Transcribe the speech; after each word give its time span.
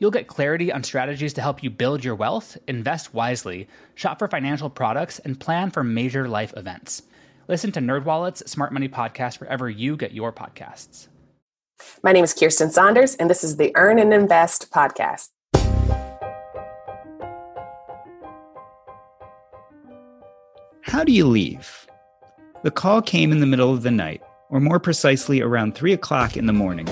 You'll 0.00 0.12
get 0.12 0.28
clarity 0.28 0.70
on 0.70 0.84
strategies 0.84 1.32
to 1.34 1.40
help 1.40 1.62
you 1.62 1.70
build 1.70 2.04
your 2.04 2.14
wealth, 2.14 2.56
invest 2.68 3.12
wisely, 3.14 3.66
shop 3.96 4.20
for 4.20 4.28
financial 4.28 4.70
products, 4.70 5.18
and 5.18 5.38
plan 5.38 5.70
for 5.70 5.82
major 5.82 6.28
life 6.28 6.54
events. 6.56 7.02
Listen 7.48 7.72
to 7.72 7.80
NerdWallet's 7.80 8.48
Smart 8.50 8.72
Money 8.72 8.88
Podcast 8.88 9.40
wherever 9.40 9.68
you 9.68 9.96
get 9.96 10.12
your 10.12 10.32
podcasts. 10.32 11.08
My 12.02 12.12
name 12.12 12.22
is 12.22 12.32
Kiersten 12.34 12.70
Saunders, 12.70 13.16
and 13.16 13.28
this 13.28 13.42
is 13.42 13.56
the 13.56 13.72
Earn 13.76 13.98
and 13.98 14.14
Invest 14.14 14.70
podcast. 14.70 15.30
How 20.82 21.04
do 21.04 21.12
you 21.12 21.26
leave? 21.26 21.86
The 22.62 22.70
call 22.70 23.02
came 23.02 23.32
in 23.32 23.40
the 23.40 23.46
middle 23.46 23.72
of 23.72 23.82
the 23.82 23.90
night, 23.90 24.22
or 24.48 24.60
more 24.60 24.78
precisely 24.78 25.40
around 25.40 25.74
3 25.74 25.92
o'clock 25.92 26.36
in 26.36 26.46
the 26.46 26.52
morning. 26.52 26.88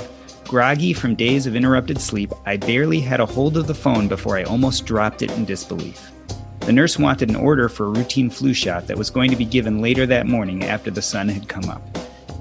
Groggy 0.49 0.93
from 0.93 1.17
days 1.17 1.49
of 1.49 1.57
interrupted 1.57 2.01
sleep, 2.01 2.33
I 2.45 2.57
barely 2.57 3.01
had 3.01 3.19
a 3.19 3.27
hold 3.27 3.57
of 3.57 3.67
the 3.67 3.75
phone 3.75 4.07
before 4.07 4.39
I 4.39 4.45
almost 4.45 4.87
dropped 4.87 5.23
it 5.23 5.33
in 5.33 5.45
disbelief. 5.45 6.13
The 6.61 6.73
nurse 6.73 7.01
wanted 7.01 7.31
an 7.31 7.35
order 7.35 7.69
for 7.69 7.87
a 7.87 7.91
routine 7.91 8.31
flu 8.31 8.55
shot 8.55 8.87
that 8.87 8.97
was 8.97 9.11
going 9.11 9.29
to 9.33 9.37
be 9.37 9.45
given 9.45 9.83
later 9.83 10.07
that 10.07 10.29
morning 10.29 10.63
after 10.63 10.89
the 10.93 11.03
sun 11.03 11.29
had 11.29 11.49
come 11.49 11.69
up. 11.69 11.83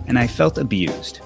And 0.06 0.20
I 0.20 0.28
felt 0.28 0.60
abused. 0.60 1.22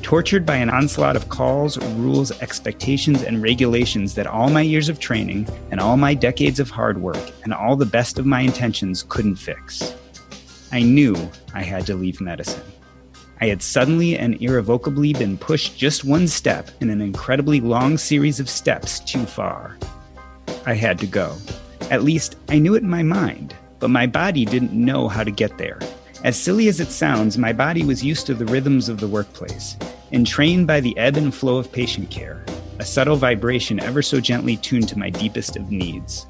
Tortured 0.00 0.46
by 0.46 0.56
an 0.56 0.70
onslaught 0.70 1.16
of 1.16 1.28
calls, 1.28 1.76
rules, 1.96 2.32
expectations, 2.40 3.22
and 3.22 3.42
regulations 3.42 4.14
that 4.14 4.26
all 4.26 4.48
my 4.48 4.62
years 4.62 4.88
of 4.88 4.98
training 4.98 5.46
and 5.70 5.80
all 5.80 5.98
my 5.98 6.14
decades 6.14 6.58
of 6.58 6.70
hard 6.70 6.98
work 6.98 7.30
and 7.44 7.52
all 7.52 7.76
the 7.76 7.84
best 7.84 8.18
of 8.18 8.24
my 8.24 8.40
intentions 8.40 9.04
couldn't 9.06 9.36
fix. 9.36 9.94
I 10.72 10.80
knew 10.80 11.14
I 11.52 11.62
had 11.62 11.84
to 11.88 11.94
leave 11.94 12.22
medicine. 12.22 12.62
I 13.42 13.46
had 13.46 13.60
suddenly 13.60 14.16
and 14.16 14.40
irrevocably 14.40 15.14
been 15.14 15.36
pushed 15.36 15.76
just 15.76 16.04
one 16.04 16.28
step 16.28 16.70
in 16.80 16.90
an 16.90 17.00
incredibly 17.00 17.60
long 17.60 17.98
series 17.98 18.38
of 18.38 18.48
steps 18.48 19.00
too 19.00 19.26
far. 19.26 19.76
I 20.64 20.74
had 20.74 20.96
to 21.00 21.08
go. 21.08 21.36
At 21.90 22.04
least, 22.04 22.36
I 22.48 22.60
knew 22.60 22.76
it 22.76 22.84
in 22.84 22.88
my 22.88 23.02
mind, 23.02 23.56
but 23.80 23.90
my 23.90 24.06
body 24.06 24.44
didn't 24.44 24.72
know 24.72 25.08
how 25.08 25.24
to 25.24 25.32
get 25.32 25.58
there. 25.58 25.80
As 26.22 26.40
silly 26.40 26.68
as 26.68 26.78
it 26.78 26.92
sounds, 26.92 27.36
my 27.36 27.52
body 27.52 27.82
was 27.82 28.04
used 28.04 28.26
to 28.26 28.34
the 28.34 28.46
rhythms 28.46 28.88
of 28.88 29.00
the 29.00 29.08
workplace, 29.08 29.76
entrained 30.12 30.68
by 30.68 30.78
the 30.78 30.96
ebb 30.96 31.16
and 31.16 31.34
flow 31.34 31.56
of 31.56 31.72
patient 31.72 32.10
care, 32.10 32.44
a 32.78 32.84
subtle 32.84 33.16
vibration 33.16 33.80
ever 33.80 34.02
so 34.02 34.20
gently 34.20 34.56
tuned 34.56 34.88
to 34.90 34.98
my 35.00 35.10
deepest 35.10 35.56
of 35.56 35.72
needs. 35.72 36.26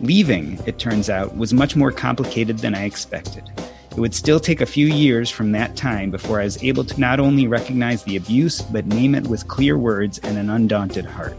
Leaving, 0.00 0.58
it 0.66 0.78
turns 0.78 1.08
out, 1.08 1.34
was 1.34 1.54
much 1.54 1.76
more 1.76 1.92
complicated 1.92 2.58
than 2.58 2.74
I 2.74 2.84
expected. 2.84 3.50
It 3.92 4.00
would 4.00 4.14
still 4.14 4.40
take 4.40 4.62
a 4.62 4.66
few 4.66 4.86
years 4.86 5.28
from 5.28 5.52
that 5.52 5.76
time 5.76 6.10
before 6.10 6.40
I 6.40 6.44
was 6.44 6.62
able 6.64 6.82
to 6.82 6.98
not 6.98 7.20
only 7.20 7.46
recognize 7.46 8.02
the 8.02 8.16
abuse, 8.16 8.62
but 8.62 8.86
name 8.86 9.14
it 9.14 9.26
with 9.26 9.48
clear 9.48 9.76
words 9.76 10.18
and 10.20 10.38
an 10.38 10.48
undaunted 10.48 11.04
heart. 11.04 11.36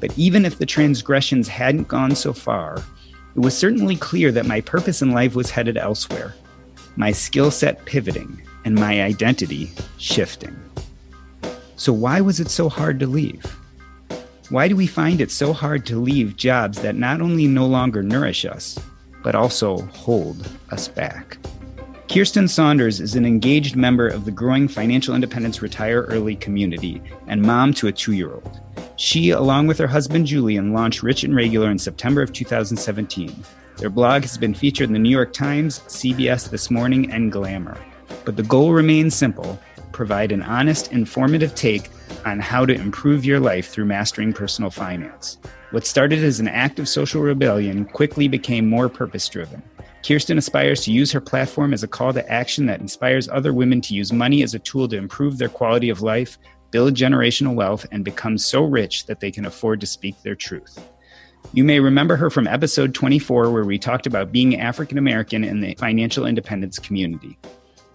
But 0.00 0.16
even 0.18 0.44
if 0.44 0.58
the 0.58 0.66
transgressions 0.66 1.46
hadn't 1.46 1.86
gone 1.86 2.16
so 2.16 2.32
far, 2.32 2.82
it 3.36 3.40
was 3.40 3.56
certainly 3.56 3.94
clear 3.94 4.32
that 4.32 4.44
my 4.44 4.60
purpose 4.60 5.02
in 5.02 5.12
life 5.12 5.36
was 5.36 5.52
headed 5.52 5.76
elsewhere, 5.76 6.34
my 6.96 7.12
skill 7.12 7.52
set 7.52 7.84
pivoting, 7.84 8.42
and 8.64 8.74
my 8.74 9.00
identity 9.00 9.70
shifting. 9.98 10.58
So, 11.76 11.92
why 11.92 12.20
was 12.20 12.40
it 12.40 12.50
so 12.50 12.68
hard 12.68 12.98
to 12.98 13.06
leave? 13.06 13.44
Why 14.50 14.66
do 14.66 14.74
we 14.74 14.88
find 14.88 15.20
it 15.20 15.30
so 15.30 15.52
hard 15.52 15.86
to 15.86 15.96
leave 15.96 16.36
jobs 16.36 16.82
that 16.82 16.96
not 16.96 17.20
only 17.20 17.46
no 17.46 17.66
longer 17.66 18.02
nourish 18.02 18.44
us, 18.44 18.76
but 19.22 19.36
also 19.36 19.82
hold 19.92 20.48
us 20.72 20.88
back? 20.88 21.38
Kiersten 22.08 22.48
Saunders 22.48 23.00
is 23.00 23.16
an 23.16 23.26
engaged 23.26 23.76
member 23.76 24.08
of 24.08 24.24
the 24.24 24.30
growing 24.30 24.66
financial 24.66 25.14
independence 25.14 25.60
retire 25.60 26.04
early 26.04 26.36
community 26.36 27.02
and 27.26 27.42
mom 27.42 27.74
to 27.74 27.86
a 27.86 27.92
two 27.92 28.12
year 28.12 28.32
old. 28.32 28.60
She, 28.96 29.28
along 29.28 29.66
with 29.66 29.76
her 29.76 29.86
husband 29.86 30.26
Julian, 30.26 30.72
launched 30.72 31.02
Rich 31.02 31.22
and 31.24 31.36
Regular 31.36 31.70
in 31.70 31.78
September 31.78 32.22
of 32.22 32.32
2017. 32.32 33.44
Their 33.76 33.90
blog 33.90 34.22
has 34.22 34.38
been 34.38 34.54
featured 34.54 34.88
in 34.88 34.94
the 34.94 34.98
New 34.98 35.10
York 35.10 35.34
Times, 35.34 35.80
CBS 35.80 36.48
This 36.48 36.70
Morning, 36.70 37.12
and 37.12 37.30
Glamour. 37.30 37.76
But 38.24 38.36
the 38.36 38.42
goal 38.42 38.72
remains 38.72 39.14
simple 39.14 39.60
provide 39.92 40.32
an 40.32 40.42
honest, 40.42 40.90
informative 40.92 41.54
take 41.54 41.90
on 42.24 42.40
how 42.40 42.64
to 42.64 42.74
improve 42.74 43.26
your 43.26 43.40
life 43.40 43.68
through 43.68 43.84
mastering 43.84 44.32
personal 44.32 44.70
finance. 44.70 45.36
What 45.72 45.86
started 45.86 46.24
as 46.24 46.40
an 46.40 46.48
act 46.48 46.78
of 46.78 46.88
social 46.88 47.20
rebellion 47.20 47.84
quickly 47.84 48.28
became 48.28 48.66
more 48.66 48.88
purpose 48.88 49.28
driven. 49.28 49.62
Kiersten 50.02 50.38
aspires 50.38 50.82
to 50.82 50.92
use 50.92 51.10
her 51.12 51.20
platform 51.20 51.74
as 51.74 51.82
a 51.82 51.88
call 51.88 52.12
to 52.12 52.30
action 52.30 52.66
that 52.66 52.80
inspires 52.80 53.28
other 53.28 53.52
women 53.52 53.80
to 53.82 53.94
use 53.94 54.12
money 54.12 54.42
as 54.42 54.54
a 54.54 54.58
tool 54.58 54.88
to 54.88 54.96
improve 54.96 55.38
their 55.38 55.48
quality 55.48 55.90
of 55.90 56.02
life, 56.02 56.38
build 56.70 56.94
generational 56.94 57.54
wealth, 57.54 57.86
and 57.90 58.04
become 58.04 58.38
so 58.38 58.62
rich 58.62 59.06
that 59.06 59.20
they 59.20 59.30
can 59.30 59.46
afford 59.46 59.80
to 59.80 59.86
speak 59.86 60.14
their 60.22 60.34
truth. 60.34 60.78
You 61.52 61.64
may 61.64 61.80
remember 61.80 62.16
her 62.16 62.30
from 62.30 62.46
episode 62.46 62.94
24, 62.94 63.50
where 63.50 63.64
we 63.64 63.78
talked 63.78 64.06
about 64.06 64.32
being 64.32 64.60
African 64.60 64.98
American 64.98 65.44
in 65.44 65.60
the 65.60 65.74
financial 65.74 66.26
independence 66.26 66.78
community. 66.78 67.38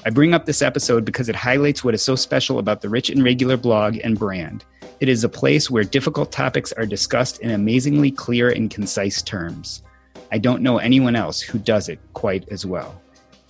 I 0.06 0.10
bring 0.10 0.34
up 0.34 0.46
this 0.46 0.62
episode 0.62 1.06
because 1.06 1.30
it 1.30 1.36
highlights 1.36 1.84
what 1.84 1.94
is 1.94 2.02
so 2.02 2.16
special 2.16 2.60
about 2.60 2.82
the 2.82 2.90
Rich 2.90 3.10
and 3.10 3.24
Regular 3.24 3.56
blog 3.56 3.98
and 4.04 4.20
brand. 4.20 4.66
It 5.00 5.08
is 5.08 5.24
a 5.24 5.30
place 5.30 5.70
where 5.70 5.84
difficult 5.84 6.32
topics 6.32 6.74
are 6.74 6.86
discussed 6.86 7.40
in 7.40 7.52
amazingly 7.52 8.12
clear 8.12 8.50
and 8.50 8.70
concise 8.70 9.22
terms. 9.22 9.84
I 10.34 10.40
don't 10.40 10.64
know 10.64 10.80
anyone 10.80 11.16
else 11.16 11.42
who 11.42 11.60
does 11.60 11.88
it 11.88 12.00
quite 12.14 12.50
as 12.50 12.66
well. 12.66 13.00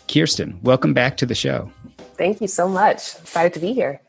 Kiersten, 0.07 0.61
welcome 0.63 0.93
back 0.93 1.15
to 1.15 1.25
the 1.25 1.33
show. 1.33 1.71
Thank 2.17 2.41
you 2.41 2.47
so 2.49 2.67
much. 2.67 3.15
Excited 3.15 3.53
to 3.53 3.61
be 3.61 3.71
here. 3.71 4.01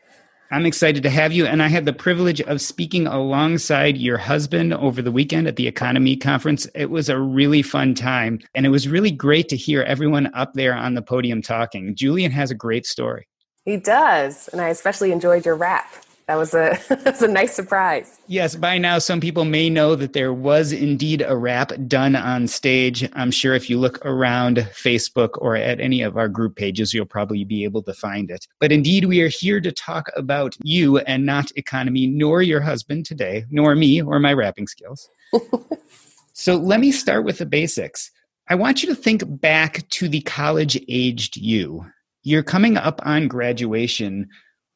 I'm 0.51 0.67
excited 0.67 1.05
to 1.05 1.11
have 1.11 1.33
you. 1.33 1.47
And 1.47 1.62
I 1.62 1.69
had 1.69 1.85
the 1.85 1.93
privilege 1.93 2.41
of 2.41 2.61
speaking 2.61 3.07
alongside 3.07 3.97
your 3.97 4.19
husband 4.19 4.75
over 4.75 5.03
the 5.03 5.12
weekend 5.12 5.47
at 5.47 5.55
the 5.55 5.71
EconoMe 5.71 6.21
Conference. 6.21 6.67
It 6.75 6.91
was 6.91 7.09
a 7.09 7.17
really 7.17 7.62
fun 7.62 7.95
time. 7.95 8.41
And 8.57 8.67
it 8.67 8.71
was 8.71 8.89
really 8.89 9.12
great 9.12 9.49
to 9.51 9.56
hear 9.56 9.83
everyone 9.83 10.35
up 10.35 10.55
there 10.55 10.75
on 10.75 10.95
the 10.95 11.03
podium 11.03 11.43
talking. 11.43 11.95
Julian 11.95 12.33
has 12.33 12.51
a 12.51 12.56
great 12.56 12.87
story. 12.87 13.29
He 13.65 13.77
does. 13.77 14.49
And 14.49 14.61
I 14.61 14.71
especially 14.71 15.12
enjoyed 15.12 15.47
your 15.47 15.55
rap 15.55 15.87
that 16.27 16.37
was 16.37 16.55
a 16.55 16.79
that's 16.89 17.23
a 17.23 17.29
nice 17.29 17.55
surprise. 17.55 18.19
Yes, 18.27 18.57
by 18.57 18.79
now 18.79 18.99
some 18.99 19.21
people 19.21 19.45
may 19.45 19.69
know 19.69 19.95
that 19.95 20.15
there 20.15 20.33
was 20.33 20.73
indeed 20.73 21.23
a 21.27 21.37
rap 21.37 21.73
done 21.87 22.17
on 22.17 22.47
stage. 22.47 23.09
I'm 23.12 23.31
sure 23.31 23.55
if 23.55 23.69
you 23.69 23.79
look 23.79 24.05
around 24.05 24.59
Facebook 24.73 25.31
or 25.38 25.56
at 25.56 25.81
any 25.81 26.03
of 26.03 26.17
our 26.17 26.29
group 26.29 26.56
pages, 26.56 26.94
you'll 26.94 27.06
probably 27.06 27.44
be 27.44 27.65
able 27.65 27.82
to 27.82 27.93
find 27.93 28.31
it. 28.31 28.47
But 28.61 28.73
indeed, 28.73 29.05
we 29.05 29.21
are 29.21 29.29
here 29.29 29.61
to 29.61 29.73
talk 29.73 30.09
about 30.17 30.56
you 30.62 30.99
and 30.99 31.26
not 31.26 31.50
EconoMe, 31.59 32.12
nor 32.12 32.43
your 32.43 32.61
husband 32.61 33.05
today, 33.05 33.44
nor 33.50 33.75
me 33.75 34.00
or 34.00 34.19
my 34.19 34.32
rapping 34.32 34.67
skills. 34.67 35.09
so 36.32 36.56
let 36.56 36.81
me 36.81 36.91
start 36.91 37.25
with 37.25 37.38
the 37.38 37.47
basics. 37.47 38.11
I 38.49 38.55
want 38.55 38.82
you 38.82 38.88
to 38.91 38.94
think 38.94 39.23
back 39.26 39.88
to 39.91 40.09
the 40.09 40.21
college 40.23 40.79
aged 40.88 41.37
you. 41.37 41.87
You're 42.23 42.43
coming 42.43 42.76
up 42.79 43.00
on 43.05 43.29
graduation 43.29 44.29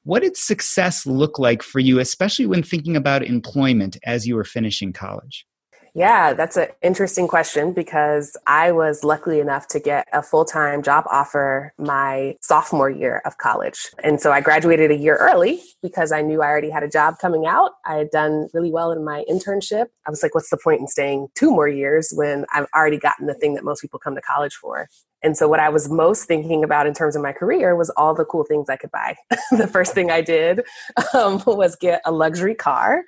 what 0.08 0.22
did 0.22 0.38
success 0.38 1.06
look 1.06 1.38
like 1.38 1.62
for 1.62 1.80
you, 1.80 1.98
especially 1.98 2.46
when 2.46 2.62
thinking 2.62 2.96
about 2.96 3.22
employment 3.22 3.98
as 4.04 4.26
you 4.26 4.36
were 4.36 4.44
finishing 4.44 4.90
college? 4.90 5.44
Yeah, 5.94 6.32
that's 6.32 6.56
an 6.56 6.68
interesting 6.80 7.28
question 7.28 7.74
because 7.74 8.34
I 8.46 8.72
was 8.72 9.04
lucky 9.04 9.38
enough 9.38 9.68
to 9.68 9.78
get 9.78 10.06
a 10.14 10.22
full 10.22 10.46
time 10.46 10.82
job 10.82 11.04
offer 11.10 11.74
my 11.76 12.36
sophomore 12.40 12.88
year 12.88 13.20
of 13.26 13.36
college. 13.36 13.78
And 14.02 14.18
so 14.18 14.32
I 14.32 14.40
graduated 14.40 14.90
a 14.90 14.96
year 14.96 15.16
early 15.16 15.60
because 15.82 16.10
I 16.10 16.22
knew 16.22 16.40
I 16.40 16.46
already 16.46 16.70
had 16.70 16.82
a 16.82 16.88
job 16.88 17.16
coming 17.20 17.44
out. 17.44 17.72
I 17.84 17.96
had 17.96 18.10
done 18.10 18.48
really 18.54 18.70
well 18.70 18.92
in 18.92 19.04
my 19.04 19.24
internship. 19.30 19.88
I 20.06 20.10
was 20.10 20.22
like, 20.22 20.34
what's 20.34 20.48
the 20.48 20.56
point 20.56 20.80
in 20.80 20.86
staying 20.86 21.28
two 21.34 21.50
more 21.50 21.68
years 21.68 22.12
when 22.14 22.46
I've 22.54 22.66
already 22.74 22.98
gotten 22.98 23.26
the 23.26 23.34
thing 23.34 23.56
that 23.56 23.64
most 23.64 23.82
people 23.82 23.98
come 23.98 24.14
to 24.14 24.22
college 24.22 24.54
for? 24.54 24.88
And 25.22 25.36
so, 25.36 25.48
what 25.48 25.60
I 25.60 25.68
was 25.68 25.88
most 25.88 26.24
thinking 26.24 26.62
about 26.62 26.86
in 26.86 26.94
terms 26.94 27.16
of 27.16 27.22
my 27.22 27.32
career 27.32 27.74
was 27.74 27.90
all 27.90 28.14
the 28.14 28.24
cool 28.24 28.44
things 28.44 28.68
I 28.68 28.76
could 28.76 28.90
buy. 28.90 29.16
the 29.50 29.66
first 29.66 29.94
thing 29.94 30.10
I 30.10 30.20
did 30.20 30.62
um, 31.14 31.42
was 31.46 31.76
get 31.76 32.00
a 32.04 32.12
luxury 32.12 32.54
car 32.54 33.02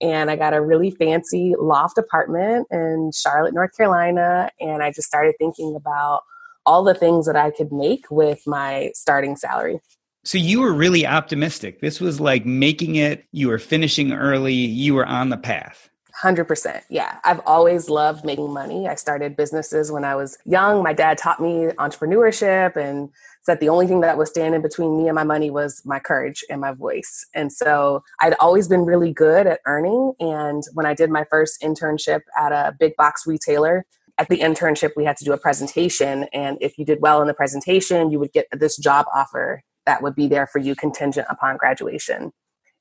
and 0.00 0.30
I 0.30 0.36
got 0.36 0.54
a 0.54 0.60
really 0.60 0.90
fancy 0.90 1.54
loft 1.58 1.98
apartment 1.98 2.66
in 2.70 3.10
Charlotte, 3.14 3.54
North 3.54 3.76
Carolina. 3.76 4.50
And 4.60 4.82
I 4.82 4.90
just 4.90 5.08
started 5.08 5.34
thinking 5.38 5.74
about 5.74 6.22
all 6.66 6.84
the 6.84 6.94
things 6.94 7.26
that 7.26 7.36
I 7.36 7.50
could 7.50 7.72
make 7.72 8.10
with 8.10 8.40
my 8.46 8.90
starting 8.94 9.36
salary. 9.36 9.80
So 10.24 10.38
you 10.38 10.60
were 10.60 10.72
really 10.72 11.06
optimistic. 11.06 11.80
This 11.80 12.00
was 12.00 12.20
like 12.20 12.44
making 12.44 12.96
it, 12.96 13.24
you 13.30 13.48
were 13.48 13.60
finishing 13.60 14.12
early, 14.12 14.54
you 14.54 14.94
were 14.94 15.06
on 15.06 15.28
the 15.28 15.36
path. 15.36 15.88
100%. 16.22 16.82
Yeah. 16.88 17.18
I've 17.24 17.40
always 17.46 17.90
loved 17.90 18.24
making 18.24 18.52
money. 18.52 18.88
I 18.88 18.94
started 18.94 19.36
businesses 19.36 19.92
when 19.92 20.04
I 20.04 20.14
was 20.14 20.38
young. 20.44 20.82
My 20.82 20.92
dad 20.92 21.18
taught 21.18 21.40
me 21.40 21.66
entrepreneurship 21.78 22.76
and 22.76 23.10
said 23.42 23.60
the 23.60 23.68
only 23.68 23.86
thing 23.86 24.00
that 24.00 24.16
was 24.16 24.30
standing 24.30 24.62
between 24.62 24.96
me 24.96 25.08
and 25.08 25.14
my 25.14 25.24
money 25.24 25.50
was 25.50 25.82
my 25.84 25.98
courage 25.98 26.42
and 26.48 26.60
my 26.60 26.72
voice. 26.72 27.26
And 27.34 27.52
so 27.52 28.02
I'd 28.20 28.34
always 28.40 28.66
been 28.66 28.84
really 28.84 29.12
good 29.12 29.46
at 29.46 29.60
earning. 29.66 30.14
And 30.18 30.62
when 30.72 30.86
I 30.86 30.94
did 30.94 31.10
my 31.10 31.24
first 31.30 31.60
internship 31.62 32.22
at 32.38 32.50
a 32.50 32.74
big 32.78 32.96
box 32.96 33.26
retailer, 33.26 33.84
at 34.18 34.28
the 34.28 34.38
internship, 34.38 34.92
we 34.96 35.04
had 35.04 35.16
to 35.18 35.24
do 35.24 35.32
a 35.32 35.38
presentation. 35.38 36.24
And 36.32 36.56
if 36.60 36.78
you 36.78 36.84
did 36.84 37.00
well 37.02 37.20
in 37.20 37.28
the 37.28 37.34
presentation, 37.34 38.10
you 38.10 38.18
would 38.18 38.32
get 38.32 38.46
this 38.52 38.76
job 38.78 39.06
offer 39.14 39.62
that 39.84 40.02
would 40.02 40.14
be 40.14 40.26
there 40.26 40.46
for 40.46 40.58
you 40.58 40.74
contingent 40.74 41.26
upon 41.30 41.56
graduation. 41.58 42.32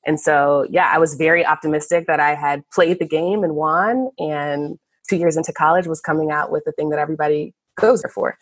And 0.05 0.19
so, 0.19 0.67
yeah, 0.69 0.91
I 0.93 0.99
was 0.99 1.15
very 1.15 1.45
optimistic 1.45 2.07
that 2.07 2.19
I 2.19 2.35
had 2.35 2.63
played 2.71 2.99
the 2.99 3.07
game 3.07 3.43
and 3.43 3.55
won. 3.55 4.09
And 4.19 4.77
two 5.09 5.17
years 5.17 5.37
into 5.37 5.51
college 5.51 5.87
was 5.87 6.01
coming 6.01 6.31
out 6.31 6.51
with 6.51 6.63
the 6.65 6.71
thing 6.71 6.89
that 6.89 6.99
everybody 6.99 7.53
goes 7.79 8.03
for. 8.13 8.37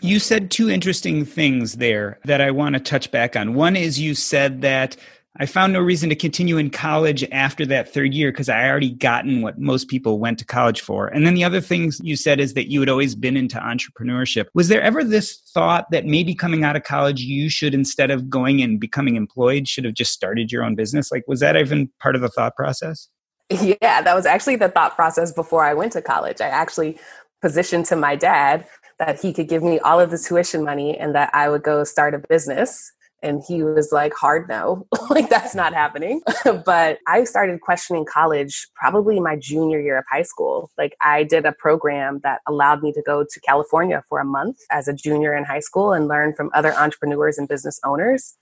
You 0.00 0.18
said 0.18 0.50
two 0.50 0.68
interesting 0.68 1.24
things 1.24 1.74
there 1.74 2.18
that 2.24 2.40
I 2.40 2.50
want 2.50 2.74
to 2.74 2.80
touch 2.80 3.10
back 3.10 3.36
on. 3.36 3.54
One 3.54 3.76
is 3.76 3.98
you 3.98 4.14
said 4.14 4.60
that 4.62 4.96
I 5.40 5.46
found 5.46 5.72
no 5.72 5.80
reason 5.80 6.08
to 6.10 6.14
continue 6.14 6.58
in 6.58 6.70
college 6.70 7.24
after 7.32 7.66
that 7.66 7.92
third 7.92 8.14
year 8.14 8.30
because 8.30 8.48
I 8.48 8.68
already 8.68 8.90
gotten 8.90 9.42
what 9.42 9.58
most 9.58 9.88
people 9.88 10.20
went 10.20 10.38
to 10.38 10.44
college 10.44 10.80
for. 10.80 11.08
And 11.08 11.26
then 11.26 11.34
the 11.34 11.42
other 11.42 11.60
things 11.60 12.00
you 12.04 12.14
said 12.14 12.38
is 12.38 12.54
that 12.54 12.70
you 12.70 12.78
had 12.78 12.88
always 12.88 13.16
been 13.16 13.36
into 13.36 13.58
entrepreneurship. 13.58 14.46
Was 14.54 14.68
there 14.68 14.80
ever 14.80 15.02
this 15.02 15.40
thought 15.52 15.90
that 15.90 16.06
maybe 16.06 16.36
coming 16.36 16.62
out 16.62 16.76
of 16.76 16.84
college, 16.84 17.20
you 17.20 17.50
should, 17.50 17.74
instead 17.74 18.12
of 18.12 18.30
going 18.30 18.62
and 18.62 18.78
becoming 18.78 19.16
employed, 19.16 19.66
should 19.66 19.84
have 19.84 19.94
just 19.94 20.12
started 20.12 20.52
your 20.52 20.62
own 20.62 20.76
business? 20.76 21.10
Like, 21.10 21.24
was 21.26 21.40
that 21.40 21.56
even 21.56 21.90
part 22.00 22.14
of 22.14 22.20
the 22.20 22.28
thought 22.28 22.54
process? 22.54 23.08
Yeah, 23.50 24.02
that 24.02 24.14
was 24.14 24.26
actually 24.26 24.56
the 24.56 24.68
thought 24.68 24.94
process 24.94 25.32
before 25.32 25.64
I 25.64 25.74
went 25.74 25.92
to 25.92 26.02
college. 26.02 26.40
I 26.40 26.48
actually 26.48 26.96
positioned 27.42 27.86
to 27.86 27.96
my 27.96 28.14
dad 28.14 28.66
that 29.00 29.20
he 29.20 29.32
could 29.32 29.48
give 29.48 29.64
me 29.64 29.80
all 29.80 29.98
of 30.00 30.12
the 30.12 30.18
tuition 30.18 30.64
money 30.64 30.96
and 30.96 31.12
that 31.16 31.30
I 31.34 31.48
would 31.48 31.64
go 31.64 31.82
start 31.82 32.14
a 32.14 32.22
business 32.28 32.92
and 33.24 33.42
he 33.48 33.62
was 33.62 33.90
like 33.90 34.12
hard 34.14 34.48
no. 34.48 34.86
Like 35.10 35.28
that's 35.30 35.54
not 35.54 35.72
happening. 35.72 36.20
But 36.64 36.98
i 37.08 37.24
started 37.24 37.60
questioning 37.60 38.04
college 38.04 38.68
probably 38.74 39.18
my 39.20 39.36
junior 39.36 39.80
year 39.80 39.98
of 39.98 40.04
high 40.10 40.22
school. 40.22 40.70
Like 40.78 40.94
i 41.00 41.24
did 41.24 41.46
a 41.46 41.52
program 41.52 42.20
that 42.22 42.40
allowed 42.46 42.82
me 42.82 42.92
to 42.92 43.02
go 43.02 43.24
to 43.24 43.40
california 43.40 44.02
for 44.08 44.18
a 44.20 44.24
month 44.24 44.58
as 44.70 44.88
a 44.88 44.92
junior 44.92 45.34
in 45.34 45.44
high 45.44 45.60
school 45.60 45.92
and 45.92 46.06
learn 46.06 46.34
from 46.34 46.50
other 46.54 46.72
entrepreneurs 46.74 47.38
and 47.38 47.48
business 47.48 47.80
owners. 47.84 48.36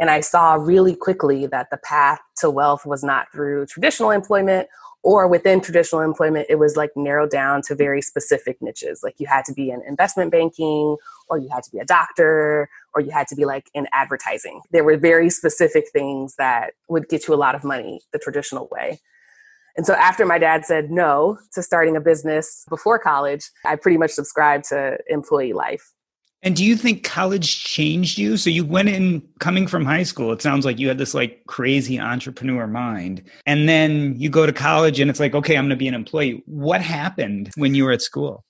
And 0.00 0.10
i 0.10 0.20
saw 0.20 0.54
really 0.54 0.96
quickly 0.96 1.46
that 1.46 1.68
the 1.70 1.78
path 1.78 2.20
to 2.38 2.50
wealth 2.50 2.84
was 2.84 3.02
not 3.04 3.30
through 3.32 3.66
traditional 3.66 4.10
employment 4.10 4.68
or 5.06 5.28
within 5.28 5.60
traditional 5.60 6.02
employment 6.02 6.46
it 6.48 6.56
was 6.56 6.74
like 6.76 6.90
narrowed 6.96 7.30
down 7.30 7.62
to 7.62 7.76
very 7.76 8.02
specific 8.02 8.60
niches. 8.60 9.02
Like 9.04 9.14
you 9.20 9.28
had 9.28 9.44
to 9.44 9.52
be 9.52 9.70
in 9.70 9.80
investment 9.86 10.32
banking 10.32 10.96
or 11.28 11.38
you 11.38 11.48
had 11.48 11.62
to 11.62 11.70
be 11.70 11.78
a 11.78 11.84
doctor 11.84 12.68
or 12.92 13.00
you 13.00 13.12
had 13.12 13.28
to 13.28 13.36
be 13.36 13.44
like 13.44 13.70
in 13.72 13.86
advertising. 13.92 14.62
There 14.72 14.82
were 14.82 14.96
very 14.96 15.30
specific 15.30 15.84
things 15.92 16.34
that 16.38 16.72
would 16.88 17.08
get 17.08 17.28
you 17.28 17.34
a 17.34 17.36
lot 17.36 17.54
of 17.54 17.62
money 17.62 18.00
the 18.12 18.18
traditional 18.18 18.68
way. 18.72 18.98
And 19.76 19.86
so 19.86 19.94
after 19.94 20.26
my 20.26 20.38
dad 20.38 20.64
said 20.64 20.90
no 20.90 21.38
to 21.52 21.62
starting 21.62 21.94
a 21.94 22.00
business 22.00 22.64
before 22.68 22.98
college 22.98 23.50
i 23.64 23.76
pretty 23.76 23.98
much 23.98 24.10
subscribed 24.10 24.64
to 24.70 24.98
employee 25.08 25.52
life 25.52 25.92
and 26.46 26.54
do 26.54 26.64
you 26.64 26.76
think 26.76 27.02
college 27.02 27.64
changed 27.64 28.18
you? 28.18 28.36
So 28.36 28.50
you 28.50 28.64
went 28.64 28.88
in 28.88 29.20
coming 29.40 29.66
from 29.66 29.84
high 29.84 30.04
school, 30.04 30.30
it 30.30 30.40
sounds 30.40 30.64
like 30.64 30.78
you 30.78 30.86
had 30.86 30.96
this 30.96 31.12
like 31.12 31.44
crazy 31.46 31.98
entrepreneur 31.98 32.68
mind. 32.68 33.24
And 33.46 33.68
then 33.68 34.14
you 34.16 34.30
go 34.30 34.46
to 34.46 34.52
college 34.52 35.00
and 35.00 35.10
it's 35.10 35.18
like, 35.18 35.34
okay, 35.34 35.56
I'm 35.56 35.64
going 35.64 35.70
to 35.70 35.76
be 35.76 35.88
an 35.88 35.94
employee. 35.94 36.44
What 36.46 36.80
happened 36.80 37.50
when 37.56 37.74
you 37.74 37.82
were 37.82 37.90
at 37.90 38.00
school? 38.00 38.44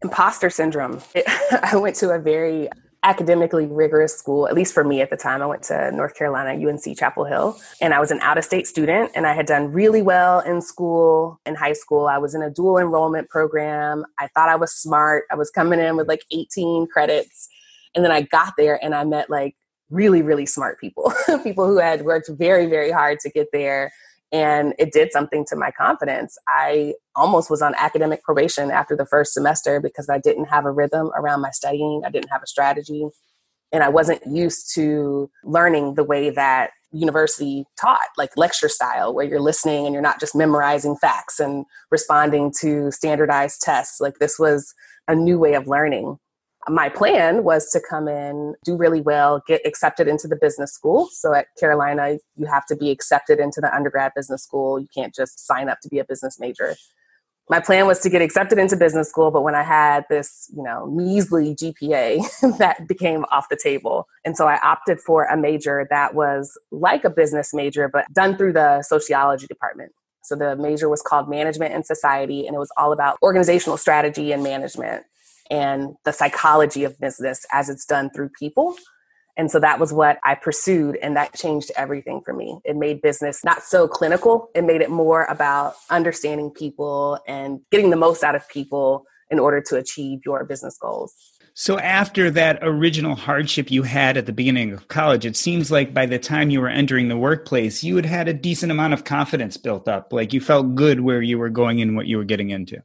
Imposter 0.00 0.48
syndrome. 0.48 1.02
It, 1.12 1.24
I 1.64 1.76
went 1.76 1.96
to 1.96 2.10
a 2.10 2.20
very 2.20 2.68
academically 3.04 3.66
rigorous 3.66 4.16
school, 4.16 4.48
at 4.48 4.54
least 4.54 4.72
for 4.72 4.82
me 4.82 5.02
at 5.02 5.10
the 5.10 5.16
time. 5.16 5.42
I 5.42 5.46
went 5.46 5.62
to 5.64 5.92
North 5.92 6.14
Carolina, 6.14 6.50
UNC 6.68 6.98
Chapel 6.98 7.24
Hill, 7.24 7.56
and 7.80 7.94
I 7.94 8.00
was 8.00 8.10
an 8.10 8.18
out 8.20 8.38
of 8.38 8.44
state 8.44 8.66
student. 8.66 9.12
And 9.14 9.26
I 9.26 9.34
had 9.34 9.46
done 9.46 9.70
really 9.70 10.02
well 10.02 10.40
in 10.40 10.62
school, 10.62 11.38
in 11.46 11.54
high 11.54 11.74
school. 11.74 12.06
I 12.06 12.18
was 12.18 12.34
in 12.34 12.42
a 12.42 12.50
dual 12.50 12.78
enrollment 12.78 13.28
program. 13.28 14.04
I 14.18 14.28
thought 14.28 14.48
I 14.48 14.56
was 14.56 14.72
smart. 14.72 15.24
I 15.30 15.36
was 15.36 15.50
coming 15.50 15.78
in 15.78 15.96
with 15.96 16.08
like 16.08 16.24
18 16.32 16.88
credits. 16.88 17.48
And 17.94 18.04
then 18.04 18.10
I 18.10 18.22
got 18.22 18.54
there 18.56 18.82
and 18.82 18.94
I 18.94 19.04
met 19.04 19.30
like 19.30 19.54
really, 19.90 20.22
really 20.22 20.46
smart 20.46 20.80
people, 20.80 21.12
people 21.44 21.66
who 21.66 21.78
had 21.78 22.02
worked 22.02 22.30
very, 22.30 22.66
very 22.66 22.90
hard 22.90 23.20
to 23.20 23.30
get 23.30 23.48
there 23.52 23.92
and 24.34 24.74
it 24.80 24.92
did 24.92 25.12
something 25.12 25.44
to 25.48 25.54
my 25.54 25.70
confidence. 25.70 26.36
I 26.48 26.94
almost 27.14 27.48
was 27.50 27.62
on 27.62 27.72
academic 27.76 28.24
probation 28.24 28.72
after 28.72 28.96
the 28.96 29.06
first 29.06 29.32
semester 29.32 29.80
because 29.80 30.08
I 30.08 30.18
didn't 30.18 30.46
have 30.46 30.64
a 30.64 30.72
rhythm 30.72 31.12
around 31.14 31.40
my 31.40 31.50
studying, 31.50 32.02
I 32.04 32.10
didn't 32.10 32.30
have 32.30 32.42
a 32.42 32.46
strategy, 32.48 33.06
and 33.72 33.84
I 33.84 33.88
wasn't 33.88 34.26
used 34.26 34.74
to 34.74 35.30
learning 35.44 35.94
the 35.94 36.02
way 36.02 36.30
that 36.30 36.70
university 36.90 37.64
taught, 37.80 38.08
like 38.18 38.36
lecture 38.36 38.68
style, 38.68 39.14
where 39.14 39.24
you're 39.24 39.40
listening 39.40 39.86
and 39.86 39.92
you're 39.92 40.02
not 40.02 40.18
just 40.18 40.34
memorizing 40.34 40.96
facts 40.96 41.38
and 41.38 41.64
responding 41.92 42.52
to 42.60 42.90
standardized 42.90 43.62
tests. 43.62 44.00
Like 44.00 44.18
this 44.18 44.36
was 44.36 44.74
a 45.06 45.14
new 45.14 45.38
way 45.38 45.54
of 45.54 45.68
learning 45.68 46.18
my 46.68 46.88
plan 46.88 47.44
was 47.44 47.70
to 47.70 47.80
come 47.80 48.08
in, 48.08 48.54
do 48.64 48.76
really 48.76 49.00
well, 49.00 49.42
get 49.46 49.60
accepted 49.66 50.08
into 50.08 50.26
the 50.26 50.36
business 50.36 50.72
school. 50.72 51.08
So 51.12 51.34
at 51.34 51.46
Carolina, 51.58 52.18
you 52.36 52.46
have 52.46 52.66
to 52.66 52.76
be 52.76 52.90
accepted 52.90 53.38
into 53.38 53.60
the 53.60 53.74
undergrad 53.74 54.12
business 54.14 54.42
school. 54.42 54.78
You 54.78 54.88
can't 54.94 55.14
just 55.14 55.46
sign 55.46 55.68
up 55.68 55.80
to 55.80 55.88
be 55.88 55.98
a 55.98 56.04
business 56.04 56.40
major. 56.40 56.76
My 57.50 57.60
plan 57.60 57.86
was 57.86 58.00
to 58.00 58.08
get 58.08 58.22
accepted 58.22 58.58
into 58.58 58.74
business 58.74 59.10
school, 59.10 59.30
but 59.30 59.42
when 59.42 59.54
I 59.54 59.62
had 59.62 60.06
this, 60.08 60.50
you 60.56 60.62
know, 60.62 60.86
measly 60.86 61.54
GPA, 61.54 62.56
that 62.58 62.88
became 62.88 63.26
off 63.30 63.50
the 63.50 63.58
table. 63.62 64.08
And 64.24 64.34
so 64.34 64.48
I 64.48 64.58
opted 64.64 64.98
for 65.00 65.24
a 65.24 65.36
major 65.36 65.86
that 65.90 66.14
was 66.14 66.58
like 66.70 67.04
a 67.04 67.10
business 67.10 67.52
major, 67.52 67.88
but 67.88 68.06
done 68.14 68.38
through 68.38 68.54
the 68.54 68.80
sociology 68.82 69.46
department. 69.46 69.92
So 70.22 70.36
the 70.36 70.56
major 70.56 70.88
was 70.88 71.02
called 71.02 71.28
Management 71.28 71.74
and 71.74 71.84
Society, 71.84 72.46
and 72.46 72.56
it 72.56 72.58
was 72.58 72.72
all 72.78 72.92
about 72.92 73.18
organizational 73.22 73.76
strategy 73.76 74.32
and 74.32 74.42
management 74.42 75.04
and 75.50 75.94
the 76.04 76.12
psychology 76.12 76.84
of 76.84 76.98
business 76.98 77.44
as 77.52 77.68
it's 77.68 77.84
done 77.84 78.10
through 78.10 78.30
people. 78.38 78.76
And 79.36 79.50
so 79.50 79.58
that 79.60 79.80
was 79.80 79.92
what 79.92 80.18
I 80.24 80.36
pursued, 80.36 80.96
and 81.02 81.16
that 81.16 81.34
changed 81.34 81.72
everything 81.76 82.20
for 82.24 82.32
me. 82.32 82.60
It 82.64 82.76
made 82.76 83.02
business 83.02 83.42
not 83.44 83.62
so 83.64 83.88
clinical, 83.88 84.48
it 84.54 84.62
made 84.62 84.80
it 84.80 84.90
more 84.90 85.24
about 85.24 85.74
understanding 85.90 86.50
people 86.50 87.18
and 87.26 87.60
getting 87.72 87.90
the 87.90 87.96
most 87.96 88.22
out 88.22 88.36
of 88.36 88.48
people 88.48 89.06
in 89.30 89.40
order 89.40 89.60
to 89.60 89.76
achieve 89.76 90.20
your 90.24 90.44
business 90.44 90.78
goals. 90.80 91.14
So, 91.56 91.78
after 91.78 92.30
that 92.32 92.58
original 92.62 93.14
hardship 93.14 93.70
you 93.70 93.84
had 93.84 94.16
at 94.16 94.26
the 94.26 94.32
beginning 94.32 94.72
of 94.72 94.88
college, 94.88 95.24
it 95.24 95.36
seems 95.36 95.70
like 95.70 95.94
by 95.94 96.04
the 96.04 96.18
time 96.18 96.50
you 96.50 96.60
were 96.60 96.68
entering 96.68 97.08
the 97.08 97.16
workplace, 97.16 97.84
you 97.84 97.94
had 97.94 98.06
had 98.06 98.26
a 98.26 98.34
decent 98.34 98.72
amount 98.72 98.92
of 98.92 99.04
confidence 99.04 99.56
built 99.56 99.86
up. 99.86 100.12
Like 100.12 100.32
you 100.32 100.40
felt 100.40 100.74
good 100.74 101.00
where 101.00 101.22
you 101.22 101.38
were 101.38 101.50
going 101.50 101.80
and 101.80 101.94
what 101.94 102.06
you 102.06 102.16
were 102.16 102.24
getting 102.24 102.50
into. 102.50 102.82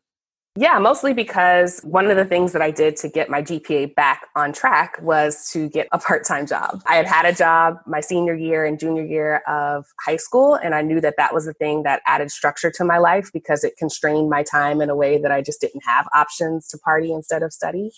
Yeah, 0.55 0.77
mostly 0.79 1.13
because 1.13 1.79
one 1.83 2.09
of 2.09 2.17
the 2.17 2.25
things 2.25 2.53
that 2.53 2.61
I 2.61 2.71
did 2.71 2.97
to 2.97 3.07
get 3.07 3.29
my 3.29 3.41
GPA 3.41 3.95
back 3.95 4.27
on 4.35 4.51
track 4.51 4.97
was 5.01 5.49
to 5.51 5.69
get 5.69 5.87
a 5.91 5.99
part 5.99 6.25
time 6.25 6.47
job. 6.47 6.81
I 6.87 6.95
had 6.95 7.05
had 7.05 7.25
a 7.25 7.33
job 7.33 7.77
my 7.85 8.01
senior 8.01 8.35
year 8.35 8.65
and 8.65 8.79
junior 8.79 9.05
year 9.05 9.37
of 9.47 9.85
high 10.05 10.17
school, 10.17 10.55
and 10.55 10.73
I 10.73 10.81
knew 10.81 10.99
that 11.01 11.15
that 11.17 11.33
was 11.33 11.45
the 11.45 11.53
thing 11.53 11.83
that 11.83 12.01
added 12.07 12.31
structure 12.31 12.71
to 12.71 12.83
my 12.83 12.97
life 12.97 13.29
because 13.31 13.63
it 13.63 13.77
constrained 13.77 14.29
my 14.29 14.43
time 14.43 14.81
in 14.81 14.89
a 14.89 14.95
way 14.95 15.17
that 15.21 15.31
I 15.31 15.41
just 15.41 15.61
didn't 15.61 15.83
have 15.85 16.07
options 16.15 16.67
to 16.69 16.77
party 16.79 17.13
instead 17.13 17.43
of 17.43 17.53
study. 17.53 17.91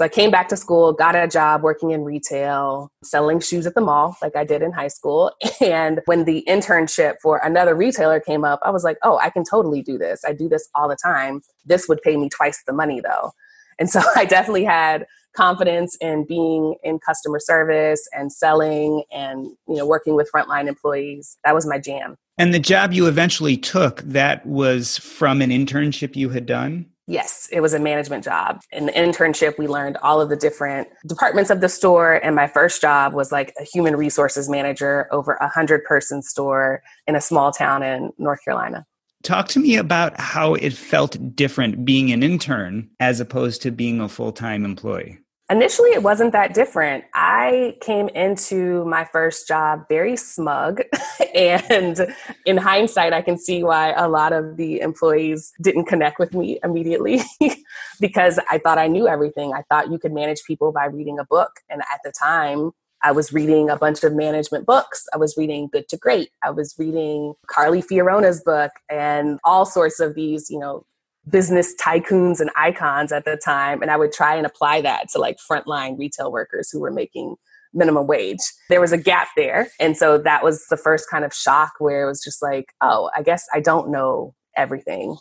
So 0.00 0.04
I 0.06 0.08
came 0.08 0.30
back 0.30 0.48
to 0.48 0.56
school, 0.56 0.94
got 0.94 1.14
a 1.14 1.28
job 1.28 1.62
working 1.62 1.90
in 1.90 2.04
retail, 2.04 2.90
selling 3.04 3.38
shoes 3.38 3.66
at 3.66 3.74
the 3.74 3.82
mall, 3.82 4.16
like 4.22 4.34
I 4.34 4.44
did 4.44 4.62
in 4.62 4.72
high 4.72 4.88
school. 4.88 5.30
And 5.60 6.00
when 6.06 6.24
the 6.24 6.42
internship 6.48 7.16
for 7.20 7.36
another 7.44 7.74
retailer 7.74 8.18
came 8.18 8.42
up, 8.42 8.60
I 8.62 8.70
was 8.70 8.82
like, 8.82 8.96
oh, 9.02 9.18
I 9.18 9.28
can 9.28 9.44
totally 9.44 9.82
do 9.82 9.98
this. 9.98 10.22
I 10.26 10.32
do 10.32 10.48
this 10.48 10.70
all 10.74 10.88
the 10.88 10.96
time. 10.96 11.42
This 11.66 11.86
would 11.86 12.00
pay 12.00 12.16
me 12.16 12.30
twice 12.30 12.62
the 12.66 12.72
money 12.72 13.02
though. 13.02 13.32
And 13.78 13.90
so 13.90 14.00
I 14.16 14.24
definitely 14.24 14.64
had 14.64 15.04
confidence 15.36 15.98
in 16.00 16.24
being 16.24 16.76
in 16.82 16.98
customer 16.98 17.38
service 17.38 18.08
and 18.16 18.32
selling 18.32 19.02
and 19.12 19.48
you 19.68 19.76
know 19.76 19.86
working 19.86 20.16
with 20.16 20.28
frontline 20.34 20.66
employees 20.66 21.38
that 21.44 21.54
was 21.54 21.64
my 21.64 21.78
jam 21.78 22.16
and 22.36 22.52
the 22.52 22.58
job 22.58 22.92
you 22.92 23.06
eventually 23.06 23.56
took 23.56 24.00
that 24.00 24.44
was 24.44 24.98
from 24.98 25.40
an 25.40 25.50
internship 25.50 26.16
you 26.16 26.30
had 26.30 26.46
done 26.46 26.84
Yes, 27.10 27.48
it 27.50 27.60
was 27.60 27.74
a 27.74 27.80
management 27.80 28.22
job. 28.22 28.60
In 28.70 28.86
the 28.86 28.92
internship, 28.92 29.58
we 29.58 29.66
learned 29.66 29.96
all 29.96 30.20
of 30.20 30.28
the 30.28 30.36
different 30.36 30.86
departments 31.04 31.50
of 31.50 31.60
the 31.60 31.68
store. 31.68 32.14
And 32.14 32.36
my 32.36 32.46
first 32.46 32.80
job 32.80 33.14
was 33.14 33.32
like 33.32 33.52
a 33.60 33.64
human 33.64 33.96
resources 33.96 34.48
manager 34.48 35.08
over 35.10 35.32
a 35.32 35.48
hundred 35.48 35.82
person 35.82 36.22
store 36.22 36.84
in 37.08 37.16
a 37.16 37.20
small 37.20 37.50
town 37.50 37.82
in 37.82 38.12
North 38.16 38.44
Carolina. 38.44 38.86
Talk 39.24 39.48
to 39.48 39.58
me 39.58 39.74
about 39.74 40.20
how 40.20 40.54
it 40.54 40.72
felt 40.72 41.34
different 41.34 41.84
being 41.84 42.12
an 42.12 42.22
intern 42.22 42.88
as 43.00 43.18
opposed 43.18 43.60
to 43.62 43.72
being 43.72 44.00
a 44.00 44.08
full 44.08 44.30
time 44.30 44.64
employee. 44.64 45.18
Initially, 45.50 45.90
it 45.90 46.04
wasn't 46.04 46.30
that 46.30 46.54
different. 46.54 47.04
I 47.12 47.76
came 47.80 48.08
into 48.10 48.84
my 48.84 49.04
first 49.04 49.48
job 49.48 49.84
very 49.88 50.16
smug. 50.16 50.82
and 51.34 52.14
in 52.46 52.56
hindsight, 52.56 53.12
I 53.12 53.20
can 53.20 53.36
see 53.36 53.64
why 53.64 53.92
a 53.92 54.08
lot 54.08 54.32
of 54.32 54.56
the 54.56 54.80
employees 54.80 55.52
didn't 55.60 55.86
connect 55.86 56.20
with 56.20 56.34
me 56.34 56.60
immediately 56.62 57.20
because 58.00 58.38
I 58.48 58.58
thought 58.58 58.78
I 58.78 58.86
knew 58.86 59.08
everything. 59.08 59.52
I 59.52 59.62
thought 59.62 59.90
you 59.90 59.98
could 59.98 60.12
manage 60.12 60.44
people 60.44 60.70
by 60.70 60.84
reading 60.84 61.18
a 61.18 61.24
book. 61.24 61.50
And 61.68 61.82
at 61.92 61.98
the 62.04 62.12
time, 62.12 62.70
I 63.02 63.10
was 63.10 63.32
reading 63.32 63.70
a 63.70 63.76
bunch 63.76 64.04
of 64.04 64.14
management 64.14 64.66
books. 64.66 65.06
I 65.12 65.16
was 65.16 65.36
reading 65.36 65.68
Good 65.72 65.88
to 65.88 65.96
Great. 65.96 66.30
I 66.44 66.50
was 66.50 66.76
reading 66.78 67.34
Carly 67.48 67.82
Fiorina's 67.82 68.40
book 68.42 68.70
and 68.88 69.40
all 69.42 69.64
sorts 69.64 69.98
of 70.00 70.14
these, 70.14 70.48
you 70.48 70.58
know, 70.58 70.84
business 71.28 71.74
tycoons 71.80 72.40
and 72.40 72.50
icons 72.56 73.12
at 73.12 73.24
the 73.24 73.36
time 73.44 73.82
and 73.82 73.90
i 73.90 73.96
would 73.96 74.12
try 74.12 74.34
and 74.34 74.46
apply 74.46 74.80
that 74.80 75.08
to 75.08 75.18
like 75.18 75.36
frontline 75.50 75.98
retail 75.98 76.32
workers 76.32 76.70
who 76.70 76.80
were 76.80 76.90
making 76.90 77.36
minimum 77.72 78.06
wage 78.06 78.40
there 78.68 78.80
was 78.80 78.92
a 78.92 78.98
gap 78.98 79.28
there 79.36 79.68
and 79.78 79.96
so 79.96 80.18
that 80.18 80.42
was 80.42 80.64
the 80.70 80.76
first 80.76 81.08
kind 81.10 81.24
of 81.24 81.32
shock 81.32 81.72
where 81.78 82.04
it 82.04 82.06
was 82.06 82.22
just 82.22 82.42
like 82.42 82.72
oh 82.80 83.10
i 83.16 83.22
guess 83.22 83.44
i 83.54 83.60
don't 83.60 83.90
know 83.90 84.34
everything 84.56 85.16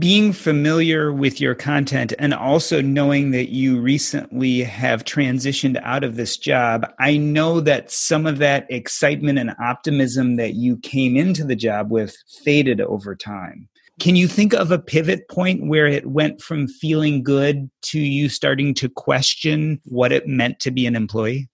being 0.00 0.32
familiar 0.32 1.12
with 1.12 1.40
your 1.40 1.54
content 1.54 2.12
and 2.18 2.34
also 2.34 2.82
knowing 2.82 3.30
that 3.30 3.50
you 3.50 3.80
recently 3.80 4.64
have 4.64 5.04
transitioned 5.04 5.80
out 5.84 6.02
of 6.02 6.16
this 6.16 6.36
job, 6.36 6.84
I 6.98 7.16
know 7.16 7.60
that 7.60 7.92
some 7.92 8.26
of 8.26 8.38
that 8.38 8.66
excitement 8.68 9.38
and 9.38 9.54
optimism 9.62 10.36
that 10.36 10.54
you 10.54 10.78
came 10.78 11.16
into 11.16 11.44
the 11.44 11.54
job 11.54 11.92
with 11.92 12.16
faded 12.44 12.80
over 12.80 13.14
time. 13.14 13.68
Can 13.98 14.14
you 14.14 14.28
think 14.28 14.52
of 14.52 14.70
a 14.70 14.78
pivot 14.78 15.28
point 15.28 15.66
where 15.66 15.86
it 15.86 16.06
went 16.06 16.42
from 16.42 16.68
feeling 16.68 17.22
good 17.22 17.70
to 17.82 17.98
you 17.98 18.28
starting 18.28 18.74
to 18.74 18.90
question 18.90 19.80
what 19.84 20.12
it 20.12 20.26
meant 20.26 20.60
to 20.60 20.70
be 20.70 20.86
an 20.86 20.94
employee? 20.94 21.48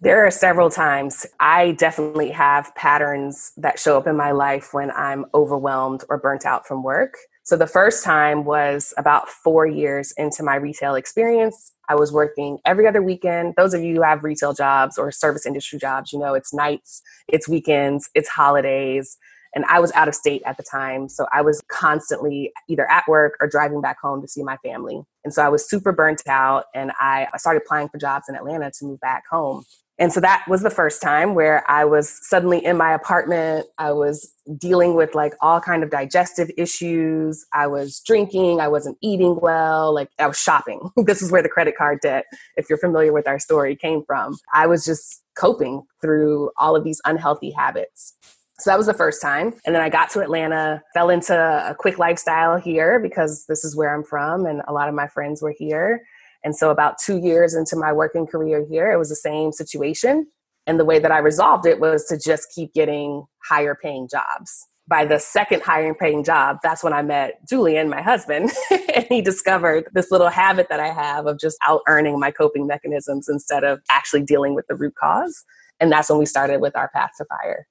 There 0.00 0.24
are 0.24 0.30
several 0.30 0.70
times. 0.70 1.26
I 1.40 1.72
definitely 1.72 2.30
have 2.30 2.74
patterns 2.74 3.52
that 3.56 3.78
show 3.78 3.96
up 3.96 4.06
in 4.06 4.16
my 4.16 4.32
life 4.32 4.72
when 4.72 4.90
I'm 4.92 5.24
overwhelmed 5.34 6.04
or 6.08 6.18
burnt 6.18 6.46
out 6.46 6.66
from 6.66 6.82
work. 6.82 7.14
So 7.42 7.56
the 7.56 7.66
first 7.66 8.04
time 8.04 8.44
was 8.44 8.94
about 8.96 9.28
four 9.28 9.66
years 9.66 10.12
into 10.16 10.42
my 10.42 10.54
retail 10.54 10.94
experience. 10.94 11.72
I 11.88 11.94
was 11.94 12.12
working 12.12 12.58
every 12.64 12.86
other 12.86 13.02
weekend. 13.02 13.54
Those 13.56 13.74
of 13.74 13.82
you 13.82 13.96
who 13.96 14.02
have 14.02 14.24
retail 14.24 14.54
jobs 14.54 14.96
or 14.96 15.10
service 15.10 15.44
industry 15.44 15.78
jobs, 15.78 16.12
you 16.12 16.18
know 16.18 16.34
it's 16.34 16.54
nights, 16.54 17.02
it's 17.28 17.48
weekends, 17.48 18.08
it's 18.14 18.28
holidays. 18.28 19.18
And 19.54 19.64
I 19.66 19.80
was 19.80 19.92
out 19.92 20.08
of 20.08 20.14
state 20.14 20.42
at 20.44 20.56
the 20.56 20.62
time. 20.62 21.08
So 21.08 21.26
I 21.32 21.42
was 21.42 21.62
constantly 21.68 22.52
either 22.68 22.90
at 22.90 23.04
work 23.08 23.36
or 23.40 23.48
driving 23.48 23.80
back 23.80 24.00
home 24.00 24.20
to 24.22 24.28
see 24.28 24.42
my 24.42 24.56
family. 24.58 25.02
And 25.24 25.32
so 25.32 25.42
I 25.42 25.48
was 25.48 25.68
super 25.68 25.92
burnt 25.92 26.22
out 26.26 26.64
and 26.74 26.92
I 27.00 27.28
started 27.36 27.62
applying 27.64 27.88
for 27.88 27.98
jobs 27.98 28.28
in 28.28 28.34
Atlanta 28.34 28.70
to 28.78 28.84
move 28.84 29.00
back 29.00 29.24
home. 29.30 29.64
And 29.98 30.12
so 30.12 30.20
that 30.20 30.44
was 30.48 30.62
the 30.62 30.70
first 30.70 31.00
time 31.00 31.34
where 31.34 31.68
I 31.70 31.84
was 31.84 32.18
suddenly 32.28 32.64
in 32.64 32.76
my 32.76 32.92
apartment. 32.92 33.66
I 33.78 33.92
was 33.92 34.28
dealing 34.58 34.94
with 34.94 35.14
like 35.14 35.34
all 35.40 35.60
kind 35.60 35.84
of 35.84 35.90
digestive 35.90 36.50
issues. 36.58 37.46
I 37.52 37.68
was 37.68 38.02
drinking. 38.04 38.60
I 38.60 38.66
wasn't 38.66 38.98
eating 39.02 39.38
well. 39.40 39.94
Like 39.94 40.08
I 40.18 40.26
was 40.26 40.38
shopping. 40.38 40.80
this 40.96 41.22
is 41.22 41.30
where 41.30 41.42
the 41.42 41.48
credit 41.48 41.76
card 41.76 42.00
debt, 42.02 42.24
if 42.56 42.68
you're 42.68 42.78
familiar 42.78 43.12
with 43.12 43.28
our 43.28 43.38
story, 43.38 43.76
came 43.76 44.02
from. 44.04 44.36
I 44.52 44.66
was 44.66 44.84
just 44.84 45.22
coping 45.36 45.84
through 46.00 46.50
all 46.58 46.74
of 46.74 46.82
these 46.82 47.00
unhealthy 47.04 47.52
habits. 47.52 48.14
So 48.60 48.70
that 48.70 48.78
was 48.78 48.86
the 48.86 48.94
first 48.94 49.20
time. 49.20 49.52
And 49.66 49.74
then 49.74 49.82
I 49.82 49.88
got 49.88 50.10
to 50.10 50.20
Atlanta, 50.20 50.80
fell 50.94 51.10
into 51.10 51.34
a 51.34 51.74
quick 51.74 51.98
lifestyle 51.98 52.56
here 52.56 53.00
because 53.00 53.46
this 53.48 53.64
is 53.64 53.76
where 53.76 53.92
I'm 53.92 54.04
from 54.04 54.46
and 54.46 54.62
a 54.68 54.72
lot 54.72 54.88
of 54.88 54.94
my 54.94 55.08
friends 55.08 55.42
were 55.42 55.54
here. 55.56 56.02
And 56.44 56.54
so 56.54 56.70
about 56.70 56.98
two 56.98 57.18
years 57.18 57.54
into 57.54 57.74
my 57.74 57.92
working 57.92 58.26
career 58.26 58.64
here, 58.68 58.92
it 58.92 58.98
was 58.98 59.08
the 59.08 59.16
same 59.16 59.50
situation. 59.50 60.26
And 60.66 60.78
the 60.78 60.84
way 60.84 60.98
that 60.98 61.10
I 61.10 61.18
resolved 61.18 61.66
it 61.66 61.80
was 61.80 62.04
to 62.06 62.18
just 62.18 62.48
keep 62.54 62.72
getting 62.74 63.24
higher 63.42 63.74
paying 63.74 64.08
jobs. 64.08 64.66
By 64.86 65.06
the 65.06 65.18
second 65.18 65.62
higher 65.62 65.94
paying 65.94 66.22
job, 66.22 66.58
that's 66.62 66.84
when 66.84 66.92
I 66.92 67.00
met 67.00 67.40
Julian, 67.48 67.88
my 67.88 68.02
husband, 68.02 68.50
and 68.94 69.06
he 69.08 69.22
discovered 69.22 69.88
this 69.94 70.10
little 70.10 70.28
habit 70.28 70.68
that 70.68 70.78
I 70.78 70.88
have 70.88 71.26
of 71.26 71.40
just 71.40 71.56
out 71.66 71.80
earning 71.88 72.20
my 72.20 72.30
coping 72.30 72.66
mechanisms 72.66 73.28
instead 73.28 73.64
of 73.64 73.80
actually 73.90 74.22
dealing 74.22 74.54
with 74.54 74.66
the 74.66 74.74
root 74.74 74.94
cause. 74.94 75.42
And 75.80 75.90
that's 75.90 76.10
when 76.10 76.18
we 76.18 76.26
started 76.26 76.60
with 76.60 76.76
our 76.76 76.90
path 76.90 77.12
to 77.16 77.24
fire. 77.24 77.66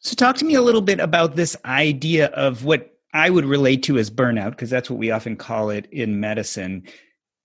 So, 0.00 0.14
talk 0.14 0.36
to 0.36 0.44
me 0.46 0.54
a 0.54 0.62
little 0.62 0.80
bit 0.80 0.98
about 0.98 1.36
this 1.36 1.56
idea 1.64 2.26
of 2.28 2.64
what 2.64 2.90
I 3.12 3.28
would 3.28 3.44
relate 3.44 3.82
to 3.84 3.98
as 3.98 4.10
burnout, 4.10 4.50
because 4.50 4.70
that's 4.70 4.88
what 4.88 4.98
we 4.98 5.10
often 5.10 5.36
call 5.36 5.70
it 5.70 5.86
in 5.92 6.20
medicine. 6.20 6.84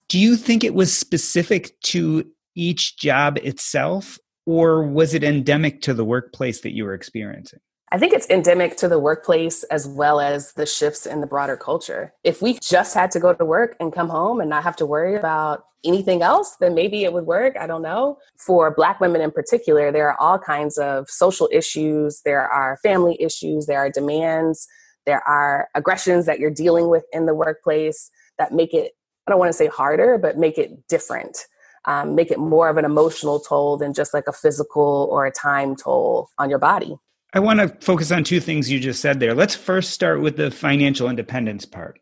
Do 0.08 0.18
you 0.18 0.38
think 0.38 0.64
it 0.64 0.74
was 0.74 0.96
specific 0.96 1.80
to 1.82 2.26
each 2.56 2.98
job 2.98 3.38
itself, 3.40 4.18
or 4.46 4.84
was 4.84 5.14
it 5.14 5.24
endemic 5.24 5.82
to 5.82 5.94
the 5.94 6.06
workplace 6.06 6.62
that 6.62 6.74
you 6.74 6.86
were 6.86 6.94
experiencing? 6.94 7.60
I 7.92 8.00
think 8.00 8.13
it's 8.13 8.27
endemic 8.30 8.77
to 8.77 8.88
the 8.88 9.00
workplace 9.00 9.63
as 9.65 9.88
well 9.88 10.20
as 10.20 10.54
the 10.54 10.65
shifts 10.65 11.06
in 11.06 11.22
the 11.22 11.27
broader 11.27 11.56
culture. 11.56 12.13
If 12.24 12.42
we 12.42 12.58
just 12.60 12.96
had 12.96 13.12
to 13.12 13.20
go 13.20 13.34
to 13.34 13.46
work 13.46 13.75
and 13.80 13.94
come 13.94 14.10
home 14.10 14.39
and 14.42 14.50
not 14.50 14.63
have 14.63 14.75
to 14.77 14.86
worry 14.86 15.15
about 15.15 15.65
anything 15.86 16.24
else, 16.24 16.56
then 16.60 16.74
maybe 16.74 17.04
it 17.04 17.13
would 17.13 17.27
work. 17.27 17.56
I 17.58 17.68
don't 17.68 17.84
know. 17.84 18.18
For 18.38 18.74
Black 18.74 19.00
women 19.00 19.22
in 19.22 19.32
particular, 19.32 19.92
there 19.92 20.10
are 20.10 20.20
all 20.20 20.39
kinds 20.39 20.80
of 20.80 21.10
social 21.10 21.48
issues, 21.51 22.22
there 22.25 22.50
are 22.50 22.77
family 22.82 23.18
issues, 23.22 23.68
there 23.68 23.80
are 23.80 23.92
demands, 23.92 24.68
there 25.06 25.22
are 25.27 25.70
aggressions 25.75 26.25
that 26.25 26.39
you're 26.39 26.50
dealing 26.50 26.89
with 26.89 27.06
in 27.13 27.27
the 27.27 27.36
workplace 27.36 28.10
that 28.39 28.51
make 28.51 28.74
it, 28.74 28.94
I 29.27 29.32
don't 29.32 29.39
want 29.39 29.50
to 29.50 29.58
say 29.58 29.68
harder, 29.68 30.18
but 30.18 30.39
make 30.39 30.58
it 30.58 30.88
different. 30.88 31.46
Um, 31.86 32.15
make 32.15 32.32
it 32.32 32.39
more 32.39 32.68
of 32.68 32.77
an 32.77 32.86
emotional 32.86 33.39
toll 33.39 33.77
than 33.77 33.94
just 33.94 34.12
like 34.12 34.27
a 34.27 34.34
physical 34.34 35.08
or 35.12 35.27
a 35.27 35.32
time 35.32 35.75
toll 35.75 36.30
on 36.39 36.50
your 36.50 36.58
body. 36.58 36.98
I 37.36 37.39
want 37.39 37.60
to 37.60 37.68
focus 37.86 38.12
on 38.12 38.24
two 38.24 38.39
things 38.39 38.72
you 38.72 38.80
just 38.80 39.01
said 39.01 39.20
there. 39.20 39.36
Let's 39.36 39.54
first 39.54 39.92
start 39.92 40.22
with 40.22 40.38
the 40.38 40.50
financial 40.50 41.10
independence 41.10 41.65
part 41.65 42.00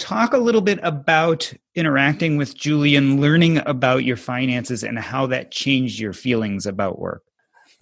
talk 0.00 0.32
a 0.32 0.38
little 0.38 0.62
bit 0.62 0.80
about 0.82 1.52
interacting 1.74 2.36
with 2.36 2.56
Julian, 2.56 3.20
learning 3.20 3.60
about 3.66 4.02
your 4.02 4.16
finances 4.16 4.82
and 4.82 4.98
how 4.98 5.26
that 5.26 5.52
changed 5.52 6.00
your 6.00 6.14
feelings 6.14 6.66
about 6.66 6.98
work. 6.98 7.22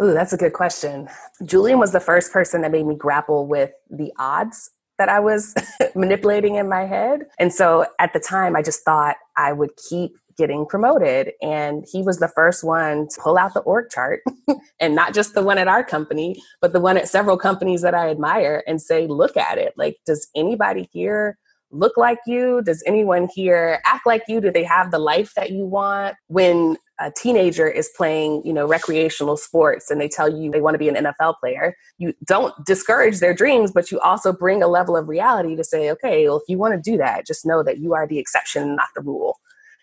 Ooh, 0.03 0.13
that's 0.13 0.33
a 0.33 0.37
good 0.37 0.53
question. 0.53 1.09
Julian 1.45 1.79
was 1.79 1.93
the 1.93 2.01
first 2.01 2.33
person 2.33 2.61
that 2.63 2.73
made 2.73 2.87
me 2.87 2.97
grapple 2.97 3.47
with 3.47 3.71
the 3.89 4.13
odds 4.19 4.71
that 4.99 5.09
I 5.09 5.21
was 5.21 5.55
manipulating 5.95 6.57
in 6.57 6.69
my 6.69 6.85
head. 6.87 7.27
And 7.39 7.53
so 7.53 7.87
at 8.01 8.13
the 8.13 8.21
time, 8.21 8.57
I 8.57 8.63
just 8.63 8.85
thought 8.85 9.17
I 9.37 9.53
would 9.53 9.71
keep 9.89 10.17
getting 10.39 10.65
promoted. 10.65 11.33
And 11.43 11.85
he 11.91 12.03
was 12.03 12.19
the 12.19 12.29
first 12.29 12.65
one 12.65 13.09
to 13.09 13.21
pull 13.21 13.37
out 13.37 13.53
the 13.53 13.61
org 13.61 13.91
chart 13.91 14.23
and 14.81 14.95
not 14.95 15.13
just 15.13 15.35
the 15.35 15.43
one 15.43 15.59
at 15.59 15.69
our 15.69 15.85
company, 15.85 16.41
but 16.61 16.73
the 16.73 16.81
one 16.81 16.97
at 16.97 17.09
several 17.09 17.37
companies 17.37 17.83
that 17.83 17.95
I 17.95 18.09
admire 18.09 18.63
and 18.67 18.81
say, 18.81 19.07
look 19.07 19.37
at 19.37 19.59
it. 19.59 19.75
Like, 19.77 19.97
does 20.07 20.29
anybody 20.35 20.89
here 20.93 21.37
look 21.71 21.97
like 21.97 22.19
you? 22.27 22.63
Does 22.63 22.83
anyone 22.87 23.29
here 23.35 23.81
act 23.85 24.07
like 24.07 24.23
you? 24.29 24.41
Do 24.41 24.51
they 24.51 24.65
have 24.65 24.91
the 24.91 24.99
life 24.99 25.35
that 25.35 25.51
you 25.51 25.67
want? 25.67 26.17
When 26.29 26.77
a 27.01 27.11
teenager 27.11 27.69
is 27.69 27.91
playing, 27.97 28.43
you 28.45 28.53
know, 28.53 28.67
recreational 28.67 29.37
sports 29.37 29.91
and 29.91 30.01
they 30.01 30.09
tell 30.09 30.29
you 30.29 30.51
they 30.51 30.61
want 30.61 30.75
to 30.75 30.79
be 30.79 30.89
an 30.89 30.95
NFL 30.97 31.35
player, 31.41 31.75
you 31.99 32.15
don't 32.25 32.55
discourage 32.65 33.21
their 33.21 33.35
dreams, 33.35 33.71
but 33.73 33.91
you 33.91 34.01
also 34.01 34.33
bring 34.33 34.63
a 34.63 34.69
level 34.69 34.97
of 34.97 35.09
reality 35.09 35.55
to 35.57 35.65
say, 35.65 35.91
okay, 35.91 36.27
well, 36.27 36.39
if 36.39 36.45
you 36.49 36.59
want 36.59 36.75
to 36.75 36.91
do 36.91 36.97
that, 36.97 37.27
just 37.27 37.47
know 37.47 37.63
that 37.63 37.79
you 37.79 37.95
are 37.95 38.07
the 38.07 38.19
exception, 38.19 38.75
not 38.75 38.89
the 38.97 39.03
rule. 39.03 39.39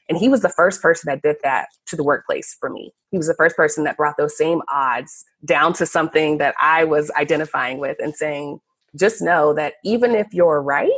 And 0.07 0.17
he 0.17 0.29
was 0.29 0.41
the 0.41 0.49
first 0.49 0.81
person 0.81 1.09
that 1.11 1.21
did 1.21 1.37
that 1.43 1.67
to 1.87 1.95
the 1.95 2.03
workplace 2.03 2.55
for 2.59 2.69
me. 2.69 2.93
He 3.11 3.17
was 3.17 3.27
the 3.27 3.33
first 3.33 3.55
person 3.55 3.83
that 3.85 3.97
brought 3.97 4.17
those 4.17 4.37
same 4.37 4.61
odds 4.71 5.25
down 5.43 5.73
to 5.73 5.85
something 5.85 6.37
that 6.37 6.53
I 6.61 6.83
was 6.83 7.11
identifying 7.17 7.79
with 7.79 7.97
and 7.99 8.15
saying, 8.15 8.59
just 8.95 9.21
know 9.21 9.53
that 9.55 9.73
even 9.83 10.15
if 10.15 10.27
you're 10.31 10.61
right, 10.61 10.89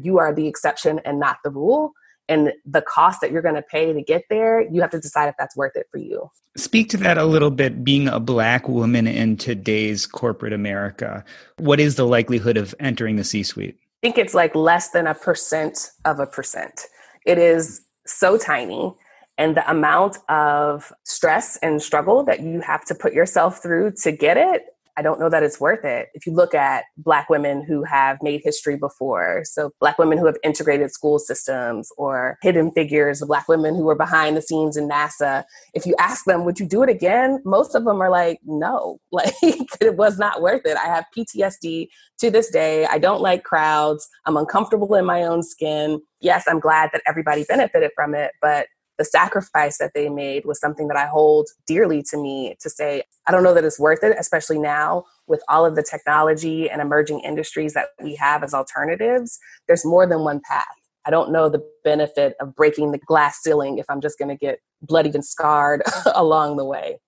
you 0.00 0.18
are 0.18 0.32
the 0.34 0.46
exception 0.46 1.00
and 1.04 1.18
not 1.18 1.38
the 1.42 1.50
rule. 1.50 1.92
and 2.30 2.52
the 2.64 2.80
cost 2.80 3.20
that 3.20 3.32
you're 3.32 3.42
going 3.42 3.56
to 3.56 3.62
pay 3.62 3.92
to 3.92 4.00
get 4.00 4.22
there, 4.30 4.62
you 4.70 4.80
have 4.80 4.90
to 4.90 5.00
decide 5.00 5.28
if 5.28 5.34
that's 5.36 5.56
worth 5.56 5.74
it 5.74 5.86
for 5.90 5.98
you. 5.98 6.30
Speak 6.56 6.88
to 6.90 6.96
that 6.98 7.18
a 7.18 7.24
little 7.24 7.50
bit. 7.50 7.84
Being 7.84 8.06
a 8.06 8.20
black 8.20 8.68
woman 8.68 9.08
in 9.08 9.36
today's 9.36 10.06
corporate 10.06 10.52
America, 10.52 11.24
what 11.58 11.80
is 11.80 11.96
the 11.96 12.06
likelihood 12.06 12.56
of 12.56 12.72
entering 12.78 13.16
the 13.16 13.24
C 13.24 13.42
suite? 13.42 13.76
I 14.02 14.06
think 14.06 14.16
it's 14.16 14.32
like 14.32 14.54
less 14.54 14.90
than 14.90 15.08
a 15.08 15.14
percent 15.14 15.90
of 16.04 16.20
a 16.20 16.26
percent. 16.26 16.86
It 17.26 17.36
is 17.36 17.82
so 18.10 18.36
tiny. 18.36 18.94
And 19.38 19.56
the 19.56 19.68
amount 19.70 20.18
of 20.28 20.92
stress 21.04 21.56
and 21.62 21.80
struggle 21.80 22.24
that 22.24 22.40
you 22.40 22.60
have 22.60 22.84
to 22.86 22.94
put 22.94 23.14
yourself 23.14 23.62
through 23.62 23.92
to 24.02 24.12
get 24.12 24.36
it 24.36 24.64
I 24.96 25.02
don't 25.02 25.20
know 25.20 25.28
that 25.28 25.42
it's 25.42 25.60
worth 25.60 25.84
it. 25.84 26.08
If 26.14 26.26
you 26.26 26.32
look 26.32 26.54
at 26.54 26.84
Black 26.96 27.28
women 27.30 27.64
who 27.64 27.84
have 27.84 28.18
made 28.22 28.40
history 28.44 28.76
before, 28.76 29.42
so 29.44 29.70
Black 29.80 29.98
women 29.98 30.18
who 30.18 30.26
have 30.26 30.36
integrated 30.42 30.92
school 30.92 31.18
systems 31.18 31.90
or 31.96 32.38
hidden 32.42 32.70
figures, 32.72 33.20
the 33.20 33.26
Black 33.26 33.48
women 33.48 33.74
who 33.74 33.84
were 33.84 33.94
behind 33.94 34.36
the 34.36 34.42
scenes 34.42 34.76
in 34.76 34.88
NASA, 34.88 35.44
if 35.74 35.86
you 35.86 35.94
ask 35.98 36.24
them, 36.24 36.44
would 36.44 36.60
you 36.60 36.66
do 36.66 36.82
it 36.82 36.88
again? 36.88 37.40
Most 37.44 37.74
of 37.74 37.84
them 37.84 38.00
are 38.00 38.10
like, 38.10 38.40
no, 38.44 38.98
like 39.12 39.34
it 39.42 39.96
was 39.96 40.18
not 40.18 40.42
worth 40.42 40.62
it. 40.64 40.76
I 40.76 40.86
have 40.86 41.04
PTSD 41.16 41.88
to 42.20 42.30
this 42.30 42.50
day. 42.50 42.86
I 42.86 42.98
don't 42.98 43.20
like 43.20 43.44
crowds. 43.44 44.08
I'm 44.26 44.36
uncomfortable 44.36 44.94
in 44.94 45.04
my 45.04 45.22
own 45.22 45.42
skin. 45.42 46.00
Yes, 46.20 46.44
I'm 46.46 46.60
glad 46.60 46.90
that 46.92 47.02
everybody 47.06 47.44
benefited 47.44 47.90
from 47.94 48.14
it, 48.14 48.32
but 48.42 48.66
the 49.00 49.04
sacrifice 49.06 49.78
that 49.78 49.92
they 49.94 50.10
made 50.10 50.44
was 50.44 50.60
something 50.60 50.86
that 50.88 50.96
I 50.98 51.06
hold 51.06 51.48
dearly 51.66 52.02
to 52.10 52.18
me 52.18 52.54
to 52.60 52.68
say, 52.68 53.02
I 53.26 53.32
don't 53.32 53.42
know 53.42 53.54
that 53.54 53.64
it's 53.64 53.80
worth 53.80 54.04
it, 54.04 54.14
especially 54.18 54.58
now 54.58 55.04
with 55.26 55.42
all 55.48 55.64
of 55.64 55.74
the 55.74 55.82
technology 55.82 56.68
and 56.68 56.82
emerging 56.82 57.20
industries 57.20 57.72
that 57.72 57.88
we 58.02 58.14
have 58.16 58.44
as 58.44 58.52
alternatives. 58.52 59.38
There's 59.66 59.86
more 59.86 60.06
than 60.06 60.20
one 60.20 60.42
path. 60.46 60.66
I 61.06 61.10
don't 61.10 61.32
know 61.32 61.48
the 61.48 61.66
benefit 61.82 62.34
of 62.40 62.54
breaking 62.54 62.92
the 62.92 62.98
glass 62.98 63.38
ceiling 63.42 63.78
if 63.78 63.86
I'm 63.88 64.02
just 64.02 64.18
going 64.18 64.28
to 64.28 64.36
get 64.36 64.58
bloodied 64.82 65.14
and 65.14 65.24
scarred 65.24 65.80
along 66.14 66.58
the 66.58 66.66
way. 66.66 66.98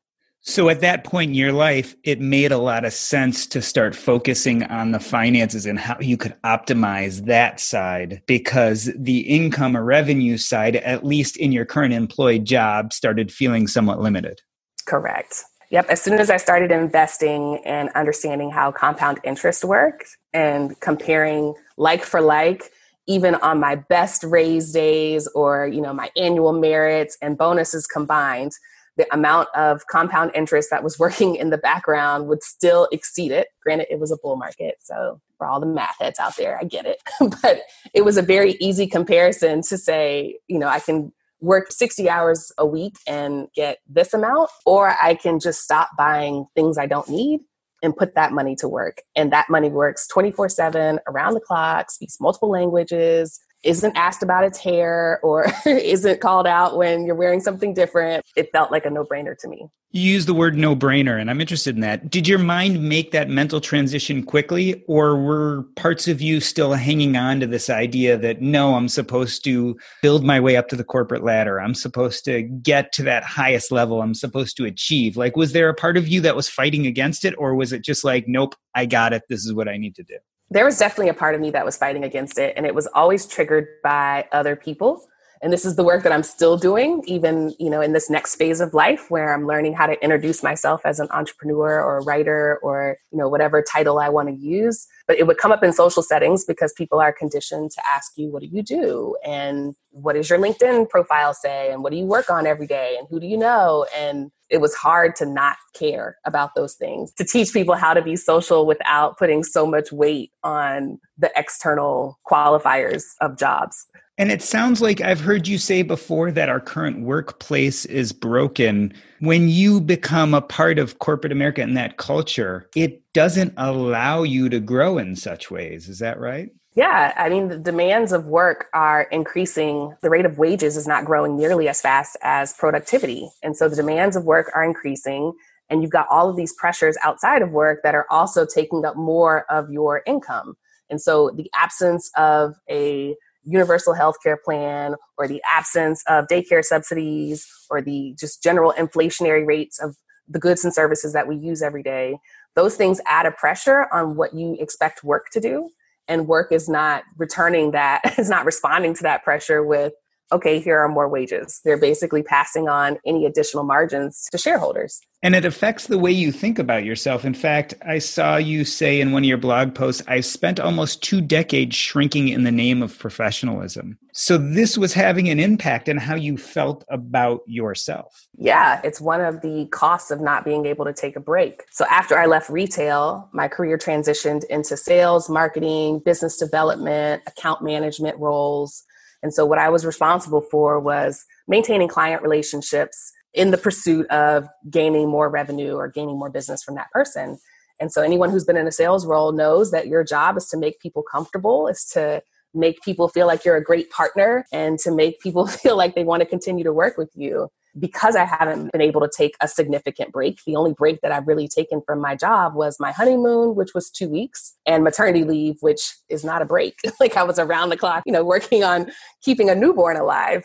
So 0.44 0.68
at 0.68 0.80
that 0.80 1.04
point 1.04 1.30
in 1.30 1.34
your 1.34 1.52
life, 1.52 1.94
it 2.02 2.20
made 2.20 2.50
a 2.50 2.58
lot 2.58 2.84
of 2.84 2.92
sense 2.92 3.46
to 3.46 3.62
start 3.62 3.94
focusing 3.94 4.64
on 4.64 4.90
the 4.90 4.98
finances 4.98 5.66
and 5.66 5.78
how 5.78 5.96
you 6.00 6.16
could 6.16 6.34
optimize 6.42 7.26
that 7.26 7.60
side 7.60 8.22
because 8.26 8.90
the 8.96 9.20
income 9.20 9.76
or 9.76 9.84
revenue 9.84 10.36
side, 10.36 10.76
at 10.76 11.04
least 11.04 11.36
in 11.36 11.52
your 11.52 11.64
current 11.64 11.94
employed 11.94 12.44
job, 12.44 12.92
started 12.92 13.32
feeling 13.32 13.68
somewhat 13.68 14.00
limited. 14.00 14.40
Correct. 14.84 15.44
Yep. 15.70 15.86
As 15.88 16.02
soon 16.02 16.18
as 16.18 16.28
I 16.28 16.38
started 16.38 16.72
investing 16.72 17.62
and 17.64 17.88
understanding 17.90 18.50
how 18.50 18.72
compound 18.72 19.20
interest 19.22 19.62
worked 19.62 20.16
and 20.32 20.78
comparing 20.80 21.54
like 21.76 22.04
for 22.04 22.20
like, 22.20 22.72
even 23.06 23.36
on 23.36 23.58
my 23.58 23.76
best 23.76 24.22
raise 24.24 24.72
days 24.72 25.28
or, 25.34 25.66
you 25.66 25.80
know, 25.80 25.92
my 25.92 26.10
annual 26.16 26.52
merits 26.52 27.16
and 27.22 27.38
bonuses 27.38 27.86
combined, 27.86 28.52
the 28.96 29.06
amount 29.14 29.48
of 29.54 29.86
compound 29.86 30.30
interest 30.34 30.68
that 30.70 30.84
was 30.84 30.98
working 30.98 31.36
in 31.36 31.50
the 31.50 31.58
background 31.58 32.28
would 32.28 32.42
still 32.42 32.88
exceed 32.92 33.32
it. 33.32 33.48
Granted, 33.62 33.88
it 33.90 34.00
was 34.00 34.12
a 34.12 34.16
bull 34.22 34.36
market, 34.36 34.76
so 34.80 35.20
for 35.38 35.46
all 35.46 35.60
the 35.60 35.66
math 35.66 35.96
heads 35.98 36.18
out 36.18 36.36
there, 36.36 36.58
I 36.60 36.64
get 36.64 36.86
it. 36.86 37.02
but 37.42 37.62
it 37.94 38.04
was 38.04 38.16
a 38.16 38.22
very 38.22 38.52
easy 38.60 38.86
comparison 38.86 39.62
to 39.62 39.78
say, 39.78 40.38
you 40.48 40.58
know, 40.58 40.68
I 40.68 40.80
can 40.80 41.12
work 41.40 41.72
60 41.72 42.08
hours 42.08 42.52
a 42.56 42.64
week 42.64 42.94
and 43.06 43.48
get 43.54 43.78
this 43.88 44.14
amount, 44.14 44.50
or 44.64 44.96
I 45.02 45.14
can 45.14 45.40
just 45.40 45.62
stop 45.62 45.90
buying 45.98 46.46
things 46.54 46.78
I 46.78 46.86
don't 46.86 47.08
need 47.08 47.40
and 47.82 47.96
put 47.96 48.14
that 48.14 48.32
money 48.32 48.54
to 48.56 48.68
work. 48.68 49.02
And 49.16 49.32
that 49.32 49.50
money 49.50 49.68
works 49.68 50.06
24 50.06 50.48
7 50.48 51.00
around 51.08 51.34
the 51.34 51.40
clock, 51.40 51.90
speaks 51.90 52.20
multiple 52.20 52.50
languages, 52.50 53.40
isn't 53.62 53.96
asked 53.96 54.22
about 54.22 54.44
its 54.44 54.58
hair 54.58 55.20
or 55.22 55.46
isn't 55.66 56.20
called 56.20 56.46
out 56.46 56.76
when 56.76 57.04
you're 57.04 57.14
wearing 57.14 57.40
something 57.40 57.74
different. 57.74 58.24
It 58.36 58.50
felt 58.52 58.70
like 58.70 58.86
a 58.86 58.90
no 58.90 59.04
brainer 59.04 59.36
to 59.38 59.48
me. 59.48 59.68
You 59.94 60.10
use 60.10 60.24
the 60.24 60.32
word 60.32 60.56
no 60.56 60.74
brainer, 60.74 61.20
and 61.20 61.28
I'm 61.28 61.42
interested 61.42 61.74
in 61.74 61.82
that. 61.82 62.08
Did 62.08 62.26
your 62.26 62.38
mind 62.38 62.82
make 62.82 63.10
that 63.10 63.28
mental 63.28 63.60
transition 63.60 64.22
quickly, 64.22 64.82
or 64.88 65.22
were 65.22 65.64
parts 65.76 66.08
of 66.08 66.22
you 66.22 66.40
still 66.40 66.72
hanging 66.72 67.14
on 67.14 67.40
to 67.40 67.46
this 67.46 67.68
idea 67.68 68.16
that 68.16 68.40
no, 68.40 68.74
I'm 68.74 68.88
supposed 68.88 69.44
to 69.44 69.76
build 70.00 70.24
my 70.24 70.40
way 70.40 70.56
up 70.56 70.68
to 70.68 70.76
the 70.76 70.84
corporate 70.84 71.22
ladder? 71.22 71.60
I'm 71.60 71.74
supposed 71.74 72.24
to 72.24 72.40
get 72.40 72.92
to 72.92 73.02
that 73.02 73.22
highest 73.22 73.70
level 73.70 74.00
I'm 74.00 74.14
supposed 74.14 74.56
to 74.56 74.64
achieve? 74.64 75.18
Like, 75.18 75.36
was 75.36 75.52
there 75.52 75.68
a 75.68 75.74
part 75.74 75.98
of 75.98 76.08
you 76.08 76.22
that 76.22 76.36
was 76.36 76.48
fighting 76.48 76.86
against 76.86 77.26
it, 77.26 77.34
or 77.36 77.54
was 77.54 77.74
it 77.74 77.84
just 77.84 78.02
like, 78.02 78.24
nope, 78.26 78.54
I 78.74 78.86
got 78.86 79.12
it. 79.12 79.24
This 79.28 79.44
is 79.44 79.52
what 79.52 79.68
I 79.68 79.76
need 79.76 79.94
to 79.96 80.02
do? 80.02 80.16
There 80.52 80.64
was 80.66 80.78
definitely 80.78 81.08
a 81.08 81.14
part 81.14 81.34
of 81.34 81.40
me 81.40 81.50
that 81.50 81.64
was 81.64 81.76
fighting 81.76 82.04
against 82.04 82.38
it 82.38 82.52
and 82.56 82.66
it 82.66 82.74
was 82.74 82.86
always 82.88 83.26
triggered 83.26 83.66
by 83.82 84.26
other 84.32 84.54
people. 84.54 85.02
And 85.40 85.52
this 85.52 85.64
is 85.64 85.74
the 85.74 85.82
work 85.82 86.04
that 86.04 86.12
i'm 86.12 86.22
still 86.22 86.56
doing 86.56 87.02
even 87.06 87.52
you 87.58 87.68
know 87.68 87.80
in 87.80 87.92
this 87.92 88.08
next 88.08 88.36
phase 88.36 88.60
of 88.60 88.74
life 88.74 89.10
where 89.10 89.34
i'm 89.34 89.44
learning 89.44 89.72
how 89.72 89.88
to 89.88 90.00
introduce 90.00 90.40
myself 90.40 90.82
as 90.84 91.00
an 91.00 91.08
entrepreneur 91.10 91.82
or 91.82 91.98
a 91.98 92.04
writer 92.04 92.60
or 92.62 92.96
you 93.10 93.18
know 93.18 93.28
whatever 93.28 93.60
title 93.60 93.98
i 93.98 94.08
want 94.08 94.28
to 94.28 94.34
use. 94.34 94.86
But 95.08 95.18
it 95.18 95.26
would 95.26 95.38
come 95.38 95.50
up 95.50 95.64
in 95.64 95.72
social 95.72 96.02
settings 96.02 96.44
because 96.44 96.72
people 96.72 97.00
are 97.00 97.12
conditioned 97.12 97.72
to 97.72 97.82
ask 97.92 98.12
you 98.14 98.30
what 98.30 98.42
do 98.42 98.48
you 98.52 98.62
do? 98.62 99.16
And 99.26 99.74
what 99.90 100.14
does 100.14 100.30
your 100.30 100.38
linkedin 100.38 100.88
profile 100.88 101.34
say? 101.34 101.72
And 101.72 101.82
what 101.82 101.90
do 101.90 101.98
you 101.98 102.06
work 102.06 102.30
on 102.30 102.46
every 102.46 102.68
day? 102.68 102.94
And 102.98 103.08
who 103.10 103.18
do 103.18 103.26
you 103.26 103.36
know? 103.36 103.84
And 103.96 104.30
it 104.52 104.60
was 104.60 104.74
hard 104.74 105.16
to 105.16 105.26
not 105.26 105.56
care 105.74 106.18
about 106.24 106.54
those 106.54 106.74
things 106.74 107.12
to 107.14 107.24
teach 107.24 107.52
people 107.52 107.74
how 107.74 107.94
to 107.94 108.02
be 108.02 108.14
social 108.14 108.66
without 108.66 109.18
putting 109.18 109.42
so 109.42 109.66
much 109.66 109.90
weight 109.90 110.30
on 110.44 111.00
the 111.18 111.32
external 111.34 112.18
qualifiers 112.30 113.04
of 113.20 113.36
jobs 113.38 113.86
and 114.18 114.30
it 114.30 114.42
sounds 114.42 114.82
like 114.82 115.00
I've 115.00 115.20
heard 115.20 115.48
you 115.48 115.56
say 115.56 115.82
before 115.82 116.30
that 116.32 116.50
our 116.50 116.60
current 116.60 117.00
workplace 117.00 117.86
is 117.86 118.12
broken. 118.12 118.92
When 119.20 119.48
you 119.48 119.80
become 119.80 120.34
a 120.34 120.42
part 120.42 120.78
of 120.78 120.98
corporate 120.98 121.32
America 121.32 121.62
and 121.62 121.76
that 121.78 121.96
culture, 121.96 122.68
it 122.76 123.02
doesn't 123.14 123.54
allow 123.56 124.22
you 124.22 124.50
to 124.50 124.60
grow 124.60 124.98
in 124.98 125.16
such 125.16 125.50
ways. 125.50 125.88
Is 125.88 125.98
that 126.00 126.20
right? 126.20 126.50
Yeah, 126.74 127.12
I 127.16 127.28
mean, 127.28 127.48
the 127.48 127.58
demands 127.58 128.12
of 128.12 128.26
work 128.26 128.68
are 128.72 129.02
increasing. 129.02 129.94
The 130.00 130.08
rate 130.08 130.24
of 130.24 130.38
wages 130.38 130.76
is 130.76 130.86
not 130.86 131.04
growing 131.04 131.36
nearly 131.36 131.68
as 131.68 131.82
fast 131.82 132.16
as 132.22 132.54
productivity. 132.54 133.30
And 133.42 133.54
so 133.56 133.68
the 133.68 133.76
demands 133.76 134.16
of 134.16 134.24
work 134.24 134.50
are 134.54 134.64
increasing. 134.64 135.34
And 135.68 135.82
you've 135.82 135.90
got 135.90 136.06
all 136.10 136.30
of 136.30 136.36
these 136.36 136.54
pressures 136.54 136.96
outside 137.02 137.42
of 137.42 137.50
work 137.50 137.80
that 137.82 137.94
are 137.94 138.06
also 138.10 138.46
taking 138.46 138.86
up 138.86 138.96
more 138.96 139.44
of 139.50 139.70
your 139.70 140.02
income. 140.06 140.54
And 140.88 141.00
so 141.00 141.30
the 141.36 141.50
absence 141.54 142.10
of 142.16 142.54
a 142.70 143.16
universal 143.44 143.92
health 143.92 144.16
care 144.22 144.38
plan 144.42 144.94
or 145.18 145.28
the 145.28 145.42
absence 145.50 146.02
of 146.08 146.26
daycare 146.26 146.64
subsidies 146.64 147.46
or 147.68 147.82
the 147.82 148.14
just 148.18 148.42
general 148.42 148.72
inflationary 148.78 149.44
rates 149.46 149.78
of 149.82 149.96
the 150.28 150.38
goods 150.38 150.64
and 150.64 150.72
services 150.72 151.12
that 151.12 151.26
we 151.26 151.36
use 151.36 151.60
every 151.60 151.82
day 151.82 152.16
those 152.54 152.76
things 152.76 153.00
add 153.06 153.26
a 153.26 153.32
pressure 153.32 153.88
on 153.92 154.14
what 154.14 154.32
you 154.32 154.56
expect 154.60 155.02
work 155.02 155.26
to 155.32 155.40
do 155.40 155.68
and 156.12 156.28
work 156.28 156.52
is 156.52 156.68
not 156.68 157.04
returning 157.16 157.70
that 157.70 158.02
is 158.18 158.28
not 158.28 158.44
responding 158.44 158.94
to 158.94 159.02
that 159.02 159.24
pressure 159.24 159.64
with 159.64 159.94
okay, 160.32 160.58
here 160.58 160.78
are 160.78 160.88
more 160.88 161.08
wages. 161.08 161.60
They're 161.64 161.76
basically 161.76 162.22
passing 162.22 162.68
on 162.68 162.98
any 163.06 163.26
additional 163.26 163.64
margins 163.64 164.26
to 164.32 164.38
shareholders. 164.38 165.00
And 165.24 165.36
it 165.36 165.44
affects 165.44 165.86
the 165.86 165.98
way 165.98 166.10
you 166.10 166.32
think 166.32 166.58
about 166.58 166.84
yourself. 166.84 167.24
In 167.24 167.34
fact, 167.34 167.74
I 167.86 168.00
saw 168.00 168.36
you 168.36 168.64
say 168.64 169.00
in 169.00 169.12
one 169.12 169.22
of 169.22 169.28
your 169.28 169.38
blog 169.38 169.72
posts, 169.72 170.02
I've 170.08 170.24
spent 170.24 170.58
almost 170.58 171.00
two 171.00 171.20
decades 171.20 171.76
shrinking 171.76 172.28
in 172.28 172.42
the 172.42 172.50
name 172.50 172.82
of 172.82 172.98
professionalism. 172.98 173.98
So 174.12 174.36
this 174.36 174.76
was 174.76 174.92
having 174.92 175.28
an 175.28 175.38
impact 175.38 175.88
on 175.88 175.96
how 175.96 176.16
you 176.16 176.36
felt 176.36 176.84
about 176.90 177.42
yourself. 177.46 178.26
Yeah, 178.36 178.80
it's 178.82 179.00
one 179.00 179.20
of 179.20 179.42
the 179.42 179.68
costs 179.70 180.10
of 180.10 180.20
not 180.20 180.44
being 180.44 180.66
able 180.66 180.84
to 180.86 180.92
take 180.92 181.14
a 181.14 181.20
break. 181.20 181.62
So 181.70 181.84
after 181.88 182.18
I 182.18 182.26
left 182.26 182.50
retail, 182.50 183.28
my 183.32 183.46
career 183.46 183.78
transitioned 183.78 184.42
into 184.50 184.76
sales, 184.76 185.30
marketing, 185.30 186.00
business 186.00 186.36
development, 186.36 187.22
account 187.28 187.62
management 187.62 188.18
roles 188.18 188.84
and 189.22 189.32
so 189.32 189.46
what 189.46 189.58
I 189.58 189.68
was 189.68 189.86
responsible 189.86 190.40
for 190.40 190.80
was 190.80 191.24
maintaining 191.46 191.88
client 191.88 192.22
relationships 192.22 193.12
in 193.34 193.50
the 193.50 193.58
pursuit 193.58 194.06
of 194.10 194.48
gaining 194.70 195.08
more 195.08 195.28
revenue 195.28 195.74
or 195.74 195.88
gaining 195.88 196.18
more 196.18 196.30
business 196.30 196.62
from 196.62 196.74
that 196.74 196.90
person. 196.90 197.38
And 197.80 197.90
so 197.90 198.02
anyone 198.02 198.30
who's 198.30 198.44
been 198.44 198.56
in 198.56 198.66
a 198.66 198.72
sales 198.72 199.06
role 199.06 199.32
knows 199.32 199.70
that 199.70 199.86
your 199.86 200.04
job 200.04 200.36
is 200.36 200.46
to 200.48 200.58
make 200.58 200.80
people 200.80 201.02
comfortable, 201.02 201.66
is 201.66 201.84
to 201.94 202.22
make 202.54 202.82
people 202.82 203.08
feel 203.08 203.26
like 203.26 203.44
you're 203.44 203.56
a 203.56 203.64
great 203.64 203.90
partner 203.90 204.44
and 204.52 204.78
to 204.80 204.90
make 204.90 205.20
people 205.20 205.46
feel 205.62 205.76
like 205.76 205.94
they 205.94 206.04
want 206.04 206.20
to 206.20 206.26
continue 206.26 206.64
to 206.64 206.72
work 206.72 206.98
with 206.98 207.10
you 207.14 207.48
because 207.78 208.16
I 208.16 208.24
haven't 208.24 208.70
been 208.72 208.80
able 208.80 209.00
to 209.00 209.10
take 209.14 209.34
a 209.40 209.48
significant 209.48 210.12
break, 210.12 210.40
the 210.46 210.56
only 210.56 210.72
break 210.72 211.00
that 211.00 211.12
I've 211.12 211.26
really 211.26 211.48
taken 211.48 211.80
from 211.86 212.00
my 212.00 212.14
job 212.14 212.54
was 212.54 212.76
my 212.78 212.92
honeymoon, 212.92 213.54
which 213.54 213.70
was 213.74 213.90
two 213.90 214.08
weeks, 214.08 214.54
and 214.66 214.84
maternity 214.84 215.24
leave, 215.24 215.56
which 215.60 215.94
is 216.08 216.24
not 216.24 216.42
a 216.42 216.44
break. 216.44 216.78
like 217.00 217.16
I 217.16 217.22
was 217.22 217.38
around 217.38 217.70
the 217.70 217.76
clock, 217.76 218.02
you 218.06 218.12
know, 218.12 218.24
working 218.24 218.64
on 218.64 218.90
keeping 219.22 219.48
a 219.48 219.54
newborn 219.54 219.96
alive. 219.96 220.44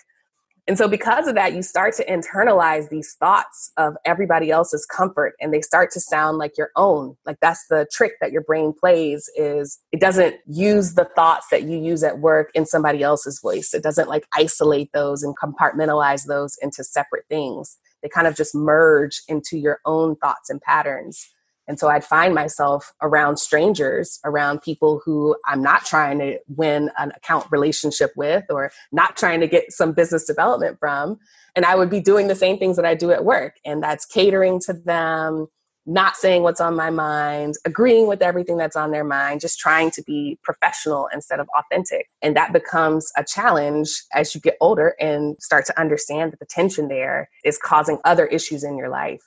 And 0.68 0.78
so, 0.78 0.90
because 0.90 1.28
of 1.28 1.36
that, 1.36 1.54
you 1.54 1.62
start 1.62 1.94
to 1.96 2.06
internalize 2.06 2.90
these 2.90 3.14
thoughts 3.14 3.72
of 3.78 3.96
everybody 4.06 4.52
else's 4.52 4.86
comfort 4.86 5.34
and 5.40 5.54
they 5.54 5.62
start 5.62 5.92
to 5.92 6.02
sound 6.02 6.38
like 6.38 6.58
your 6.58 6.72
own. 6.76 7.16
Like 7.26 7.38
that's 7.42 7.66
the 7.70 7.88
trick 7.92 8.14
that 8.20 8.34
your 8.34 8.42
brain 8.42 8.74
plays 8.78 9.30
is 9.38 9.80
it 9.94 10.02
doesn't 10.02 10.36
use 10.46 10.96
the 10.96 11.06
thoughts 11.16 11.48
that 11.52 11.64
you 11.64 11.78
use 11.78 12.04
at 12.04 12.20
work 12.20 12.52
in 12.54 12.66
somebody 12.66 13.02
else's 13.02 13.40
voice. 13.40 13.74
It 13.74 13.82
doesn't 13.82 14.10
like 14.10 14.28
isolate 14.36 14.92
those 14.94 15.24
and 15.24 15.36
compartmentalize 15.38 16.28
those 16.28 16.58
into 16.62 16.84
separate 16.84 17.26
things. 17.30 17.78
They 18.04 18.10
kind 18.10 18.28
of 18.28 18.36
just 18.36 18.54
merge 18.54 19.22
into 19.30 19.58
your 19.58 19.80
own 19.86 20.18
thoughts 20.18 20.50
and 20.50 20.62
patterns. 20.62 21.30
And 21.68 21.80
so 21.80 21.90
I'd 21.90 22.06
find 22.06 22.34
myself 22.34 22.94
around 23.02 23.38
strangers, 23.38 24.20
around 24.24 24.62
people 24.62 25.02
who 25.04 25.36
I'm 25.46 25.62
not 25.62 25.86
trying 25.86 26.20
to 26.20 26.40
win 26.48 26.90
an 26.98 27.12
account 27.16 27.48
relationship 27.52 28.12
with 28.16 28.46
or 28.50 28.72
not 28.92 29.18
trying 29.18 29.42
to 29.42 29.48
get 29.48 29.72
some 29.72 29.92
business 29.92 30.26
development 30.26 30.78
from. 30.80 31.20
And 31.56 31.66
I 31.66 31.76
would 31.76 31.90
be 31.90 32.00
doing 32.00 32.28
the 32.28 32.36
same 32.36 32.58
things 32.58 32.76
that 32.78 32.86
I 32.86 32.96
do 32.96 33.12
at 33.12 33.26
work. 33.26 33.56
And 33.66 33.84
that's 33.84 34.06
catering 34.06 34.60
to 34.62 34.74
them, 34.74 35.48
not 35.86 36.16
saying 36.16 36.44
what's 36.44 36.62
on 36.62 36.76
my 36.76 36.90
mind, 36.90 37.56
agreeing 37.66 38.08
with 38.08 38.22
everything 38.22 38.58
that's 38.58 38.76
on 38.76 38.92
their 38.92 39.04
mind, 39.04 39.42
just 39.42 39.58
trying 39.60 39.90
to 39.92 40.04
be 40.04 40.38
professional 40.44 41.10
instead 41.14 41.40
of 41.40 41.48
authentic. 41.58 42.08
And 42.22 42.36
that 42.36 42.54
becomes 42.54 43.12
a 43.18 43.24
challenge 43.24 43.90
as 44.14 44.36
you 44.36 44.42
get 44.42 44.58
older 44.62 44.96
and 45.00 45.36
start 45.40 45.66
to 45.66 45.80
understand 45.80 46.32
that 46.32 46.40
the 46.40 46.46
tension 46.46 46.88
there 46.88 47.30
is 47.44 47.58
causing 47.58 48.00
other 48.06 48.26
issues 48.28 48.64
in 48.64 48.78
your 48.78 48.90
life. 48.90 49.22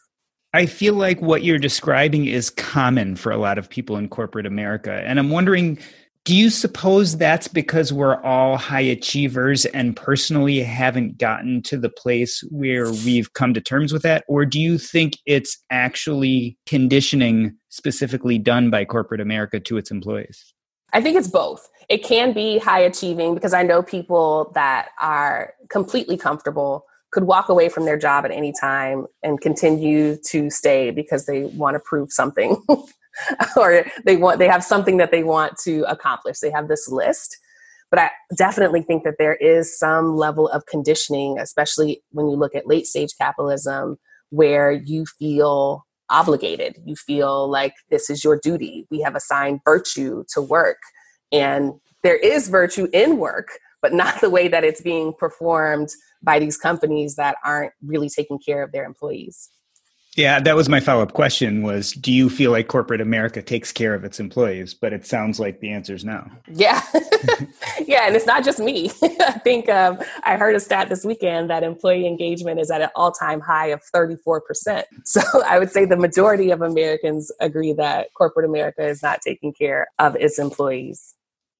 I 0.53 0.67
feel 0.67 0.95
like 0.95 1.21
what 1.23 1.45
you're 1.45 1.59
describing 1.59 2.27
is 2.27 2.51
common 2.51 3.15
for 3.15 3.31
a 3.31 3.37
lot 3.37 3.57
of 3.57 3.71
people 3.71 3.97
in 3.97 4.09
corporate 4.09 4.47
America. 4.47 4.93
And 4.93 5.19
I'm 5.19 5.31
wondering 5.31 5.79
do 6.27 6.37
you 6.37 6.51
suppose 6.51 7.17
that's 7.17 7.49
because 7.49 7.95
we're 7.95 8.23
all 8.23 8.59
high 8.59 8.81
achievers 8.81 9.65
and 9.65 9.97
personally 9.97 10.61
haven't 10.61 11.17
gotten 11.17 11.63
to 11.63 11.79
the 11.79 11.89
place 11.89 12.45
where 12.51 12.93
we've 12.93 13.33
come 13.33 13.55
to 13.55 13.61
terms 13.61 13.91
with 13.91 14.03
that? 14.03 14.25
Or 14.29 14.45
do 14.45 14.61
you 14.61 14.77
think 14.77 15.15
it's 15.25 15.57
actually 15.71 16.59
conditioning 16.67 17.57
specifically 17.71 18.39
done 18.39 18.69
by 18.69 18.85
corporate 18.85 19.23
America 19.23 19.61
to 19.61 19.79
its 19.79 19.91
employees? 19.91 20.53
I 20.93 21.01
think 21.01 21.17
it's 21.17 21.29
both. 21.29 21.67
It 21.89 22.05
can 22.05 22.35
be 22.35 22.59
high 22.59 22.81
achieving 22.81 23.35
because 23.35 23.55
I 23.55 23.63
know 23.63 23.83
people 23.83 24.53
that 24.55 24.91
are 25.01 25.55
completely 25.71 26.19
comfortable 26.19 26.85
could 27.13 27.25
walk 27.25 27.49
away 27.49 27.69
from 27.69 27.85
their 27.85 27.99
job 27.99 28.25
at 28.25 28.31
any 28.31 28.53
time 28.59 29.07
and 29.23 29.41
continue 29.41 30.17
to 30.27 30.51
stay 30.51 30.91
because 30.91 31.27
they 31.27 31.45
want 31.45 31.75
to 31.75 31.81
prove 31.81 32.13
something 32.13 32.63
or 33.57 33.85
they 34.05 34.17
want 34.17 34.39
they 34.39 34.49
have 34.49 34.65
something 34.65 34.97
that 34.99 35.11
they 35.11 35.23
want 35.23 35.57
to 35.59 35.83
accomplish. 35.89 36.39
They 36.39 36.51
have 36.51 36.69
this 36.69 36.89
list. 36.89 37.37
But 37.91 37.99
i 37.99 38.11
definitely 38.37 38.83
think 38.83 39.03
that 39.03 39.17
there 39.19 39.35
is 39.35 39.77
some 39.77 40.17
level 40.17 40.49
of 40.49 40.65
conditioning 40.67 41.39
especially 41.41 42.03
when 42.11 42.29
you 42.29 42.37
look 42.37 42.55
at 42.55 42.69
late 42.69 42.87
stage 42.87 43.11
capitalism 43.21 43.99
where 44.31 44.71
you 44.71 45.07
feel 45.19 45.87
obligated. 46.09 46.77
You 46.85 46.97
feel 46.97 47.49
like 47.49 47.75
this 47.91 48.11
is 48.11 48.23
your 48.23 48.39
duty. 48.39 48.87
We 48.91 49.01
have 49.01 49.17
assigned 49.17 49.61
virtue 49.65 50.25
to 50.35 50.41
work. 50.41 50.79
And 51.33 51.75
there 52.03 52.17
is 52.17 52.49
virtue 52.49 52.89
in 52.93 53.19
work 53.19 53.49
but 53.83 53.93
not 53.93 54.21
the 54.21 54.31
way 54.31 54.49
that 54.49 54.65
it's 54.65 54.81
being 54.81 55.13
performed 55.19 55.89
by 56.23 56.39
these 56.39 56.57
companies 56.57 57.17
that 57.17 57.37
aren't 57.45 57.73
really 57.85 58.09
taking 58.09 58.39
care 58.39 58.63
of 58.63 58.73
their 58.73 58.85
employees. 58.85 59.51
Yeah, 60.17 60.41
that 60.41 60.57
was 60.57 60.69
my 60.69 60.81
follow-up 60.81 61.13
question 61.13 61.63
was 61.63 61.93
do 61.93 62.13
you 62.13 62.29
feel 62.29 62.51
like 62.51 62.67
corporate 62.67 63.01
America 63.01 63.43
takes 63.43 63.71
care 63.71 63.95
of 63.95 64.05
its 64.05 64.19
employees? 64.19 64.75
But 64.75 64.93
it 64.93 65.07
sounds 65.07 65.39
like 65.39 65.61
the 65.61 65.71
answer 65.71 65.95
is 65.95 66.05
no. 66.05 66.29
Yeah. 66.49 66.83
yeah, 67.87 68.07
and 68.07 68.17
it's 68.17 68.27
not 68.27 68.45
just 68.45 68.59
me. 68.59 68.91
I 69.03 69.41
think 69.45 69.69
um, 69.69 70.01
I 70.25 70.37
heard 70.37 70.57
a 70.57 70.61
stat 70.61 70.89
this 70.89 71.05
weekend 71.05 71.49
that 71.51 71.63
employee 71.63 72.09
engagement 72.09 72.59
is 72.59 72.73
at 72.73 72.83
an 72.83 72.91
all-time 72.97 73.41
high 73.41 73.69
of 73.69 73.83
34%. 73.95 74.41
So 75.05 75.23
I 75.45 75.59
would 75.59 75.71
say 75.71 75.87
the 75.87 75.97
majority 75.97 76.51
of 76.51 76.63
Americans 76.63 77.33
agree 77.41 77.73
that 77.73 78.13
corporate 78.15 78.47
America 78.47 78.87
is 78.87 79.03
not 79.03 79.21
taking 79.23 79.53
care 79.53 79.89
of 79.99 80.15
its 80.17 80.39
employees. 80.39 81.15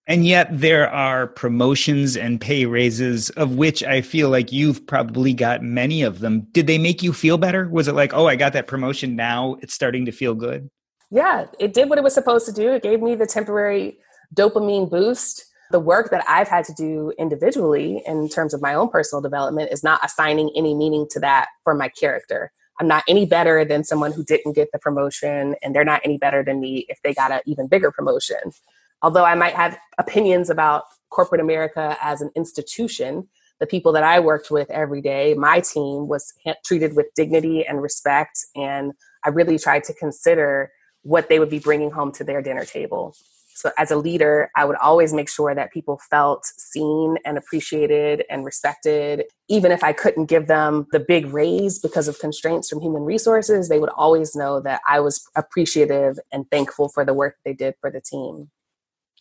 And 0.07 0.27
yet 0.27 0.49
there 0.51 0.91
are 0.91 1.29
promotions 1.29 2.17
and 2.17 2.41
pay 2.41 2.67
raises 2.67 3.31
of 3.31 3.57
which 3.57 3.85
I 3.85 4.01
feel 4.01 4.29
like 4.29 4.51
you've 4.51 4.87
probably 4.87 5.33
got 5.33 5.63
many 5.63 6.03
of 6.03 6.21
them. 6.21 6.49
Did 6.53 6.67
they 6.67 6.79
make 6.79 7.03
you 7.03 7.13
feel 7.13 7.39
better? 7.39 7.69
Was 7.69 7.87
it 7.87 7.95
like, 7.95 8.13
oh, 8.13 8.27
I 8.27 8.37
got 8.37 8.53
that 8.55 8.67
promotion 8.67 9.15
now, 9.15 9.57
it's 9.61 9.75
starting 9.75 10.05
to 10.07 10.13
feel 10.13 10.35
good? 10.35 10.69
Yeah, 11.11 11.47
it 11.59 11.75
did 11.75 11.89
what 11.89 11.99
it 11.99 12.05
was 12.05 12.15
supposed 12.15 12.47
to 12.47 12.53
do. 12.53 12.73
It 12.73 12.83
gave 12.83 13.01
me 13.01 13.15
the 13.15 13.27
temporary 13.27 13.99
dopamine 14.35 14.91
boost. 14.91 15.45
The 15.71 15.81
work 15.81 16.11
that 16.11 16.25
I've 16.29 16.49
had 16.49 16.65
to 16.65 16.75
do 16.75 17.13
individually 17.19 18.03
in 18.05 18.29
terms 18.29 18.53
of 18.53 18.61
my 18.61 18.75
own 18.75 18.89
personal 18.89 19.21
development 19.21 19.71
is 19.71 19.85
not 19.85 20.05
assigning 20.05 20.51
any 20.57 20.75
meaning 20.75 21.07
to 21.11 21.21
that 21.21 21.49
for 21.63 21.75
my 21.75 21.89
character. 21.89 22.51
I'm 22.81 22.89
not 22.89 23.05
any 23.07 23.27
better 23.27 23.65
than 23.65 23.85
someone 23.85 24.11
who 24.11 24.25
didn't 24.25 24.55
get 24.55 24.71
the 24.73 24.81
promotion, 24.81 25.55
and 25.63 25.75
they're 25.75 25.85
not 25.85 26.01
any 26.05 26.19
better 26.19 26.43
than 26.43 26.61
me 26.61 26.87
if 26.89 26.99
they 27.05 27.15
got 27.15 27.31
an 27.31 27.41
even 27.47 27.69
bigger 27.69 27.93
promotion 27.93 28.53
although 29.03 29.25
I 29.25 29.35
might 29.35 29.55
have 29.55 29.79
opinions 29.99 30.51
about 30.51 30.85
corporate 31.11 31.41
America 31.41 31.97
as 32.01 32.21
an 32.21 32.31
institution, 32.37 33.29
the 33.61 33.67
people 33.67 33.93
that 33.93 34.03
I 34.03 34.21
worked 34.21 34.51
with 34.51 34.71
every 34.71 35.03
day, 35.03 35.35
my 35.35 35.61
team 35.61 36.09
was 36.09 36.33
treated 36.65 36.97
with 36.97 37.07
dignity 37.15 37.65
and 37.67 37.83
respect. 37.83 38.39
And 38.57 38.93
I 39.25 39.29
really 39.29 39.59
tried 39.59 39.85
to 39.85 39.95
consider 39.95 40.73
what 41.03 41.29
they 41.29 41.39
would 41.39 41.51
be 41.51 41.59
bringing 41.59 41.91
home 41.91 42.13
to 42.13 42.25
their 42.25 42.43
dinner 42.43 42.65
table. 42.65 43.15
So, 43.55 43.71
as 43.77 43.91
a 43.91 43.97
leader, 43.97 44.51
I 44.57 44.65
would 44.65 44.77
always 44.77 45.13
make 45.13 45.29
sure 45.29 45.55
that 45.55 45.71
people 45.71 46.01
felt 46.09 46.47
seen 46.47 47.17
and 47.27 47.37
appreciated 47.37 48.25
and 48.31 48.43
respected. 48.43 49.25
Even 49.49 49.71
if 49.71 49.85
I 49.85 49.93
couldn't 49.93 50.27
give 50.27 50.47
them 50.47 50.87
the 50.93 51.01
big 51.01 51.27
raise 51.27 51.79
because 51.79 52.09
of 52.09 52.19
constraints 52.19 52.71
from 52.71 52.81
human 52.81 53.03
resources, 53.03 53.69
they 53.69 53.79
would 53.79 53.91
always 53.91 54.35
know 54.35 54.61
that 54.61 54.81
I 54.89 55.01
was 55.01 55.23
appreciative 55.37 56.19
and 56.33 56.51
thankful 56.51 56.89
for 56.89 57.05
the 57.05 57.13
work 57.13 57.37
they 57.45 57.53
did 57.53 57.75
for 57.83 57.91
the 57.91 58.01
team. 58.01 58.51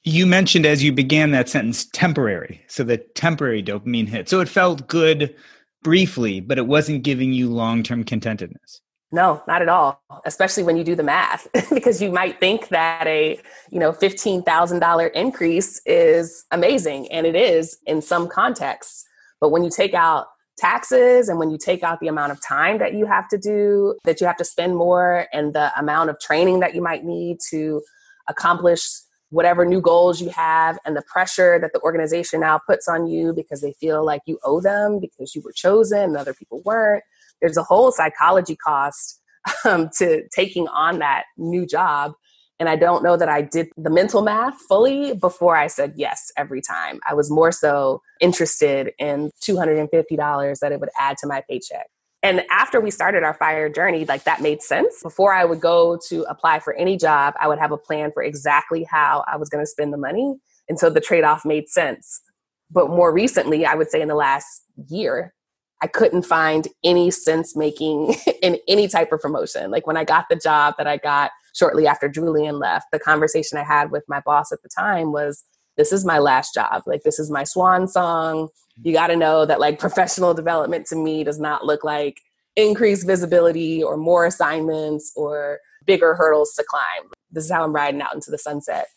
You 0.04 0.26
mentioned 0.26 0.66
as 0.66 0.84
you 0.84 0.94
began 0.94 1.32
that 1.32 1.50
sentence 1.50 1.86
temporary. 1.92 2.64
So 2.68 2.84
the 2.84 2.98
temporary 2.98 3.62
dopamine 3.62 4.08
hit. 4.08 4.30
So 4.30 4.40
it 4.40 4.48
felt 4.48 4.88
good 4.88 5.36
briefly, 5.84 6.40
but 6.40 6.58
it 6.58 6.68
wasn't 6.68 7.04
giving 7.04 7.34
you 7.34 7.50
long 7.50 7.84
term 7.84 8.04
contentedness. 8.04 8.82
No, 9.12 9.42
not 9.48 9.62
at 9.62 9.70
all. 9.70 10.02
Especially 10.26 10.64
when 10.64 10.78
you 10.78 10.84
do 10.84 10.96
the 10.96 11.04
math, 11.04 11.48
because 11.74 12.02
you 12.02 12.12
might 12.12 12.40
think 12.40 12.70
that 12.70 13.08
a 13.08 13.40
you 13.72 13.80
know 13.80 13.92
fifteen 13.92 14.44
thousand 14.44 14.80
dollar 14.80 15.08
increase 15.08 15.82
is 15.86 16.46
amazing, 16.52 17.12
and 17.12 17.26
it 17.26 17.36
is 17.36 17.78
in 17.88 18.02
some 18.02 18.28
contexts. 18.28 19.06
But 19.42 19.50
when 19.50 19.64
you 19.64 19.70
take 19.70 19.94
out 19.94 20.28
taxes 20.58 21.30
and 21.30 21.40
when 21.40 21.50
you 21.50 21.58
take 21.58 21.84
out 21.84 22.02
the 22.02 22.08
amount 22.08 22.34
of 22.34 22.42
time 22.42 22.78
that 22.80 22.94
you 22.94 23.06
have 23.06 23.28
to 23.30 23.38
do, 23.38 23.96
that 24.04 24.22
you 24.22 24.28
have 24.28 24.38
to 24.38 24.46
spend 24.46 24.76
more, 24.76 25.26
and 25.34 25.54
the 25.54 25.72
amount 25.80 26.12
of 26.12 26.20
training 26.20 26.60
that 26.60 26.76
you 26.76 26.82
might 26.82 27.04
need 27.04 27.38
to 27.50 27.82
accomplish 28.28 28.88
whatever 29.30 29.66
new 29.66 29.82
goals 29.82 30.22
you 30.22 30.30
have 30.30 30.80
and 30.86 30.96
the 30.96 31.04
pressure 31.04 31.60
that 31.60 31.72
the 31.74 31.82
organization 31.82 32.40
now 32.40 32.60
puts 32.68 32.88
on 32.88 33.08
you 33.08 33.34
because 33.34 33.62
they 33.62 33.74
feel 33.74 34.04
like 34.04 34.22
you 34.26 34.40
owe 34.44 34.60
them 34.60 35.00
because 35.00 35.36
you 35.36 35.42
were 35.44 35.52
chosen 35.52 36.00
and 36.00 36.18
other 36.18 36.34
people 36.34 36.62
weren't. 36.66 37.04
There's 37.42 37.58
a 37.58 37.64
whole 37.64 37.92
psychology 37.92 38.56
cost 38.56 39.22
um, 39.66 39.90
to 39.98 40.28
taking 40.30 40.68
on 40.68 41.00
that 41.00 41.24
new 41.38 41.66
job. 41.66 42.14
And 42.60 42.68
I 42.68 42.76
don't 42.76 43.04
know 43.04 43.16
that 43.16 43.30
I 43.30 43.42
did 43.42 43.70
the 43.78 43.90
mental 43.90 44.22
math 44.22 44.60
fully 44.68 45.14
before 45.14 45.56
I 45.56 45.68
said 45.68 45.94
yes 45.96 46.30
every 46.36 46.62
time. 46.62 47.00
I 47.08 47.14
was 47.14 47.32
more 47.32 47.54
so 47.54 48.02
interested 48.20 48.92
in 49.00 49.32
$250 49.42 50.60
that 50.60 50.72
it 50.74 50.80
would 50.80 50.90
add 51.00 51.18
to 51.20 51.28
my 51.28 51.42
paycheck. 51.50 51.88
And 52.22 52.44
after 52.50 52.82
we 52.82 52.92
started 52.92 53.24
our 53.24 53.34
fire 53.34 53.70
journey, 53.70 54.06
like 54.06 54.26
that 54.26 54.42
made 54.42 54.62
sense. 54.62 55.02
Before 55.02 55.34
I 55.34 55.46
would 55.46 55.62
go 55.62 55.98
to 56.10 56.24
apply 56.24 56.60
for 56.60 56.74
any 56.74 56.98
job, 56.98 57.34
I 57.40 57.48
would 57.48 57.60
have 57.60 57.72
a 57.72 57.78
plan 57.78 58.12
for 58.12 58.22
exactly 58.22 58.84
how 58.84 59.24
I 59.28 59.38
was 59.38 59.50
going 59.50 59.64
to 59.64 59.70
spend 59.70 59.94
the 59.94 59.98
money. 59.98 60.36
And 60.68 60.78
so 60.78 60.90
the 60.90 61.00
trade 61.00 61.24
off 61.24 61.46
made 61.46 61.70
sense. 61.70 62.22
But 62.70 62.90
more 62.90 63.14
recently, 63.14 63.66
I 63.66 63.76
would 63.76 63.90
say 63.90 64.02
in 64.02 64.10
the 64.10 64.16
last 64.16 64.64
year, 64.90 65.34
I 65.82 65.88
couldn't 65.88 66.24
find 66.24 66.68
any 66.84 67.10
sense 67.10 67.56
making 67.56 68.16
in 68.42 68.58
any 68.68 68.88
type 68.90 69.14
of 69.14 69.22
promotion. 69.22 69.72
Like 69.72 69.88
when 69.88 69.98
I 69.98 70.04
got 70.04 70.26
the 70.30 70.36
job 70.36 70.76
that 70.78 70.88
I 70.88 70.98
got 70.98 71.32
shortly 71.56 71.88
after 71.88 72.10
Julian 72.10 72.60
left, 72.60 72.88
the 72.92 73.00
conversation 73.00 73.58
I 73.58 73.64
had 73.64 73.92
with 73.92 74.04
my 74.10 74.20
boss 74.26 74.52
at 74.52 74.62
the 74.62 74.70
time 74.70 75.14
was 75.14 75.46
this 75.78 75.94
is 75.94 76.04
my 76.04 76.20
last 76.20 76.54
job. 76.54 76.84
Like, 76.86 77.04
this 77.04 77.20
is 77.20 77.32
my 77.32 77.46
swan 77.46 77.88
song. 77.88 78.50
You 78.84 78.94
got 78.94 79.08
to 79.08 79.16
know 79.16 79.46
that, 79.46 79.60
like, 79.60 79.80
professional 79.80 80.34
development 80.34 80.86
to 80.88 80.96
me 80.96 81.24
does 81.24 81.40
not 81.40 81.66
look 81.66 81.84
like 81.84 82.20
increased 82.56 83.06
visibility 83.06 83.84
or 83.84 83.98
more 83.98 84.26
assignments 84.26 85.12
or 85.16 85.60
bigger 85.86 86.16
hurdles 86.16 86.54
to 86.56 86.64
climb. 86.64 87.12
This 87.32 87.46
is 87.46 87.52
how 87.52 87.64
I'm 87.64 87.74
riding 87.74 88.02
out 88.02 88.14
into 88.14 88.32
the 88.32 88.38
sunset 88.38 88.88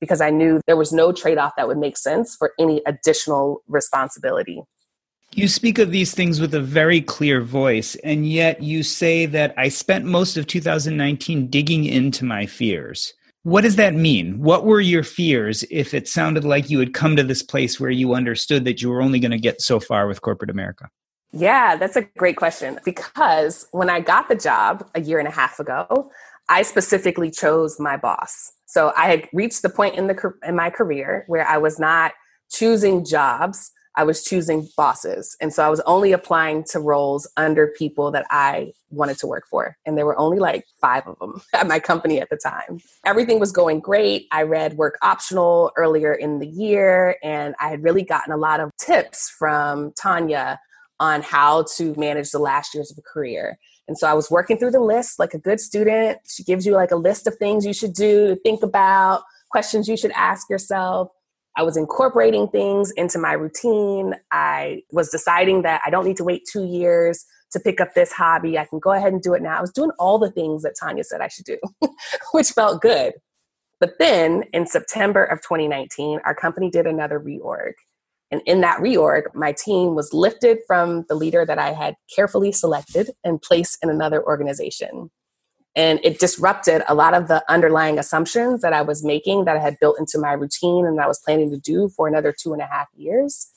because 0.00 0.20
I 0.20 0.30
knew 0.30 0.60
there 0.66 0.76
was 0.76 0.92
no 0.92 1.12
trade 1.12 1.38
off 1.38 1.52
that 1.56 1.68
would 1.68 1.78
make 1.78 1.96
sense 1.96 2.34
for 2.34 2.52
any 2.58 2.82
additional 2.86 3.62
responsibility. 3.68 4.62
You 5.32 5.46
speak 5.46 5.78
of 5.78 5.92
these 5.92 6.12
things 6.12 6.40
with 6.40 6.54
a 6.54 6.60
very 6.60 7.00
clear 7.00 7.40
voice, 7.40 7.94
and 7.96 8.28
yet 8.28 8.62
you 8.62 8.82
say 8.82 9.26
that 9.26 9.54
I 9.56 9.68
spent 9.68 10.04
most 10.04 10.36
of 10.36 10.46
2019 10.48 11.46
digging 11.46 11.84
into 11.84 12.24
my 12.24 12.46
fears. 12.46 13.14
What 13.42 13.62
does 13.62 13.76
that 13.76 13.94
mean? 13.94 14.40
What 14.40 14.66
were 14.66 14.80
your 14.80 15.02
fears 15.02 15.64
if 15.70 15.94
it 15.94 16.06
sounded 16.06 16.44
like 16.44 16.68
you 16.68 16.78
had 16.78 16.92
come 16.92 17.16
to 17.16 17.22
this 17.22 17.42
place 17.42 17.80
where 17.80 17.90
you 17.90 18.12
understood 18.14 18.66
that 18.66 18.82
you 18.82 18.90
were 18.90 19.00
only 19.00 19.18
going 19.18 19.30
to 19.30 19.38
get 19.38 19.62
so 19.62 19.80
far 19.80 20.06
with 20.06 20.20
corporate 20.20 20.50
America? 20.50 20.90
Yeah, 21.32 21.76
that's 21.76 21.96
a 21.96 22.02
great 22.18 22.36
question. 22.36 22.78
Because 22.84 23.66
when 23.72 23.88
I 23.88 24.00
got 24.00 24.28
the 24.28 24.34
job 24.34 24.86
a 24.94 25.00
year 25.00 25.18
and 25.18 25.28
a 25.28 25.30
half 25.30 25.58
ago, 25.58 26.10
I 26.50 26.62
specifically 26.62 27.30
chose 27.30 27.78
my 27.80 27.96
boss. 27.96 28.52
So 28.66 28.92
I 28.96 29.06
had 29.06 29.28
reached 29.32 29.62
the 29.62 29.70
point 29.70 29.96
in 29.96 30.06
the 30.06 30.32
in 30.46 30.54
my 30.54 30.68
career 30.68 31.24
where 31.26 31.46
I 31.46 31.56
was 31.56 31.78
not 31.78 32.12
choosing 32.50 33.04
jobs, 33.04 33.70
I 33.96 34.04
was 34.04 34.22
choosing 34.22 34.68
bosses. 34.76 35.36
And 35.40 35.52
so 35.52 35.64
I 35.64 35.68
was 35.68 35.80
only 35.80 36.12
applying 36.12 36.64
to 36.70 36.80
roles 36.80 37.28
under 37.36 37.66
people 37.66 38.10
that 38.12 38.26
I 38.30 38.72
wanted 38.90 39.18
to 39.18 39.26
work 39.26 39.44
for. 39.48 39.76
And 39.84 39.98
there 39.98 40.06
were 40.06 40.18
only 40.18 40.38
like 40.38 40.64
five 40.80 41.06
of 41.06 41.18
them 41.18 41.42
at 41.54 41.66
my 41.66 41.80
company 41.80 42.20
at 42.20 42.30
the 42.30 42.36
time. 42.36 42.80
Everything 43.04 43.40
was 43.40 43.52
going 43.52 43.80
great. 43.80 44.26
I 44.30 44.42
read 44.42 44.74
Work 44.74 44.98
Optional 45.02 45.72
earlier 45.76 46.12
in 46.12 46.38
the 46.38 46.46
year, 46.46 47.16
and 47.22 47.54
I 47.60 47.68
had 47.68 47.82
really 47.82 48.02
gotten 48.02 48.32
a 48.32 48.36
lot 48.36 48.60
of 48.60 48.70
tips 48.78 49.28
from 49.38 49.92
Tanja 49.92 50.58
on 51.00 51.22
how 51.22 51.64
to 51.76 51.94
manage 51.94 52.30
the 52.30 52.38
last 52.38 52.74
years 52.74 52.90
of 52.90 52.98
a 52.98 53.02
career. 53.02 53.58
And 53.88 53.98
so 53.98 54.06
I 54.06 54.12
was 54.12 54.30
working 54.30 54.58
through 54.58 54.70
the 54.70 54.80
list 54.80 55.18
like 55.18 55.34
a 55.34 55.38
good 55.38 55.58
student. 55.58 56.18
She 56.28 56.44
gives 56.44 56.64
you 56.64 56.74
like 56.74 56.92
a 56.92 56.96
list 56.96 57.26
of 57.26 57.34
things 57.36 57.66
you 57.66 57.72
should 57.72 57.94
do 57.94 58.36
think 58.44 58.62
about, 58.62 59.22
questions 59.50 59.88
you 59.88 59.96
should 59.96 60.12
ask 60.12 60.48
yourself. 60.48 61.08
I 61.56 61.62
was 61.62 61.76
incorporating 61.76 62.48
things 62.48 62.90
into 62.92 63.18
my 63.18 63.32
routine. 63.32 64.14
I 64.32 64.82
was 64.92 65.10
deciding 65.10 65.62
that 65.62 65.82
I 65.84 65.90
don't 65.90 66.04
need 66.04 66.16
to 66.18 66.24
wait 66.24 66.42
two 66.50 66.64
years 66.64 67.24
to 67.52 67.60
pick 67.60 67.80
up 67.80 67.94
this 67.94 68.12
hobby. 68.12 68.58
I 68.58 68.64
can 68.64 68.78
go 68.78 68.92
ahead 68.92 69.12
and 69.12 69.20
do 69.20 69.34
it 69.34 69.42
now. 69.42 69.58
I 69.58 69.60
was 69.60 69.72
doing 69.72 69.90
all 69.98 70.18
the 70.18 70.30
things 70.30 70.62
that 70.62 70.74
Tanja 70.80 71.04
said 71.04 71.20
I 71.20 71.28
should 71.28 71.44
do, 71.44 71.58
which 72.32 72.50
felt 72.50 72.80
good. 72.80 73.14
But 73.80 73.94
then 73.98 74.44
in 74.52 74.66
September 74.66 75.24
of 75.24 75.40
2019, 75.40 76.20
our 76.24 76.34
company 76.34 76.70
did 76.70 76.86
another 76.86 77.18
reorg. 77.18 77.72
And 78.30 78.42
in 78.46 78.60
that 78.60 78.78
reorg, 78.78 79.34
my 79.34 79.52
team 79.52 79.94
was 79.94 80.12
lifted 80.12 80.58
from 80.66 81.04
the 81.08 81.14
leader 81.14 81.44
that 81.44 81.58
I 81.58 81.72
had 81.72 81.96
carefully 82.14 82.52
selected 82.52 83.10
and 83.24 83.42
placed 83.42 83.78
in 83.82 83.90
another 83.90 84.22
organization. 84.24 85.10
And 85.76 86.00
it 86.02 86.18
disrupted 86.18 86.82
a 86.88 86.94
lot 86.94 87.14
of 87.14 87.28
the 87.28 87.44
underlying 87.48 87.98
assumptions 87.98 88.60
that 88.62 88.72
I 88.72 88.82
was 88.82 89.04
making 89.04 89.44
that 89.44 89.56
I 89.56 89.60
had 89.60 89.78
built 89.80 89.98
into 89.98 90.18
my 90.18 90.32
routine 90.32 90.84
and 90.84 91.00
I 91.00 91.06
was 91.06 91.20
planning 91.20 91.50
to 91.50 91.58
do 91.58 91.88
for 91.90 92.08
another 92.08 92.34
two 92.36 92.52
and 92.52 92.60
a 92.60 92.66
half 92.66 92.88
years. 92.94 93.48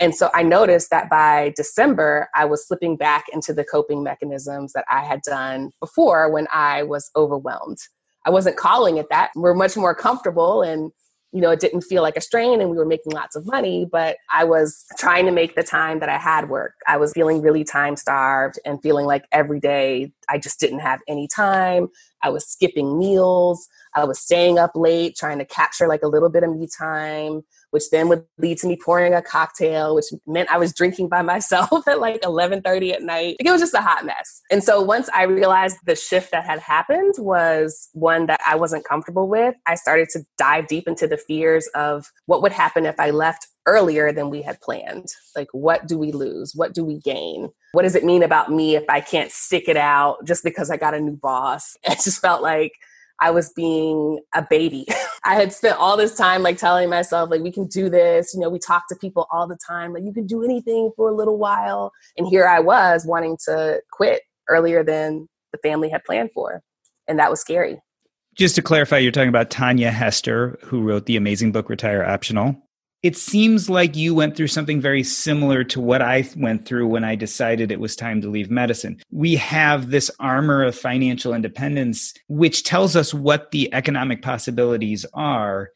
And 0.00 0.14
so 0.14 0.30
I 0.32 0.42
noticed 0.42 0.88
that 0.90 1.10
by 1.10 1.52
December, 1.56 2.30
I 2.34 2.46
was 2.46 2.66
slipping 2.66 2.96
back 2.96 3.26
into 3.30 3.52
the 3.52 3.64
coping 3.64 4.02
mechanisms 4.02 4.72
that 4.72 4.86
I 4.90 5.04
had 5.04 5.20
done 5.20 5.72
before 5.78 6.32
when 6.32 6.48
I 6.50 6.82
was 6.82 7.10
overwhelmed. 7.14 7.78
I 8.24 8.30
wasn't 8.30 8.56
calling 8.56 8.96
it 8.96 9.08
that. 9.10 9.30
We're 9.36 9.54
much 9.54 9.76
more 9.76 9.94
comfortable 9.94 10.62
and 10.62 10.92
you 11.32 11.40
know, 11.40 11.50
it 11.50 11.60
didn't 11.60 11.82
feel 11.82 12.02
like 12.02 12.16
a 12.16 12.20
strain 12.20 12.60
and 12.60 12.70
we 12.70 12.76
were 12.76 12.86
making 12.86 13.12
lots 13.12 13.36
of 13.36 13.46
money, 13.46 13.86
but 13.90 14.16
I 14.32 14.42
was 14.44 14.84
trying 14.98 15.26
to 15.26 15.32
make 15.32 15.54
the 15.54 15.62
time 15.62 16.00
that 16.00 16.08
I 16.08 16.18
had 16.18 16.48
work. 16.48 16.74
I 16.88 16.96
was 16.96 17.12
feeling 17.12 17.40
really 17.40 17.62
time 17.62 17.94
starved 17.96 18.58
and 18.64 18.82
feeling 18.82 19.06
like 19.06 19.26
every 19.30 19.60
day 19.60 20.12
I 20.28 20.38
just 20.38 20.58
didn't 20.58 20.80
have 20.80 21.00
any 21.06 21.28
time. 21.28 21.88
I 22.22 22.30
was 22.30 22.46
skipping 22.46 22.98
meals. 22.98 23.68
I 23.94 24.04
was 24.04 24.18
staying 24.18 24.58
up 24.58 24.72
late 24.74 25.16
trying 25.16 25.38
to 25.38 25.44
capture 25.44 25.86
like 25.86 26.02
a 26.02 26.08
little 26.08 26.30
bit 26.30 26.42
of 26.42 26.56
me 26.56 26.66
time 26.66 27.42
which 27.70 27.90
then 27.90 28.08
would 28.08 28.24
lead 28.38 28.58
to 28.58 28.66
me 28.66 28.76
pouring 28.76 29.14
a 29.14 29.22
cocktail, 29.22 29.94
which 29.94 30.06
meant 30.26 30.50
I 30.50 30.58
was 30.58 30.74
drinking 30.74 31.08
by 31.08 31.22
myself 31.30 31.86
at 31.88 32.00
like 32.00 32.20
11:30 32.22 32.92
at 32.92 33.02
night. 33.02 33.36
Like 33.40 33.46
it 33.46 33.52
was 33.52 33.60
just 33.60 33.74
a 33.74 33.80
hot 33.80 34.04
mess. 34.04 34.40
And 34.50 34.62
so 34.62 34.80
once 34.80 35.08
I 35.14 35.24
realized 35.24 35.78
the 35.86 35.96
shift 35.96 36.30
that 36.32 36.44
had 36.44 36.60
happened 36.60 37.14
was 37.18 37.88
one 37.92 38.26
that 38.26 38.40
I 38.46 38.56
wasn't 38.56 38.84
comfortable 38.84 39.28
with, 39.28 39.54
I 39.66 39.74
started 39.74 40.08
to 40.10 40.20
dive 40.38 40.66
deep 40.66 40.86
into 40.86 41.06
the 41.06 41.16
fears 41.16 41.68
of 41.74 42.06
what 42.26 42.42
would 42.42 42.52
happen 42.52 42.86
if 42.86 42.98
I 42.98 43.10
left 43.10 43.46
earlier 43.66 44.12
than 44.12 44.30
we 44.30 44.42
had 44.42 44.60
planned. 44.60 45.06
Like, 45.36 45.48
what 45.52 45.86
do 45.86 45.98
we 45.98 46.12
lose? 46.12 46.52
What 46.54 46.74
do 46.74 46.84
we 46.84 46.98
gain? 46.98 47.50
What 47.72 47.82
does 47.82 47.94
it 47.94 48.04
mean 48.04 48.22
about 48.22 48.50
me 48.50 48.74
if 48.74 48.84
I 48.88 49.00
can't 49.00 49.30
stick 49.30 49.68
it 49.68 49.76
out 49.76 50.26
just 50.26 50.42
because 50.42 50.70
I 50.70 50.76
got 50.76 50.94
a 50.94 51.00
new 51.00 51.16
boss? 51.16 51.76
It 51.84 52.00
just 52.02 52.20
felt 52.20 52.42
like 52.42 52.72
I 53.20 53.30
was 53.30 53.52
being 53.54 54.20
a 54.34 54.42
baby. 54.42 54.86
I 55.24 55.34
had 55.34 55.52
spent 55.52 55.78
all 55.78 55.96
this 55.96 56.14
time 56.14 56.42
like 56.42 56.56
telling 56.56 56.88
myself, 56.88 57.30
like, 57.30 57.42
we 57.42 57.52
can 57.52 57.66
do 57.66 57.90
this. 57.90 58.32
You 58.32 58.40
know, 58.40 58.48
we 58.48 58.58
talk 58.58 58.88
to 58.88 58.96
people 58.96 59.26
all 59.30 59.46
the 59.46 59.58
time, 59.66 59.92
like, 59.92 60.04
you 60.04 60.12
can 60.12 60.26
do 60.26 60.42
anything 60.42 60.92
for 60.96 61.10
a 61.10 61.14
little 61.14 61.36
while. 61.36 61.92
And 62.16 62.26
here 62.26 62.46
I 62.46 62.60
was 62.60 63.04
wanting 63.06 63.36
to 63.44 63.80
quit 63.92 64.22
earlier 64.48 64.82
than 64.82 65.28
the 65.52 65.58
family 65.58 65.90
had 65.90 66.04
planned 66.04 66.30
for. 66.32 66.62
And 67.06 67.18
that 67.18 67.30
was 67.30 67.40
scary. 67.40 67.80
Just 68.34 68.54
to 68.54 68.62
clarify, 68.62 68.98
you're 68.98 69.12
talking 69.12 69.28
about 69.28 69.50
Tanja 69.50 69.90
Hester, 69.90 70.58
who 70.62 70.80
wrote 70.80 71.06
the 71.06 71.16
amazing 71.16 71.52
book 71.52 71.68
Retire 71.68 72.04
Optional 72.04 72.56
it 73.02 73.16
seems 73.16 73.70
like 73.70 73.96
you 73.96 74.14
went 74.14 74.36
through 74.36 74.48
something 74.48 74.80
very 74.80 75.02
similar 75.02 75.64
to 75.64 75.80
what 75.80 76.02
I 76.02 76.28
went 76.36 76.66
through 76.66 76.86
when 76.86 77.02
I 77.02 77.14
decided 77.14 77.70
it 77.70 77.80
was 77.80 77.96
time 77.96 78.20
to 78.20 78.28
leave 78.28 78.50
medicine. 78.50 79.00
We 79.10 79.36
have 79.36 79.90
this 79.90 80.10
armor 80.20 80.62
of 80.62 80.76
financial 80.76 81.32
independence, 81.32 82.12
which 82.28 82.62
tells 82.62 82.96
us 82.96 83.14
what 83.14 83.52
the 83.52 83.72
economic 83.72 84.20
possibilities 84.20 85.06
are. 85.14 85.70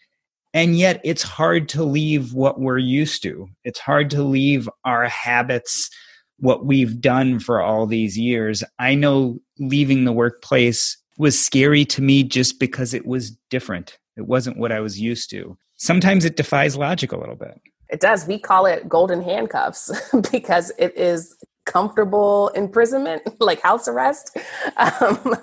And 0.52 0.78
yet 0.78 1.00
it's 1.02 1.22
hard 1.22 1.68
to 1.70 1.82
leave 1.82 2.34
what 2.34 2.60
we're 2.60 2.78
used 2.78 3.22
to. 3.22 3.48
It's 3.64 3.80
hard 3.80 4.10
to 4.10 4.22
leave 4.22 4.68
our 4.84 5.08
habits, 5.08 5.90
what 6.38 6.66
we've 6.66 7.00
done 7.00 7.40
for 7.40 7.62
all 7.62 7.86
these 7.86 8.18
years. 8.18 8.62
I 8.78 8.94
know 8.94 9.38
leaving 9.58 10.04
the 10.04 10.12
workplace 10.12 10.98
was 11.16 11.42
scary 11.42 11.86
to 11.86 12.02
me 12.02 12.22
just 12.22 12.60
because 12.60 12.92
it 12.92 13.06
was 13.06 13.30
different. 13.48 13.98
It 14.16 14.26
wasn't 14.26 14.58
what 14.58 14.72
I 14.72 14.80
was 14.80 15.00
used 15.00 15.30
to 15.30 15.56
sometimes 15.76 16.24
it 16.24 16.36
defies 16.36 16.76
logic 16.76 17.12
a 17.12 17.16
little 17.16 17.36
bit. 17.36 17.60
It 17.90 18.00
does. 18.00 18.26
We 18.26 18.38
call 18.38 18.66
it 18.66 18.88
golden 18.88 19.22
handcuffs 19.22 19.90
because 20.32 20.72
it 20.78 20.96
is 20.96 21.36
comfortable 21.66 22.48
imprisonment 22.48 23.22
like 23.40 23.60
house 23.62 23.88
arrest 23.88 24.36
um, 24.76 25.34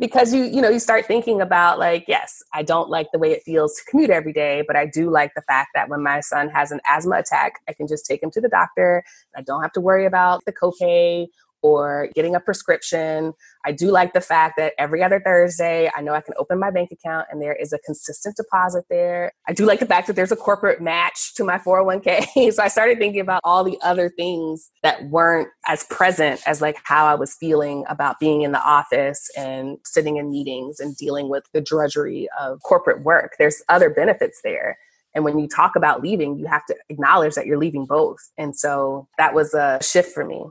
because 0.00 0.34
you 0.34 0.42
you 0.44 0.60
know 0.60 0.68
you 0.68 0.78
start 0.78 1.06
thinking 1.06 1.40
about 1.40 1.78
like 1.78 2.04
yes 2.08 2.42
i 2.52 2.62
don't 2.62 2.90
like 2.90 3.06
the 3.12 3.18
way 3.18 3.30
it 3.30 3.42
feels 3.44 3.76
to 3.76 3.82
commute 3.88 4.10
every 4.10 4.32
day 4.32 4.64
but 4.66 4.74
i 4.74 4.84
do 4.84 5.08
like 5.08 5.30
the 5.36 5.42
fact 5.42 5.70
that 5.74 5.88
when 5.88 6.02
my 6.02 6.18
son 6.20 6.48
has 6.48 6.72
an 6.72 6.80
asthma 6.88 7.16
attack 7.18 7.60
i 7.68 7.72
can 7.72 7.86
just 7.86 8.04
take 8.04 8.20
him 8.22 8.30
to 8.30 8.40
the 8.40 8.48
doctor 8.48 9.04
i 9.36 9.42
don't 9.42 9.62
have 9.62 9.72
to 9.72 9.80
worry 9.80 10.04
about 10.04 10.44
the 10.46 10.52
copay 10.52 11.26
or 11.62 12.08
getting 12.14 12.34
a 12.34 12.40
prescription. 12.40 13.32
I 13.64 13.72
do 13.72 13.90
like 13.90 14.12
the 14.12 14.20
fact 14.20 14.54
that 14.58 14.74
every 14.78 15.02
other 15.02 15.20
Thursday, 15.20 15.90
I 15.96 16.00
know 16.00 16.14
I 16.14 16.20
can 16.20 16.34
open 16.38 16.58
my 16.58 16.70
bank 16.70 16.90
account 16.92 17.26
and 17.30 17.42
there 17.42 17.54
is 17.54 17.72
a 17.72 17.78
consistent 17.80 18.36
deposit 18.36 18.84
there. 18.88 19.32
I 19.48 19.52
do 19.52 19.66
like 19.66 19.80
the 19.80 19.86
fact 19.86 20.06
that 20.06 20.16
there's 20.16 20.32
a 20.32 20.36
corporate 20.36 20.80
match 20.80 21.34
to 21.34 21.44
my 21.44 21.58
401k. 21.58 22.52
so 22.52 22.62
I 22.62 22.68
started 22.68 22.98
thinking 22.98 23.20
about 23.20 23.40
all 23.44 23.64
the 23.64 23.78
other 23.82 24.08
things 24.08 24.70
that 24.82 25.04
weren't 25.10 25.48
as 25.66 25.84
present 25.84 26.40
as 26.46 26.60
like 26.60 26.78
how 26.84 27.06
I 27.06 27.14
was 27.14 27.34
feeling 27.34 27.84
about 27.88 28.20
being 28.20 28.42
in 28.42 28.52
the 28.52 28.62
office 28.62 29.28
and 29.36 29.78
sitting 29.84 30.16
in 30.16 30.30
meetings 30.30 30.80
and 30.80 30.96
dealing 30.96 31.28
with 31.28 31.44
the 31.52 31.60
drudgery 31.60 32.28
of 32.40 32.60
corporate 32.62 33.02
work. 33.02 33.34
There's 33.38 33.62
other 33.68 33.90
benefits 33.90 34.40
there. 34.42 34.78
And 35.14 35.24
when 35.24 35.38
you 35.38 35.48
talk 35.48 35.74
about 35.74 36.02
leaving, 36.02 36.38
you 36.38 36.46
have 36.46 36.64
to 36.66 36.76
acknowledge 36.88 37.34
that 37.34 37.46
you're 37.46 37.58
leaving 37.58 37.86
both. 37.86 38.18
And 38.36 38.56
so 38.56 39.08
that 39.18 39.34
was 39.34 39.54
a 39.54 39.78
shift 39.82 40.12
for 40.12 40.24
me. 40.24 40.44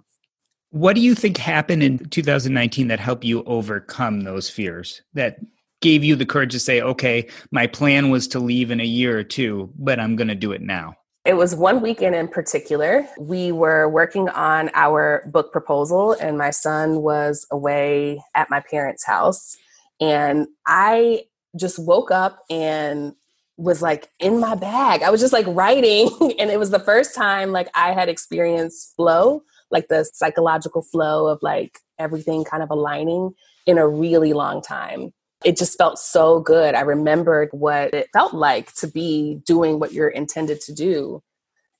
What 0.72 0.96
do 0.96 1.02
you 1.02 1.16
think 1.16 1.38
happened 1.38 1.82
in 1.82 2.00
2019 2.10 2.90
that 2.90 3.00
helped 3.00 3.24
you 3.24 3.44
overcome 3.44 4.22
those 4.22 4.50
fears? 4.50 5.02
That 5.14 5.40
gave 5.82 6.04
you 6.04 6.16
the 6.16 6.26
courage 6.26 6.52
to 6.52 6.60
say, 6.60 6.82
okay, 6.82 7.28
my 7.52 7.68
plan 7.68 8.10
was 8.10 8.28
to 8.30 8.40
leave 8.40 8.72
in 8.72 8.80
a 8.80 8.86
year 8.86 9.18
or 9.18 9.24
two, 9.24 9.72
but 9.78 10.00
I'm 10.00 10.16
going 10.16 10.28
to 10.28 10.36
do 10.36 10.52
it 10.52 10.62
now? 10.62 10.96
It 11.24 11.36
was 11.36 11.56
one 11.56 11.82
weekend 11.82 12.16
in 12.16 12.28
particular. 12.28 13.08
We 13.20 13.52
were 13.52 13.90
working 13.90 14.30
on 14.30 14.70
our 14.74 15.24
book 15.28 15.52
proposal, 15.52 16.14
and 16.14 16.38
my 16.38 16.52
son 16.52 17.02
was 17.02 17.46
away 17.52 18.22
at 18.34 18.50
my 18.50 18.62
parents' 18.62 19.06
house. 19.06 19.56
And 20.00 20.48
I 20.66 21.24
just 21.58 21.80
woke 21.80 22.12
up 22.12 22.40
and 22.50 23.14
was 23.58 23.82
like 23.82 24.10
in 24.20 24.40
my 24.40 24.56
bag. 24.56 25.02
I 25.02 25.10
was 25.10 25.20
just 25.20 25.34
like 25.34 25.46
writing, 25.50 26.10
and 26.40 26.50
it 26.50 26.60
was 26.60 26.72
the 26.72 26.80
first 26.80 27.14
time 27.14 27.52
like 27.52 27.70
I 27.74 27.92
had 27.92 28.10
experienced 28.10 28.96
flow 28.96 29.44
like 29.72 29.88
the 29.88 30.10
psychological 30.14 30.82
flow 30.82 31.28
of 31.28 31.40
like 31.42 31.80
everything 32.00 32.44
kind 32.44 32.64
of 32.64 32.70
aligning 32.70 33.34
in 33.66 33.78
a 33.78 33.88
really 33.88 34.34
long 34.34 34.62
time. 34.62 35.12
It 35.44 35.58
just 35.58 35.78
felt 35.78 36.00
so 36.00 36.40
good. 36.40 36.74
I 36.74 36.82
remembered 36.82 37.50
what 37.52 37.94
it 37.94 38.08
felt 38.14 38.34
like 38.34 38.74
to 38.76 38.88
be 38.88 39.40
doing 39.46 39.80
what 39.80 39.94
you're 39.94 40.08
intended 40.08 40.62
to 40.62 40.74
do. 40.74 41.22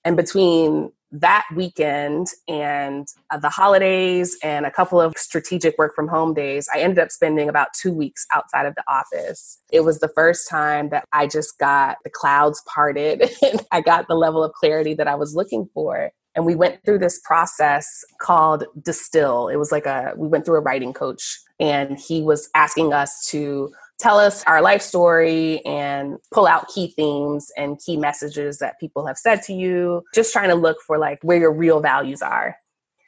And 0.06 0.16
between 0.16 0.92
that 1.12 1.46
weekend 1.56 2.28
and 2.48 3.08
uh, 3.32 3.38
the 3.40 3.50
holidays 3.50 4.38
and 4.44 4.66
a 4.66 4.72
couple 4.72 5.00
of 5.00 5.14
strategic 5.18 5.78
work 5.78 5.96
from 5.96 6.08
home 6.08 6.34
days, 6.34 6.68
I 6.74 6.80
ended 6.80 7.00
up 7.00 7.12
spending 7.12 7.50
about 7.50 7.70
two 7.74 7.94
weeks 7.94 8.26
outside 8.34 8.66
of 8.66 8.76
the 8.76 8.84
office. 8.88 9.60
It 9.72 9.82
was 9.82 10.00
the 10.00 10.10
first 10.10 10.50
time 10.50 10.90
that 10.90 11.06
I 11.14 11.28
just 11.28 11.58
got 11.60 11.98
the 12.04 12.10
clouds 12.10 12.62
parted 12.68 13.30
and 13.42 13.66
I 13.72 13.82
got 13.82 14.08
the 14.08 14.16
level 14.16 14.44
of 14.44 14.54
clarity 14.54 14.94
that 14.96 15.08
I 15.08 15.16
was 15.16 15.36
looking 15.36 15.70
for. 15.74 16.12
And 16.38 16.46
we 16.46 16.54
went 16.54 16.86
through 16.86 17.00
this 17.00 17.20
process 17.20 18.06
called 18.22 18.64
Distill. 18.84 19.48
It 19.48 19.56
was 19.56 19.72
like 19.72 19.88
a, 19.88 20.14
we 20.16 20.28
went 20.28 20.46
through 20.46 20.58
a 20.58 20.62
writing 20.62 20.94
coach, 20.94 21.40
and 21.60 22.00
he 22.00 22.22
was 22.22 22.48
asking 22.54 22.94
us 22.94 23.28
to 23.32 23.74
tell 24.00 24.20
us 24.20 24.44
our 24.44 24.62
life 24.62 24.84
story 24.84 25.66
and 25.66 26.18
pull 26.32 26.46
out 26.46 26.68
key 26.68 26.94
themes 26.96 27.52
and 27.58 27.82
key 27.84 27.98
messages 27.98 28.60
that 28.60 28.80
people 28.80 29.08
have 29.08 29.18
said 29.18 29.42
to 29.42 29.54
you, 29.54 30.04
just 30.14 30.32
trying 30.32 30.50
to 30.50 30.56
look 30.56 30.78
for 30.86 31.00
like 31.00 31.18
where 31.24 31.40
your 31.40 31.52
real 31.52 31.80
values 31.80 32.22
are. 32.22 32.56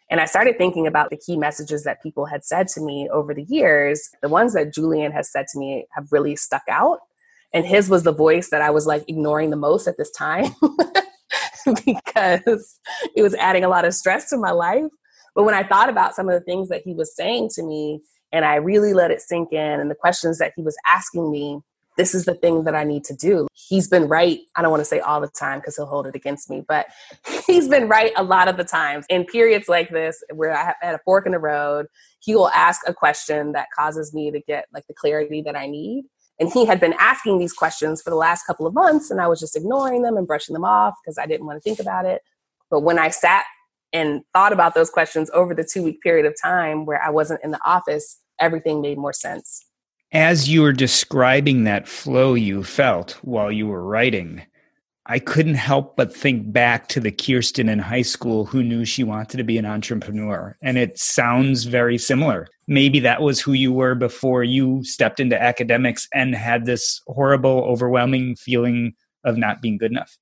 And 0.10 0.20
I 0.20 0.26
started 0.26 0.58
thinking 0.58 0.88
about 0.88 1.12
the 1.12 1.18
key 1.18 1.38
messages 1.38 1.84
that 1.84 2.02
people 2.02 2.26
had 2.26 2.44
said 2.44 2.68
to 2.70 2.82
me 2.82 3.08
over 3.14 3.36
the 3.36 3.44
years. 3.44 4.10
The 4.24 4.30
ones 4.30 4.54
that 4.54 4.74
Julian 4.74 5.12
has 5.12 5.32
said 5.32 5.46
to 5.52 5.60
me 5.60 5.86
have 5.92 6.12
really 6.12 6.36
stuck 6.36 6.64
out. 6.68 6.98
And 7.54 7.64
his 7.64 7.90
was 7.90 8.02
the 8.02 8.12
voice 8.12 8.50
that 8.50 8.64
I 8.64 8.72
was 8.72 8.88
like 8.88 9.08
ignoring 9.08 9.52
the 9.52 9.56
most 9.56 9.86
at 9.86 9.98
this 9.98 10.10
time 10.10 10.56
because 11.86 12.80
it 13.16 13.22
was 13.22 13.36
adding 13.36 13.64
a 13.64 13.70
lot 13.70 13.86
of 13.86 13.94
stress 13.94 14.30
to 14.30 14.38
my 14.38 14.52
life. 14.52 14.86
But 15.36 15.44
when 15.44 15.56
I 15.56 15.64
thought 15.64 15.90
about 15.90 16.16
some 16.16 16.28
of 16.28 16.34
the 16.34 16.46
things 16.46 16.70
that 16.70 16.82
he 16.84 16.94
was 16.94 17.16
saying 17.16 17.50
to 17.56 17.64
me 17.64 18.02
and 18.32 18.46
I 18.46 18.56
really 18.56 18.94
let 18.94 19.12
it 19.12 19.22
sink 19.22 19.52
in 19.52 19.80
and 19.80 19.90
the 19.90 19.96
questions 19.96 20.38
that 20.40 20.54
he 20.56 20.62
was 20.62 20.78
asking 20.88 21.32
me, 21.32 21.62
this 21.98 22.16
is 22.16 22.24
the 22.24 22.34
thing 22.34 22.64
that 22.64 22.76
I 22.76 22.86
need 22.86 23.04
to 23.06 23.16
do. 23.16 23.48
He's 23.54 23.90
been 23.90 24.08
right. 24.08 24.40
I 24.56 24.62
don't 24.62 24.72
want 24.72 24.82
to 24.82 24.86
say 24.86 25.00
all 25.00 25.20
the 25.20 25.28
time 25.28 25.60
because 25.60 25.76
he'll 25.76 25.86
hold 25.86 26.08
it 26.08 26.16
against 26.16 26.50
me, 26.50 26.64
but 26.66 26.88
he's 27.48 27.68
been 27.68 27.90
right 27.90 28.14
a 28.16 28.24
lot 28.24 28.48
of 28.48 28.56
the 28.56 28.64
times. 28.64 29.06
In 29.10 29.26
periods 29.26 29.68
like 29.68 29.90
this, 29.90 30.24
where 30.34 30.56
I 30.56 30.64
have 30.64 30.76
had 30.82 30.96
a 30.96 31.00
fork 31.04 31.26
in 31.26 31.34
the 31.34 31.40
road, 31.40 31.88
he 32.22 32.36
will 32.36 32.50
ask 32.50 32.82
a 32.88 32.94
question 32.94 33.52
that 33.52 33.68
causes 33.78 34.14
me 34.14 34.32
to 34.32 34.40
get 34.40 34.66
like 34.74 34.88
the 34.88 34.94
clarity 34.94 35.42
that 35.42 35.58
I 35.58 35.68
need. 35.68 36.06
And 36.40 36.52
he 36.52 36.66
had 36.66 36.80
been 36.80 36.94
asking 37.00 37.38
these 37.40 37.54
questions 37.54 38.02
for 38.02 38.10
the 38.10 38.16
last 38.16 38.44
couple 38.46 38.66
of 38.66 38.74
months, 38.74 39.12
and 39.12 39.20
I 39.20 39.28
was 39.28 39.40
just 39.40 39.56
ignoring 39.56 40.04
them 40.04 40.16
and 40.16 40.26
brushing 40.26 40.54
them 40.54 40.64
off 40.64 40.96
because 41.04 41.18
I 41.18 41.26
didn't 41.26 41.46
want 41.46 41.58
to 41.58 41.62
think 41.62 41.80
about 41.80 42.06
it. 42.06 42.22
But 42.70 42.82
when 42.82 42.98
I 42.98 43.10
sat 43.10 43.44
and 43.92 44.22
thought 44.34 44.54
about 44.54 44.76
those 44.76 44.90
questions 44.90 45.30
over 45.34 45.54
the 45.54 45.64
two 45.64 45.84
week 45.84 46.02
period 46.02 46.26
of 46.26 46.36
time 46.42 46.86
where 46.86 47.02
I 47.02 47.10
wasn't 47.10 47.44
in 47.44 47.52
the 47.52 47.60
office, 47.66 48.20
everything 48.40 48.82
made 48.82 48.98
more 48.98 49.14
sense. 49.14 49.66
As 50.12 50.50
you 50.50 50.62
were 50.62 50.74
describing 50.74 51.66
that 51.66 51.88
flow 51.88 52.34
you 52.34 52.64
felt 52.64 53.20
while 53.22 53.52
you 53.52 53.68
were 53.68 53.84
writing, 53.84 54.44
I 55.12 55.18
couldn't 55.18 55.56
help 55.56 55.96
but 55.96 56.16
think 56.16 56.54
back 56.54 56.88
to 56.90 57.00
the 57.00 57.12
Kiersten 57.12 57.68
in 57.68 57.80
high 57.80 58.04
school 58.04 58.46
who 58.46 58.62
knew 58.62 58.86
she 58.86 59.04
wanted 59.04 59.38
to 59.38 59.44
be 59.44 59.58
an 59.58 59.66
entrepreneur. 59.66 60.56
And 60.62 60.78
it 60.78 61.00
sounds 61.00 61.64
very 61.64 61.98
similar. 61.98 62.48
Maybe 62.68 63.00
that 63.00 63.24
was 63.24 63.42
who 63.42 63.54
you 63.54 63.74
were 63.74 63.96
before 63.96 64.44
you 64.44 64.84
stepped 64.84 65.20
into 65.20 65.42
academics 65.42 66.08
and 66.14 66.36
had 66.36 66.68
this 66.68 67.02
horrible, 67.08 67.64
overwhelming 67.64 68.36
feeling 68.36 68.94
of 69.24 69.36
not 69.36 69.64
being 69.64 69.80
good 69.80 69.90
enough. 69.90 70.16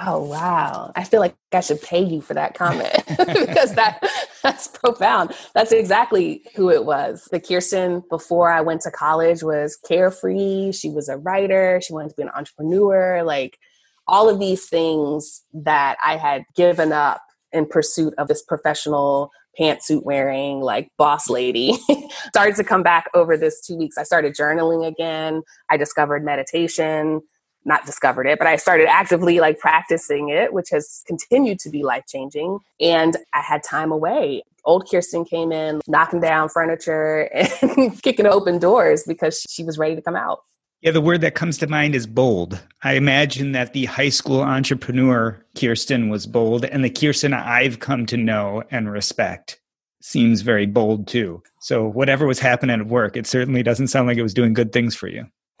Oh 0.00 0.24
wow. 0.24 0.92
I 0.96 1.04
feel 1.04 1.20
like 1.20 1.34
I 1.52 1.60
should 1.60 1.82
pay 1.82 2.02
you 2.02 2.22
for 2.22 2.32
that 2.32 2.54
comment 2.54 2.94
because 3.18 3.74
that 3.74 4.02
that's 4.42 4.68
profound. 4.68 5.34
That's 5.52 5.72
exactly 5.72 6.46
who 6.54 6.70
it 6.70 6.86
was. 6.86 7.28
The 7.30 7.40
Kiersten 7.40 8.08
before 8.08 8.50
I 8.50 8.62
went 8.62 8.80
to 8.82 8.90
college 8.90 9.42
was 9.42 9.76
carefree. 9.86 10.72
She 10.72 10.88
was 10.88 11.10
a 11.10 11.18
writer. 11.18 11.80
She 11.82 11.92
wanted 11.92 12.10
to 12.10 12.14
be 12.16 12.22
an 12.22 12.30
entrepreneur. 12.34 13.22
Like 13.22 13.58
all 14.06 14.28
of 14.28 14.38
these 14.38 14.68
things 14.68 15.42
that 15.52 15.96
I 16.04 16.16
had 16.16 16.44
given 16.56 16.92
up 16.92 17.22
in 17.52 17.66
pursuit 17.66 18.14
of 18.18 18.28
this 18.28 18.42
professional 18.42 19.30
pantsuit 19.58 20.04
wearing, 20.04 20.60
like 20.60 20.88
boss 20.96 21.28
lady, 21.28 21.78
started 22.28 22.56
to 22.56 22.64
come 22.64 22.82
back 22.82 23.10
over 23.14 23.36
this 23.36 23.60
two 23.60 23.76
weeks. 23.76 23.98
I 23.98 24.04
started 24.04 24.34
journaling 24.34 24.86
again. 24.86 25.42
I 25.70 25.76
discovered 25.76 26.24
meditation 26.24 27.20
not 27.64 27.86
discovered 27.86 28.26
it, 28.26 28.38
but 28.38 28.46
I 28.46 28.56
started 28.56 28.88
actively 28.88 29.40
like 29.40 29.58
practicing 29.58 30.30
it, 30.30 30.52
which 30.52 30.70
has 30.70 31.02
continued 31.06 31.58
to 31.60 31.70
be 31.70 31.82
life 31.82 32.04
changing. 32.08 32.58
And 32.80 33.16
I 33.34 33.40
had 33.40 33.62
time 33.62 33.92
away. 33.92 34.42
Old 34.64 34.86
Kiersten 34.86 35.28
came 35.28 35.52
in, 35.52 35.80
knocking 35.86 36.20
down 36.20 36.48
furniture 36.48 37.28
and 37.62 38.00
kicking 38.02 38.26
open 38.26 38.58
doors 38.58 39.04
because 39.06 39.44
she 39.48 39.64
was 39.64 39.78
ready 39.78 39.94
to 39.94 40.02
come 40.02 40.16
out. 40.16 40.40
Yeah, 40.82 40.92
the 40.92 41.02
word 41.02 41.20
that 41.20 41.34
comes 41.34 41.58
to 41.58 41.66
mind 41.66 41.94
is 41.94 42.06
bold. 42.06 42.58
I 42.82 42.94
imagine 42.94 43.52
that 43.52 43.74
the 43.74 43.84
high 43.84 44.08
school 44.08 44.40
entrepreneur 44.40 45.44
Kiersten 45.54 46.10
was 46.10 46.26
bold, 46.26 46.64
and 46.64 46.82
the 46.82 46.88
Kiersten 46.88 47.34
I've 47.34 47.80
come 47.80 48.06
to 48.06 48.16
know 48.16 48.62
and 48.70 48.90
respect 48.90 49.60
seems 50.00 50.40
very 50.40 50.64
bold 50.64 51.06
too. 51.06 51.42
So, 51.60 51.86
whatever 51.86 52.26
was 52.26 52.38
happening 52.38 52.80
at 52.80 52.86
work, 52.86 53.14
it 53.14 53.26
certainly 53.26 53.62
doesn't 53.62 53.88
sound 53.88 54.06
like 54.06 54.16
it 54.16 54.22
was 54.22 54.32
doing 54.32 54.54
good 54.54 54.72
things 54.72 54.94
for 54.96 55.08
you. 55.08 55.26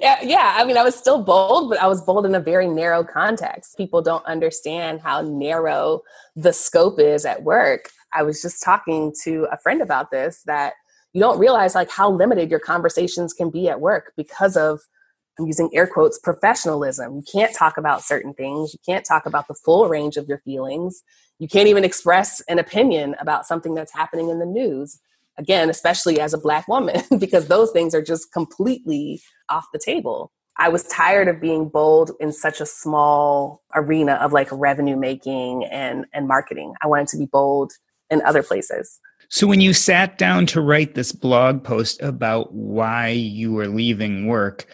yeah, 0.00 0.56
I 0.56 0.64
mean, 0.66 0.76
I 0.76 0.82
was 0.82 0.96
still 0.96 1.22
bold, 1.22 1.70
but 1.70 1.80
I 1.80 1.86
was 1.86 2.02
bold 2.02 2.26
in 2.26 2.34
a 2.34 2.40
very 2.40 2.66
narrow 2.66 3.04
context. 3.04 3.76
People 3.76 4.02
don't 4.02 4.26
understand 4.26 5.00
how 5.00 5.20
narrow 5.20 6.00
the 6.34 6.52
scope 6.52 6.98
is 6.98 7.24
at 7.24 7.44
work. 7.44 7.88
I 8.12 8.24
was 8.24 8.42
just 8.42 8.64
talking 8.64 9.14
to 9.22 9.46
a 9.52 9.58
friend 9.58 9.80
about 9.80 10.10
this 10.10 10.42
that 10.46 10.74
you 11.12 11.20
don't 11.20 11.38
realize 11.38 11.74
like 11.74 11.90
how 11.90 12.10
limited 12.10 12.50
your 12.50 12.60
conversations 12.60 13.32
can 13.32 13.50
be 13.50 13.68
at 13.68 13.80
work 13.80 14.12
because 14.16 14.56
of 14.56 14.80
I'm 15.38 15.46
using 15.46 15.70
air 15.72 15.86
quotes 15.86 16.18
professionalism. 16.18 17.16
You 17.16 17.22
can't 17.30 17.54
talk 17.54 17.78
about 17.78 18.02
certain 18.02 18.34
things. 18.34 18.74
You 18.74 18.78
can't 18.84 19.04
talk 19.04 19.24
about 19.24 19.48
the 19.48 19.54
full 19.54 19.88
range 19.88 20.16
of 20.16 20.28
your 20.28 20.38
feelings. 20.38 21.02
You 21.38 21.48
can't 21.48 21.68
even 21.68 21.84
express 21.84 22.40
an 22.48 22.58
opinion 22.58 23.16
about 23.18 23.46
something 23.46 23.74
that's 23.74 23.92
happening 23.92 24.28
in 24.28 24.38
the 24.38 24.46
news 24.46 25.00
again, 25.38 25.70
especially 25.70 26.20
as 26.20 26.34
a 26.34 26.38
black 26.38 26.68
woman, 26.68 27.02
because 27.18 27.48
those 27.48 27.70
things 27.70 27.94
are 27.94 28.02
just 28.02 28.32
completely 28.32 29.20
off 29.48 29.66
the 29.72 29.78
table. 29.78 30.30
I 30.58 30.68
was 30.68 30.84
tired 30.84 31.28
of 31.28 31.40
being 31.40 31.68
bold 31.70 32.10
in 32.20 32.30
such 32.30 32.60
a 32.60 32.66
small 32.66 33.62
arena 33.74 34.14
of 34.14 34.32
like 34.32 34.48
revenue 34.52 34.96
making 34.96 35.64
and, 35.64 36.04
and 36.12 36.28
marketing. 36.28 36.74
I 36.82 36.86
wanted 36.88 37.08
to 37.08 37.16
be 37.16 37.26
bold 37.26 37.72
in 38.10 38.20
other 38.22 38.42
places. 38.42 39.00
So, 39.32 39.46
when 39.46 39.62
you 39.62 39.72
sat 39.72 40.18
down 40.18 40.44
to 40.48 40.60
write 40.60 40.94
this 40.94 41.10
blog 41.10 41.64
post 41.64 42.02
about 42.02 42.52
why 42.52 43.08
you 43.08 43.50
were 43.50 43.66
leaving 43.66 44.26
work, 44.26 44.66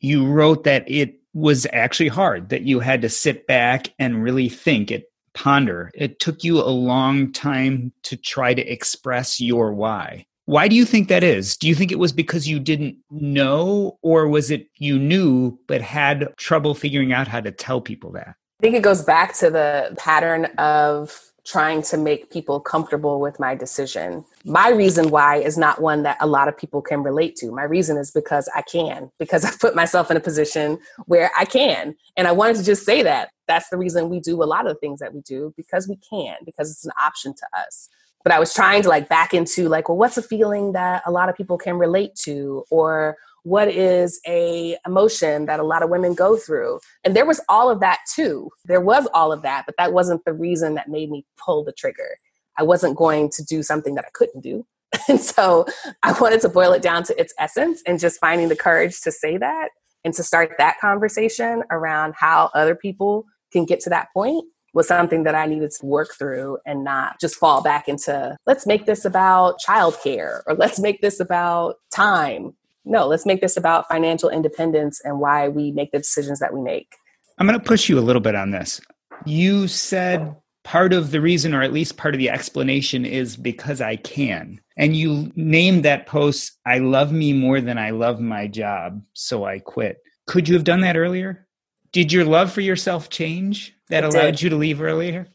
you 0.00 0.26
wrote 0.26 0.64
that 0.64 0.90
it 0.90 1.20
was 1.34 1.66
actually 1.74 2.08
hard, 2.08 2.48
that 2.48 2.62
you 2.62 2.80
had 2.80 3.02
to 3.02 3.10
sit 3.10 3.46
back 3.46 3.88
and 3.98 4.22
really 4.22 4.48
think. 4.48 4.90
It 4.90 5.12
ponder. 5.34 5.90
It 5.94 6.20
took 6.20 6.42
you 6.42 6.58
a 6.58 6.72
long 6.72 7.32
time 7.32 7.92
to 8.04 8.16
try 8.16 8.54
to 8.54 8.62
express 8.62 9.42
your 9.42 9.74
why. 9.74 10.24
Why 10.46 10.68
do 10.68 10.74
you 10.74 10.86
think 10.86 11.08
that 11.08 11.22
is? 11.22 11.58
Do 11.58 11.68
you 11.68 11.74
think 11.74 11.92
it 11.92 11.98
was 11.98 12.12
because 12.12 12.48
you 12.48 12.60
didn't 12.60 12.96
know, 13.10 13.98
or 14.00 14.26
was 14.26 14.50
it 14.50 14.68
you 14.78 14.98
knew 14.98 15.58
but 15.66 15.82
had 15.82 16.34
trouble 16.38 16.74
figuring 16.74 17.12
out 17.12 17.28
how 17.28 17.42
to 17.42 17.52
tell 17.52 17.82
people 17.82 18.12
that? 18.12 18.28
I 18.28 18.62
think 18.62 18.74
it 18.74 18.82
goes 18.82 19.02
back 19.02 19.34
to 19.34 19.50
the 19.50 19.94
pattern 19.98 20.46
of 20.56 21.31
trying 21.44 21.82
to 21.82 21.96
make 21.96 22.30
people 22.30 22.60
comfortable 22.60 23.20
with 23.20 23.40
my 23.40 23.54
decision. 23.54 24.24
My 24.44 24.70
reason 24.70 25.10
why 25.10 25.36
is 25.36 25.58
not 25.58 25.80
one 25.80 26.04
that 26.04 26.16
a 26.20 26.26
lot 26.26 26.46
of 26.46 26.56
people 26.56 26.80
can 26.80 27.02
relate 27.02 27.34
to. 27.36 27.50
My 27.50 27.64
reason 27.64 27.96
is 27.96 28.10
because 28.10 28.48
I 28.54 28.62
can, 28.62 29.10
because 29.18 29.44
I 29.44 29.50
put 29.60 29.74
myself 29.74 30.10
in 30.10 30.16
a 30.16 30.20
position 30.20 30.78
where 31.06 31.30
I 31.36 31.44
can. 31.44 31.96
And 32.16 32.28
I 32.28 32.32
wanted 32.32 32.56
to 32.56 32.64
just 32.64 32.84
say 32.84 33.02
that. 33.02 33.30
That's 33.48 33.68
the 33.70 33.76
reason 33.76 34.08
we 34.08 34.20
do 34.20 34.42
a 34.42 34.44
lot 34.44 34.66
of 34.66 34.74
the 34.74 34.78
things 34.78 35.00
that 35.00 35.12
we 35.12 35.20
do 35.22 35.52
because 35.56 35.88
we 35.88 35.96
can, 35.96 36.36
because 36.44 36.70
it's 36.70 36.84
an 36.84 36.92
option 37.02 37.34
to 37.34 37.46
us. 37.58 37.88
But 38.22 38.32
I 38.32 38.38
was 38.38 38.54
trying 38.54 38.82
to 38.82 38.88
like 38.88 39.08
back 39.08 39.34
into 39.34 39.68
like, 39.68 39.88
well, 39.88 39.98
what's 39.98 40.16
a 40.16 40.22
feeling 40.22 40.72
that 40.72 41.02
a 41.06 41.10
lot 41.10 41.28
of 41.28 41.36
people 41.36 41.58
can 41.58 41.76
relate 41.76 42.14
to? 42.22 42.64
Or 42.70 43.16
what 43.44 43.68
is 43.68 44.20
a 44.26 44.76
emotion 44.86 45.46
that 45.46 45.60
a 45.60 45.64
lot 45.64 45.82
of 45.82 45.90
women 45.90 46.14
go 46.14 46.36
through. 46.36 46.78
And 47.04 47.16
there 47.16 47.26
was 47.26 47.40
all 47.48 47.70
of 47.70 47.80
that 47.80 47.98
too. 48.14 48.50
There 48.66 48.80
was 48.80 49.08
all 49.14 49.32
of 49.32 49.42
that 49.42 49.64
but 49.66 49.74
that 49.78 49.92
wasn't 49.92 50.24
the 50.24 50.32
reason 50.32 50.74
that 50.74 50.88
made 50.88 51.10
me 51.10 51.24
pull 51.44 51.64
the 51.64 51.72
trigger. 51.72 52.16
I 52.58 52.62
wasn't 52.62 52.96
going 52.96 53.30
to 53.30 53.44
do 53.44 53.62
something 53.62 53.94
that 53.94 54.04
i 54.04 54.10
couldn't 54.12 54.42
do. 54.42 54.64
And 55.08 55.20
so 55.20 55.66
i 56.02 56.12
wanted 56.20 56.40
to 56.42 56.48
boil 56.48 56.72
it 56.72 56.82
down 56.82 57.02
to 57.04 57.20
its 57.20 57.34
essence 57.38 57.82
and 57.86 57.98
just 57.98 58.20
finding 58.20 58.48
the 58.48 58.56
courage 58.56 59.00
to 59.00 59.10
say 59.10 59.36
that 59.38 59.70
and 60.04 60.14
to 60.14 60.22
start 60.22 60.52
that 60.58 60.78
conversation 60.80 61.62
around 61.70 62.14
how 62.16 62.50
other 62.54 62.74
people 62.74 63.24
can 63.52 63.64
get 63.64 63.80
to 63.80 63.90
that 63.90 64.08
point 64.12 64.44
was 64.74 64.88
something 64.88 65.24
that 65.24 65.34
I 65.34 65.46
needed 65.46 65.70
to 65.70 65.86
work 65.86 66.14
through 66.18 66.58
and 66.64 66.82
not 66.82 67.20
just 67.20 67.36
fall 67.36 67.62
back 67.62 67.88
into 67.88 68.36
let's 68.46 68.66
make 68.66 68.86
this 68.86 69.04
about 69.04 69.56
childcare 69.66 70.42
or 70.46 70.54
let's 70.54 70.78
make 70.78 71.00
this 71.00 71.20
about 71.20 71.76
time 71.92 72.54
no, 72.84 73.06
let's 73.06 73.26
make 73.26 73.40
this 73.40 73.56
about 73.56 73.88
financial 73.88 74.28
independence 74.28 75.00
and 75.04 75.20
why 75.20 75.48
we 75.48 75.72
make 75.72 75.92
the 75.92 75.98
decisions 75.98 76.40
that 76.40 76.52
we 76.52 76.60
make. 76.60 76.92
I'm 77.38 77.46
going 77.46 77.58
to 77.58 77.64
push 77.64 77.88
you 77.88 77.98
a 77.98 78.00
little 78.00 78.20
bit 78.20 78.34
on 78.34 78.50
this. 78.50 78.80
You 79.24 79.68
said 79.68 80.34
part 80.64 80.92
of 80.92 81.10
the 81.10 81.20
reason, 81.20 81.54
or 81.54 81.62
at 81.62 81.72
least 81.72 81.96
part 81.96 82.14
of 82.14 82.18
the 82.18 82.30
explanation, 82.30 83.04
is 83.04 83.36
because 83.36 83.80
I 83.80 83.96
can. 83.96 84.60
And 84.76 84.96
you 84.96 85.32
named 85.34 85.84
that 85.84 86.06
post, 86.06 86.58
I 86.66 86.78
love 86.78 87.12
me 87.12 87.32
more 87.32 87.60
than 87.60 87.78
I 87.78 87.90
love 87.90 88.20
my 88.20 88.46
job, 88.46 89.02
so 89.12 89.44
I 89.44 89.58
quit. 89.58 89.98
Could 90.26 90.48
you 90.48 90.54
have 90.54 90.64
done 90.64 90.80
that 90.80 90.96
earlier? 90.96 91.46
Did 91.92 92.12
your 92.12 92.24
love 92.24 92.52
for 92.52 92.62
yourself 92.62 93.10
change 93.10 93.74
that 93.88 94.04
it 94.04 94.14
allowed 94.14 94.32
did. 94.32 94.42
you 94.42 94.50
to 94.50 94.56
leave 94.56 94.80
earlier? 94.80 95.28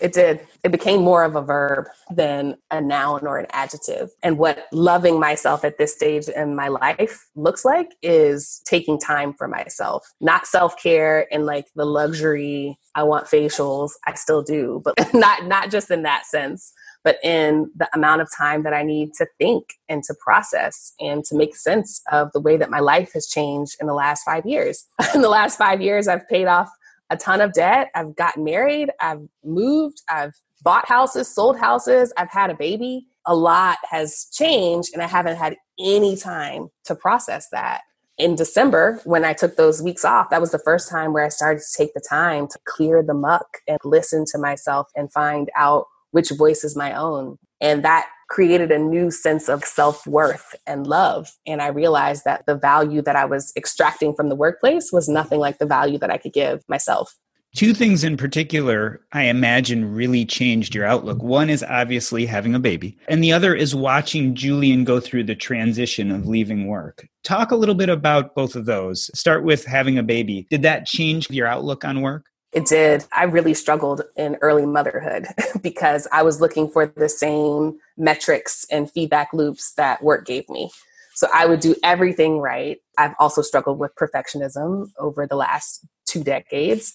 It 0.00 0.12
did. 0.12 0.40
It 0.64 0.72
became 0.72 1.02
more 1.02 1.24
of 1.24 1.36
a 1.36 1.42
verb 1.42 1.86
than 2.10 2.56
a 2.70 2.80
noun 2.80 3.26
or 3.26 3.38
an 3.38 3.46
adjective. 3.50 4.10
And 4.22 4.38
what 4.38 4.66
loving 4.72 5.20
myself 5.20 5.64
at 5.64 5.78
this 5.78 5.94
stage 5.94 6.28
in 6.28 6.56
my 6.56 6.68
life 6.68 7.28
looks 7.36 7.64
like 7.64 7.90
is 8.02 8.62
taking 8.66 8.98
time 8.98 9.34
for 9.34 9.48
myself, 9.48 10.06
not 10.20 10.46
self 10.46 10.80
care 10.82 11.26
and 11.32 11.46
like 11.46 11.66
the 11.76 11.86
luxury. 11.86 12.78
I 12.94 13.04
want 13.04 13.26
facials. 13.26 13.92
I 14.06 14.14
still 14.14 14.42
do, 14.42 14.82
but 14.84 14.94
not 15.14 15.46
not 15.46 15.70
just 15.70 15.90
in 15.90 16.02
that 16.04 16.26
sense, 16.26 16.72
but 17.04 17.18
in 17.24 17.70
the 17.76 17.88
amount 17.94 18.22
of 18.22 18.28
time 18.36 18.64
that 18.64 18.74
I 18.74 18.82
need 18.82 19.14
to 19.18 19.26
think 19.38 19.64
and 19.88 20.02
to 20.04 20.14
process 20.24 20.94
and 21.00 21.24
to 21.26 21.36
make 21.36 21.56
sense 21.56 22.02
of 22.12 22.32
the 22.32 22.40
way 22.40 22.56
that 22.58 22.70
my 22.70 22.80
life 22.80 23.12
has 23.14 23.26
changed 23.28 23.76
in 23.80 23.86
the 23.86 23.94
last 23.94 24.24
five 24.24 24.46
years. 24.46 24.86
in 25.14 25.22
the 25.22 25.28
last 25.30 25.58
five 25.58 25.80
years, 25.82 26.08
I've 26.08 26.28
paid 26.28 26.46
off 26.46 26.70
a 27.10 27.16
ton 27.16 27.40
of 27.40 27.52
debt. 27.52 27.90
I've 27.94 28.16
gotten 28.16 28.44
married. 28.44 28.90
I've 29.00 29.20
moved. 29.44 30.00
I've 30.08 30.34
bought 30.62 30.88
houses, 30.88 31.28
sold 31.28 31.58
houses. 31.58 32.12
I've 32.16 32.30
had 32.30 32.50
a 32.50 32.54
baby. 32.54 33.06
A 33.26 33.34
lot 33.34 33.78
has 33.90 34.26
changed, 34.32 34.90
and 34.94 35.02
I 35.02 35.06
haven't 35.06 35.36
had 35.36 35.56
any 35.78 36.16
time 36.16 36.68
to 36.84 36.94
process 36.94 37.48
that. 37.50 37.82
In 38.16 38.34
December, 38.34 39.00
when 39.04 39.24
I 39.24 39.32
took 39.32 39.56
those 39.56 39.82
weeks 39.82 40.04
off, 40.04 40.30
that 40.30 40.40
was 40.40 40.50
the 40.50 40.58
first 40.58 40.90
time 40.90 41.12
where 41.12 41.24
I 41.24 41.30
started 41.30 41.60
to 41.60 41.76
take 41.76 41.94
the 41.94 42.04
time 42.06 42.48
to 42.48 42.58
clear 42.66 43.02
the 43.02 43.14
muck 43.14 43.46
and 43.66 43.78
listen 43.84 44.24
to 44.32 44.38
myself 44.38 44.88
and 44.94 45.12
find 45.12 45.50
out 45.56 45.86
which 46.10 46.30
voice 46.30 46.64
is 46.64 46.76
my 46.76 46.92
own. 46.92 47.38
And 47.60 47.84
that 47.84 48.06
created 48.30 48.70
a 48.70 48.78
new 48.78 49.10
sense 49.10 49.48
of 49.48 49.64
self 49.64 50.06
worth 50.06 50.54
and 50.66 50.86
love. 50.86 51.30
And 51.46 51.60
I 51.60 51.66
realized 51.66 52.22
that 52.24 52.46
the 52.46 52.54
value 52.54 53.02
that 53.02 53.16
I 53.16 53.26
was 53.26 53.52
extracting 53.56 54.14
from 54.14 54.30
the 54.30 54.36
workplace 54.36 54.90
was 54.92 55.08
nothing 55.08 55.40
like 55.40 55.58
the 55.58 55.66
value 55.66 55.98
that 55.98 56.10
I 56.10 56.16
could 56.16 56.32
give 56.32 56.62
myself. 56.68 57.14
Two 57.56 57.74
things 57.74 58.04
in 58.04 58.16
particular, 58.16 59.00
I 59.12 59.24
imagine, 59.24 59.92
really 59.92 60.24
changed 60.24 60.72
your 60.72 60.84
outlook. 60.84 61.20
One 61.20 61.50
is 61.50 61.64
obviously 61.64 62.24
having 62.24 62.54
a 62.54 62.60
baby, 62.60 62.96
and 63.08 63.24
the 63.24 63.32
other 63.32 63.56
is 63.56 63.74
watching 63.74 64.36
Julian 64.36 64.84
go 64.84 65.00
through 65.00 65.24
the 65.24 65.34
transition 65.34 66.12
of 66.12 66.28
leaving 66.28 66.68
work. 66.68 67.08
Talk 67.24 67.50
a 67.50 67.56
little 67.56 67.74
bit 67.74 67.88
about 67.88 68.36
both 68.36 68.54
of 68.54 68.66
those. 68.66 69.10
Start 69.18 69.42
with 69.42 69.64
having 69.64 69.98
a 69.98 70.04
baby. 70.04 70.46
Did 70.48 70.62
that 70.62 70.86
change 70.86 71.28
your 71.28 71.48
outlook 71.48 71.84
on 71.84 72.02
work? 72.02 72.29
It 72.52 72.66
did. 72.66 73.04
I 73.12 73.24
really 73.24 73.54
struggled 73.54 74.02
in 74.16 74.36
early 74.40 74.66
motherhood 74.66 75.26
because 75.62 76.08
I 76.12 76.22
was 76.22 76.40
looking 76.40 76.68
for 76.68 76.86
the 76.86 77.08
same 77.08 77.78
metrics 77.96 78.66
and 78.70 78.90
feedback 78.90 79.32
loops 79.32 79.72
that 79.74 80.02
work 80.02 80.26
gave 80.26 80.48
me. 80.48 80.70
So 81.14 81.28
I 81.32 81.46
would 81.46 81.60
do 81.60 81.76
everything 81.84 82.38
right. 82.38 82.78
I've 82.98 83.14
also 83.18 83.42
struggled 83.42 83.78
with 83.78 83.94
perfectionism 83.94 84.90
over 84.98 85.26
the 85.26 85.36
last 85.36 85.86
two 86.06 86.24
decades 86.24 86.92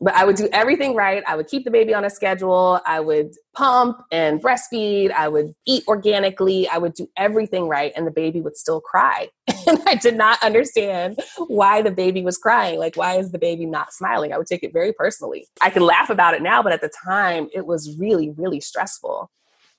but 0.00 0.14
I 0.14 0.24
would 0.24 0.36
do 0.36 0.48
everything 0.52 0.94
right. 0.94 1.24
I 1.26 1.34
would 1.34 1.48
keep 1.48 1.64
the 1.64 1.70
baby 1.70 1.92
on 1.92 2.04
a 2.04 2.10
schedule. 2.10 2.80
I 2.86 3.00
would 3.00 3.34
pump 3.54 3.98
and 4.12 4.40
breastfeed. 4.40 5.10
I 5.10 5.26
would 5.26 5.54
eat 5.66 5.84
organically. 5.88 6.68
I 6.68 6.78
would 6.78 6.94
do 6.94 7.08
everything 7.16 7.68
right. 7.68 7.92
And 7.96 8.06
the 8.06 8.12
baby 8.12 8.40
would 8.40 8.56
still 8.56 8.80
cry. 8.80 9.28
and 9.66 9.80
I 9.86 9.96
did 9.96 10.16
not 10.16 10.42
understand 10.42 11.18
why 11.48 11.82
the 11.82 11.90
baby 11.90 12.22
was 12.22 12.38
crying. 12.38 12.78
Like, 12.78 12.96
why 12.96 13.18
is 13.18 13.32
the 13.32 13.38
baby 13.38 13.66
not 13.66 13.92
smiling? 13.92 14.32
I 14.32 14.38
would 14.38 14.46
take 14.46 14.62
it 14.62 14.72
very 14.72 14.92
personally. 14.92 15.48
I 15.60 15.70
can 15.70 15.82
laugh 15.82 16.10
about 16.10 16.34
it 16.34 16.42
now, 16.42 16.62
but 16.62 16.72
at 16.72 16.80
the 16.80 16.90
time, 17.04 17.48
it 17.52 17.66
was 17.66 17.96
really, 17.98 18.30
really 18.30 18.60
stressful. 18.60 19.30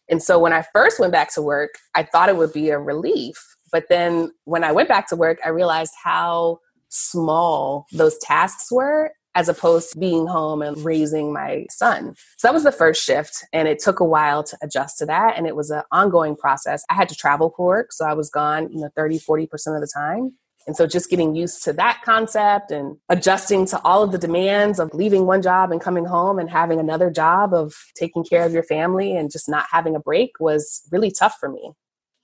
And 0.10 0.22
so 0.22 0.38
when 0.38 0.52
I 0.52 0.66
first 0.74 1.00
went 1.00 1.14
back 1.14 1.34
to 1.36 1.42
work, 1.42 1.76
I 1.96 2.04
thought 2.04 2.30
it 2.30 2.36
would 2.36 2.52
be 2.52 2.72
a 2.72 2.80
relief. 2.80 3.38
But 3.72 3.86
then 3.88 4.32
when 4.44 4.64
I 4.64 4.72
went 4.72 4.90
back 4.90 5.08
to 5.10 5.16
work, 5.16 5.38
I 5.46 5.50
realized 5.50 5.94
how 6.04 6.60
small 6.90 7.86
those 7.94 8.18
tasks 8.18 8.72
were 8.72 9.12
as 9.36 9.50
opposed 9.50 9.92
to 9.92 10.00
being 10.00 10.28
home 10.28 10.62
and 10.62 10.78
raising 10.84 11.32
my 11.32 11.66
son. 11.70 12.16
So 12.38 12.48
that 12.48 12.54
was 12.54 12.64
the 12.64 12.72
first 12.72 13.04
shift. 13.04 13.46
And 13.54 13.68
it 13.68 13.80
took 13.80 14.00
a 14.00 14.06
while 14.06 14.44
to 14.44 14.58
adjust 14.62 14.98
to 15.00 15.06
that. 15.06 15.38
And 15.38 15.48
it 15.48 15.56
was 15.56 15.70
an 15.70 15.84
ongoing 15.92 16.36
process. 16.36 16.84
I 16.90 16.96
had 16.96 17.10
to 17.10 17.16
travel 17.16 17.54
for 17.56 17.66
work. 17.66 17.94
So 17.94 18.06
I 18.06 18.14
was 18.14 18.30
gone, 18.30 18.72
you 18.72 18.82
know, 18.82 18.90
30, 18.96 19.20
40% 19.20 19.44
of 19.76 19.82
the 19.82 19.92
time. 19.94 20.34
And 20.68 20.76
so 20.76 20.86
just 20.86 21.10
getting 21.10 21.36
used 21.36 21.64
to 21.64 21.74
that 21.74 22.02
concept 22.04 22.70
and 22.70 22.98
adjusting 23.08 23.66
to 23.68 23.82
all 23.82 24.04
of 24.04 24.12
the 24.12 24.18
demands 24.18 24.80
of 24.80 24.94
leaving 24.94 25.26
one 25.26 25.42
job 25.42 25.72
and 25.72 25.82
coming 25.82 26.06
home 26.06 26.38
and 26.38 26.50
having 26.50 26.80
another 26.80 27.10
job 27.10 27.54
of 27.54 27.74
taking 27.96 28.24
care 28.24 28.46
of 28.46 28.52
your 28.52 28.64
family 28.64 29.16
and 29.16 29.32
just 29.32 29.50
not 29.50 29.66
having 29.72 29.96
a 29.96 30.00
break 30.00 30.32
was 30.40 30.82
really 30.92 31.12
tough 31.12 31.38
for 31.40 31.50
me. 31.50 31.72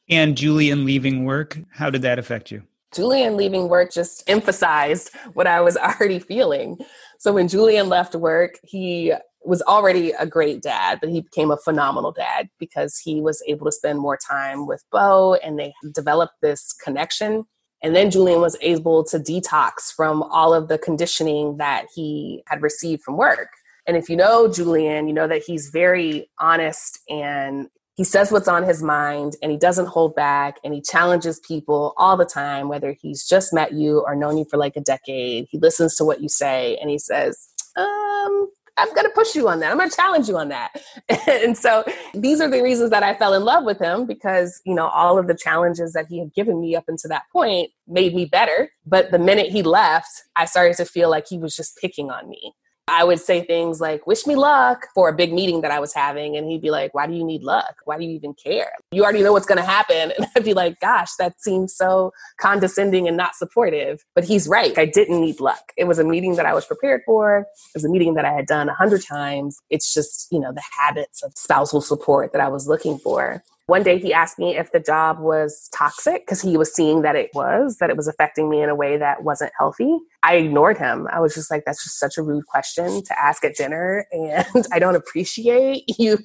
And 0.09 0.37
Julie 0.37 0.65
Julian 0.65 0.85
leaving 0.85 1.25
work, 1.25 1.57
how 1.71 1.89
did 1.89 2.03
that 2.03 2.19
affect 2.19 2.51
you? 2.51 2.63
Julian 2.95 3.35
leaving 3.35 3.67
work 3.67 3.91
just 3.91 4.23
emphasized 4.27 5.11
what 5.33 5.47
I 5.47 5.61
was 5.61 5.77
already 5.77 6.19
feeling. 6.19 6.77
So 7.19 7.33
when 7.33 7.47
Julian 7.47 7.89
left 7.89 8.15
work, 8.15 8.59
he 8.63 9.13
was 9.43 9.61
already 9.63 10.11
a 10.11 10.25
great 10.25 10.61
dad, 10.61 10.99
but 10.99 11.09
he 11.09 11.21
became 11.21 11.51
a 11.51 11.57
phenomenal 11.57 12.11
dad 12.11 12.49
because 12.59 12.97
he 12.97 13.21
was 13.21 13.43
able 13.47 13.65
to 13.65 13.71
spend 13.71 13.99
more 13.99 14.17
time 14.17 14.65
with 14.65 14.83
Bo 14.91 15.35
and 15.35 15.59
they 15.59 15.73
developed 15.93 16.33
this 16.41 16.73
connection. 16.73 17.45
And 17.83 17.95
then 17.95 18.09
Julian 18.09 18.41
was 18.41 18.57
able 18.61 19.03
to 19.05 19.19
detox 19.19 19.93
from 19.95 20.23
all 20.23 20.53
of 20.53 20.67
the 20.67 20.79
conditioning 20.79 21.57
that 21.57 21.85
he 21.93 22.41
had 22.47 22.63
received 22.63 23.03
from 23.03 23.17
work. 23.17 23.49
And 23.87 23.95
if 23.95 24.09
you 24.09 24.15
know 24.15 24.51
Julian, 24.51 25.07
you 25.07 25.13
know 25.13 25.27
that 25.27 25.43
he's 25.45 25.69
very 25.69 26.29
honest 26.39 26.99
and 27.07 27.67
he 27.95 28.03
says 28.03 28.31
what's 28.31 28.47
on 28.47 28.63
his 28.63 28.83
mind 28.83 29.37
and 29.41 29.51
he 29.51 29.57
doesn't 29.57 29.87
hold 29.87 30.15
back 30.15 30.59
and 30.63 30.73
he 30.73 30.81
challenges 30.81 31.39
people 31.39 31.93
all 31.97 32.17
the 32.17 32.25
time, 32.25 32.67
whether 32.67 32.95
he's 33.01 33.25
just 33.25 33.53
met 33.53 33.73
you 33.73 34.03
or 34.05 34.15
known 34.15 34.37
you 34.37 34.45
for 34.49 34.57
like 34.57 34.75
a 34.75 34.81
decade. 34.81 35.47
He 35.49 35.57
listens 35.59 35.95
to 35.95 36.03
what 36.03 36.21
you 36.21 36.27
say 36.27 36.77
and 36.81 36.89
he 36.89 36.99
says, 36.99 37.47
um, 37.77 38.49
I'm 38.77 38.89
going 38.93 39.05
to 39.05 39.11
push 39.15 39.33
you 39.33 39.47
on 39.47 39.61
that. 39.61 39.71
I'm 39.71 39.77
going 39.77 39.89
to 39.89 39.95
challenge 39.95 40.27
you 40.27 40.37
on 40.37 40.49
that. 40.49 40.75
and 41.27 41.57
so 41.57 41.85
these 42.13 42.41
are 42.41 42.49
the 42.49 42.61
reasons 42.61 42.89
that 42.89 43.03
I 43.03 43.13
fell 43.13 43.33
in 43.33 43.45
love 43.45 43.63
with 43.63 43.79
him 43.79 44.05
because, 44.05 44.61
you 44.65 44.75
know, 44.75 44.87
all 44.87 45.17
of 45.17 45.27
the 45.27 45.35
challenges 45.35 45.93
that 45.93 46.07
he 46.09 46.19
had 46.19 46.33
given 46.33 46.59
me 46.59 46.75
up 46.75 46.83
until 46.89 47.07
that 47.09 47.23
point 47.31 47.71
made 47.87 48.13
me 48.13 48.25
better. 48.25 48.69
But 48.85 49.11
the 49.11 49.19
minute 49.19 49.47
he 49.47 49.63
left, 49.63 50.09
I 50.35 50.43
started 50.43 50.75
to 50.77 50.85
feel 50.85 51.09
like 51.09 51.27
he 51.29 51.37
was 51.37 51.55
just 51.55 51.77
picking 51.77 52.11
on 52.11 52.27
me. 52.27 52.53
I 52.88 53.03
would 53.03 53.19
say 53.19 53.43
things 53.43 53.81
like, 53.81 54.05
wish 54.05 54.27
me 54.27 54.36
luck 54.36 54.88
for 54.93 55.09
a 55.09 55.13
big 55.13 55.33
meeting 55.33 55.61
that 55.61 55.71
I 55.71 55.79
was 55.79 55.93
having. 55.93 56.38
And 56.38 56.47
he'd 56.47 56.61
be 56.61 56.69
like, 56.69 56.93
why 56.93 57.07
do 57.07 57.13
you 57.13 57.23
need 57.23 57.41
luck? 57.41 57.77
Why 57.86 57.97
do 57.97 58.03
you 58.05 58.11
even 58.11 58.36
care? 58.36 58.71
You 58.91 59.03
already 59.03 59.23
know 59.23 59.33
what's 59.33 59.47
going 59.47 59.57
to 59.57 59.65
happen. 59.65 60.13
And 60.25 60.27
I'd 60.36 60.45
be 60.45 60.53
like, 60.53 60.79
gosh, 60.79 61.09
that 61.19 61.41
seems 61.41 61.75
so 61.75 62.11
condescending 62.39 63.07
and 63.07 63.17
not 63.17 63.36
supportive. 63.36 64.03
But 64.13 64.23
he's 64.23 64.47
right. 64.47 64.77
I 64.77 64.86
didn't 64.86 65.19
need 65.19 65.39
luck. 65.39 65.73
It 65.77 65.86
was 65.86 65.99
a 65.99 66.03
meeting 66.03 66.36
that 66.36 66.45
I 66.45 66.53
was 66.53 66.65
prepared 66.65 67.01
for. 67.05 67.39
It 67.39 67.47
was 67.73 67.86
a 67.86 67.89
meeting 67.89 68.13
that 68.13 68.25
I 68.25 68.31
had 68.31 68.45
done 68.45 68.69
a 68.69 68.73
hundred 68.73 69.03
times. 69.03 69.59
It's 69.69 69.93
just, 69.93 70.27
you 70.31 70.39
know, 70.39 70.53
the 70.53 70.63
habits 70.79 71.23
of 71.23 71.33
spousal 71.36 71.81
support 71.81 72.31
that 72.33 72.41
I 72.41 72.47
was 72.47 72.67
looking 72.67 72.97
for. 72.99 73.43
One 73.68 73.82
day 73.82 73.97
he 73.97 74.13
asked 74.13 74.38
me 74.38 74.55
if 74.55 74.72
the 74.72 74.80
job 74.80 75.20
was 75.20 75.70
toxic 75.74 76.26
because 76.26 76.39
he 76.39 76.55
was 76.55 76.74
seeing 76.74 77.01
that 77.01 77.16
it 77.16 77.32
was, 77.34 77.78
that 77.78 77.89
it 77.89 77.97
was 77.97 78.07
affecting 78.07 78.47
me 78.47 78.61
in 78.61 78.70
a 78.70 78.76
way 78.76 78.97
that 78.97 79.24
wasn't 79.24 79.51
healthy. 79.57 79.97
I 80.22 80.36
ignored 80.36 80.78
him. 80.78 81.07
I 81.11 81.20
was 81.20 81.34
just 81.34 81.49
like, 81.49 81.63
that's 81.66 81.84
just 81.84 81.99
such 81.99 82.18
a 82.18 82.22
rude 82.22 82.45
question 82.45 83.03
to 83.03 83.20
ask 83.20 83.43
at 83.43 83.55
dinner. 83.55 84.05
And 84.11 84.68
I 84.72 84.78
don't 84.78 84.95
appreciate 84.95 85.84
you, 85.97 86.20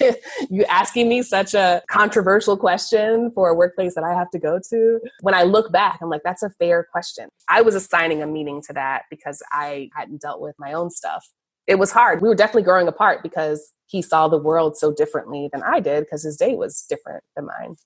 you 0.50 0.64
asking 0.66 1.08
me 1.08 1.22
such 1.22 1.52
a 1.52 1.82
controversial 1.90 2.56
question 2.56 3.32
for 3.34 3.48
a 3.48 3.54
workplace 3.54 3.96
that 3.96 4.04
I 4.04 4.14
have 4.14 4.30
to 4.30 4.38
go 4.38 4.60
to. 4.70 5.00
When 5.22 5.34
I 5.34 5.42
look 5.42 5.72
back, 5.72 5.98
I'm 6.00 6.10
like, 6.10 6.22
that's 6.24 6.44
a 6.44 6.50
fair 6.60 6.86
question. 6.92 7.28
I 7.48 7.60
was 7.60 7.74
assigning 7.74 8.22
a 8.22 8.26
meaning 8.26 8.62
to 8.68 8.72
that 8.74 9.02
because 9.10 9.42
I 9.50 9.90
hadn't 9.96 10.20
dealt 10.20 10.40
with 10.40 10.54
my 10.60 10.72
own 10.74 10.90
stuff 10.90 11.26
it 11.68 11.78
was 11.78 11.92
hard. 11.92 12.22
We 12.22 12.28
were 12.28 12.34
definitely 12.34 12.62
growing 12.62 12.88
apart 12.88 13.22
because 13.22 13.72
he 13.86 14.02
saw 14.02 14.26
the 14.26 14.38
world 14.38 14.76
so 14.76 14.92
differently 14.92 15.50
than 15.52 15.62
I 15.62 15.80
did 15.80 16.04
because 16.04 16.24
his 16.24 16.36
day 16.36 16.54
was 16.54 16.84
different 16.88 17.22
than 17.36 17.46
mine. 17.46 17.76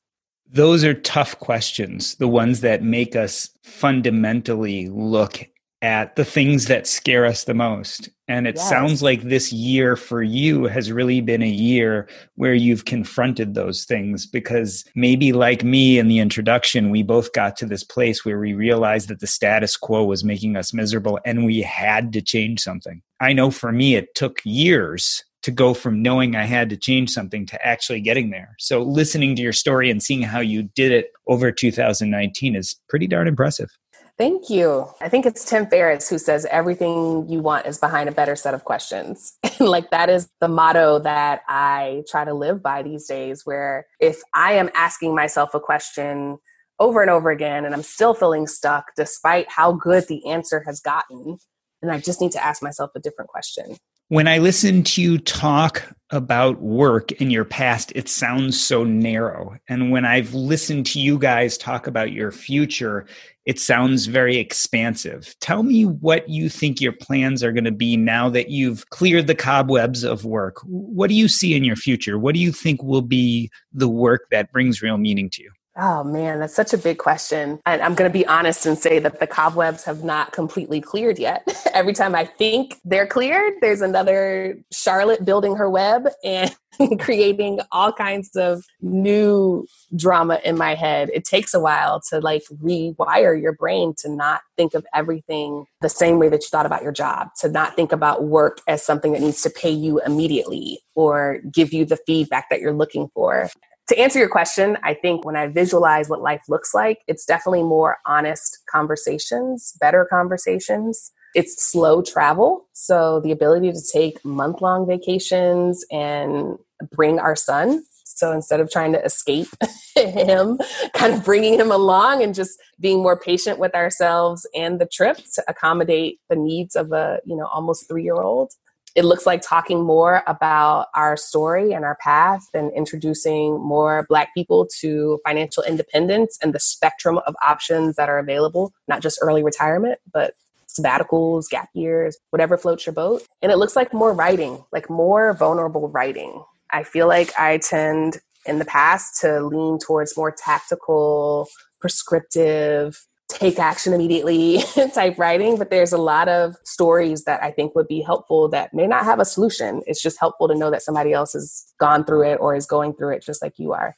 Those 0.48 0.84
are 0.84 0.94
tough 0.94 1.38
questions, 1.40 2.14
the 2.16 2.28
ones 2.28 2.60
that 2.60 2.82
make 2.82 3.16
us 3.16 3.50
fundamentally 3.64 4.88
look 4.88 5.48
at 5.80 6.14
the 6.14 6.24
things 6.24 6.66
that 6.66 6.86
scare 6.86 7.26
us 7.26 7.42
the 7.42 7.54
most. 7.54 8.08
And 8.28 8.46
it 8.46 8.54
yes. 8.54 8.68
sounds 8.68 9.02
like 9.02 9.22
this 9.22 9.52
year 9.52 9.96
for 9.96 10.22
you 10.22 10.64
has 10.66 10.92
really 10.92 11.20
been 11.20 11.42
a 11.42 11.48
year 11.48 12.08
where 12.36 12.54
you've 12.54 12.84
confronted 12.84 13.54
those 13.54 13.84
things 13.84 14.24
because 14.24 14.84
maybe 14.94 15.32
like 15.32 15.64
me 15.64 15.98
in 15.98 16.06
the 16.06 16.20
introduction, 16.20 16.90
we 16.90 17.02
both 17.02 17.32
got 17.32 17.56
to 17.56 17.66
this 17.66 17.82
place 17.82 18.24
where 18.24 18.38
we 18.38 18.54
realized 18.54 19.08
that 19.08 19.18
the 19.18 19.26
status 19.26 19.76
quo 19.76 20.04
was 20.04 20.22
making 20.22 20.56
us 20.56 20.72
miserable 20.72 21.18
and 21.24 21.44
we 21.44 21.60
had 21.62 22.12
to 22.12 22.22
change 22.22 22.60
something. 22.60 23.02
I 23.22 23.32
know 23.32 23.52
for 23.52 23.70
me, 23.70 23.94
it 23.94 24.16
took 24.16 24.40
years 24.44 25.22
to 25.44 25.52
go 25.52 25.74
from 25.74 26.02
knowing 26.02 26.34
I 26.34 26.42
had 26.42 26.68
to 26.70 26.76
change 26.76 27.10
something 27.10 27.46
to 27.46 27.66
actually 27.66 28.00
getting 28.00 28.30
there. 28.30 28.56
So 28.58 28.82
listening 28.82 29.36
to 29.36 29.42
your 29.42 29.52
story 29.52 29.92
and 29.92 30.02
seeing 30.02 30.22
how 30.22 30.40
you 30.40 30.64
did 30.74 30.90
it 30.90 31.12
over 31.28 31.52
2019 31.52 32.56
is 32.56 32.80
pretty 32.88 33.06
darn 33.06 33.28
impressive. 33.28 33.70
Thank 34.18 34.50
you. 34.50 34.88
I 35.00 35.08
think 35.08 35.24
it's 35.24 35.44
Tim 35.44 35.68
Ferriss 35.68 36.08
who 36.08 36.18
says 36.18 36.46
everything 36.50 37.28
you 37.28 37.38
want 37.38 37.66
is 37.66 37.78
behind 37.78 38.08
a 38.08 38.12
better 38.12 38.34
set 38.34 38.54
of 38.54 38.64
questions. 38.64 39.34
And 39.60 39.68
like 39.68 39.90
that 39.90 40.10
is 40.10 40.28
the 40.40 40.48
motto 40.48 40.98
that 41.00 41.42
I 41.46 42.02
try 42.08 42.24
to 42.24 42.34
live 42.34 42.60
by 42.60 42.82
these 42.82 43.06
days, 43.06 43.42
where 43.44 43.86
if 44.00 44.20
I 44.34 44.54
am 44.54 44.70
asking 44.74 45.14
myself 45.14 45.54
a 45.54 45.60
question 45.60 46.38
over 46.80 47.00
and 47.00 47.10
over 47.10 47.30
again 47.30 47.64
and 47.64 47.72
I'm 47.72 47.84
still 47.84 48.14
feeling 48.14 48.48
stuck 48.48 48.86
despite 48.96 49.48
how 49.48 49.72
good 49.72 50.08
the 50.08 50.26
answer 50.26 50.64
has 50.66 50.80
gotten, 50.80 51.38
then 51.82 51.90
I 51.90 51.98
just 51.98 52.20
need 52.20 52.32
to 52.32 52.44
ask 52.44 52.62
myself 52.62 52.90
a 52.94 53.00
different 53.00 53.30
question. 53.30 53.76
When 54.08 54.28
I 54.28 54.38
listen 54.38 54.82
to 54.84 55.02
you 55.02 55.18
talk 55.18 55.82
about 56.10 56.60
work 56.60 57.12
in 57.12 57.30
your 57.30 57.46
past, 57.46 57.92
it 57.94 58.08
sounds 58.08 58.60
so 58.60 58.84
narrow. 58.84 59.56
And 59.68 59.90
when 59.90 60.04
I've 60.04 60.34
listened 60.34 60.84
to 60.86 61.00
you 61.00 61.18
guys 61.18 61.56
talk 61.56 61.86
about 61.86 62.12
your 62.12 62.30
future, 62.30 63.06
it 63.46 63.58
sounds 63.58 64.06
very 64.06 64.36
expansive. 64.36 65.34
Tell 65.40 65.62
me 65.62 65.86
what 65.86 66.28
you 66.28 66.50
think 66.50 66.80
your 66.80 66.92
plans 66.92 67.42
are 67.42 67.52
going 67.52 67.64
to 67.64 67.72
be 67.72 67.96
now 67.96 68.28
that 68.28 68.50
you've 68.50 68.88
cleared 68.90 69.26
the 69.26 69.34
cobwebs 69.34 70.04
of 70.04 70.26
work. 70.26 70.58
What 70.64 71.08
do 71.08 71.14
you 71.14 71.26
see 71.26 71.54
in 71.54 71.64
your 71.64 71.76
future? 71.76 72.18
What 72.18 72.34
do 72.34 72.40
you 72.40 72.52
think 72.52 72.82
will 72.82 73.02
be 73.02 73.50
the 73.72 73.88
work 73.88 74.26
that 74.30 74.52
brings 74.52 74.82
real 74.82 74.98
meaning 74.98 75.30
to 75.30 75.42
you? 75.42 75.50
Oh 75.74 76.04
man, 76.04 76.40
that's 76.40 76.54
such 76.54 76.74
a 76.74 76.78
big 76.78 76.98
question. 76.98 77.58
And 77.64 77.80
I'm 77.80 77.94
going 77.94 78.10
to 78.10 78.12
be 78.12 78.26
honest 78.26 78.66
and 78.66 78.76
say 78.76 78.98
that 78.98 79.20
the 79.20 79.26
cobwebs 79.26 79.84
have 79.84 80.04
not 80.04 80.32
completely 80.32 80.82
cleared 80.82 81.18
yet. 81.18 81.48
Every 81.72 81.94
time 81.94 82.14
I 82.14 82.26
think 82.26 82.78
they're 82.84 83.06
cleared, 83.06 83.54
there's 83.62 83.80
another 83.80 84.58
Charlotte 84.70 85.24
building 85.24 85.56
her 85.56 85.70
web 85.70 86.08
and 86.22 86.54
creating 87.00 87.60
all 87.70 87.90
kinds 87.90 88.36
of 88.36 88.64
new 88.82 89.66
drama 89.96 90.40
in 90.44 90.58
my 90.58 90.74
head. 90.74 91.10
It 91.14 91.24
takes 91.24 91.54
a 91.54 91.60
while 91.60 92.02
to 92.10 92.20
like 92.20 92.42
rewire 92.62 93.40
your 93.40 93.54
brain 93.54 93.94
to 93.98 94.14
not 94.14 94.42
think 94.58 94.74
of 94.74 94.84
everything 94.94 95.64
the 95.80 95.88
same 95.88 96.18
way 96.18 96.28
that 96.28 96.42
you 96.42 96.48
thought 96.50 96.66
about 96.66 96.82
your 96.82 96.92
job, 96.92 97.28
to 97.40 97.48
not 97.48 97.76
think 97.76 97.92
about 97.92 98.24
work 98.24 98.58
as 98.68 98.84
something 98.84 99.12
that 99.12 99.22
needs 99.22 99.40
to 99.42 99.50
pay 99.50 99.70
you 99.70 100.00
immediately 100.02 100.80
or 100.94 101.40
give 101.50 101.72
you 101.72 101.86
the 101.86 101.98
feedback 102.06 102.50
that 102.50 102.60
you're 102.60 102.74
looking 102.74 103.08
for 103.14 103.48
to 103.88 103.98
answer 103.98 104.18
your 104.18 104.28
question, 104.28 104.78
I 104.82 104.94
think 104.94 105.24
when 105.24 105.36
I 105.36 105.48
visualize 105.48 106.08
what 106.08 106.22
life 106.22 106.42
looks 106.48 106.72
like, 106.72 107.00
it's 107.08 107.24
definitely 107.24 107.64
more 107.64 107.98
honest 108.06 108.58
conversations, 108.70 109.72
better 109.80 110.06
conversations. 110.08 111.10
It's 111.34 111.70
slow 111.70 112.02
travel. 112.02 112.68
So 112.74 113.20
the 113.20 113.32
ability 113.32 113.72
to 113.72 113.80
take 113.92 114.24
month 114.24 114.60
long 114.60 114.86
vacations 114.86 115.84
and 115.90 116.58
bring 116.92 117.18
our 117.18 117.34
son. 117.34 117.82
So 118.04 118.30
instead 118.32 118.60
of 118.60 118.70
trying 118.70 118.92
to 118.92 119.04
escape 119.04 119.48
him, 119.96 120.58
kind 120.94 121.14
of 121.14 121.24
bringing 121.24 121.58
him 121.58 121.72
along 121.72 122.22
and 122.22 122.34
just 122.34 122.58
being 122.78 123.02
more 123.02 123.18
patient 123.18 123.58
with 123.58 123.74
ourselves 123.74 124.46
and 124.54 124.80
the 124.80 124.86
trip 124.86 125.16
to 125.34 125.42
accommodate 125.48 126.20
the 126.28 126.36
needs 126.36 126.76
of 126.76 126.92
a, 126.92 127.20
you 127.24 127.34
know, 127.34 127.46
almost 127.46 127.88
three 127.88 128.04
year 128.04 128.20
old 128.20 128.52
it 128.94 129.04
looks 129.04 129.26
like 129.26 129.40
talking 129.42 129.82
more 129.82 130.22
about 130.26 130.88
our 130.94 131.16
story 131.16 131.72
and 131.72 131.84
our 131.84 131.96
path 131.96 132.44
and 132.52 132.70
introducing 132.72 133.60
more 133.60 134.04
Black 134.08 134.34
people 134.34 134.68
to 134.80 135.18
financial 135.26 135.62
independence 135.62 136.38
and 136.42 136.54
the 136.54 136.60
spectrum 136.60 137.18
of 137.26 137.34
options 137.42 137.96
that 137.96 138.08
are 138.08 138.18
available, 138.18 138.72
not 138.88 139.00
just 139.00 139.18
early 139.22 139.42
retirement, 139.42 139.98
but 140.12 140.34
sabbaticals, 140.68 141.48
gap 141.48 141.68
years, 141.74 142.18
whatever 142.30 142.56
floats 142.56 142.86
your 142.86 142.92
boat. 142.92 143.22
And 143.40 143.52
it 143.52 143.56
looks 143.56 143.76
like 143.76 143.92
more 143.92 144.12
writing, 144.12 144.64
like 144.72 144.88
more 144.90 145.34
vulnerable 145.34 145.88
writing. 145.88 146.42
I 146.70 146.82
feel 146.82 147.06
like 147.08 147.32
I 147.38 147.58
tend 147.58 148.18
in 148.46 148.58
the 148.58 148.64
past 148.64 149.20
to 149.20 149.40
lean 149.40 149.78
towards 149.78 150.16
more 150.16 150.32
tactical, 150.32 151.48
prescriptive, 151.80 153.06
take 153.32 153.58
action 153.58 153.92
immediately 153.92 154.62
type 154.94 155.18
writing, 155.18 155.58
but 155.58 155.70
there's 155.70 155.92
a 155.92 155.98
lot 155.98 156.28
of 156.28 156.56
stories 156.64 157.24
that 157.24 157.42
I 157.42 157.50
think 157.50 157.74
would 157.74 157.88
be 157.88 158.00
helpful 158.00 158.48
that 158.50 158.72
may 158.72 158.86
not 158.86 159.04
have 159.04 159.20
a 159.20 159.24
solution. 159.24 159.82
It's 159.86 160.02
just 160.02 160.18
helpful 160.18 160.48
to 160.48 160.54
know 160.54 160.70
that 160.70 160.82
somebody 160.82 161.12
else 161.12 161.32
has 161.32 161.72
gone 161.78 162.04
through 162.04 162.30
it 162.30 162.36
or 162.40 162.54
is 162.54 162.66
going 162.66 162.94
through 162.94 163.14
it 163.14 163.22
just 163.22 163.42
like 163.42 163.54
you 163.58 163.72
are. 163.72 163.94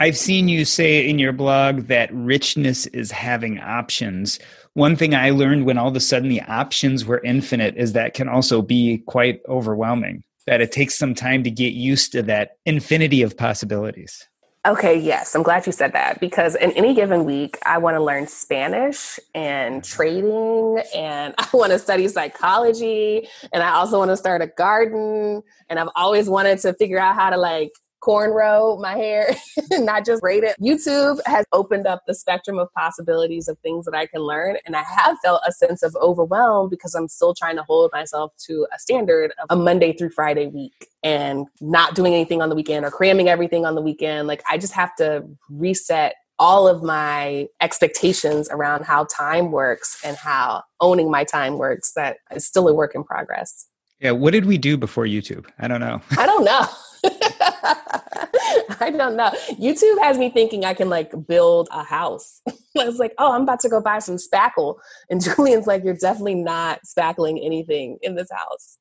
I've 0.00 0.16
seen 0.16 0.48
you 0.48 0.64
say 0.64 1.08
in 1.08 1.18
your 1.18 1.32
blog 1.32 1.86
that 1.88 2.14
richness 2.14 2.86
is 2.86 3.10
having 3.10 3.58
options. 3.58 4.38
One 4.74 4.94
thing 4.94 5.12
I 5.14 5.30
learned 5.30 5.66
when 5.66 5.76
all 5.76 5.88
of 5.88 5.96
a 5.96 6.00
sudden 6.00 6.28
the 6.28 6.42
options 6.42 7.04
were 7.04 7.20
infinite 7.24 7.76
is 7.76 7.94
that 7.94 8.14
can 8.14 8.28
also 8.28 8.62
be 8.62 8.98
quite 9.06 9.40
overwhelming, 9.48 10.22
that 10.46 10.60
it 10.60 10.70
takes 10.70 10.96
some 10.96 11.16
time 11.16 11.42
to 11.42 11.50
get 11.50 11.72
used 11.72 12.12
to 12.12 12.22
that 12.22 12.52
infinity 12.64 13.22
of 13.22 13.36
possibilities. 13.36 14.28
Okay, 14.66 14.98
yes, 14.98 15.34
I'm 15.34 15.44
glad 15.44 15.66
you 15.66 15.72
said 15.72 15.92
that 15.92 16.18
because 16.20 16.56
in 16.56 16.72
any 16.72 16.92
given 16.92 17.24
week, 17.24 17.56
I 17.64 17.78
want 17.78 17.96
to 17.96 18.02
learn 18.02 18.26
Spanish 18.26 19.18
and 19.34 19.82
mm-hmm. 19.82 19.96
trading, 19.96 20.82
and 20.94 21.34
I 21.38 21.48
want 21.52 21.72
to 21.72 21.78
study 21.78 22.08
psychology, 22.08 23.28
and 23.52 23.62
I 23.62 23.70
also 23.70 23.98
want 23.98 24.10
to 24.10 24.16
start 24.16 24.42
a 24.42 24.48
garden, 24.48 25.42
and 25.70 25.78
I've 25.78 25.88
always 25.94 26.28
wanted 26.28 26.58
to 26.60 26.74
figure 26.74 26.98
out 26.98 27.14
how 27.14 27.30
to 27.30 27.36
like 27.36 27.70
cornrow 28.00 28.80
my 28.80 28.96
hair, 28.96 29.34
not 29.72 30.04
just 30.04 30.20
braid 30.20 30.44
it. 30.44 30.56
YouTube 30.60 31.20
has 31.26 31.44
opened 31.52 31.86
up 31.86 32.02
the 32.06 32.14
spectrum 32.14 32.58
of 32.58 32.72
possibilities 32.74 33.48
of 33.48 33.58
things 33.58 33.84
that 33.84 33.94
I 33.94 34.06
can 34.06 34.20
learn. 34.20 34.56
And 34.66 34.76
I 34.76 34.82
have 34.82 35.18
felt 35.22 35.42
a 35.46 35.52
sense 35.52 35.82
of 35.82 35.96
overwhelm 36.00 36.68
because 36.68 36.94
I'm 36.94 37.08
still 37.08 37.34
trying 37.34 37.56
to 37.56 37.62
hold 37.62 37.90
myself 37.92 38.32
to 38.46 38.66
a 38.74 38.78
standard 38.78 39.32
of 39.38 39.46
a 39.50 39.56
Monday 39.60 39.92
through 39.92 40.10
Friday 40.10 40.46
week 40.46 40.88
and 41.02 41.46
not 41.60 41.94
doing 41.94 42.14
anything 42.14 42.42
on 42.42 42.48
the 42.48 42.54
weekend 42.54 42.84
or 42.84 42.90
cramming 42.90 43.28
everything 43.28 43.64
on 43.64 43.74
the 43.74 43.82
weekend. 43.82 44.28
Like 44.28 44.42
I 44.48 44.58
just 44.58 44.72
have 44.72 44.94
to 44.96 45.24
reset 45.50 46.14
all 46.38 46.68
of 46.68 46.82
my 46.82 47.48
expectations 47.60 48.48
around 48.50 48.84
how 48.84 49.04
time 49.04 49.50
works 49.50 49.98
and 50.04 50.16
how 50.16 50.62
owning 50.80 51.10
my 51.10 51.24
time 51.24 51.58
works 51.58 51.92
that 51.94 52.18
is 52.34 52.46
still 52.46 52.68
a 52.68 52.74
work 52.74 52.94
in 52.94 53.02
progress. 53.02 53.66
Yeah, 54.00 54.12
what 54.12 54.30
did 54.30 54.44
we 54.44 54.58
do 54.58 54.76
before 54.76 55.06
YouTube? 55.06 55.46
I 55.58 55.66
don't 55.66 55.80
know. 55.80 56.00
I 56.16 56.26
don't 56.26 56.44
know. 56.44 56.66
I 58.80 58.92
don't 58.96 59.16
know. 59.16 59.30
YouTube 59.52 60.02
has 60.02 60.18
me 60.18 60.30
thinking 60.30 60.64
I 60.64 60.74
can 60.74 60.88
like 60.88 61.12
build 61.26 61.68
a 61.70 61.82
house. 61.82 62.40
I 62.78 62.84
was 62.84 62.98
like, 62.98 63.14
oh, 63.18 63.32
I'm 63.32 63.42
about 63.42 63.60
to 63.60 63.68
go 63.68 63.80
buy 63.80 63.98
some 63.98 64.16
spackle. 64.16 64.76
And 65.10 65.22
Julian's 65.36 65.66
like, 65.66 65.84
you're 65.84 65.94
definitely 65.94 66.36
not 66.36 66.80
spackling 66.86 67.44
anything 67.44 67.98
in 68.02 68.14
this 68.14 68.28
house. 68.30 68.78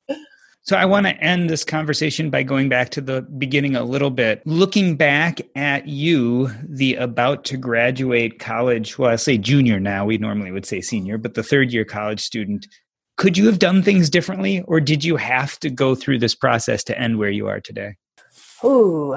So 0.61 0.75
I 0.75 0.83
want 0.83 1.05
to 1.05 1.15
end 1.23 1.49
this 1.49 1.63
conversation 1.63 2.29
by 2.29 2.43
going 2.43 2.67
back 2.67 2.89
to 2.89 3.01
the 3.01 3.21
beginning 3.21 3.77
a 3.77 3.83
little 3.83 4.09
bit. 4.09 4.41
Looking 4.45 4.97
back 4.97 5.39
at 5.55 5.87
you, 5.87 6.51
the 6.61 6.95
about 6.95 7.45
to 7.45 7.57
graduate 7.57 8.39
college, 8.39 8.99
well, 8.99 9.11
I 9.11 9.15
say 9.15 9.37
junior 9.37 9.79
now, 9.79 10.05
we 10.05 10.17
normally 10.17 10.51
would 10.51 10.65
say 10.65 10.81
senior, 10.81 11.17
but 11.17 11.35
the 11.35 11.43
third 11.43 11.71
year 11.71 11.85
college 11.85 12.19
student, 12.19 12.67
could 13.15 13.37
you 13.37 13.45
have 13.45 13.59
done 13.59 13.81
things 13.81 14.09
differently 14.09 14.61
or 14.63 14.81
did 14.81 15.05
you 15.05 15.15
have 15.15 15.57
to 15.61 15.69
go 15.69 15.95
through 15.95 16.19
this 16.19 16.35
process 16.35 16.83
to 16.83 16.99
end 16.99 17.17
where 17.17 17.31
you 17.31 17.47
are 17.47 17.61
today? 17.61 17.95
Ooh, 18.63 19.15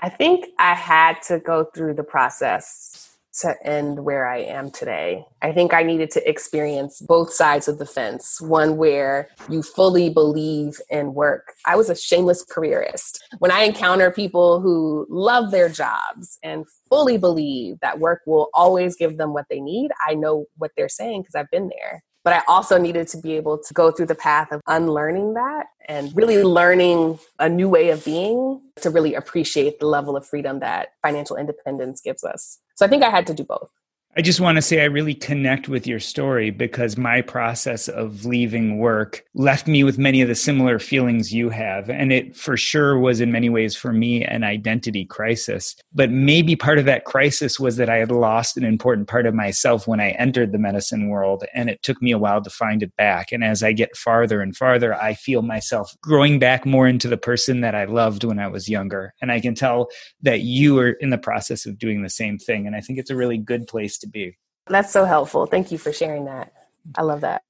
I 0.00 0.08
think 0.08 0.46
I 0.58 0.74
had 0.74 1.22
to 1.28 1.38
go 1.38 1.66
through 1.72 1.94
the 1.94 2.02
process 2.02 3.16
to 3.40 3.54
end 3.64 4.04
where 4.04 4.26
I 4.26 4.38
am 4.38 4.70
today. 4.70 5.24
I 5.40 5.52
think 5.52 5.72
I 5.72 5.82
needed 5.82 6.10
to 6.12 6.28
experience 6.28 7.00
both 7.00 7.32
sides 7.32 7.68
of 7.68 7.78
the 7.78 7.86
fence. 7.86 8.40
One 8.40 8.76
where 8.76 9.28
you 9.48 9.62
fully 9.62 10.10
believe 10.10 10.80
in 10.90 11.14
work. 11.14 11.54
I 11.64 11.76
was 11.76 11.88
a 11.88 11.96
shameless 11.96 12.44
careerist. 12.44 13.24
When 13.38 13.50
I 13.50 13.62
encounter 13.62 14.10
people 14.10 14.60
who 14.60 15.06
love 15.08 15.50
their 15.50 15.68
jobs 15.68 16.38
and 16.42 16.66
fully 16.90 17.16
believe 17.16 17.78
that 17.80 18.00
work 18.00 18.22
will 18.26 18.50
always 18.52 18.96
give 18.96 19.16
them 19.16 19.32
what 19.32 19.46
they 19.48 19.60
need, 19.60 19.92
I 20.06 20.14
know 20.14 20.46
what 20.58 20.72
they're 20.76 20.88
saying 20.88 21.22
because 21.22 21.36
I've 21.36 21.50
been 21.50 21.70
there. 21.80 22.02
But 22.24 22.34
I 22.34 22.42
also 22.46 22.78
needed 22.78 23.08
to 23.08 23.18
be 23.18 23.32
able 23.32 23.58
to 23.58 23.74
go 23.74 23.90
through 23.90 24.06
the 24.06 24.14
path 24.14 24.52
of 24.52 24.60
unlearning 24.68 25.34
that 25.34 25.66
and 25.88 26.14
really 26.14 26.42
learning 26.42 27.18
a 27.38 27.48
new 27.48 27.68
way 27.68 27.90
of 27.90 28.04
being 28.04 28.60
to 28.80 28.90
really 28.90 29.14
appreciate 29.14 29.80
the 29.80 29.86
level 29.86 30.16
of 30.16 30.26
freedom 30.26 30.60
that 30.60 30.90
financial 31.02 31.36
independence 31.36 32.00
gives 32.00 32.22
us. 32.22 32.58
So 32.76 32.86
I 32.86 32.88
think 32.88 33.02
I 33.02 33.10
had 33.10 33.26
to 33.26 33.34
do 33.34 33.44
both. 33.44 33.68
I 34.14 34.20
just 34.20 34.40
want 34.40 34.56
to 34.56 34.62
say 34.62 34.82
I 34.82 34.84
really 34.84 35.14
connect 35.14 35.70
with 35.70 35.86
your 35.86 35.98
story 35.98 36.50
because 36.50 36.98
my 36.98 37.22
process 37.22 37.88
of 37.88 38.26
leaving 38.26 38.76
work 38.76 39.24
left 39.32 39.66
me 39.66 39.84
with 39.84 39.96
many 39.96 40.20
of 40.20 40.28
the 40.28 40.34
similar 40.34 40.78
feelings 40.78 41.32
you 41.32 41.48
have. 41.48 41.88
And 41.88 42.12
it 42.12 42.36
for 42.36 42.58
sure 42.58 42.98
was, 42.98 43.22
in 43.22 43.32
many 43.32 43.48
ways, 43.48 43.74
for 43.74 43.90
me, 43.90 44.22
an 44.22 44.44
identity 44.44 45.06
crisis. 45.06 45.76
But 45.94 46.10
maybe 46.10 46.56
part 46.56 46.78
of 46.78 46.84
that 46.84 47.06
crisis 47.06 47.58
was 47.58 47.78
that 47.78 47.88
I 47.88 47.96
had 47.96 48.10
lost 48.10 48.58
an 48.58 48.64
important 48.64 49.08
part 49.08 49.24
of 49.24 49.32
myself 49.32 49.88
when 49.88 49.98
I 49.98 50.10
entered 50.10 50.52
the 50.52 50.58
medicine 50.58 51.08
world. 51.08 51.44
And 51.54 51.70
it 51.70 51.82
took 51.82 52.02
me 52.02 52.12
a 52.12 52.18
while 52.18 52.42
to 52.42 52.50
find 52.50 52.82
it 52.82 52.94
back. 52.96 53.32
And 53.32 53.42
as 53.42 53.62
I 53.62 53.72
get 53.72 53.96
farther 53.96 54.42
and 54.42 54.54
farther, 54.54 54.94
I 54.94 55.14
feel 55.14 55.40
myself 55.40 55.96
growing 56.02 56.38
back 56.38 56.66
more 56.66 56.86
into 56.86 57.08
the 57.08 57.16
person 57.16 57.62
that 57.62 57.74
I 57.74 57.86
loved 57.86 58.24
when 58.24 58.38
I 58.38 58.48
was 58.48 58.68
younger. 58.68 59.14
And 59.22 59.32
I 59.32 59.40
can 59.40 59.54
tell 59.54 59.88
that 60.20 60.40
you 60.40 60.78
are 60.80 60.90
in 60.90 61.08
the 61.08 61.16
process 61.16 61.64
of 61.64 61.78
doing 61.78 62.02
the 62.02 62.10
same 62.10 62.36
thing. 62.36 62.66
And 62.66 62.76
I 62.76 62.82
think 62.82 62.98
it's 62.98 63.10
a 63.10 63.16
really 63.16 63.38
good 63.38 63.66
place 63.66 64.01
to 64.02 64.08
be. 64.08 64.36
That's 64.68 64.92
so 64.92 65.04
helpful. 65.04 65.46
Thank 65.46 65.72
you 65.72 65.78
for 65.78 65.92
sharing 65.92 66.26
that. 66.26 66.52
I 66.94 67.02
love 67.02 67.22
that. 67.22 67.42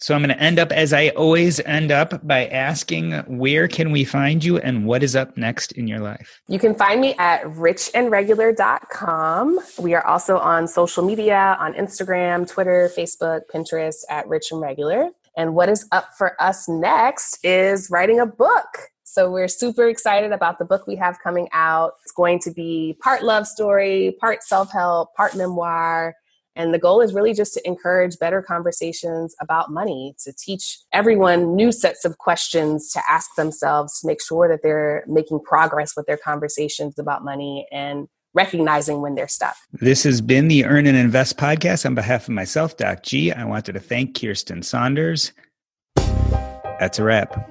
So 0.00 0.14
I'm 0.14 0.22
going 0.22 0.36
to 0.36 0.40
end 0.40 0.60
up 0.60 0.70
as 0.70 0.92
I 0.92 1.08
always 1.08 1.58
end 1.60 1.90
up 1.90 2.24
by 2.24 2.46
asking 2.46 3.14
where 3.26 3.66
can 3.66 3.90
we 3.90 4.04
find 4.04 4.44
you 4.44 4.58
and 4.58 4.86
what 4.86 5.02
is 5.02 5.16
up 5.16 5.36
next 5.36 5.72
in 5.72 5.88
your 5.88 5.98
life? 5.98 6.40
You 6.46 6.60
can 6.60 6.76
find 6.76 7.00
me 7.00 7.16
at 7.18 7.42
richandregular.com. 7.42 9.58
We 9.80 9.94
are 9.94 10.06
also 10.06 10.38
on 10.38 10.68
social 10.68 11.04
media 11.04 11.56
on 11.58 11.74
Instagram, 11.74 12.48
Twitter, 12.48 12.88
Facebook, 12.96 13.40
Pinterest 13.52 14.04
at 14.08 14.28
Rich 14.28 14.52
and 14.52 14.60
Regular. 14.60 15.08
And 15.36 15.56
what 15.56 15.68
is 15.68 15.88
up 15.90 16.14
for 16.16 16.40
us 16.40 16.68
next 16.68 17.44
is 17.44 17.90
writing 17.90 18.20
a 18.20 18.26
book. 18.26 18.92
So 19.02 19.28
we're 19.30 19.48
super 19.48 19.88
excited 19.88 20.30
about 20.30 20.60
the 20.60 20.64
book 20.64 20.86
we 20.86 20.94
have 20.96 21.18
coming 21.18 21.48
out. 21.52 21.94
Going 22.18 22.40
to 22.40 22.50
be 22.50 22.96
part 23.00 23.22
love 23.22 23.46
story, 23.46 24.16
part 24.18 24.42
self 24.42 24.72
help, 24.72 25.14
part 25.14 25.36
memoir. 25.36 26.16
And 26.56 26.74
the 26.74 26.78
goal 26.80 27.00
is 27.00 27.14
really 27.14 27.32
just 27.32 27.54
to 27.54 27.64
encourage 27.64 28.18
better 28.18 28.42
conversations 28.42 29.36
about 29.40 29.70
money, 29.70 30.16
to 30.24 30.32
teach 30.36 30.80
everyone 30.92 31.54
new 31.54 31.70
sets 31.70 32.04
of 32.04 32.18
questions 32.18 32.90
to 32.90 33.00
ask 33.08 33.30
themselves 33.36 34.00
to 34.00 34.08
make 34.08 34.20
sure 34.20 34.48
that 34.48 34.64
they're 34.64 35.04
making 35.06 35.38
progress 35.44 35.92
with 35.96 36.06
their 36.06 36.16
conversations 36.16 36.98
about 36.98 37.22
money 37.22 37.68
and 37.70 38.08
recognizing 38.34 39.00
when 39.00 39.14
they're 39.14 39.28
stuck. 39.28 39.54
This 39.74 40.02
has 40.02 40.20
been 40.20 40.48
the 40.48 40.64
Earn 40.64 40.88
and 40.88 40.96
Invest 40.96 41.36
podcast. 41.36 41.86
On 41.86 41.94
behalf 41.94 42.24
of 42.24 42.34
myself, 42.34 42.76
Doc 42.76 43.04
G, 43.04 43.30
I 43.30 43.44
wanted 43.44 43.74
to 43.74 43.80
thank 43.80 44.16
Kiersten 44.16 44.64
Saunders. 44.64 45.30
That's 45.94 46.98
a 46.98 47.04
wrap. 47.04 47.48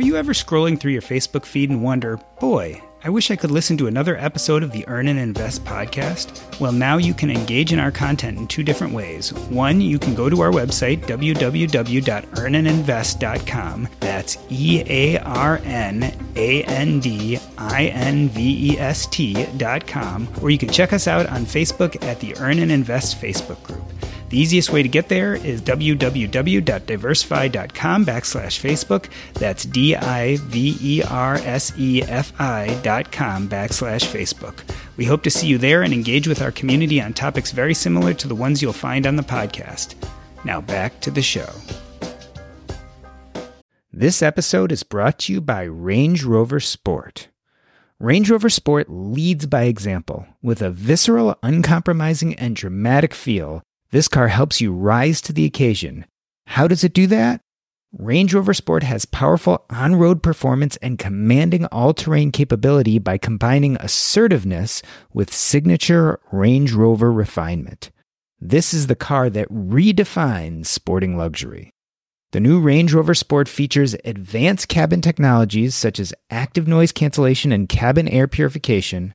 Are 0.00 0.02
you 0.02 0.16
ever 0.16 0.32
scrolling 0.32 0.80
through 0.80 0.92
your 0.92 1.02
Facebook 1.02 1.44
feed 1.44 1.68
and 1.68 1.82
wonder, 1.82 2.18
boy, 2.38 2.82
I 3.04 3.10
wish 3.10 3.30
I 3.30 3.36
could 3.36 3.50
listen 3.50 3.76
to 3.76 3.86
another 3.86 4.16
episode 4.16 4.62
of 4.62 4.72
the 4.72 4.88
Earn 4.88 5.08
and 5.08 5.18
Invest 5.18 5.62
podcast. 5.66 6.58
Well, 6.58 6.72
now 6.72 6.96
you 6.96 7.12
can 7.12 7.30
engage 7.30 7.74
in 7.74 7.78
our 7.78 7.90
content 7.90 8.38
in 8.38 8.46
two 8.46 8.62
different 8.62 8.94
ways. 8.94 9.34
One, 9.50 9.82
you 9.82 9.98
can 9.98 10.14
go 10.14 10.30
to 10.30 10.40
our 10.40 10.52
website, 10.52 11.02
www.earnandinvest.com. 11.02 13.88
That's 14.00 14.38
E 14.48 14.82
A 14.86 15.18
R 15.18 15.60
N 15.64 16.14
A 16.34 16.62
N 16.62 17.00
D 17.00 17.38
I 17.58 17.88
N 17.88 18.30
V 18.30 18.72
E 18.72 18.78
S 18.78 19.04
T.com. 19.04 20.28
Or 20.40 20.48
you 20.48 20.56
can 20.56 20.70
check 20.70 20.94
us 20.94 21.06
out 21.06 21.26
on 21.26 21.44
Facebook 21.44 22.02
at 22.02 22.20
the 22.20 22.34
Earn 22.38 22.58
and 22.58 22.72
Invest 22.72 23.20
Facebook 23.20 23.62
group. 23.62 23.84
The 24.30 24.38
easiest 24.38 24.70
way 24.70 24.82
to 24.84 24.88
get 24.88 25.08
there 25.08 25.34
is 25.34 25.60
www.diversefi.com 25.60 28.06
backslash 28.06 28.60
Facebook. 28.60 29.10
That's 29.34 29.64
D-I-V-E-R-S-E-F-I 29.64 30.40
dot 32.82 33.10
com 33.10 33.48
backslash 33.48 34.06
Facebook. 34.06 34.60
We 34.96 35.04
hope 35.04 35.24
to 35.24 35.30
see 35.30 35.48
you 35.48 35.58
there 35.58 35.82
and 35.82 35.92
engage 35.92 36.28
with 36.28 36.40
our 36.40 36.52
community 36.52 37.02
on 37.02 37.12
topics 37.12 37.50
very 37.50 37.74
similar 37.74 38.14
to 38.14 38.28
the 38.28 38.36
ones 38.36 38.62
you'll 38.62 38.72
find 38.72 39.04
on 39.04 39.16
the 39.16 39.24
podcast. 39.24 39.96
Now 40.44 40.60
back 40.60 41.00
to 41.00 41.10
the 41.10 41.22
show. 41.22 41.50
This 43.92 44.22
episode 44.22 44.70
is 44.70 44.84
brought 44.84 45.18
to 45.20 45.32
you 45.32 45.40
by 45.40 45.62
Range 45.62 46.22
Rover 46.22 46.60
Sport. 46.60 47.26
Range 47.98 48.30
Rover 48.30 48.48
Sport 48.48 48.88
leads 48.88 49.46
by 49.46 49.64
example 49.64 50.24
with 50.40 50.62
a 50.62 50.70
visceral, 50.70 51.36
uncompromising, 51.42 52.36
and 52.36 52.54
dramatic 52.54 53.12
feel 53.12 53.64
this 53.92 54.08
car 54.08 54.28
helps 54.28 54.60
you 54.60 54.72
rise 54.72 55.20
to 55.22 55.32
the 55.32 55.44
occasion. 55.44 56.06
How 56.46 56.68
does 56.68 56.84
it 56.84 56.92
do 56.92 57.06
that? 57.08 57.40
Range 57.92 58.32
Rover 58.32 58.54
Sport 58.54 58.84
has 58.84 59.04
powerful 59.04 59.64
on 59.68 59.96
road 59.96 60.22
performance 60.22 60.76
and 60.76 60.98
commanding 60.98 61.66
all 61.66 61.92
terrain 61.92 62.30
capability 62.30 63.00
by 63.00 63.18
combining 63.18 63.76
assertiveness 63.80 64.80
with 65.12 65.34
signature 65.34 66.20
Range 66.30 66.72
Rover 66.72 67.12
refinement. 67.12 67.90
This 68.40 68.72
is 68.72 68.86
the 68.86 68.94
car 68.94 69.28
that 69.30 69.52
redefines 69.52 70.66
sporting 70.66 71.16
luxury. 71.16 71.72
The 72.30 72.38
new 72.38 72.60
Range 72.60 72.94
Rover 72.94 73.14
Sport 73.14 73.48
features 73.48 73.96
advanced 74.04 74.68
cabin 74.68 75.00
technologies 75.00 75.74
such 75.74 75.98
as 75.98 76.14
active 76.30 76.68
noise 76.68 76.92
cancellation 76.92 77.50
and 77.50 77.68
cabin 77.68 78.06
air 78.06 78.28
purification, 78.28 79.14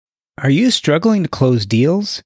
Are 0.43 0.49
you 0.49 0.71
struggling 0.71 1.21
to 1.21 1.29
close 1.29 1.67
deals? 1.67 2.23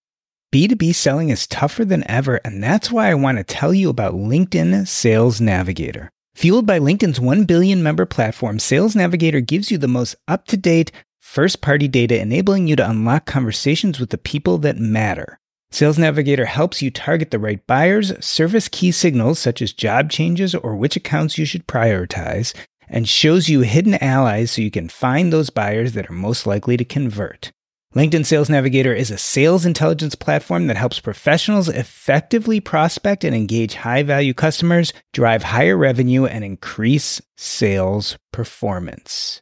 B2B 0.54 0.96
selling 0.96 1.32
is 1.32 1.46
tougher 1.46 1.84
than 1.84 2.10
ever, 2.10 2.40
and 2.46 2.64
that's 2.64 2.90
why 2.90 3.10
I 3.12 3.14
want 3.14 3.40
to 3.40 3.44
tell 3.44 3.74
you 3.74 3.90
about 3.90 4.14
LinkedIn 4.14 4.88
Sales 4.88 5.42
Navigator. 5.42 6.10
Fueled 6.34 6.66
by 6.66 6.80
LinkedIn's 6.80 7.20
1 7.20 7.44
billion 7.44 7.84
member 7.84 8.06
platform, 8.06 8.58
Sales 8.58 8.96
Navigator 8.96 9.42
gives 9.42 9.70
you 9.70 9.78
the 9.78 9.90
most 9.90 10.16
up 10.30 10.46
to 10.46 10.56
date, 10.56 10.94
first 11.20 11.60
party 11.60 11.90
data, 11.90 12.18
enabling 12.18 12.68
you 12.68 12.78
to 12.78 12.90
unlock 12.90 13.26
conversations 13.26 14.00
with 14.00 14.12
the 14.12 14.18
people 14.18 14.60
that 14.60 14.78
matter. 14.78 15.38
Sales 15.72 16.00
Navigator 16.00 16.46
helps 16.46 16.82
you 16.82 16.90
target 16.90 17.32
the 17.32 17.40
right 17.40 17.68
buyers, 17.68 18.14
service 18.26 18.70
key 18.70 18.94
signals 18.94 19.40
such 19.40 19.62
as 19.62 19.74
job 19.74 20.10
changes 20.10 20.56
or 20.56 20.78
which 20.78 20.96
accounts 20.96 21.38
you 21.38 21.44
should 21.44 21.68
prioritize, 21.68 22.54
and 22.88 23.10
shows 23.10 23.50
you 23.50 23.60
hidden 23.60 23.96
allies 23.96 24.52
so 24.52 24.62
you 24.62 24.72
can 24.72 24.88
find 24.88 25.34
those 25.34 25.50
buyers 25.50 25.92
that 25.92 26.10
are 26.10 26.14
most 26.14 26.48
likely 26.48 26.78
to 26.78 26.86
convert. 26.86 27.52
LinkedIn 27.96 28.26
Sales 28.26 28.50
Navigator 28.50 28.94
is 28.94 29.10
a 29.10 29.18
sales 29.18 29.66
intelligence 29.66 30.16
platform 30.16 30.68
that 30.68 30.76
helps 30.76 31.00
professionals 31.00 31.70
effectively 31.70 32.60
prospect 32.60 33.24
and 33.24 33.34
engage 33.34 33.76
high 33.76 34.04
value 34.04 34.34
customers, 34.34 34.92
drive 35.14 35.44
higher 35.44 35.78
revenue, 35.78 36.26
and 36.26 36.44
increase 36.44 37.22
sales 37.38 38.18
performance. 38.34 39.42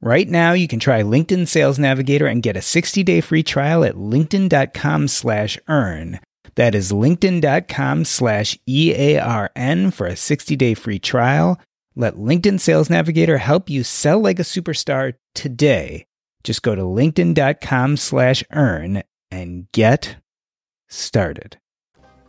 Right 0.00 0.28
now, 0.28 0.54
you 0.54 0.66
can 0.66 0.80
try 0.80 1.02
LinkedIn 1.04 1.46
Sales 1.46 1.78
Navigator 1.78 2.26
and 2.26 2.42
get 2.42 2.56
a 2.56 2.60
60-day 2.60 3.20
free 3.20 3.44
trial 3.44 3.84
at 3.84 3.94
linkedin.com 3.94 5.06
slash 5.06 5.56
earn. 5.68 6.18
That 6.56 6.74
is 6.74 6.90
linkedin.com 6.90 8.06
slash 8.06 8.58
E-A-R-N 8.68 9.92
for 9.92 10.08
a 10.08 10.14
60-day 10.14 10.74
free 10.74 10.98
trial. 10.98 11.60
Let 11.94 12.16
LinkedIn 12.16 12.58
Sales 12.58 12.90
Navigator 12.90 13.38
help 13.38 13.70
you 13.70 13.84
sell 13.84 14.18
like 14.18 14.40
a 14.40 14.42
superstar 14.42 15.14
today 15.36 16.06
just 16.44 16.62
go 16.62 16.74
to 16.74 16.82
linkedin.com 16.82 17.96
slash 17.96 18.44
earn 18.52 19.02
and 19.30 19.66
get 19.72 20.16
started. 20.88 21.58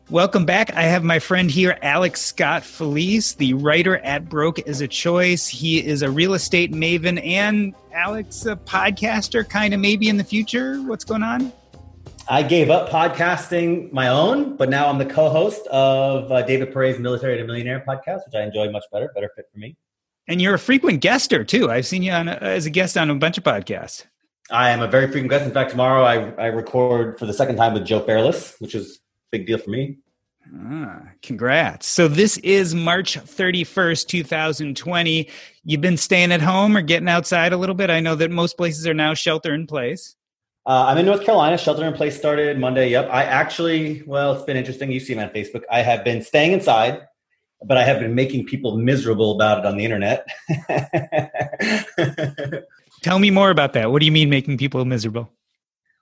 Welcome 0.09 0.45
back. 0.45 0.71
I 0.75 0.83
have 0.83 1.03
my 1.03 1.17
friend 1.17 1.49
here, 1.49 1.79
Alex 1.81 2.21
Scott 2.21 2.63
Felice, 2.63 3.33
the 3.33 3.55
writer 3.55 3.97
at 3.97 4.29
Broke 4.29 4.59
is 4.59 4.81
a 4.81 4.87
Choice. 4.87 5.47
He 5.47 5.83
is 5.83 6.03
a 6.03 6.11
real 6.11 6.35
estate 6.35 6.71
maven 6.71 7.23
and 7.25 7.73
Alex, 7.91 8.45
a 8.45 8.55
podcaster, 8.55 9.47
kind 9.47 9.73
of 9.73 9.79
maybe 9.79 10.07
in 10.07 10.17
the 10.17 10.23
future. 10.23 10.77
What's 10.83 11.03
going 11.03 11.23
on? 11.23 11.51
I 12.29 12.43
gave 12.43 12.69
up 12.69 12.89
podcasting 12.89 13.91
my 13.91 14.09
own, 14.09 14.55
but 14.57 14.69
now 14.69 14.87
I'm 14.87 14.99
the 14.99 15.05
co-host 15.05 15.65
of 15.67 16.31
uh, 16.31 16.43
David 16.43 16.71
Pere's 16.71 16.99
Military 16.99 17.37
to 17.37 17.43
Millionaire 17.43 17.83
podcast, 17.87 18.25
which 18.25 18.35
I 18.35 18.43
enjoy 18.43 18.69
much 18.69 18.85
better, 18.91 19.11
better 19.15 19.31
fit 19.35 19.45
for 19.51 19.57
me. 19.57 19.75
And 20.27 20.41
you're 20.41 20.55
a 20.55 20.59
frequent 20.59 21.01
guester 21.01 21.43
too. 21.43 21.69
I've 21.69 21.85
seen 21.85 22.03
you 22.03 22.11
on 22.11 22.27
a, 22.27 22.33
as 22.33 22.65
a 22.65 22.69
guest 22.69 22.97
on 22.97 23.09
a 23.09 23.15
bunch 23.15 23.37
of 23.37 23.43
podcasts. 23.43 24.05
I 24.51 24.69
am 24.69 24.81
a 24.81 24.87
very 24.87 25.07
frequent 25.07 25.29
guest. 25.29 25.45
In 25.45 25.51
fact, 25.51 25.71
tomorrow 25.71 26.03
I, 26.03 26.29
I 26.41 26.47
record 26.47 27.17
for 27.17 27.25
the 27.25 27.33
second 27.33 27.55
time 27.55 27.73
with 27.73 27.85
Joe 27.85 27.99
Fairless, 27.99 28.55
which 28.59 28.75
is 28.75 28.97
a 28.97 28.99
big 29.31 29.47
deal 29.47 29.57
for 29.57 29.69
me. 29.69 29.97
Ah, 30.53 31.01
congrats. 31.23 31.87
So 31.87 32.07
this 32.07 32.37
is 32.37 32.75
March 32.75 33.17
31st, 33.17 34.07
2020. 34.07 35.29
You've 35.63 35.81
been 35.81 35.97
staying 35.97 36.31
at 36.31 36.41
home 36.41 36.77
or 36.77 36.81
getting 36.81 37.09
outside 37.09 37.53
a 37.53 37.57
little 37.57 37.73
bit? 37.73 37.89
I 37.89 37.99
know 37.99 38.15
that 38.15 38.29
most 38.29 38.55
places 38.55 38.85
are 38.85 38.93
now 38.93 39.15
shelter 39.15 39.53
in 39.53 39.65
place. 39.65 40.15
Uh, 40.67 40.85
I'm 40.87 40.97
in 40.97 41.05
North 41.05 41.23
Carolina. 41.23 41.57
Shelter 41.57 41.85
in 41.85 41.93
place 41.93 42.17
started 42.17 42.59
Monday. 42.59 42.89
Yep. 42.89 43.09
I 43.11 43.23
actually, 43.23 44.03
well, 44.05 44.33
it's 44.33 44.43
been 44.43 44.57
interesting. 44.57 44.91
You 44.91 44.99
see 44.99 45.15
me 45.15 45.23
on 45.23 45.29
Facebook. 45.29 45.63
I 45.71 45.81
have 45.81 46.03
been 46.03 46.21
staying 46.21 46.53
inside 46.53 47.01
but 47.67 47.77
I 47.77 47.83
have 47.83 47.99
been 47.99 48.15
making 48.15 48.45
people 48.45 48.77
miserable 48.77 49.35
about 49.35 49.59
it 49.59 49.65
on 49.65 49.77
the 49.77 49.83
internet. 49.83 50.27
Tell 53.01 53.19
me 53.19 53.31
more 53.31 53.49
about 53.49 53.73
that. 53.73 53.91
What 53.91 53.99
do 53.99 54.05
you 54.05 54.11
mean 54.11 54.29
making 54.29 54.57
people 54.57 54.83
miserable? 54.85 55.31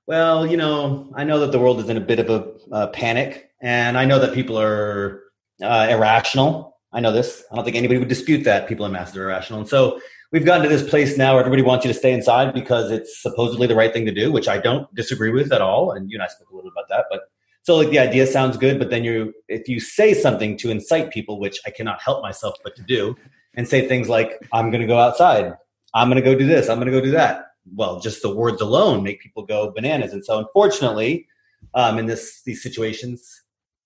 Well, 0.06 0.46
you 0.46 0.58
know, 0.58 1.12
I 1.16 1.24
know 1.24 1.40
that 1.40 1.52
the 1.52 1.60
world 1.60 1.80
is 1.80 1.90
in 1.90 1.98
a 1.98 2.02
bit 2.02 2.20
of 2.20 2.30
a 2.30 2.74
uh, 2.74 2.88
panic, 2.88 3.50
and 3.62 3.98
I 3.98 4.06
know 4.06 4.20
that 4.20 4.34
people 4.34 4.60
are 4.60 5.24
uh, 5.62 5.88
irrational. 5.90 6.78
I 6.92 7.00
know 7.00 7.12
this. 7.12 7.44
I 7.52 7.56
don't 7.56 7.64
think 7.64 7.78
anybody 7.78 8.00
would 8.00 8.10
dispute 8.10 8.44
that 8.44 8.68
people 8.68 8.86
in 8.86 8.92
masses 8.92 9.16
are 9.18 9.24
irrational. 9.24 9.60
And 9.60 9.70
so 9.70 10.00
we've 10.32 10.46
gotten 10.46 10.64
to 10.64 10.70
this 10.70 10.88
place 10.88 11.18
now 11.18 11.34
where 11.34 11.44
everybody 11.44 11.62
wants 11.62 11.86
you 11.86 11.94
to 11.94 11.98
stay 11.98 12.12
inside 12.12 12.54
because 12.54 12.92
it's 12.92 13.22
supposedly 13.22 13.66
the 13.66 13.76
right 13.76 13.94
thing 13.94 14.06
to 14.06 14.12
do, 14.12 14.32
which 14.32 14.48
I 14.48 14.58
don't 14.58 14.94
disagree 14.94 15.32
with 15.32 15.54
at 15.54 15.62
all. 15.62 15.92
And 15.92 16.12
you 16.12 16.18
and 16.18 16.24
I 16.24 16.28
spoke 16.28 16.50
a 16.50 16.56
little 16.56 16.70
bit 16.70 16.74
about 16.78 16.90
that, 16.90 17.06
but 17.10 17.22
so 17.64 17.76
like 17.76 17.90
the 17.90 18.00
idea 18.00 18.28
sounds 18.28 18.58
good 18.58 18.78
but 18.78 18.90
then 18.90 19.04
you 19.04 19.34
if 19.48 19.68
you 19.68 19.80
say 19.80 20.14
something 20.14 20.56
to 20.58 20.70
incite 20.70 21.12
people 21.12 21.40
which 21.40 21.60
i 21.66 21.70
cannot 21.70 22.02
help 22.02 22.22
myself 22.22 22.56
but 22.64 22.76
to 22.76 22.84
do 22.84 23.16
and 23.56 23.68
say 23.68 23.88
things 23.88 24.08
like 24.08 24.48
i'm 24.52 24.70
going 24.70 24.82
to 24.82 24.88
go 24.88 25.00
outside. 25.00 25.54
I'm 25.96 26.10
going 26.10 26.22
to 26.22 26.28
go 26.28 26.36
do 26.36 26.48
this. 26.48 26.70
I'm 26.70 26.78
going 26.78 26.92
to 26.92 26.92
go 26.92 27.02
do 27.02 27.12
that. 27.12 27.46
Well 27.76 28.00
just 28.00 28.22
the 28.22 28.34
words 28.34 28.62
alone 28.62 29.04
make 29.04 29.22
people 29.22 29.46
go 29.46 29.72
bananas. 29.72 30.12
And 30.14 30.26
so 30.26 30.40
unfortunately 30.40 31.28
um, 31.76 31.98
in 32.00 32.06
this 32.06 32.42
these 32.44 32.62
situations 32.62 33.42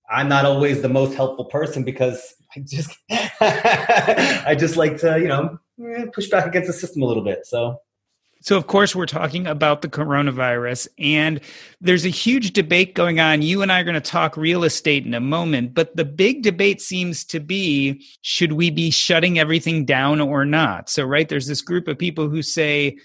i'm 0.10 0.30
not 0.30 0.46
always 0.46 0.82
the 0.82 0.90
most 0.90 1.14
helpful 1.16 1.46
person 1.46 1.84
because 1.84 2.34
i 2.56 2.62
just 2.62 2.98
i 3.12 4.56
just 4.58 4.78
like 4.78 4.98
to 4.98 5.20
you 5.20 5.28
know 5.28 5.60
push 6.14 6.28
back 6.30 6.46
against 6.46 6.68
the 6.68 6.74
system 6.74 7.02
a 7.02 7.06
little 7.06 7.24
bit. 7.24 7.46
So 7.46 7.80
so, 8.42 8.56
of 8.56 8.68
course, 8.68 8.96
we're 8.96 9.08
talking 9.08 9.48
about 9.48 9.82
the 9.82 9.90
coronavirus, 9.90 10.88
and 11.00 11.40
there's 11.82 12.06
a 12.06 12.10
huge 12.10 12.54
debate 12.54 12.94
going 12.94 13.20
on. 13.20 13.42
You 13.42 13.62
and 13.62 13.72
I 13.72 13.82
are 13.82 13.84
going 13.84 13.96
to 13.96 14.02
talk 14.02 14.38
real 14.38 14.64
estate 14.64 15.06
in 15.06 15.14
a 15.14 15.20
moment, 15.20 15.74
but 15.74 15.96
the 15.96 16.06
big 16.06 16.44
debate 16.44 16.82
seems 16.82 17.26
to 17.26 17.40
be 17.40 18.06
should 18.22 18.54
we 18.54 18.70
be 18.70 18.92
shutting 18.92 19.40
everything 19.40 19.86
down 19.86 20.22
or 20.22 20.46
not? 20.46 20.90
So, 20.90 21.04
right, 21.04 21.28
there's 21.28 21.48
this 21.48 21.62
group 21.62 21.88
of 21.88 21.98
people 21.98 22.30
who 22.30 22.42
say, 22.42 22.98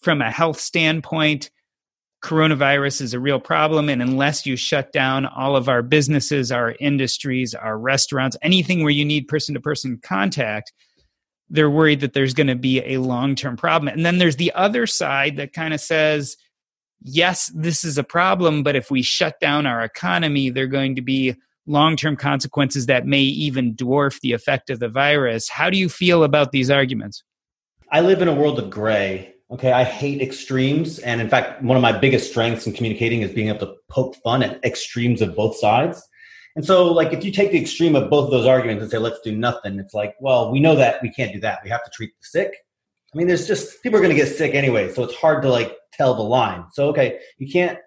from 0.00 0.22
a 0.22 0.30
health 0.30 0.58
standpoint, 0.58 1.50
coronavirus 2.22 3.00
is 3.00 3.14
a 3.14 3.20
real 3.20 3.40
problem. 3.40 3.88
And 3.88 4.02
unless 4.02 4.46
you 4.46 4.56
shut 4.56 4.92
down 4.92 5.26
all 5.26 5.54
of 5.54 5.68
our 5.68 5.82
businesses, 5.82 6.50
our 6.50 6.74
industries, 6.80 7.54
our 7.54 7.78
restaurants, 7.78 8.36
anything 8.42 8.82
where 8.82 8.90
you 8.90 9.04
need 9.04 9.28
person 9.28 9.54
to 9.54 9.60
person 9.60 10.00
contact, 10.02 10.72
they're 11.50 11.70
worried 11.70 12.00
that 12.00 12.12
there's 12.12 12.34
going 12.34 12.48
to 12.48 12.56
be 12.56 12.80
a 12.80 12.98
long 12.98 13.34
term 13.34 13.56
problem. 13.56 13.92
And 13.92 14.04
then 14.04 14.18
there's 14.18 14.36
the 14.36 14.52
other 14.54 14.86
side 14.86 15.36
that 15.36 15.52
kind 15.52 15.72
of 15.74 15.80
says, 15.80 16.36
yes, 17.00 17.50
this 17.54 17.84
is 17.84 17.98
a 17.98 18.04
problem, 18.04 18.62
but 18.62 18.76
if 18.76 18.90
we 18.90 19.02
shut 19.02 19.40
down 19.40 19.66
our 19.66 19.82
economy, 19.82 20.50
there 20.50 20.64
are 20.64 20.68
going 20.68 20.96
to 20.96 21.02
be 21.02 21.34
long 21.66 21.96
term 21.96 22.16
consequences 22.16 22.86
that 22.86 23.06
may 23.06 23.20
even 23.20 23.74
dwarf 23.74 24.20
the 24.20 24.32
effect 24.32 24.70
of 24.70 24.80
the 24.80 24.88
virus. 24.88 25.48
How 25.48 25.70
do 25.70 25.78
you 25.78 25.88
feel 25.88 26.24
about 26.24 26.52
these 26.52 26.70
arguments? 26.70 27.22
I 27.90 28.00
live 28.00 28.20
in 28.20 28.28
a 28.28 28.34
world 28.34 28.58
of 28.58 28.70
gray. 28.70 29.34
Okay, 29.50 29.72
I 29.72 29.82
hate 29.82 30.20
extremes. 30.20 30.98
And 30.98 31.22
in 31.22 31.30
fact, 31.30 31.62
one 31.62 31.76
of 31.76 31.82
my 31.82 31.92
biggest 31.92 32.30
strengths 32.30 32.66
in 32.66 32.74
communicating 32.74 33.22
is 33.22 33.30
being 33.30 33.48
able 33.48 33.66
to 33.66 33.74
poke 33.88 34.16
fun 34.16 34.42
at 34.42 34.62
extremes 34.62 35.22
of 35.22 35.34
both 35.34 35.56
sides. 35.56 36.02
And 36.58 36.66
so, 36.66 36.92
like, 36.92 37.12
if 37.12 37.24
you 37.24 37.30
take 37.30 37.52
the 37.52 37.60
extreme 37.60 37.94
of 37.94 38.10
both 38.10 38.24
of 38.24 38.30
those 38.32 38.44
arguments 38.44 38.82
and 38.82 38.90
say, 38.90 38.98
let's 38.98 39.20
do 39.20 39.30
nothing, 39.30 39.78
it's 39.78 39.94
like, 39.94 40.16
well, 40.18 40.50
we 40.50 40.58
know 40.58 40.74
that 40.74 41.00
we 41.00 41.08
can't 41.08 41.32
do 41.32 41.38
that. 41.38 41.60
We 41.62 41.70
have 41.70 41.84
to 41.84 41.90
treat 41.92 42.10
the 42.18 42.26
sick. 42.26 42.52
I 43.14 43.16
mean, 43.16 43.28
there's 43.28 43.46
just 43.46 43.80
people 43.80 43.96
are 43.96 44.02
going 44.02 44.10
to 44.10 44.20
get 44.20 44.26
sick 44.26 44.56
anyway. 44.56 44.92
So 44.92 45.04
it's 45.04 45.14
hard 45.14 45.40
to 45.42 45.50
like 45.50 45.76
tell 45.92 46.14
the 46.14 46.22
line. 46.22 46.64
So, 46.72 46.88
okay, 46.88 47.20
you 47.38 47.48
can't 47.48 47.78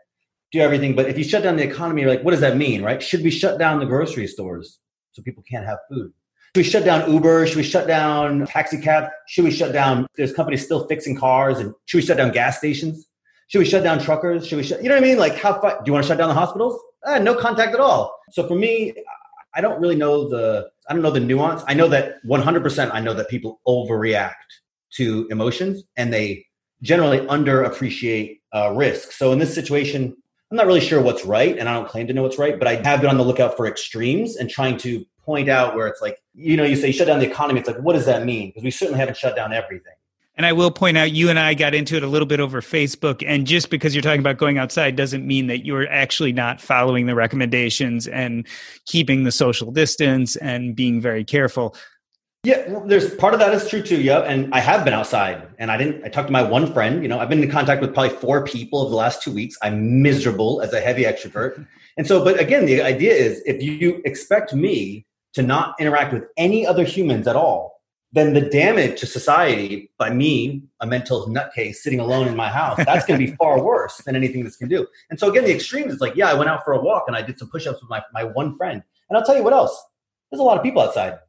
do 0.54 0.62
everything. 0.62 0.96
But 0.96 1.10
if 1.10 1.18
you 1.18 1.26
shut 1.26 1.44
down 1.44 1.58
the 1.58 1.64
economy, 1.64 2.04
you're 2.04 2.10
like, 2.10 2.24
what 2.24 2.32
does 2.32 2.40
that 2.40 2.56
mean, 2.56 2.82
right? 2.82 3.04
Should 3.04 3.24
we 3.24 3.30
shut 3.30 3.60
down 3.60 3.82
the 3.82 3.86
grocery 3.86 4.26
stores 4.26 4.80
so 5.12 5.22
people 5.22 5.44
can't 5.44 5.66
have 5.66 5.80
food? 5.90 6.14
Should 6.56 6.62
we 6.62 6.64
shut 6.64 6.86
down 6.86 7.12
Uber? 7.12 7.48
Should 7.48 7.58
we 7.58 7.64
shut 7.64 7.88
down 7.88 8.48
taxi 8.48 8.80
cab? 8.80 9.10
Should 9.28 9.44
we 9.44 9.52
shut 9.52 9.74
down? 9.74 10.08
There's 10.16 10.32
companies 10.32 10.64
still 10.64 10.88
fixing 10.88 11.18
cars, 11.18 11.60
and 11.60 11.74
should 11.88 11.98
we 11.98 12.04
shut 12.04 12.16
down 12.16 12.32
gas 12.32 12.60
stations? 12.60 13.06
Should 13.50 13.60
we 13.60 13.66
shut 13.66 13.84
down 13.84 14.00
truckers? 14.00 14.48
Should 14.48 14.56
we 14.56 14.64
shut? 14.64 14.82
You 14.82 14.88
know 14.88 14.96
what 14.96 15.04
I 15.04 15.08
mean? 15.08 15.18
Like, 15.18 15.36
how? 15.36 15.60
do 15.60 15.84
you 15.86 15.92
want 15.92 16.06
to 16.06 16.08
shut 16.08 16.18
down 16.18 16.30
the 16.30 16.36
hospitals? 16.36 16.80
Eh, 17.06 17.20
no 17.20 17.36
contact 17.36 17.74
at 17.74 17.80
all. 17.80 18.16
So 18.32 18.48
for 18.48 18.56
me, 18.56 18.94
I 19.54 19.62
don't 19.62 19.82
really 19.82 19.96
know 19.96 20.30
the. 20.30 20.70
I 20.88 20.94
don't 20.94 21.02
know 21.02 21.12
the 21.12 21.20
nuance. 21.20 21.64
I 21.68 21.74
know 21.74 21.88
that 21.88 22.24
100%. 22.26 22.92
I 22.94 23.00
know 23.00 23.14
that 23.14 23.30
people 23.30 23.62
overreact 23.68 24.34
to 24.96 25.28
emotions, 25.30 25.84
and 25.96 26.12
they 26.12 26.46
generally 26.82 27.20
underappreciate 27.20 28.42
uh, 28.54 28.74
risk. 28.76 29.12
So 29.14 29.32
in 29.32 29.40
this 29.40 29.54
situation, 29.54 30.16
I'm 30.50 30.58
not 30.58 30.68
really 30.68 30.82
sure 30.82 31.02
what's 31.02 31.24
right, 31.24 31.58
and 31.58 31.70
I 31.70 31.74
don't 31.74 31.88
claim 31.88 32.08
to 32.08 32.14
know 32.14 32.24
what's 32.24 32.38
right, 32.38 32.60
but 32.60 32.68
I 32.68 32.76
have 32.76 33.00
been 33.00 33.10
on 33.10 33.18
the 33.18 33.24
lookout 33.24 33.56
for 33.56 33.68
extremes 33.68 34.36
and 34.36 34.50
trying 34.50 34.78
to 34.80 35.06
point 35.24 35.48
out 35.48 35.76
where 35.76 35.88
it's 35.88 36.02
like, 36.02 36.18
you 36.34 36.58
know, 36.58 36.64
you 36.64 36.76
say 36.76 36.88
you 36.88 36.94
shut 36.94 37.08
down 37.08 37.20
the 37.20 37.30
economy. 37.30 37.60
It's 37.60 37.70
like, 37.70 37.80
what 37.80 37.94
does 37.94 38.06
that 38.06 38.26
mean? 38.26 38.50
Because 38.50 38.64
we 38.64 38.72
certainly 38.72 39.00
haven't 39.00 39.18
shut 39.18 39.36
down 39.36 39.54
everything. 39.54 39.94
And 40.36 40.46
I 40.46 40.54
will 40.54 40.72
point 40.72 40.98
out, 40.98 41.12
you 41.12 41.30
and 41.30 41.38
I 41.38 41.54
got 41.54 41.76
into 41.76 41.98
it 41.98 42.04
a 42.04 42.08
little 42.08 42.26
bit 42.26 42.40
over 42.40 42.62
Facebook. 42.62 43.24
And 43.28 43.46
just 43.46 43.70
because 43.70 43.94
you're 43.94 44.02
talking 44.02 44.22
about 44.22 44.38
going 44.38 44.58
outside 44.58 44.96
doesn't 44.96 45.28
mean 45.28 45.48
that 45.48 45.66
you're 45.66 45.88
actually 45.90 46.32
not 46.32 46.62
following 46.62 47.06
the 47.06 47.16
recommendations 47.16 48.08
and 48.08 48.48
keeping 48.86 49.24
the 49.24 49.32
social 49.32 49.72
distance 49.72 50.38
and 50.38 50.76
being 50.76 51.02
very 51.02 51.26
careful. 51.26 51.76
Yeah, 52.44 52.80
there's 52.86 53.14
part 53.16 53.36
of 53.36 53.40
that 53.40 53.54
is 53.54 53.68
true 53.70 53.84
too. 53.84 54.02
Yeah, 54.02 54.22
and 54.22 54.52
I 54.52 54.62
have 54.62 54.84
been 54.84 54.96
outside, 54.96 55.48
and 55.60 55.70
I 55.70 55.78
didn't. 55.78 56.04
I 56.04 56.10
talked 56.10 56.28
to 56.28 56.32
my 56.32 56.42
one 56.42 56.74
friend. 56.74 57.04
You 57.04 57.08
know, 57.08 57.20
I've 57.20 57.30
been 57.30 57.44
in 57.44 57.52
contact 57.52 57.82
with 57.82 57.94
probably 57.94 58.18
four 58.18 58.44
people 58.44 58.80
over 58.82 58.90
the 58.90 58.96
last 58.96 59.22
two 59.22 59.32
weeks. 59.32 59.56
I'm 59.62 60.02
miserable 60.02 60.60
as 60.62 60.74
a 60.74 60.82
heavy 60.82 61.04
extrovert, 61.04 61.64
and 61.98 62.08
so. 62.08 62.24
But 62.24 62.40
again, 62.40 62.66
the 62.66 62.82
idea 62.82 63.14
is 63.14 63.44
if 63.46 63.62
you 63.62 64.02
expect 64.06 64.56
me 64.56 65.06
to 65.34 65.44
not 65.44 65.76
interact 65.80 66.14
with 66.14 66.24
any 66.36 66.66
other 66.66 66.84
humans 66.84 67.28
at 67.28 67.36
all, 67.36 67.80
then 68.14 68.34
the 68.34 68.42
damage 68.42 69.00
to 69.00 69.06
society 69.06 69.90
by 69.98 70.10
me, 70.10 70.64
a 70.82 70.88
mental 70.88 71.28
nutcase 71.28 71.76
sitting 71.76 72.00
alone 72.00 72.28
in 72.28 72.36
my 72.36 72.50
house, 72.50 72.78
that's 72.86 73.06
going 73.06 73.20
to 73.20 73.26
be 73.26 73.36
far 73.40 73.64
worse 73.64 73.98
than 74.06 74.16
anything 74.16 74.44
this 74.44 74.58
can 74.58 74.68
do. 74.68 74.86
And 75.10 75.20
so 75.20 75.30
again, 75.30 75.46
the 75.46 75.54
extreme 75.54 75.90
is 75.90 76.02
like, 76.02 76.16
yeah, 76.16 76.30
I 76.30 76.34
went 76.34 76.50
out 76.50 76.64
for 76.66 76.74
a 76.74 76.82
walk 76.82 77.06
and 77.08 77.16
I 77.16 77.22
did 77.22 77.40
some 77.40 77.50
push-ups 77.50 77.82
with 77.82 77.90
my 77.90 78.02
my 78.14 78.24
one 78.24 78.58
friend, 78.58 78.84
and 79.10 79.18
I'll 79.18 79.26
tell 79.26 79.36
you 79.36 79.44
what 79.44 79.54
else. 79.54 79.82
There's 80.30 80.40
a 80.40 80.44
lot 80.44 80.58
of 80.58 80.64
people 80.64 80.82
outside 80.82 81.20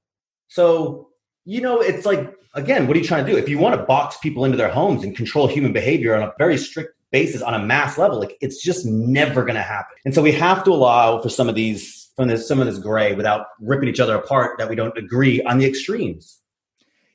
so, 0.53 1.09
you 1.47 1.62
know, 1.62 1.80
it's 1.80 2.05
like, 2.05 2.30
again, 2.55 2.87
what 2.87 2.95
are 2.95 3.01
you 3.01 3.07
trying 3.07 3.24
to 3.24 3.33
do? 3.33 3.39
If 3.39 3.49
you 3.49 3.59
want 3.59 3.74
to 3.74 3.83
box 3.87 4.18
people 4.18 4.45
into 4.45 4.59
their 4.59 4.68
homes 4.68 5.03
and 5.03 5.16
control 5.16 5.47
human 5.47 5.72
behavior 5.72 6.14
on 6.14 6.22
a 6.22 6.35
very 6.37 6.59
strict 6.59 6.95
basis 7.11 7.41
on 7.41 7.55
a 7.55 7.59
mass 7.59 7.97
level, 7.97 8.20
like 8.20 8.37
it's 8.43 8.62
just 8.62 8.85
never 8.85 9.45
going 9.45 9.55
to 9.55 9.62
happen. 9.62 9.97
And 10.05 10.14
so 10.14 10.20
we 10.20 10.30
have 10.33 10.62
to 10.64 10.70
allow 10.70 11.22
for 11.22 11.30
some 11.30 11.49
of 11.49 11.55
these, 11.55 12.11
from 12.16 12.28
this, 12.28 12.47
some 12.47 12.61
of 12.61 12.66
this 12.66 12.78
gray 12.78 13.14
without 13.14 13.47
ripping 13.61 13.89
each 13.89 13.99
other 13.99 14.14
apart 14.14 14.59
that 14.59 14.68
we 14.68 14.76
don't 14.76 14.97
agree 14.99 15.43
on 15.45 15.57
the 15.57 15.64
extremes. 15.64 16.39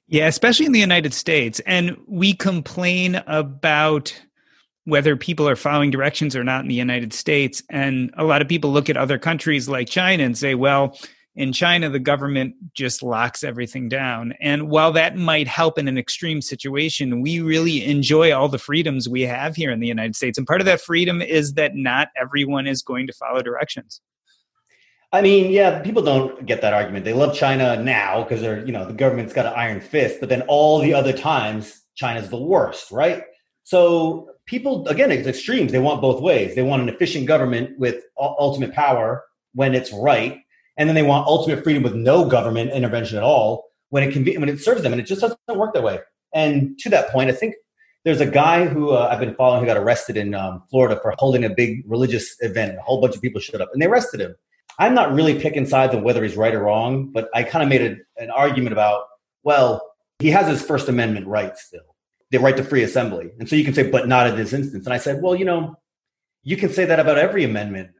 Yeah, 0.09 0.27
especially 0.27 0.65
in 0.65 0.71
the 0.71 0.79
United 0.79 1.13
States. 1.13 1.59
And 1.65 1.97
we 2.07 2.33
complain 2.33 3.15
about 3.27 4.17
whether 4.85 5.17
people 5.17 5.49
are 5.49 5.57
following 5.57 5.91
directions 5.91 6.33
or 6.33 6.45
not 6.45 6.61
in 6.61 6.69
the 6.69 6.75
United 6.75 7.11
States. 7.11 7.61
And 7.69 8.09
a 8.17 8.23
lot 8.23 8.41
of 8.41 8.47
people 8.47 8.71
look 8.71 8.89
at 8.89 8.95
other 8.95 9.19
countries 9.19 9.67
like 9.67 9.89
China 9.89 10.23
and 10.23 10.37
say, 10.37 10.55
well, 10.55 10.97
in 11.35 11.51
China, 11.51 11.89
the 11.89 11.99
government 11.99 12.55
just 12.73 13.03
locks 13.03 13.43
everything 13.43 13.89
down. 13.89 14.33
And 14.39 14.69
while 14.69 14.93
that 14.93 15.17
might 15.17 15.47
help 15.47 15.77
in 15.77 15.89
an 15.89 15.97
extreme 15.97 16.41
situation, 16.41 17.21
we 17.21 17.41
really 17.41 17.85
enjoy 17.85 18.33
all 18.33 18.47
the 18.47 18.57
freedoms 18.57 19.09
we 19.09 19.21
have 19.23 19.55
here 19.57 19.71
in 19.71 19.81
the 19.81 19.87
United 19.87 20.15
States. 20.15 20.37
And 20.37 20.47
part 20.47 20.61
of 20.61 20.65
that 20.65 20.81
freedom 20.81 21.21
is 21.21 21.53
that 21.53 21.75
not 21.75 22.07
everyone 22.19 22.65
is 22.65 22.81
going 22.81 23.07
to 23.07 23.13
follow 23.13 23.43
directions. 23.43 24.01
I 25.11 25.21
mean, 25.21 25.51
yeah, 25.51 25.81
people 25.81 26.01
don't 26.03 26.45
get 26.45 26.61
that 26.61 26.73
argument. 26.73 27.05
They 27.05 27.13
love 27.13 27.35
China 27.35 27.81
now 27.81 28.23
because 28.23 28.41
they're, 28.41 28.65
you 28.65 28.73
know, 28.73 28.85
the 28.85 28.93
government's 28.93 29.33
got 29.33 29.45
an 29.45 29.53
iron 29.55 29.79
fist, 29.79 30.19
but 30.19 30.27
then 30.27 30.41
all 30.43 30.79
the 30.79 30.93
other 30.93 31.13
times, 31.13 31.81
China's 31.95 32.29
the 32.29 32.37
worst, 32.37 32.91
right? 32.91 33.23
So 33.63 34.29
people, 34.45 34.87
again, 34.87 35.11
it's 35.11 35.27
extremes. 35.27 35.71
They 35.71 35.79
want 35.79 36.01
both 36.01 36.21
ways. 36.21 36.55
They 36.55 36.61
want 36.61 36.81
an 36.81 36.89
efficient 36.89 37.25
government 37.25 37.79
with 37.79 38.03
ultimate 38.19 38.73
power 38.73 39.23
when 39.53 39.73
it's 39.73 39.93
right, 39.93 40.39
and 40.75 40.89
then 40.89 40.95
they 40.95 41.03
want 41.03 41.25
ultimate 41.25 41.63
freedom 41.63 41.83
with 41.83 41.95
no 41.95 42.27
government 42.27 42.71
intervention 42.71 43.17
at 43.17 43.23
all 43.23 43.65
when 43.89 44.03
it 44.03 44.11
can 44.11 44.23
be 44.23 44.37
when 44.37 44.49
it 44.49 44.59
serves 44.59 44.83
them, 44.83 44.91
and 44.91 45.01
it 45.01 45.05
just 45.05 45.21
doesn't 45.21 45.39
work 45.55 45.73
that 45.73 45.83
way. 45.83 45.99
And 46.33 46.77
to 46.79 46.89
that 46.89 47.09
point, 47.09 47.29
I 47.29 47.33
think 47.33 47.55
there's 48.03 48.21
a 48.21 48.25
guy 48.25 48.65
who 48.65 48.91
uh, 48.91 49.09
I've 49.09 49.19
been 49.19 49.35
following 49.35 49.61
who 49.61 49.65
got 49.65 49.77
arrested 49.77 50.17
in 50.17 50.35
um, 50.35 50.63
Florida 50.69 50.99
for 51.01 51.13
holding 51.17 51.45
a 51.45 51.49
big 51.49 51.83
religious 51.87 52.35
event. 52.41 52.77
A 52.77 52.81
whole 52.81 53.01
bunch 53.01 53.15
of 53.15 53.21
people 53.21 53.39
showed 53.39 53.61
up, 53.61 53.69
and 53.73 53.81
they 53.81 53.87
arrested 53.87 54.19
him. 54.19 54.35
I'm 54.79 54.93
not 54.93 55.13
really 55.13 55.39
picking 55.39 55.65
sides 55.65 55.95
on 55.95 56.03
whether 56.03 56.23
he's 56.23 56.37
right 56.37 56.53
or 56.53 56.63
wrong, 56.63 57.11
but 57.11 57.29
I 57.33 57.43
kind 57.43 57.63
of 57.63 57.69
made 57.69 57.81
a, 57.81 58.21
an 58.21 58.29
argument 58.29 58.73
about 58.73 59.05
well, 59.43 59.81
he 60.19 60.29
has 60.31 60.47
his 60.47 60.61
First 60.61 60.89
Amendment 60.89 61.27
right 61.27 61.57
still, 61.57 61.95
the 62.31 62.39
right 62.39 62.57
to 62.57 62.63
free 62.63 62.83
assembly, 62.83 63.31
and 63.39 63.47
so 63.47 63.55
you 63.55 63.63
can 63.63 63.73
say, 63.73 63.89
but 63.89 64.07
not 64.07 64.27
in 64.27 64.35
this 64.35 64.53
instance. 64.53 64.85
And 64.85 64.93
I 64.93 64.97
said, 64.97 65.21
well, 65.21 65.35
you 65.35 65.45
know, 65.45 65.77
you 66.43 66.57
can 66.57 66.69
say 66.69 66.85
that 66.85 66.99
about 66.99 67.17
every 67.17 67.43
amendment. 67.43 67.91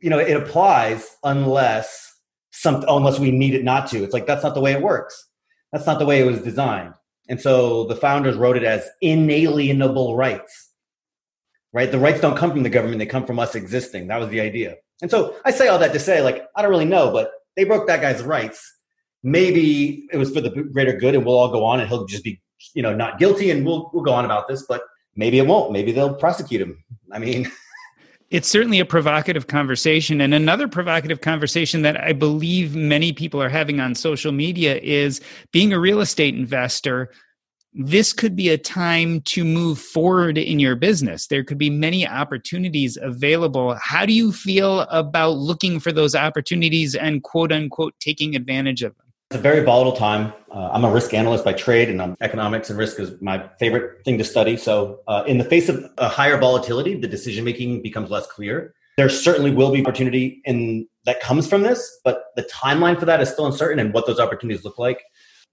You 0.00 0.10
know, 0.10 0.18
it 0.18 0.36
applies 0.36 1.16
unless 1.24 2.14
some 2.50 2.84
unless 2.88 3.18
we 3.18 3.30
need 3.30 3.54
it 3.54 3.64
not 3.64 3.88
to. 3.90 4.02
It's 4.02 4.14
like 4.14 4.26
that's 4.26 4.42
not 4.42 4.54
the 4.54 4.60
way 4.60 4.72
it 4.72 4.82
works. 4.82 5.28
That's 5.72 5.86
not 5.86 5.98
the 5.98 6.06
way 6.06 6.20
it 6.20 6.26
was 6.26 6.40
designed. 6.40 6.94
And 7.28 7.40
so 7.40 7.84
the 7.84 7.96
founders 7.96 8.36
wrote 8.36 8.56
it 8.56 8.64
as 8.64 8.88
inalienable 9.00 10.16
rights. 10.16 10.65
Right? 11.72 11.90
The 11.90 11.98
rights 11.98 12.20
don't 12.20 12.36
come 12.36 12.50
from 12.50 12.62
the 12.62 12.70
government, 12.70 12.98
they 12.98 13.06
come 13.06 13.26
from 13.26 13.38
us 13.38 13.54
existing. 13.54 14.08
That 14.08 14.18
was 14.18 14.30
the 14.30 14.40
idea. 14.40 14.76
And 15.02 15.10
so 15.10 15.36
I 15.44 15.50
say 15.50 15.68
all 15.68 15.78
that 15.78 15.92
to 15.92 15.98
say, 15.98 16.22
like, 16.22 16.46
I 16.56 16.62
don't 16.62 16.70
really 16.70 16.86
know, 16.86 17.12
but 17.12 17.30
they 17.56 17.64
broke 17.64 17.86
that 17.86 18.00
guy's 18.00 18.22
rights. 18.22 18.72
Maybe 19.22 20.06
it 20.12 20.16
was 20.16 20.30
for 20.32 20.40
the 20.40 20.50
greater 20.50 20.96
good 20.96 21.14
and 21.14 21.24
we'll 21.24 21.36
all 21.36 21.50
go 21.50 21.64
on 21.64 21.80
and 21.80 21.88
he'll 21.88 22.06
just 22.06 22.24
be, 22.24 22.40
you 22.74 22.82
know, 22.82 22.94
not 22.94 23.18
guilty 23.18 23.50
and 23.50 23.66
we'll 23.66 23.90
we'll 23.92 24.04
go 24.04 24.12
on 24.12 24.24
about 24.24 24.48
this, 24.48 24.64
but 24.66 24.82
maybe 25.16 25.38
it 25.38 25.46
won't. 25.46 25.72
Maybe 25.72 25.92
they'll 25.92 26.14
prosecute 26.14 26.62
him. 26.62 26.82
I 27.12 27.18
mean, 27.18 27.50
it's 28.30 28.48
certainly 28.48 28.80
a 28.80 28.84
provocative 28.84 29.46
conversation. 29.46 30.20
And 30.20 30.34
another 30.34 30.68
provocative 30.68 31.20
conversation 31.20 31.82
that 31.82 32.00
I 32.00 32.12
believe 32.12 32.74
many 32.74 33.12
people 33.12 33.42
are 33.42 33.48
having 33.48 33.80
on 33.80 33.94
social 33.94 34.32
media 34.32 34.78
is 34.78 35.20
being 35.52 35.72
a 35.72 35.78
real 35.78 36.00
estate 36.00 36.34
investor. 36.34 37.10
This 37.78 38.14
could 38.14 38.34
be 38.34 38.48
a 38.48 38.56
time 38.56 39.20
to 39.22 39.44
move 39.44 39.78
forward 39.78 40.38
in 40.38 40.58
your 40.58 40.76
business. 40.76 41.26
There 41.26 41.44
could 41.44 41.58
be 41.58 41.68
many 41.68 42.08
opportunities 42.08 42.96
available. 42.96 43.74
How 43.74 44.06
do 44.06 44.14
you 44.14 44.32
feel 44.32 44.80
about 44.80 45.32
looking 45.32 45.78
for 45.78 45.92
those 45.92 46.14
opportunities 46.14 46.94
and 46.94 47.22
quote 47.22 47.52
unquote 47.52 47.92
taking 48.00 48.34
advantage 48.34 48.82
of 48.82 48.96
them? 48.96 49.04
It's 49.30 49.38
a 49.38 49.42
very 49.42 49.62
volatile 49.62 49.92
time. 49.92 50.32
Uh, 50.50 50.70
I'm 50.72 50.86
a 50.86 50.90
risk 50.90 51.12
analyst 51.12 51.44
by 51.44 51.52
trade, 51.52 51.90
and 51.90 52.00
um, 52.00 52.16
economics 52.22 52.70
and 52.70 52.78
risk 52.78 52.98
is 52.98 53.12
my 53.20 53.46
favorite 53.58 54.02
thing 54.06 54.16
to 54.16 54.24
study. 54.24 54.56
So, 54.56 55.00
uh, 55.06 55.24
in 55.26 55.36
the 55.36 55.44
face 55.44 55.68
of 55.68 55.84
a 55.98 56.08
higher 56.08 56.38
volatility, 56.38 56.98
the 56.98 57.08
decision 57.08 57.44
making 57.44 57.82
becomes 57.82 58.08
less 58.08 58.26
clear. 58.26 58.72
There 58.96 59.10
certainly 59.10 59.50
will 59.50 59.70
be 59.70 59.82
opportunity 59.82 60.40
in 60.46 60.88
that 61.04 61.20
comes 61.20 61.46
from 61.46 61.60
this, 61.60 62.00
but 62.04 62.24
the 62.36 62.42
timeline 62.44 62.98
for 62.98 63.04
that 63.04 63.20
is 63.20 63.28
still 63.28 63.44
uncertain, 63.44 63.78
and 63.78 63.92
what 63.92 64.06
those 64.06 64.18
opportunities 64.18 64.64
look 64.64 64.78
like. 64.78 65.02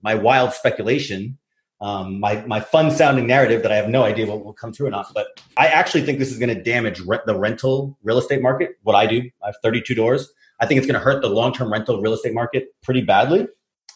My 0.02 0.16
wild 0.16 0.54
speculation, 0.54 1.38
um, 1.84 2.18
my 2.22 2.42
my 2.48 2.62
fun 2.62 2.92
sounding 2.92 3.28
narrative 3.28 3.62
that 3.62 3.72
I 3.72 3.76
have 3.76 3.90
no 3.90 4.04
idea 4.04 4.26
what 4.26 4.46
will 4.46 4.54
come 4.54 4.72
true 4.72 4.88
or 4.88 4.90
not, 4.90 5.14
but 5.14 5.28
I 5.58 5.68
actually 5.68 6.04
think 6.04 6.18
this 6.18 6.32
is 6.32 6.40
going 6.40 6.56
to 6.56 6.64
damage 6.64 7.00
the 7.00 7.38
rental 7.38 7.98
real 8.04 8.18
estate 8.18 8.42
market. 8.42 8.78
What 8.84 8.96
I 8.96 9.06
do, 9.06 9.30
I 9.44 9.48
have 9.48 9.56
32 9.62 9.94
doors. 9.94 10.32
I 10.62 10.66
think 10.66 10.78
it's 10.78 10.88
going 10.88 10.98
to 10.98 11.04
hurt 11.04 11.22
the 11.22 11.28
long 11.28 11.54
term 11.54 11.72
rental 11.72 12.02
real 12.02 12.14
estate 12.14 12.34
market 12.34 12.70
pretty 12.84 13.02
badly 13.02 13.48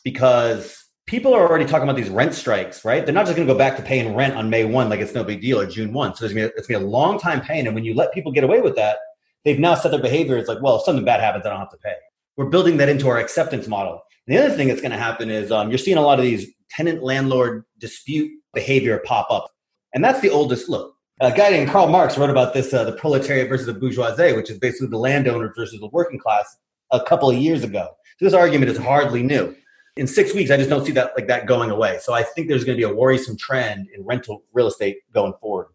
because 0.03 0.83
people 1.05 1.33
are 1.33 1.47
already 1.47 1.63
talking 1.63 1.83
about 1.83 1.95
these 1.95 2.09
rent 2.09 2.33
strikes, 2.33 2.83
right? 2.83 3.05
They're 3.05 3.15
not 3.15 3.25
just 3.25 3.37
going 3.37 3.47
to 3.47 3.53
go 3.53 3.57
back 3.57 3.77
to 3.77 3.81
paying 3.81 4.13
rent 4.13 4.35
on 4.35 4.49
May 4.49 4.65
1 4.65 4.89
like 4.89 4.99
it's 4.99 5.13
no 5.13 5.23
big 5.23 5.39
deal 5.39 5.61
or 5.61 5.65
June 5.65 5.93
1. 5.93 6.15
So 6.15 6.27
be, 6.27 6.41
it's 6.41 6.67
going 6.67 6.81
to 6.81 6.85
be 6.85 6.85
a 6.85 6.89
long 6.89 7.17
time 7.17 7.39
paying. 7.39 7.67
And 7.67 7.73
when 7.73 7.85
you 7.85 7.93
let 7.93 8.13
people 8.13 8.33
get 8.33 8.43
away 8.43 8.59
with 8.59 8.75
that, 8.75 8.97
they've 9.45 9.59
now 9.59 9.75
set 9.75 9.91
their 9.91 10.01
behavior. 10.01 10.35
It's 10.35 10.49
like, 10.49 10.61
well, 10.61 10.75
if 10.75 10.83
something 10.83 11.05
bad 11.05 11.21
happens, 11.21 11.45
I 11.45 11.49
don't 11.49 11.59
have 11.59 11.71
to 11.71 11.77
pay. 11.77 11.95
We're 12.35 12.49
building 12.49 12.75
that 12.77 12.89
into 12.89 13.07
our 13.07 13.17
acceptance 13.17 13.65
model. 13.69 14.01
And 14.27 14.35
the 14.35 14.43
other 14.43 14.53
thing 14.53 14.67
that's 14.67 14.81
going 14.81 14.91
to 14.91 14.97
happen 14.97 15.31
is 15.31 15.53
um, 15.53 15.69
you're 15.69 15.77
seeing 15.77 15.97
a 15.97 16.01
lot 16.01 16.19
of 16.19 16.25
these 16.25 16.51
tenant 16.69 17.03
landlord 17.03 17.63
dispute 17.77 18.31
behavior 18.53 19.01
pop 19.05 19.27
up. 19.29 19.51
And 19.93 20.03
that's 20.03 20.21
the 20.21 20.29
oldest 20.29 20.69
look. 20.69 20.93
A 21.19 21.31
guy 21.31 21.49
named 21.49 21.69
Karl 21.69 21.87
Marx 21.87 22.17
wrote 22.17 22.29
about 22.29 22.53
this, 22.53 22.73
uh, 22.73 22.83
the 22.83 22.91
proletariat 22.91 23.49
versus 23.49 23.65
the 23.65 23.73
bourgeoisie, 23.73 24.33
which 24.33 24.51
is 24.51 24.59
basically 24.59 24.87
the 24.87 24.99
landowners 24.99 25.51
versus 25.55 25.79
the 25.79 25.87
working 25.87 26.19
class, 26.19 26.57
a 26.91 27.01
couple 27.01 27.29
of 27.29 27.35
years 27.37 27.63
ago. 27.63 27.89
So 28.19 28.25
this 28.25 28.33
argument 28.33 28.69
is 28.71 28.77
hardly 28.77 29.23
new. 29.23 29.55
In 29.95 30.05
six 30.05 30.33
weeks, 30.33 30.51
I 30.51 30.57
just 30.57 30.69
don't 30.69 30.85
see 30.85 30.91
that 30.91 31.13
like 31.15 31.27
that 31.27 31.47
going 31.47 31.71
away. 31.71 31.97
So 32.01 32.13
I 32.13 32.21
think 32.21 32.47
there's 32.47 32.63
going 32.63 32.77
to 32.77 32.87
be 32.87 32.91
a 32.91 32.95
worrisome 32.95 33.35
trend 33.35 33.87
in 33.95 34.05
rental 34.05 34.43
real 34.53 34.67
estate 34.67 34.97
going 35.11 35.33
forward. 35.41 35.67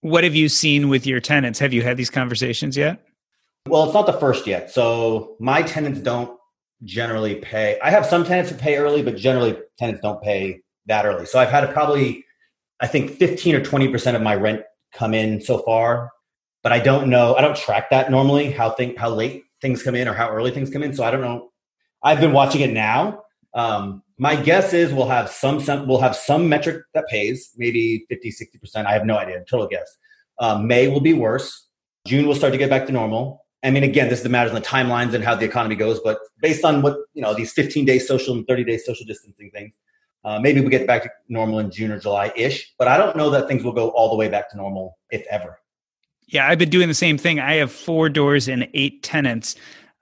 What 0.00 0.24
have 0.24 0.34
you 0.34 0.48
seen 0.48 0.88
with 0.88 1.06
your 1.06 1.20
tenants? 1.20 1.58
Have 1.58 1.74
you 1.74 1.82
had 1.82 1.96
these 1.96 2.08
conversations 2.08 2.76
yet? 2.76 3.04
Well, 3.66 3.84
it's 3.84 3.94
not 3.94 4.06
the 4.06 4.14
first 4.14 4.46
yet. 4.46 4.70
So 4.70 5.36
my 5.38 5.60
tenants 5.62 6.00
don't 6.00 6.37
generally 6.84 7.36
pay. 7.36 7.78
I 7.82 7.90
have 7.90 8.06
some 8.06 8.24
tenants 8.24 8.50
who 8.50 8.56
pay 8.56 8.76
early, 8.76 9.02
but 9.02 9.16
generally 9.16 9.56
tenants 9.78 10.00
don't 10.00 10.22
pay 10.22 10.60
that 10.86 11.06
early. 11.06 11.26
So 11.26 11.38
I've 11.38 11.50
had 11.50 11.70
probably, 11.72 12.24
I 12.80 12.86
think, 12.86 13.12
15 13.12 13.54
or 13.56 13.60
20% 13.60 14.14
of 14.14 14.22
my 14.22 14.34
rent 14.34 14.62
come 14.92 15.14
in 15.14 15.40
so 15.40 15.58
far. 15.58 16.10
But 16.62 16.72
I 16.72 16.80
don't 16.80 17.08
know. 17.08 17.34
I 17.34 17.40
don't 17.40 17.56
track 17.56 17.90
that 17.90 18.10
normally 18.10 18.50
how 18.50 18.70
thing 18.70 18.96
how 18.96 19.10
late 19.10 19.44
things 19.60 19.82
come 19.82 19.94
in 19.94 20.08
or 20.08 20.12
how 20.12 20.28
early 20.28 20.50
things 20.50 20.70
come 20.70 20.82
in. 20.82 20.92
So 20.92 21.04
I 21.04 21.10
don't 21.10 21.20
know. 21.20 21.50
I've 22.02 22.20
been 22.20 22.32
watching 22.32 22.60
it 22.62 22.72
now. 22.72 23.22
Um, 23.54 24.02
my 24.18 24.34
guess 24.34 24.72
is 24.72 24.92
we'll 24.92 25.08
have 25.08 25.30
some, 25.30 25.60
some 25.60 25.86
we'll 25.86 26.00
have 26.00 26.14
some 26.14 26.48
metric 26.48 26.82
that 26.94 27.06
pays 27.08 27.50
maybe 27.56 28.04
50 28.08 28.32
60% 28.32 28.86
i 28.86 28.92
have 28.92 29.06
no 29.06 29.16
idea 29.16 29.42
total 29.48 29.66
guess 29.66 29.96
um, 30.40 30.66
may 30.66 30.88
will 30.88 31.00
be 31.00 31.12
worse 31.12 31.68
june 32.06 32.26
will 32.26 32.34
start 32.34 32.52
to 32.52 32.58
get 32.58 32.68
back 32.68 32.86
to 32.86 32.92
normal 32.92 33.46
I 33.64 33.70
mean, 33.70 33.82
again, 33.82 34.08
this 34.08 34.20
is 34.20 34.22
the 34.22 34.28
matters 34.28 34.52
on 34.52 34.60
the 34.60 34.66
timelines 34.66 35.14
and 35.14 35.24
how 35.24 35.34
the 35.34 35.44
economy 35.44 35.74
goes, 35.74 36.00
but 36.00 36.18
based 36.40 36.64
on 36.64 36.80
what, 36.82 36.96
you 37.14 37.22
know, 37.22 37.34
these 37.34 37.52
15 37.52 37.84
day 37.84 37.98
social 37.98 38.34
and 38.34 38.46
30 38.46 38.64
day 38.64 38.78
social 38.78 39.04
distancing 39.04 39.50
things, 39.50 39.72
uh, 40.24 40.38
maybe 40.38 40.60
we 40.60 40.68
get 40.68 40.86
back 40.86 41.02
to 41.02 41.10
normal 41.28 41.58
in 41.58 41.70
June 41.70 41.90
or 41.90 41.98
July 41.98 42.32
ish, 42.36 42.72
but 42.78 42.86
I 42.88 42.96
don't 42.96 43.16
know 43.16 43.30
that 43.30 43.48
things 43.48 43.64
will 43.64 43.72
go 43.72 43.90
all 43.90 44.10
the 44.10 44.16
way 44.16 44.28
back 44.28 44.50
to 44.50 44.56
normal, 44.56 44.98
if 45.10 45.24
ever. 45.30 45.58
Yeah, 46.26 46.46
I've 46.46 46.58
been 46.58 46.70
doing 46.70 46.88
the 46.88 46.94
same 46.94 47.18
thing. 47.18 47.40
I 47.40 47.54
have 47.54 47.72
four 47.72 48.08
doors 48.08 48.48
and 48.48 48.68
eight 48.74 49.02
tenants 49.02 49.56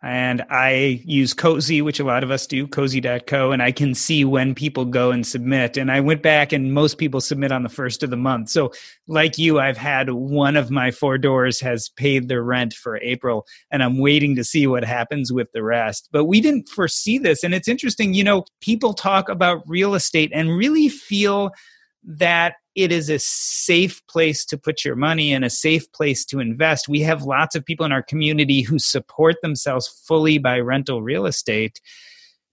and 0.07 0.45
I 0.51 1.03
use 1.05 1.35
Cozy, 1.35 1.83
which 1.83 1.99
a 1.99 2.05
lot 2.05 2.23
of 2.23 2.31
us 2.31 2.47
do, 2.47 2.69
cozy.co, 2.69 3.51
and 3.51 3.61
I 3.61 3.73
can 3.73 3.93
see 3.93 4.25
when 4.25 4.55
people 4.55 4.85
go 4.85 5.11
and 5.11 5.27
submit. 5.27 5.77
And 5.77 5.91
I 5.91 5.99
went 5.99 6.23
back, 6.23 6.53
and 6.53 6.73
most 6.73 6.99
people 6.99 7.21
submit 7.21 7.51
on 7.51 7.65
the 7.65 7.69
first 7.69 8.05
of 8.05 8.11
the 8.11 8.17
month. 8.17 8.51
So, 8.51 8.73
like 9.09 9.37
you, 9.37 9.59
I've 9.59 9.77
had 9.77 10.11
one 10.11 10.57
of 10.57 10.71
my 10.71 10.93
four 10.93 11.19
doors 11.19 11.59
has 11.59 11.89
paid 11.89 12.29
their 12.29 12.45
rent 12.45 12.73
for 12.73 12.99
April, 12.99 13.47
and 13.73 13.83
I'm 13.83 13.99
waiting 13.99 14.37
to 14.37 14.45
see 14.45 14.69
what 14.69 14.85
happens 14.85 15.33
with 15.33 15.51
the 15.51 15.65
rest. 15.65 16.09
But 16.13 16.27
we 16.27 16.41
didn't 16.41 16.69
foresee 16.69 17.19
this. 17.19 17.43
And 17.43 17.53
it's 17.53 17.67
interesting, 17.67 18.15
you 18.15 18.23
know, 18.23 18.45
people 18.61 18.95
talk 18.95 19.29
about 19.29 19.69
real 19.69 19.97
estate 19.97 20.31
and 20.33 20.57
really 20.57 20.89
feel 20.89 21.51
that 22.05 22.55
it 22.77 22.93
is 22.93 23.09
a 23.09 23.19
safe 23.19 24.07
place 24.07 24.45
to 24.45 24.59
put 24.59 24.85
your 24.85 24.95
money 24.95 25.33
and 25.33 25.45
a 25.45 25.51
safe 25.51 25.91
place 25.93 26.25
to 26.27 26.39
invest. 26.39 26.89
We 26.89 27.01
have 27.01 27.23
lots 27.23 27.57
of 27.57 27.65
people 27.65 27.87
in 27.87 27.93
our 27.93 28.03
community 28.03 28.61
who 28.61 28.79
support 28.79 29.37
themselves 29.43 29.89
fully 30.07 30.37
by 30.39 30.61
rental 30.61 31.03
real 31.03 31.25
estate. 31.27 31.81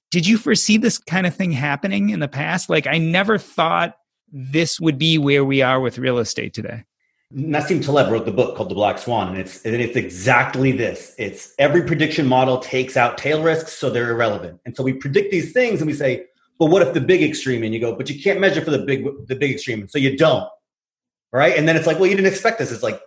Did 0.10 0.26
you 0.26 0.38
foresee 0.38 0.78
this 0.78 0.98
kind 0.98 1.28
of 1.28 1.36
thing 1.36 1.52
happening 1.52 2.10
in 2.10 2.22
the 2.22 2.28
past? 2.28 2.70
Like, 2.70 2.88
I 2.88 2.98
never 2.98 3.38
thought 3.38 3.96
this 4.32 4.80
would 4.80 4.98
be 4.98 5.18
where 5.18 5.44
we 5.44 5.62
are 5.62 5.80
with 5.80 5.98
real 5.98 6.20
estate 6.20 6.54
today. 6.54 6.86
Nassim 7.36 7.84
Taleb 7.84 8.12
wrote 8.12 8.26
the 8.26 8.32
book 8.32 8.56
called 8.56 8.70
The 8.70 8.76
Black 8.76 9.00
Swan, 9.00 9.30
and 9.30 9.38
it's 9.40 9.64
and 9.66 9.76
it's 9.76 9.96
exactly 9.96 10.72
this. 10.72 11.16
It's 11.18 11.54
every 11.58 11.82
prediction 11.82 12.28
model 12.28 12.60
takes 12.60 12.96
out 12.96 13.18
tail 13.18 13.42
risks, 13.42 13.74
so 13.74 13.90
they're 13.90 14.12
irrelevant. 14.12 14.60
And 14.66 14.76
so 14.76 14.84
we 14.84 14.94
predict 14.94 15.32
these 15.32 15.52
things, 15.52 15.82
and 15.82 15.88
we 15.88 15.96
say, 15.96 16.26
but 16.60 16.68
what 16.68 16.82
if 16.82 16.94
the 16.94 17.02
big 17.02 17.24
extreme? 17.24 17.64
And 17.64 17.74
you 17.74 17.80
go, 17.80 17.96
but 17.96 18.10
you 18.10 18.22
can't 18.22 18.40
measure 18.40 18.62
for 18.62 18.72
the 18.72 18.80
big 18.80 19.06
the 19.28 19.36
big 19.36 19.52
extreme, 19.52 19.88
so 19.88 19.98
you 19.98 20.18
don't. 20.18 20.48
Right? 21.32 21.58
And 21.58 21.68
then 21.68 21.76
it's 21.76 21.88
like, 21.88 22.00
well, 22.00 22.10
you 22.10 22.16
didn't 22.16 22.32
expect 22.32 22.60
this. 22.60 22.72
It's 22.72 22.84
like 22.84 23.02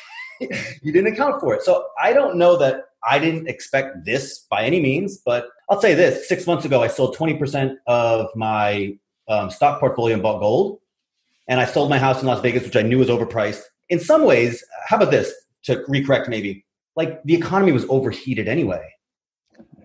you 0.40 0.92
didn't 0.92 1.12
account 1.12 1.40
for 1.40 1.54
it. 1.54 1.62
So 1.62 1.86
I 2.00 2.12
don't 2.12 2.36
know 2.36 2.56
that 2.58 2.84
I 3.08 3.18
didn't 3.18 3.48
expect 3.48 4.04
this 4.04 4.40
by 4.50 4.64
any 4.64 4.80
means, 4.80 5.18
but 5.18 5.48
I'll 5.68 5.80
say 5.80 5.94
this: 5.94 6.28
six 6.28 6.46
months 6.46 6.64
ago, 6.64 6.82
I 6.82 6.88
sold 6.88 7.16
twenty 7.16 7.34
percent 7.34 7.78
of 7.86 8.28
my 8.36 8.96
um, 9.28 9.50
stock 9.50 9.80
portfolio 9.80 10.14
and 10.14 10.22
bought 10.22 10.40
gold, 10.40 10.80
and 11.48 11.60
I 11.60 11.64
sold 11.64 11.90
my 11.90 11.98
house 11.98 12.20
in 12.20 12.28
Las 12.28 12.40
Vegas, 12.40 12.64
which 12.64 12.76
I 12.76 12.82
knew 12.82 12.98
was 12.98 13.08
overpriced. 13.08 13.62
In 13.88 13.98
some 13.98 14.24
ways, 14.24 14.64
how 14.86 14.96
about 14.96 15.10
this? 15.10 15.32
To 15.64 15.76
recorrect, 15.88 16.28
maybe 16.28 16.64
like 16.96 17.22
the 17.24 17.34
economy 17.34 17.72
was 17.72 17.84
overheated 17.88 18.48
anyway. 18.48 18.82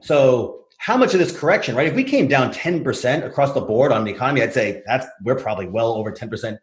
So 0.01 0.65
how 0.77 0.95
much 0.95 1.13
of 1.13 1.19
this 1.19 1.37
correction, 1.37 1.75
right? 1.75 1.87
If 1.87 1.95
we 1.95 2.03
came 2.03 2.27
down 2.27 2.53
10% 2.53 3.25
across 3.25 3.53
the 3.53 3.61
board 3.61 3.91
on 3.91 4.03
the 4.03 4.11
economy, 4.11 4.41
I'd 4.41 4.53
say 4.53 4.83
that's 4.85 5.05
we're 5.23 5.35
probably 5.35 5.67
well 5.67 5.93
over 5.93 6.11
10% 6.11 6.57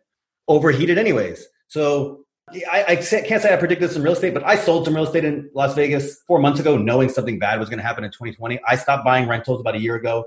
overheated 0.49 0.99
anyways. 0.99 1.47
So 1.69 2.25
I, 2.71 2.85
I, 2.89 2.97
can't 2.97 3.43
say 3.43 3.53
I 3.53 3.57
predict 3.57 3.81
this 3.81 3.97
in 3.97 4.03
real 4.03 4.13
estate, 4.13 4.35
but 4.35 4.45
I 4.45 4.57
sold 4.57 4.85
some 4.85 4.95
real 4.95 5.05
estate 5.05 5.25
in 5.25 5.51
Las 5.55 5.75
Vegas 5.75 6.21
four 6.27 6.39
months 6.39 6.61
ago, 6.61 6.77
knowing 6.77 7.09
something 7.09 7.39
bad 7.39 7.59
was 7.59 7.69
going 7.69 7.79
to 7.79 7.85
happen 7.85 8.05
in 8.05 8.11
2020. 8.11 8.61
I 8.67 8.77
stopped 8.77 9.05
buying 9.05 9.29
rentals 9.29 9.61
about 9.61 9.75
a 9.75 9.81
year 9.81 9.95
ago. 9.95 10.27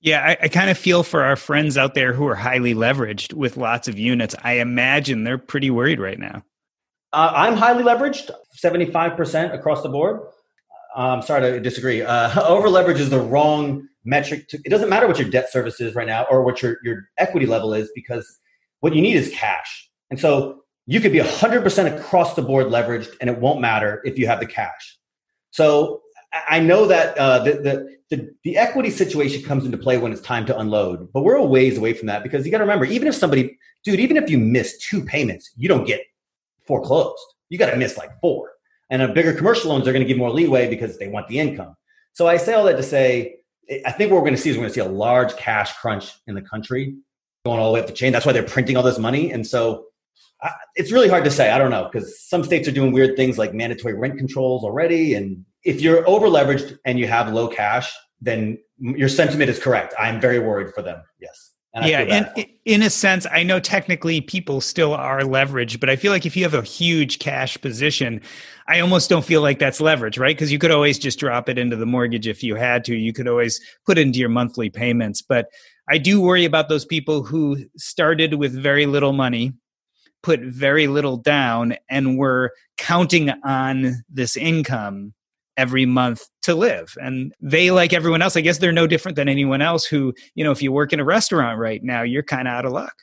Yeah, 0.00 0.24
I, 0.26 0.44
I 0.44 0.48
kind 0.48 0.68
of 0.68 0.76
feel 0.76 1.04
for 1.04 1.22
our 1.22 1.36
friends 1.36 1.78
out 1.78 1.94
there 1.94 2.12
who 2.12 2.26
are 2.26 2.34
highly 2.34 2.74
leveraged 2.74 3.32
with 3.34 3.56
lots 3.56 3.86
of 3.86 3.98
units. 3.98 4.34
I 4.42 4.54
imagine 4.54 5.22
they're 5.22 5.38
pretty 5.38 5.70
worried 5.70 6.00
right 6.00 6.18
now. 6.18 6.42
Uh, 7.12 7.30
I'm 7.32 7.56
highly 7.56 7.84
leveraged, 7.84 8.30
75% 8.62 9.54
across 9.54 9.82
the 9.82 9.88
board. 9.88 10.22
I'm 10.94 11.18
um, 11.18 11.22
sorry 11.22 11.52
to 11.52 11.60
disagree. 11.60 12.02
Uh, 12.02 12.42
over 12.46 12.68
leverage 12.68 13.00
is 13.00 13.10
the 13.10 13.20
wrong 13.20 13.88
metric. 14.04 14.48
To, 14.48 14.60
it 14.64 14.68
doesn't 14.68 14.88
matter 14.88 15.06
what 15.06 15.18
your 15.18 15.28
debt 15.28 15.50
service 15.50 15.80
is 15.80 15.94
right 15.94 16.06
now 16.06 16.26
or 16.30 16.42
what 16.42 16.62
your, 16.62 16.78
your 16.82 17.08
equity 17.18 17.46
level 17.46 17.72
is 17.74 17.90
because 17.94 18.40
what 18.80 18.94
you 18.94 19.02
need 19.02 19.16
is 19.16 19.30
cash. 19.30 19.90
And 20.10 20.20
so 20.20 20.62
you 20.86 21.00
could 21.00 21.12
be 21.12 21.20
100% 21.20 21.98
across 21.98 22.34
the 22.34 22.42
board 22.42 22.66
leveraged 22.66 23.14
and 23.20 23.30
it 23.30 23.38
won't 23.38 23.60
matter 23.60 24.02
if 24.04 24.18
you 24.18 24.26
have 24.26 24.40
the 24.40 24.46
cash. 24.46 24.98
So 25.50 26.02
I 26.48 26.60
know 26.60 26.86
that 26.86 27.16
uh, 27.16 27.38
the, 27.40 27.52
the, 27.52 27.96
the, 28.10 28.34
the 28.44 28.56
equity 28.56 28.90
situation 28.90 29.42
comes 29.42 29.64
into 29.64 29.78
play 29.78 29.98
when 29.98 30.12
it's 30.12 30.20
time 30.20 30.44
to 30.46 30.58
unload, 30.58 31.12
but 31.12 31.22
we're 31.22 31.36
a 31.36 31.44
ways 31.44 31.78
away 31.78 31.92
from 31.92 32.06
that 32.08 32.22
because 32.22 32.44
you 32.44 32.50
got 32.50 32.58
to 32.58 32.64
remember, 32.64 32.84
even 32.84 33.08
if 33.08 33.14
somebody, 33.14 33.58
dude, 33.84 34.00
even 34.00 34.16
if 34.16 34.28
you 34.28 34.38
miss 34.38 34.78
two 34.78 35.04
payments, 35.04 35.50
you 35.56 35.68
don't 35.68 35.86
get 35.86 36.02
foreclosed. 36.66 37.22
You 37.48 37.58
got 37.58 37.70
to 37.70 37.76
miss 37.76 37.96
like 37.96 38.18
four. 38.20 38.51
And 38.92 39.00
a 39.00 39.08
bigger 39.08 39.32
commercial 39.32 39.70
loans 39.70 39.88
are 39.88 39.92
going 39.92 40.04
to 40.04 40.06
give 40.06 40.18
more 40.18 40.30
leeway 40.30 40.68
because 40.68 40.98
they 40.98 41.08
want 41.08 41.26
the 41.26 41.38
income. 41.38 41.74
So 42.12 42.28
I 42.28 42.36
say 42.36 42.52
all 42.52 42.64
that 42.64 42.76
to 42.76 42.82
say, 42.82 43.36
I 43.86 43.90
think 43.90 44.10
what 44.10 44.18
we're 44.18 44.28
going 44.28 44.36
to 44.36 44.40
see 44.40 44.50
is 44.50 44.56
we're 44.56 44.64
going 44.64 44.74
to 44.74 44.74
see 44.74 44.86
a 44.86 44.92
large 44.92 45.34
cash 45.36 45.72
crunch 45.78 46.12
in 46.26 46.34
the 46.34 46.42
country 46.42 46.96
going 47.46 47.58
all 47.58 47.72
the 47.72 47.74
way 47.74 47.80
up 47.80 47.86
the 47.86 47.94
chain. 47.94 48.12
That's 48.12 48.26
why 48.26 48.32
they're 48.32 48.42
printing 48.42 48.76
all 48.76 48.82
this 48.82 48.98
money. 48.98 49.32
And 49.32 49.46
so 49.46 49.86
I, 50.42 50.50
it's 50.74 50.92
really 50.92 51.08
hard 51.08 51.24
to 51.24 51.30
say. 51.30 51.50
I 51.50 51.56
don't 51.56 51.70
know 51.70 51.88
because 51.90 52.20
some 52.20 52.44
states 52.44 52.68
are 52.68 52.72
doing 52.72 52.92
weird 52.92 53.16
things 53.16 53.38
like 53.38 53.54
mandatory 53.54 53.94
rent 53.94 54.18
controls 54.18 54.62
already. 54.62 55.14
And 55.14 55.42
if 55.64 55.80
you're 55.80 56.06
over 56.06 56.26
leveraged 56.26 56.78
and 56.84 56.98
you 56.98 57.08
have 57.08 57.32
low 57.32 57.48
cash, 57.48 57.90
then 58.20 58.58
your 58.78 59.08
sentiment 59.08 59.48
is 59.48 59.58
correct. 59.58 59.94
I'm 59.98 60.20
very 60.20 60.38
worried 60.38 60.74
for 60.74 60.82
them. 60.82 61.02
Yes. 61.18 61.51
And 61.74 61.86
yeah, 61.86 62.00
and 62.00 62.46
in 62.66 62.82
a 62.82 62.90
sense, 62.90 63.26
I 63.30 63.42
know 63.42 63.58
technically 63.58 64.20
people 64.20 64.60
still 64.60 64.92
are 64.92 65.20
leveraged, 65.20 65.80
but 65.80 65.88
I 65.88 65.96
feel 65.96 66.12
like 66.12 66.26
if 66.26 66.36
you 66.36 66.42
have 66.42 66.52
a 66.52 66.60
huge 66.60 67.18
cash 67.18 67.58
position, 67.58 68.20
I 68.68 68.80
almost 68.80 69.08
don't 69.08 69.24
feel 69.24 69.40
like 69.40 69.58
that's 69.58 69.80
leverage, 69.80 70.18
right? 70.18 70.36
Because 70.36 70.52
you 70.52 70.58
could 70.58 70.70
always 70.70 70.98
just 70.98 71.18
drop 71.18 71.48
it 71.48 71.58
into 71.58 71.76
the 71.76 71.86
mortgage 71.86 72.26
if 72.26 72.42
you 72.42 72.56
had 72.56 72.84
to. 72.84 72.94
You 72.94 73.14
could 73.14 73.26
always 73.26 73.58
put 73.86 73.96
it 73.96 74.02
into 74.02 74.18
your 74.18 74.28
monthly 74.28 74.68
payments. 74.68 75.22
But 75.22 75.46
I 75.88 75.96
do 75.96 76.20
worry 76.20 76.44
about 76.44 76.68
those 76.68 76.84
people 76.84 77.24
who 77.24 77.56
started 77.78 78.34
with 78.34 78.52
very 78.52 78.84
little 78.84 79.14
money, 79.14 79.54
put 80.22 80.40
very 80.40 80.88
little 80.88 81.16
down, 81.16 81.76
and 81.88 82.18
were 82.18 82.52
counting 82.76 83.30
on 83.44 84.04
this 84.10 84.36
income 84.36 85.14
every 85.56 85.86
month 85.86 86.24
to 86.42 86.54
live. 86.54 86.94
And 87.02 87.34
they, 87.40 87.70
like 87.70 87.92
everyone 87.92 88.22
else, 88.22 88.36
I 88.36 88.40
guess 88.40 88.58
they're 88.58 88.72
no 88.72 88.86
different 88.86 89.16
than 89.16 89.28
anyone 89.28 89.62
else 89.62 89.84
who, 89.84 90.14
you 90.34 90.44
know, 90.44 90.50
if 90.50 90.62
you 90.62 90.72
work 90.72 90.92
in 90.92 91.00
a 91.00 91.04
restaurant 91.04 91.58
right 91.58 91.82
now, 91.82 92.02
you're 92.02 92.22
kind 92.22 92.48
of 92.48 92.54
out 92.54 92.64
of 92.64 92.72
luck. 92.72 92.94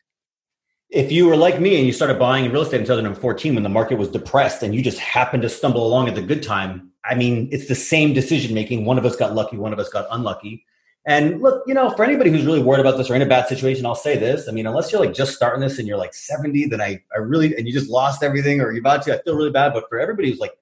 If 0.89 1.11
you 1.11 1.27
were 1.27 1.35
like 1.35 1.59
me 1.59 1.77
and 1.77 1.85
you 1.85 1.93
started 1.93 2.17
buying 2.17 2.51
real 2.51 2.63
estate 2.63 2.81
in 2.81 2.87
2014 2.87 3.53
when 3.53 3.63
the 3.63 3.69
market 3.69 3.99
was 3.99 4.09
depressed 4.09 4.63
and 4.63 4.73
you 4.73 4.81
just 4.81 4.97
happened 4.97 5.43
to 5.43 5.49
stumble 5.49 5.85
along 5.85 6.07
at 6.07 6.15
the 6.15 6.21
good 6.21 6.41
time, 6.41 6.91
I 7.05 7.13
mean, 7.13 7.47
it's 7.51 7.67
the 7.67 7.75
same 7.75 8.13
decision 8.13 8.55
making. 8.55 8.85
One 8.85 8.97
of 8.97 9.05
us 9.05 9.15
got 9.15 9.35
lucky, 9.35 9.57
one 9.57 9.71
of 9.71 9.79
us 9.79 9.89
got 9.89 10.07
unlucky. 10.09 10.65
And 11.05 11.41
look, 11.41 11.63
you 11.65 11.73
know, 11.73 11.91
for 11.91 12.03
anybody 12.03 12.29
who's 12.29 12.45
really 12.45 12.61
worried 12.61 12.81
about 12.81 12.97
this 12.97 13.09
or 13.09 13.15
in 13.15 13.21
a 13.21 13.25
bad 13.25 13.47
situation, 13.47 13.85
I'll 13.85 13.95
say 13.95 14.17
this. 14.17 14.49
I 14.49 14.51
mean, 14.51 14.67
unless 14.67 14.91
you're 14.91 15.01
like 15.01 15.13
just 15.13 15.33
starting 15.33 15.61
this 15.61 15.79
and 15.79 15.87
you're 15.87 15.97
like 15.97 16.13
70, 16.13 16.65
then 16.65 16.81
I, 16.81 17.01
I 17.15 17.19
really, 17.19 17.55
and 17.55 17.67
you 17.67 17.73
just 17.73 17.89
lost 17.89 18.21
everything 18.21 18.59
or 18.59 18.71
you're 18.71 18.81
about 18.81 19.03
to, 19.03 19.15
I 19.17 19.21
feel 19.23 19.35
really 19.35 19.49
bad. 19.49 19.73
But 19.73 19.85
for 19.89 19.99
everybody 19.99 20.29
who's 20.29 20.39
like 20.39 20.53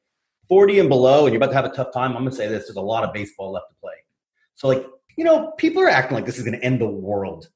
40 0.49 0.79
and 0.79 0.89
below 0.89 1.25
and 1.25 1.33
you're 1.33 1.37
about 1.37 1.51
to 1.51 1.55
have 1.55 1.65
a 1.65 1.75
tough 1.75 1.93
time, 1.93 2.11
I'm 2.15 2.23
going 2.23 2.29
to 2.29 2.35
say 2.35 2.47
this 2.47 2.67
there's 2.67 2.77
a 2.77 2.81
lot 2.81 3.03
of 3.03 3.13
baseball 3.13 3.51
left 3.51 3.69
to 3.69 3.75
play. 3.81 3.93
So, 4.55 4.67
like, 4.67 4.85
you 5.17 5.23
know, 5.23 5.51
people 5.57 5.81
are 5.81 5.89
acting 5.89 6.15
like 6.15 6.25
this 6.25 6.37
is 6.37 6.43
going 6.43 6.57
to 6.57 6.63
end 6.63 6.81
the 6.81 6.87
world. 6.87 7.49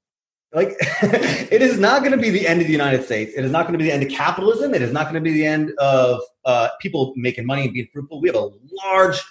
Like, 0.54 0.76
it 1.02 1.62
is 1.62 1.80
not 1.80 2.02
going 2.02 2.12
to 2.12 2.18
be 2.18 2.30
the 2.30 2.48
end 2.48 2.60
of 2.62 2.68
the 2.68 2.74
United 2.74 3.06
States. 3.06 3.32
It 3.36 3.46
is 3.46 3.52
not 3.52 3.64
going 3.64 3.74
to 3.74 3.80
be 3.80 3.86
the 3.86 3.94
end 3.94 4.04
of 4.04 4.10
capitalism. 4.10 4.74
It 4.74 4.82
is 4.82 4.92
not 4.92 5.04
going 5.04 5.16
to 5.16 5.22
be 5.22 5.32
the 5.32 5.46
end 5.46 5.72
of 5.78 6.22
uh, 6.44 6.70
people 6.82 7.14
making 7.16 7.46
money 7.46 7.64
and 7.64 7.74
being 7.74 7.88
fruitful. 7.94 8.22
We 8.22 8.28
have 8.28 8.36
a 8.36 8.50
large 8.86 9.22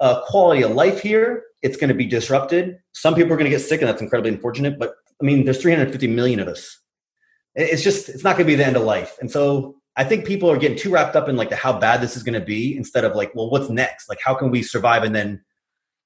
uh, 0.00 0.20
quality 0.22 0.62
of 0.62 0.72
life 0.72 1.00
here. 1.00 1.44
It's 1.62 1.76
going 1.76 1.88
to 1.88 1.94
be 1.94 2.06
disrupted. 2.06 2.78
Some 2.92 3.14
people 3.14 3.32
are 3.32 3.36
going 3.36 3.50
to 3.50 3.56
get 3.56 3.60
sick, 3.60 3.80
and 3.80 3.88
that's 3.88 4.02
incredibly 4.02 4.30
unfortunate. 4.30 4.78
But 4.78 4.94
I 5.20 5.24
mean, 5.24 5.44
there's 5.44 5.60
350 5.60 6.06
million 6.08 6.40
of 6.40 6.48
us. 6.48 6.78
It's 7.54 7.82
just, 7.82 8.08
it's 8.08 8.24
not 8.24 8.36
going 8.36 8.46
to 8.46 8.52
be 8.52 8.54
the 8.54 8.66
end 8.66 8.76
of 8.76 8.82
life. 8.82 9.16
And 9.20 9.30
so 9.30 9.76
I 9.96 10.04
think 10.04 10.26
people 10.26 10.50
are 10.50 10.56
getting 10.56 10.78
too 10.78 10.90
wrapped 10.90 11.16
up 11.16 11.28
in 11.28 11.36
like 11.36 11.50
the 11.50 11.56
how 11.56 11.78
bad 11.78 12.00
this 12.00 12.16
is 12.16 12.22
going 12.22 12.38
to 12.38 12.44
be 12.44 12.76
instead 12.76 13.04
of 13.04 13.14
like, 13.14 13.34
well, 13.34 13.50
what's 13.50 13.68
next? 13.68 14.08
Like, 14.08 14.20
how 14.24 14.34
can 14.34 14.50
we 14.50 14.62
survive 14.62 15.02
and 15.02 15.14
then 15.14 15.42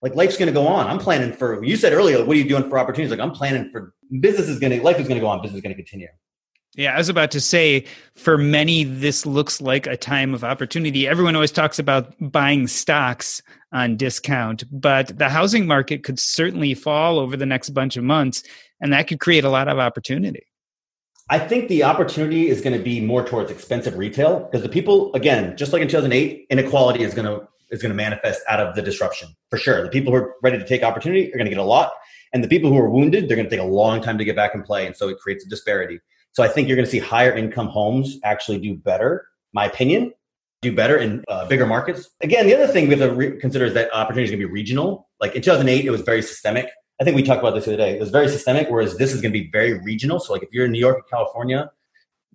like 0.02 0.14
life's 0.14 0.36
going 0.36 0.46
to 0.46 0.52
go 0.52 0.66
on. 0.66 0.86
I'm 0.86 0.98
planning 0.98 1.32
for. 1.32 1.64
You 1.64 1.76
said 1.76 1.92
earlier, 1.92 2.24
what 2.24 2.36
are 2.36 2.38
you 2.38 2.48
doing 2.48 2.68
for 2.68 2.78
opportunities? 2.78 3.10
Like 3.10 3.20
I'm 3.20 3.32
planning 3.32 3.70
for 3.70 3.94
business 4.20 4.48
is 4.48 4.58
going 4.58 4.72
to 4.72 4.82
life 4.82 4.98
is 5.00 5.08
going 5.08 5.18
to 5.18 5.24
go 5.24 5.28
on. 5.28 5.40
Business 5.42 5.56
is 5.56 5.62
going 5.62 5.74
to 5.74 5.82
continue. 5.82 6.08
Yeah, 6.76 6.94
I 6.94 6.98
was 6.98 7.08
about 7.08 7.30
to 7.30 7.40
say, 7.40 7.86
for 8.16 8.36
many, 8.36 8.84
this 8.84 9.24
looks 9.24 9.62
like 9.62 9.86
a 9.86 9.96
time 9.96 10.34
of 10.34 10.44
opportunity. 10.44 11.08
Everyone 11.08 11.34
always 11.34 11.50
talks 11.50 11.78
about 11.78 12.14
buying 12.20 12.66
stocks 12.66 13.40
on 13.72 13.96
discount, 13.96 14.64
but 14.70 15.16
the 15.16 15.30
housing 15.30 15.66
market 15.66 16.04
could 16.04 16.18
certainly 16.18 16.74
fall 16.74 17.18
over 17.18 17.34
the 17.34 17.46
next 17.46 17.70
bunch 17.70 17.96
of 17.96 18.04
months, 18.04 18.42
and 18.78 18.92
that 18.92 19.08
could 19.08 19.20
create 19.20 19.44
a 19.44 19.48
lot 19.48 19.68
of 19.68 19.78
opportunity. 19.78 20.44
I 21.28 21.40
think 21.40 21.68
the 21.68 21.82
opportunity 21.82 22.48
is 22.48 22.60
going 22.60 22.76
to 22.76 22.82
be 22.82 23.00
more 23.00 23.26
towards 23.26 23.50
expensive 23.50 23.96
retail 23.96 24.40
because 24.40 24.62
the 24.62 24.68
people, 24.68 25.12
again, 25.14 25.56
just 25.56 25.72
like 25.72 25.82
in 25.82 25.88
2008, 25.88 26.46
inequality 26.50 27.02
is 27.02 27.14
going 27.14 27.26
to 27.26 27.48
is 27.70 27.82
going 27.82 27.90
to 27.90 27.96
manifest 27.96 28.42
out 28.48 28.60
of 28.60 28.76
the 28.76 28.82
disruption 28.82 29.28
for 29.50 29.56
sure. 29.56 29.82
The 29.82 29.88
people 29.88 30.12
who 30.12 30.18
are 30.18 30.34
ready 30.40 30.56
to 30.56 30.64
take 30.64 30.84
opportunity 30.84 31.28
are 31.34 31.36
going 31.36 31.46
to 31.46 31.50
get 31.50 31.58
a 31.58 31.64
lot, 31.64 31.90
and 32.32 32.44
the 32.44 32.48
people 32.48 32.70
who 32.70 32.78
are 32.78 32.88
wounded, 32.88 33.28
they're 33.28 33.36
going 33.36 33.50
to 33.50 33.50
take 33.50 33.64
a 33.64 33.68
long 33.68 34.00
time 34.00 34.18
to 34.18 34.24
get 34.24 34.36
back 34.36 34.54
and 34.54 34.64
play, 34.64 34.86
and 34.86 34.96
so 34.96 35.08
it 35.08 35.18
creates 35.18 35.44
a 35.44 35.48
disparity. 35.48 35.98
So 36.30 36.44
I 36.44 36.48
think 36.48 36.68
you're 36.68 36.76
going 36.76 36.84
to 36.84 36.90
see 36.90 37.00
higher 37.00 37.34
income 37.34 37.66
homes 37.66 38.18
actually 38.22 38.60
do 38.60 38.76
better. 38.76 39.26
My 39.52 39.64
opinion, 39.64 40.12
do 40.62 40.72
better 40.72 40.96
in 40.96 41.24
uh, 41.26 41.48
bigger 41.48 41.66
markets. 41.66 42.08
Again, 42.20 42.46
the 42.46 42.54
other 42.54 42.68
thing 42.68 42.86
we 42.86 42.96
have 42.96 43.08
to 43.08 43.14
re- 43.14 43.40
consider 43.40 43.64
is 43.64 43.74
that 43.74 43.92
opportunity 43.92 44.24
is 44.24 44.30
going 44.30 44.40
to 44.40 44.46
be 44.46 44.52
regional. 44.52 45.08
Like 45.20 45.34
in 45.34 45.42
2008, 45.42 45.84
it 45.84 45.90
was 45.90 46.02
very 46.02 46.22
systemic. 46.22 46.68
I 47.00 47.04
think 47.04 47.16
we 47.16 47.22
talked 47.22 47.40
about 47.40 47.54
this 47.54 47.66
the 47.66 47.74
other 47.74 47.82
day. 47.82 47.94
It 47.94 48.00
was 48.00 48.10
very 48.10 48.28
systemic, 48.28 48.68
whereas 48.70 48.96
this 48.96 49.12
is 49.12 49.20
going 49.20 49.32
to 49.32 49.38
be 49.38 49.50
very 49.50 49.78
regional. 49.80 50.18
So 50.18 50.32
like 50.32 50.42
if 50.42 50.48
you're 50.52 50.64
in 50.64 50.72
New 50.72 50.78
York 50.78 50.98
or 50.98 51.02
California, 51.02 51.70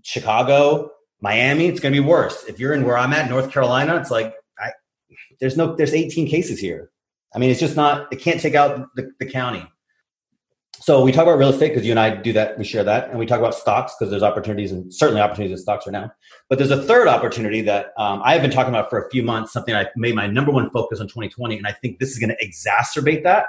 Chicago, 0.03 0.91
Miami, 1.19 1.67
it's 1.67 1.79
going 1.79 1.93
to 1.93 2.01
be 2.01 2.07
worse. 2.07 2.43
If 2.45 2.59
you're 2.59 2.73
in 2.73 2.83
where 2.83 2.97
I'm 2.97 3.13
at, 3.13 3.29
North 3.29 3.51
Carolina, 3.51 3.95
it's 3.97 4.11
like 4.11 4.33
I, 4.59 4.71
there's 5.39 5.57
no 5.57 5.75
there's 5.75 5.93
18 5.93 6.27
cases 6.27 6.59
here. 6.59 6.91
I 7.33 7.39
mean, 7.39 7.49
it's 7.49 7.59
just 7.59 7.75
not. 7.75 8.11
It 8.11 8.17
can't 8.17 8.39
take 8.39 8.55
out 8.55 8.87
the, 8.95 9.11
the 9.19 9.25
county. 9.25 9.65
So 10.81 11.03
we 11.03 11.11
talk 11.11 11.23
about 11.23 11.37
real 11.37 11.49
estate 11.49 11.69
because 11.69 11.85
you 11.85 11.91
and 11.91 11.99
I 11.99 12.09
do 12.09 12.33
that. 12.33 12.57
We 12.57 12.63
share 12.63 12.83
that, 12.83 13.09
and 13.09 13.19
we 13.19 13.27
talk 13.27 13.37
about 13.39 13.53
stocks 13.53 13.93
because 13.97 14.09
there's 14.09 14.23
opportunities 14.23 14.71
and 14.71 14.91
certainly 14.91 15.21
opportunities 15.21 15.59
in 15.59 15.61
stocks 15.61 15.85
right 15.85 15.93
now. 15.93 16.11
But 16.49 16.57
there's 16.57 16.71
a 16.71 16.81
third 16.81 17.07
opportunity 17.07 17.61
that 17.61 17.93
um, 17.97 18.21
I 18.23 18.33
have 18.33 18.41
been 18.41 18.51
talking 18.51 18.73
about 18.73 18.89
for 18.89 18.99
a 18.99 19.09
few 19.11 19.21
months. 19.21 19.53
Something 19.53 19.75
I 19.75 19.85
made 19.95 20.15
my 20.15 20.25
number 20.25 20.51
one 20.51 20.71
focus 20.71 20.99
on 20.99 21.07
2020, 21.07 21.57
and 21.57 21.67
I 21.67 21.71
think 21.71 21.99
this 21.99 22.09
is 22.09 22.17
going 22.17 22.35
to 22.35 22.45
exacerbate 22.45 23.23
that. 23.23 23.45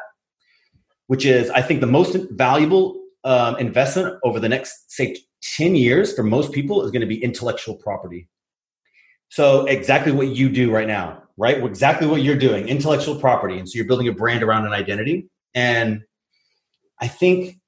Which 1.12 1.26
is, 1.26 1.50
I 1.50 1.60
think, 1.60 1.80
the 1.80 1.86
most 1.98 2.16
valuable 2.30 2.84
um, 3.24 3.56
investment 3.58 4.18
over 4.24 4.40
the 4.40 4.48
next 4.48 4.90
say 4.90 5.16
10 5.56 5.74
years 5.74 6.14
for 6.14 6.22
most 6.22 6.52
people 6.52 6.82
is 6.84 6.90
going 6.90 7.02
to 7.02 7.12
be 7.14 7.22
intellectual 7.22 7.74
property. 7.76 8.28
So 9.28 9.66
exactly 9.66 10.12
what 10.12 10.28
you 10.28 10.48
do 10.48 10.70
right 10.70 10.88
now, 10.88 11.22
right? 11.36 11.62
Exactly 11.62 12.06
what 12.06 12.22
you're 12.22 12.42
doing, 12.48 12.68
intellectual 12.68 13.16
property, 13.26 13.58
and 13.58 13.68
so 13.68 13.76
you're 13.76 13.86
building 13.86 14.08
a 14.08 14.12
brand 14.12 14.42
around 14.42 14.64
an 14.66 14.72
identity 14.72 15.28
and 15.54 16.02
I 17.00 17.08
think 17.08 17.58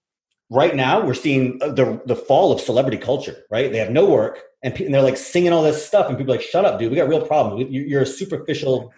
right 0.51 0.75
now 0.75 1.05
we're 1.05 1.15
seeing 1.15 1.59
the 1.59 2.01
the 2.07 2.17
fall 2.17 2.53
of 2.53 2.61
celebrity 2.61 2.99
culture. 2.99 3.37
Right? 3.51 3.71
They 3.71 3.79
have 3.79 3.91
no 3.91 4.07
work, 4.07 4.43
and, 4.65 4.81
and 4.81 4.95
they're 4.95 5.03
like 5.03 5.19
singing 5.19 5.53
all 5.53 5.63
this 5.63 5.87
stuff, 5.87 6.09
and 6.09 6.17
people 6.17 6.33
are 6.33 6.39
like, 6.39 6.45
"Shut 6.45 6.65
up, 6.65 6.79
dude! 6.81 6.91
We 6.91 6.97
got 6.97 7.09
real 7.09 7.25
problems. 7.25 7.71
You're 7.71 8.03
a 8.03 8.07
superficial 8.07 8.93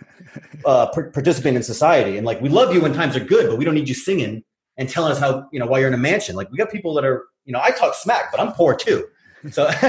uh, 0.64 0.86
participant 0.92 1.56
in 1.56 1.62
society, 1.62 2.16
and 2.16 2.24
like 2.24 2.40
we 2.40 2.48
love 2.48 2.72
you 2.72 2.80
when 2.80 2.94
times 2.94 3.16
are 3.16 3.24
good, 3.24 3.48
but 3.48 3.58
we 3.58 3.64
don't 3.64 3.74
need 3.74 3.88
you 3.88 3.94
singing 3.94 4.44
and 4.78 4.88
telling 4.88 5.10
us 5.10 5.18
how 5.18 5.48
you 5.52 5.58
know 5.58 5.66
why 5.66 5.80
you're 5.80 5.88
in 5.88 5.94
a 5.94 5.98
mansion. 5.98 6.36
Like 6.36 6.50
we 6.52 6.56
got 6.56 6.70
people 6.70 6.94
that 6.94 7.04
are 7.04 7.24
you 7.44 7.52
know 7.52 7.60
I 7.60 7.72
talk 7.72 7.94
smack, 7.94 8.30
but 8.30 8.40
I'm 8.40 8.52
poor 8.52 8.76
too. 8.76 9.06
So, 9.50 9.66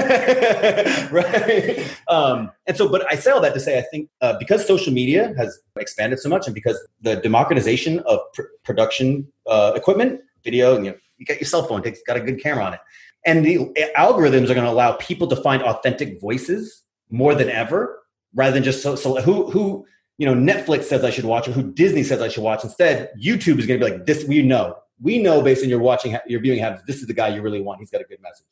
right. 1.10 1.84
Um, 2.08 2.50
and 2.66 2.76
so, 2.76 2.88
but 2.88 3.10
I 3.10 3.16
say 3.16 3.30
all 3.30 3.40
that 3.40 3.54
to 3.54 3.60
say, 3.60 3.78
I 3.78 3.82
think 3.82 4.08
uh, 4.20 4.36
because 4.38 4.66
social 4.66 4.92
media 4.92 5.32
has 5.36 5.58
expanded 5.78 6.20
so 6.20 6.28
much 6.28 6.46
and 6.46 6.54
because 6.54 6.78
the 7.00 7.16
democratization 7.16 8.00
of 8.00 8.20
pr- 8.34 8.42
production 8.64 9.26
uh, 9.46 9.72
equipment 9.74 10.20
video, 10.44 10.76
and 10.76 10.84
you, 10.84 10.90
know, 10.92 10.98
you 11.16 11.26
got 11.26 11.40
your 11.40 11.46
cell 11.46 11.64
phone, 11.64 11.82
got 12.06 12.16
a 12.16 12.20
good 12.20 12.40
camera 12.40 12.64
on 12.64 12.74
it. 12.74 12.80
And 13.26 13.44
the 13.44 13.58
algorithms 13.96 14.44
are 14.44 14.54
going 14.54 14.66
to 14.66 14.70
allow 14.70 14.92
people 14.92 15.26
to 15.28 15.36
find 15.36 15.62
authentic 15.62 16.20
voices 16.20 16.82
more 17.10 17.34
than 17.34 17.50
ever, 17.50 18.00
rather 18.34 18.54
than 18.54 18.62
just 18.62 18.82
so, 18.82 18.94
so 18.94 19.20
who 19.20 19.50
who 19.50 19.86
you 20.18 20.26
know 20.26 20.34
Netflix 20.34 20.84
says 20.84 21.04
I 21.04 21.10
should 21.10 21.24
watch 21.24 21.48
or 21.48 21.52
who 21.52 21.72
Disney 21.72 22.02
says 22.02 22.22
I 22.22 22.28
should 22.28 22.44
watch. 22.44 22.64
Instead, 22.64 23.10
YouTube 23.22 23.58
is 23.58 23.66
going 23.66 23.80
to 23.80 23.86
be 23.86 23.92
like 23.92 24.06
this. 24.06 24.24
We 24.24 24.42
know, 24.42 24.76
we 25.00 25.18
know 25.18 25.42
based 25.42 25.62
on 25.62 25.68
your 25.68 25.80
watching, 25.80 26.16
your 26.26 26.40
viewing 26.40 26.58
habits, 26.58 26.84
this 26.86 26.96
is 26.96 27.06
the 27.06 27.14
guy 27.14 27.28
you 27.28 27.42
really 27.42 27.60
want. 27.60 27.80
He's 27.80 27.90
got 27.90 28.00
a 28.00 28.04
good 28.04 28.22
message. 28.22 28.46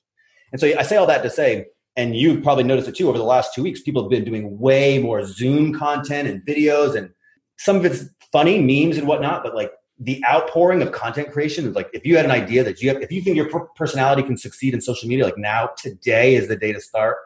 And 0.53 0.61
so 0.61 0.67
I 0.79 0.83
say 0.83 0.97
all 0.97 1.07
that 1.07 1.23
to 1.23 1.31
say, 1.31 1.67
and 1.97 2.15
you've 2.15 2.43
probably 2.43 2.65
noticed 2.65 2.89
it 2.89 2.95
too 2.95 3.09
over 3.09 3.19
the 3.19 3.25
last 3.25 3.55
two 3.55 3.63
weeks. 3.63 3.81
People 3.81 4.03
have 4.03 4.11
been 4.11 4.25
doing 4.25 4.59
way 4.59 4.99
more 4.99 5.25
Zoom 5.25 5.73
content 5.73 6.29
and 6.29 6.43
videos, 6.43 6.95
and 6.95 7.11
some 7.59 7.77
of 7.77 7.85
it's 7.85 8.05
funny 8.33 8.61
memes 8.61 8.99
and 8.99 9.09
whatnot. 9.09 9.43
But 9.43 9.55
like 9.55 9.73
the 9.99 10.23
outpouring 10.29 10.83
of 10.83 10.93
content 10.93 11.33
creation 11.33 11.67
is 11.67 11.75
like 11.75 11.89
if 11.95 12.05
you 12.05 12.17
had 12.17 12.25
an 12.25 12.31
idea 12.31 12.63
that 12.63 12.83
you 12.83 12.89
have 12.91 13.01
if 13.01 13.11
you 13.11 13.23
think 13.23 13.37
your 13.37 13.69
personality 13.77 14.23
can 14.23 14.37
succeed 14.37 14.75
in 14.75 14.81
social 14.81 15.09
media 15.09 15.25
like 15.25 15.39
now 15.39 15.71
today 15.79 16.35
is 16.35 16.49
the 16.49 16.57
day 16.57 16.73
to 16.73 16.81
start. 16.81 17.17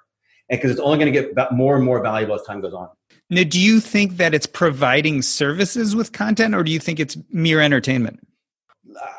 And 0.49 0.59
because 0.59 0.73
it's 0.73 0.81
only 0.81 0.99
going 0.99 1.13
to 1.13 1.21
get 1.35 1.53
more 1.53 1.77
and 1.77 1.85
more 1.85 2.03
valuable 2.03 2.35
as 2.35 2.43
time 2.43 2.61
goes 2.61 2.75
on. 2.75 2.89
Now 3.29 3.45
do 3.45 3.61
you 3.61 3.81
think 3.81 4.17
that 4.17 4.35
it's 4.35 4.47
providing 4.47 5.23
services 5.23 5.97
with 5.97 6.13
content 6.13 6.55
or 6.55 6.63
do 6.63 6.71
you 6.71 6.79
think 6.79 7.01
it's 7.01 7.17
mere 7.31 7.61
entertainment? 7.61 8.21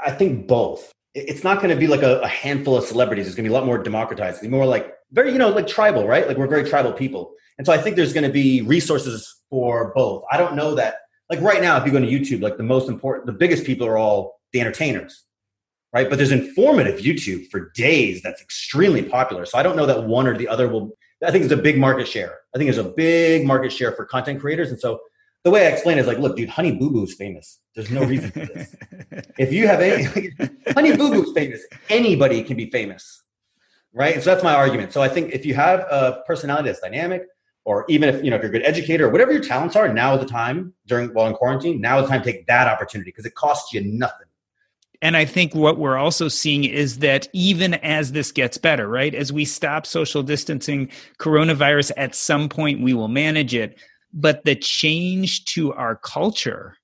I 0.06 0.12
think 0.12 0.48
both. 0.48 0.92
It's 1.14 1.44
not 1.44 1.58
going 1.58 1.70
to 1.70 1.76
be 1.76 1.88
like 1.88 2.04
a, 2.04 2.20
a 2.20 2.28
handful 2.28 2.78
of 2.78 2.86
celebrities. 2.86 3.28
It's 3.28 3.36
going 3.36 3.44
to 3.44 3.50
be 3.50 3.54
a 3.54 3.58
lot 3.58 3.66
more 3.66 3.78
democratized. 3.78 4.44
More 4.50 4.66
like 4.66 4.94
very 5.12 5.34
you 5.34 5.38
know 5.38 5.50
like 5.50 5.68
tribal 5.68 6.08
right? 6.08 6.26
Like 6.26 6.38
we're 6.38 6.48
very 6.48 6.70
tribal 6.70 6.94
people. 6.94 7.34
And 7.58 7.68
so 7.68 7.74
i 7.74 7.78
think 7.78 7.96
there's 7.96 8.14
going 8.14 8.24
to 8.24 8.32
be 8.32 8.62
resources 8.62 9.42
for 9.50 9.92
both. 9.94 10.24
I 10.32 10.38
don't 10.38 10.56
know 10.56 10.76
that 10.76 10.96
like 11.32 11.42
right 11.42 11.62
now, 11.62 11.78
if 11.78 11.86
you 11.86 11.94
go 11.94 12.00
to 12.00 12.06
YouTube, 12.06 12.42
like 12.42 12.58
the 12.58 12.64
most 12.64 12.90
important, 12.90 13.26
the 13.26 13.32
biggest 13.32 13.66
people 13.66 13.88
are 13.88 13.98
all 13.98 14.42
the 14.52 14.60
entertainers, 14.60 15.24
right? 15.94 16.10
But 16.10 16.18
there's 16.18 16.34
informative 16.34 17.00
YouTube 17.00 17.50
for 17.50 17.72
days 17.72 18.22
that's 18.22 18.42
extremely 18.42 19.02
popular. 19.02 19.46
So 19.46 19.58
I 19.58 19.64
don't 19.64 19.78
know 19.78 19.86
that 19.86 20.04
one 20.04 20.28
or 20.28 20.38
the 20.38 20.50
other 20.50 20.68
will. 20.68 20.92
I 21.26 21.32
think 21.32 21.46
it's 21.46 21.54
a 21.54 21.58
big 21.58 21.78
market 21.78 22.08
share. 22.08 22.40
I 22.54 22.58
think 22.58 22.70
there's 22.70 22.86
a 22.86 22.90
big 22.90 23.46
market 23.46 23.72
share 23.72 23.94
for 23.94 24.04
content 24.04 24.42
creators, 24.42 24.72
and 24.72 24.80
so 24.80 25.00
the 25.46 25.52
way 25.52 25.66
I 25.66 25.70
explain 25.70 25.98
it 25.98 26.02
is 26.02 26.08
like, 26.08 26.18
look, 26.20 26.36
dude, 26.36 26.50
Honey 26.50 26.74
Boo 26.74 26.92
Boo 26.92 27.04
is 27.04 27.14
famous. 27.14 27.60
There's 27.76 27.90
no 27.90 28.04
reason 28.04 28.32
for 28.32 28.46
this. 28.46 28.76
if 29.40 29.54
you 29.54 29.68
have 29.68 29.80
any, 29.80 30.04
Honey 30.74 30.98
Boo 30.98 31.12
Boo 31.12 31.24
is 31.24 31.32
famous. 31.34 31.62
Anybody 31.90 32.44
can 32.44 32.58
be 32.58 32.70
famous, 32.70 33.24
right? 33.94 34.16
And 34.16 34.24
so 34.24 34.32
that's 34.32 34.44
my 34.44 34.54
argument. 34.54 34.92
So 34.92 35.02
I 35.02 35.08
think 35.08 35.32
if 35.32 35.46
you 35.46 35.54
have 35.54 35.80
a 35.80 36.24
personality 36.28 36.68
that's 36.68 36.82
dynamic, 36.82 37.24
or 37.66 37.86
even 37.90 38.10
if 38.10 38.24
you 38.24 38.30
know 38.30 38.36
if 38.36 38.42
you're 38.42 38.50
a 38.50 38.54
good 38.54 38.66
educator 38.66 39.08
or 39.08 39.12
whatever 39.12 39.32
your 39.32 39.42
talents 39.42 39.76
are 39.76 39.92
now 39.92 40.14
is 40.16 40.20
the 40.20 40.28
time 40.28 40.74
during 40.88 41.10
while 41.10 41.28
in 41.28 41.34
quarantine 41.34 41.80
now 41.80 42.00
is 42.00 42.06
the 42.06 42.10
time 42.10 42.22
to 42.22 42.32
take 42.32 42.46
that 42.48 42.68
opportunity 42.68 43.10
because 43.10 43.26
it 43.26 43.36
costs 43.36 43.74
you 43.74 43.82
nothing 43.82 44.28
and 45.04 45.18
I 45.18 45.26
think 45.26 45.56
what 45.56 45.80
we're 45.80 45.98
also 45.98 46.28
seeing 46.28 46.64
is 46.64 47.00
that 47.00 47.28
even 47.34 47.74
as 47.76 48.12
this 48.12 48.32
gets 48.32 48.60
better, 48.60 48.88
right? 48.88 49.16
As 49.16 49.34
we 49.34 49.46
stop 49.46 49.88
social 49.88 50.22
distancing, 50.22 50.92
coronavirus, 51.18 51.92
at 51.98 52.14
some 52.14 52.48
point 52.48 52.84
we 52.84 52.94
will 52.94 53.08
manage 53.08 53.56
it. 53.56 53.80
But 54.14 54.46
the 54.46 54.56
change 54.56 55.46
to 55.46 55.74
our 55.74 55.96
culture 55.96 56.78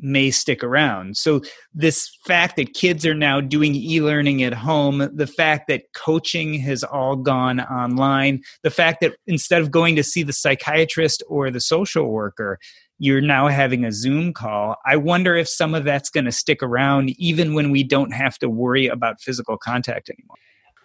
may 0.00 0.30
stick 0.30 0.62
around. 0.62 1.16
So 1.16 1.42
this 1.74 2.08
fact 2.26 2.56
that 2.56 2.74
kids 2.74 3.04
are 3.04 3.14
now 3.14 3.40
doing 3.40 3.74
e-learning 3.74 4.42
at 4.42 4.54
home, 4.54 5.10
the 5.14 5.26
fact 5.26 5.68
that 5.68 5.92
coaching 5.94 6.54
has 6.54 6.84
all 6.84 7.16
gone 7.16 7.60
online, 7.60 8.42
the 8.62 8.70
fact 8.70 9.00
that 9.00 9.16
instead 9.26 9.60
of 9.60 9.70
going 9.70 9.96
to 9.96 10.02
see 10.02 10.22
the 10.22 10.32
psychiatrist 10.32 11.22
or 11.28 11.50
the 11.50 11.60
social 11.60 12.10
worker, 12.10 12.58
you're 12.98 13.20
now 13.20 13.48
having 13.48 13.84
a 13.84 13.92
Zoom 13.92 14.32
call. 14.32 14.76
I 14.84 14.96
wonder 14.96 15.36
if 15.36 15.48
some 15.48 15.74
of 15.74 15.84
that's 15.84 16.10
going 16.10 16.24
to 16.24 16.32
stick 16.32 16.62
around 16.62 17.10
even 17.10 17.54
when 17.54 17.70
we 17.70 17.84
don't 17.84 18.12
have 18.12 18.38
to 18.38 18.48
worry 18.48 18.86
about 18.86 19.20
physical 19.20 19.56
contact 19.56 20.10
anymore. 20.10 20.36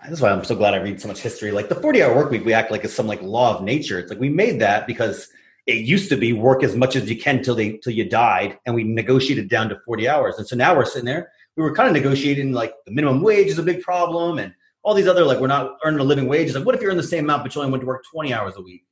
That's 0.07 0.21
why 0.21 0.31
I'm 0.31 0.43
so 0.43 0.55
glad 0.55 0.73
I 0.73 0.77
read 0.77 0.99
so 0.99 1.07
much 1.07 1.19
history. 1.19 1.51
Like 1.51 1.69
the 1.69 1.75
40 1.75 2.03
hour 2.03 2.15
work 2.15 2.29
week, 2.29 2.45
we 2.45 2.53
act 2.53 2.71
like 2.71 2.83
it's 2.83 2.93
some 2.93 3.07
like 3.07 3.21
law 3.21 3.55
of 3.55 3.63
nature. 3.63 3.97
It's 3.99 4.09
like 4.09 4.19
we 4.19 4.29
made 4.29 4.59
that 4.59 4.85
because 4.85 5.29
it 5.65 5.85
used 5.85 6.09
to 6.09 6.17
be 6.17 6.33
work 6.33 6.63
as 6.63 6.75
much 6.75 6.95
as 6.95 7.09
you 7.09 7.17
can 7.17 7.41
till 7.41 7.55
they 7.55 7.77
till 7.77 7.93
you 7.93 8.09
died, 8.09 8.57
and 8.65 8.75
we 8.75 8.83
negotiated 8.83 9.49
down 9.49 9.69
to 9.69 9.79
40 9.85 10.09
hours. 10.09 10.37
And 10.37 10.47
so 10.47 10.55
now 10.55 10.75
we're 10.75 10.85
sitting 10.85 11.05
there, 11.05 11.31
we 11.55 11.63
were 11.63 11.73
kind 11.73 11.87
of 11.87 11.93
negotiating 11.93 12.51
like 12.51 12.73
the 12.85 12.91
minimum 12.91 13.21
wage 13.21 13.47
is 13.47 13.59
a 13.59 13.63
big 13.63 13.81
problem, 13.81 14.39
and 14.39 14.53
all 14.83 14.93
these 14.93 15.07
other 15.07 15.23
like 15.23 15.39
we're 15.39 15.47
not 15.47 15.77
earning 15.85 15.99
a 15.99 16.03
living 16.03 16.27
wage. 16.27 16.47
It's 16.47 16.55
like 16.55 16.65
what 16.65 16.75
if 16.75 16.81
you're 16.81 16.91
in 16.91 16.97
the 16.97 17.03
same 17.03 17.25
amount 17.25 17.43
but 17.43 17.55
you 17.55 17.61
only 17.61 17.71
went 17.71 17.81
to 17.81 17.87
work 17.87 18.03
20 18.11 18.33
hours 18.33 18.55
a 18.57 18.61
week? 18.61 18.83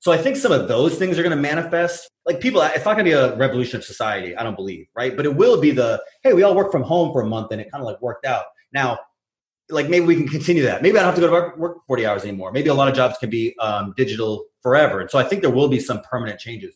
So 0.00 0.12
I 0.12 0.18
think 0.18 0.36
some 0.36 0.52
of 0.52 0.68
those 0.68 0.96
things 0.98 1.18
are 1.18 1.22
going 1.22 1.34
to 1.34 1.40
manifest. 1.40 2.10
Like 2.26 2.38
people, 2.38 2.60
it's 2.60 2.84
not 2.84 2.92
going 2.96 3.06
to 3.06 3.10
be 3.10 3.12
a 3.12 3.34
revolution 3.36 3.78
of 3.78 3.84
society. 3.84 4.36
I 4.36 4.42
don't 4.42 4.54
believe, 4.54 4.86
right? 4.94 5.16
But 5.16 5.24
it 5.24 5.34
will 5.34 5.58
be 5.58 5.70
the 5.70 6.02
hey, 6.22 6.34
we 6.34 6.42
all 6.42 6.54
work 6.54 6.70
from 6.70 6.82
home 6.82 7.10
for 7.10 7.22
a 7.22 7.26
month 7.26 7.52
and 7.52 7.60
it 7.60 7.72
kind 7.72 7.80
of 7.80 7.86
like 7.86 8.02
worked 8.02 8.26
out. 8.26 8.44
Now, 8.74 8.98
like 9.70 9.88
maybe 9.88 10.04
we 10.04 10.16
can 10.16 10.28
continue 10.28 10.62
that. 10.62 10.82
Maybe 10.82 10.98
I 10.98 11.02
don't 11.02 11.06
have 11.06 11.14
to 11.14 11.20
go 11.20 11.26
to 11.28 11.32
work, 11.32 11.56
work 11.56 11.86
40 11.86 12.06
hours 12.06 12.22
anymore. 12.22 12.52
Maybe 12.52 12.68
a 12.68 12.74
lot 12.74 12.88
of 12.88 12.94
jobs 12.94 13.16
can 13.18 13.30
be 13.30 13.56
um, 13.58 13.94
digital 13.96 14.44
forever. 14.62 15.00
And 15.00 15.10
so 15.10 15.18
I 15.18 15.24
think 15.24 15.42
there 15.42 15.50
will 15.50 15.68
be 15.68 15.80
some 15.80 16.02
permanent 16.02 16.38
changes. 16.38 16.74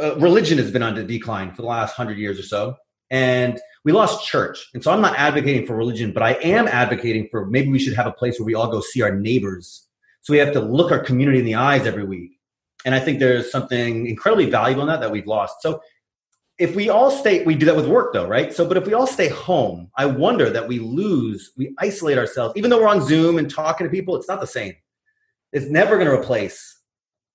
Uh, 0.00 0.16
religion 0.16 0.58
has 0.58 0.70
been 0.70 0.82
on 0.82 0.94
decline 1.06 1.50
for 1.54 1.62
the 1.62 1.68
last 1.68 1.94
hundred 1.94 2.18
years 2.18 2.38
or 2.38 2.42
so. 2.42 2.76
And 3.10 3.60
we 3.84 3.92
lost 3.92 4.26
church. 4.26 4.68
And 4.74 4.82
so 4.82 4.92
I'm 4.92 5.00
not 5.00 5.18
advocating 5.18 5.66
for 5.66 5.74
religion, 5.74 6.12
but 6.12 6.22
I 6.22 6.32
am 6.34 6.68
advocating 6.68 7.28
for 7.30 7.46
maybe 7.46 7.70
we 7.70 7.78
should 7.78 7.94
have 7.94 8.06
a 8.06 8.12
place 8.12 8.38
where 8.38 8.46
we 8.46 8.54
all 8.54 8.70
go 8.70 8.80
see 8.80 9.02
our 9.02 9.14
neighbors. 9.14 9.86
So 10.20 10.32
we 10.32 10.38
have 10.38 10.52
to 10.52 10.60
look 10.60 10.92
our 10.92 10.98
community 10.98 11.38
in 11.38 11.44
the 11.44 11.54
eyes 11.54 11.86
every 11.86 12.04
week. 12.04 12.32
And 12.84 12.94
I 12.94 13.00
think 13.00 13.18
there's 13.18 13.50
something 13.50 14.06
incredibly 14.06 14.50
valuable 14.50 14.82
in 14.82 14.88
that 14.88 15.00
that 15.00 15.10
we've 15.10 15.26
lost. 15.26 15.62
So 15.62 15.80
if 16.58 16.74
we 16.74 16.88
all 16.88 17.10
stay, 17.10 17.44
we 17.44 17.54
do 17.54 17.66
that 17.66 17.76
with 17.76 17.86
work 17.86 18.12
though, 18.12 18.26
right? 18.26 18.52
So, 18.52 18.66
but 18.66 18.76
if 18.76 18.86
we 18.86 18.92
all 18.92 19.06
stay 19.06 19.28
home, 19.28 19.90
I 19.96 20.06
wonder 20.06 20.50
that 20.50 20.66
we 20.66 20.80
lose, 20.80 21.52
we 21.56 21.74
isolate 21.78 22.18
ourselves. 22.18 22.54
Even 22.56 22.68
though 22.68 22.80
we're 22.80 22.88
on 22.88 23.00
Zoom 23.06 23.38
and 23.38 23.48
talking 23.48 23.86
to 23.86 23.90
people, 23.90 24.16
it's 24.16 24.28
not 24.28 24.40
the 24.40 24.46
same. 24.46 24.74
It's 25.52 25.66
never 25.66 25.96
going 25.96 26.08
to 26.08 26.14
replace. 26.14 26.80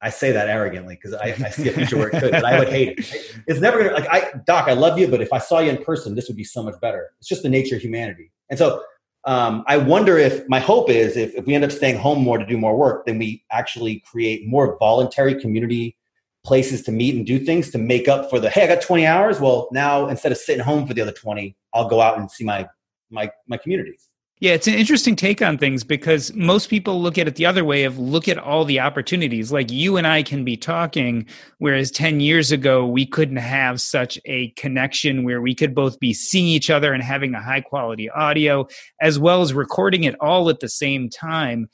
I 0.01 0.09
say 0.09 0.33
that 0.33 0.49
arrogantly 0.49 0.95
because 0.95 1.13
I, 1.13 1.27
I, 1.27 1.49
see 1.49 1.69
a 1.69 1.71
future 1.71 1.97
where 1.97 2.09
it 2.09 2.19
could, 2.19 2.31
but 2.31 2.43
I 2.43 2.59
would 2.59 2.67
hate 2.67 2.99
it. 2.99 2.99
It's 3.47 3.61
never 3.61 3.79
going 3.79 3.89
to, 3.89 3.95
like, 3.95 4.09
I, 4.11 4.37
Doc, 4.45 4.67
I 4.67 4.73
love 4.73 4.99
you, 4.99 5.07
but 5.07 5.21
if 5.21 5.31
I 5.31 5.37
saw 5.37 5.59
you 5.59 5.69
in 5.69 5.81
person, 5.81 6.13
this 6.13 6.27
would 6.27 6.35
be 6.35 6.43
so 6.43 6.61
much 6.61 6.79
better. 6.81 7.11
It's 7.19 7.29
just 7.29 7.41
the 7.41 7.49
nature 7.49 7.77
of 7.77 7.81
humanity. 7.81 8.29
And 8.49 8.59
so 8.59 8.83
um, 9.23 9.63
I 9.67 9.77
wonder 9.77 10.17
if 10.17 10.47
my 10.49 10.59
hope 10.59 10.89
is 10.89 11.15
if, 11.15 11.33
if 11.35 11.45
we 11.45 11.55
end 11.55 11.63
up 11.63 11.71
staying 11.71 11.97
home 11.97 12.21
more 12.21 12.37
to 12.37 12.45
do 12.45 12.57
more 12.57 12.75
work, 12.75 13.05
then 13.05 13.17
we 13.17 13.45
actually 13.51 14.01
create 14.01 14.45
more 14.45 14.77
voluntary 14.77 15.39
community 15.39 15.95
places 16.43 16.81
to 16.83 16.91
meet 16.91 17.15
and 17.15 17.25
do 17.25 17.39
things 17.39 17.69
to 17.71 17.77
make 17.77 18.07
up 18.07 18.29
for 18.29 18.39
the 18.39 18.49
hey 18.49 18.63
i 18.63 18.67
got 18.67 18.81
20 18.81 19.05
hours. 19.05 19.39
Well 19.39 19.69
now 19.71 20.07
instead 20.07 20.31
of 20.31 20.37
sitting 20.37 20.63
home 20.63 20.85
for 20.85 20.93
the 20.93 21.01
other 21.01 21.11
20 21.11 21.55
i'll 21.73 21.87
go 21.87 22.01
out 22.01 22.17
and 22.17 22.29
see 22.29 22.43
my 22.43 22.67
my 23.09 23.31
my 23.47 23.57
community. 23.57 23.97
Yeah 24.39 24.53
it's 24.53 24.67
an 24.67 24.73
interesting 24.73 25.15
take 25.15 25.41
on 25.41 25.57
things 25.57 25.85
because 25.85 26.33
most 26.33 26.69
people 26.69 27.01
look 27.01 27.17
at 27.17 27.29
it 27.29 27.35
the 27.35 27.45
other 27.45 27.63
way 27.63 27.85
of 27.85 27.97
look 27.97 28.27
at 28.27 28.37
all 28.37 28.65
the 28.65 28.81
opportunities. 28.81 29.53
Like 29.53 29.71
you 29.71 29.95
and 29.95 30.05
i 30.05 30.21
can 30.21 30.43
be 30.43 30.57
talking 30.57 31.25
whereas 31.59 31.91
10 31.91 32.19
years 32.19 32.51
ago 32.51 32.85
we 32.85 33.05
couldn't 33.05 33.37
have 33.37 33.79
such 33.79 34.19
a 34.25 34.49
connection 34.51 35.23
where 35.23 35.41
we 35.41 35.55
could 35.55 35.73
both 35.73 35.97
be 35.99 36.13
seeing 36.13 36.47
each 36.47 36.69
other 36.69 36.91
and 36.91 37.01
having 37.01 37.33
a 37.33 37.41
high 37.41 37.61
quality 37.61 38.09
audio 38.09 38.67
as 38.99 39.17
well 39.17 39.41
as 39.41 39.53
recording 39.53 40.03
it 40.03 40.15
all 40.19 40.49
at 40.49 40.59
the 40.59 40.69
same 40.69 41.09
time. 41.09 41.69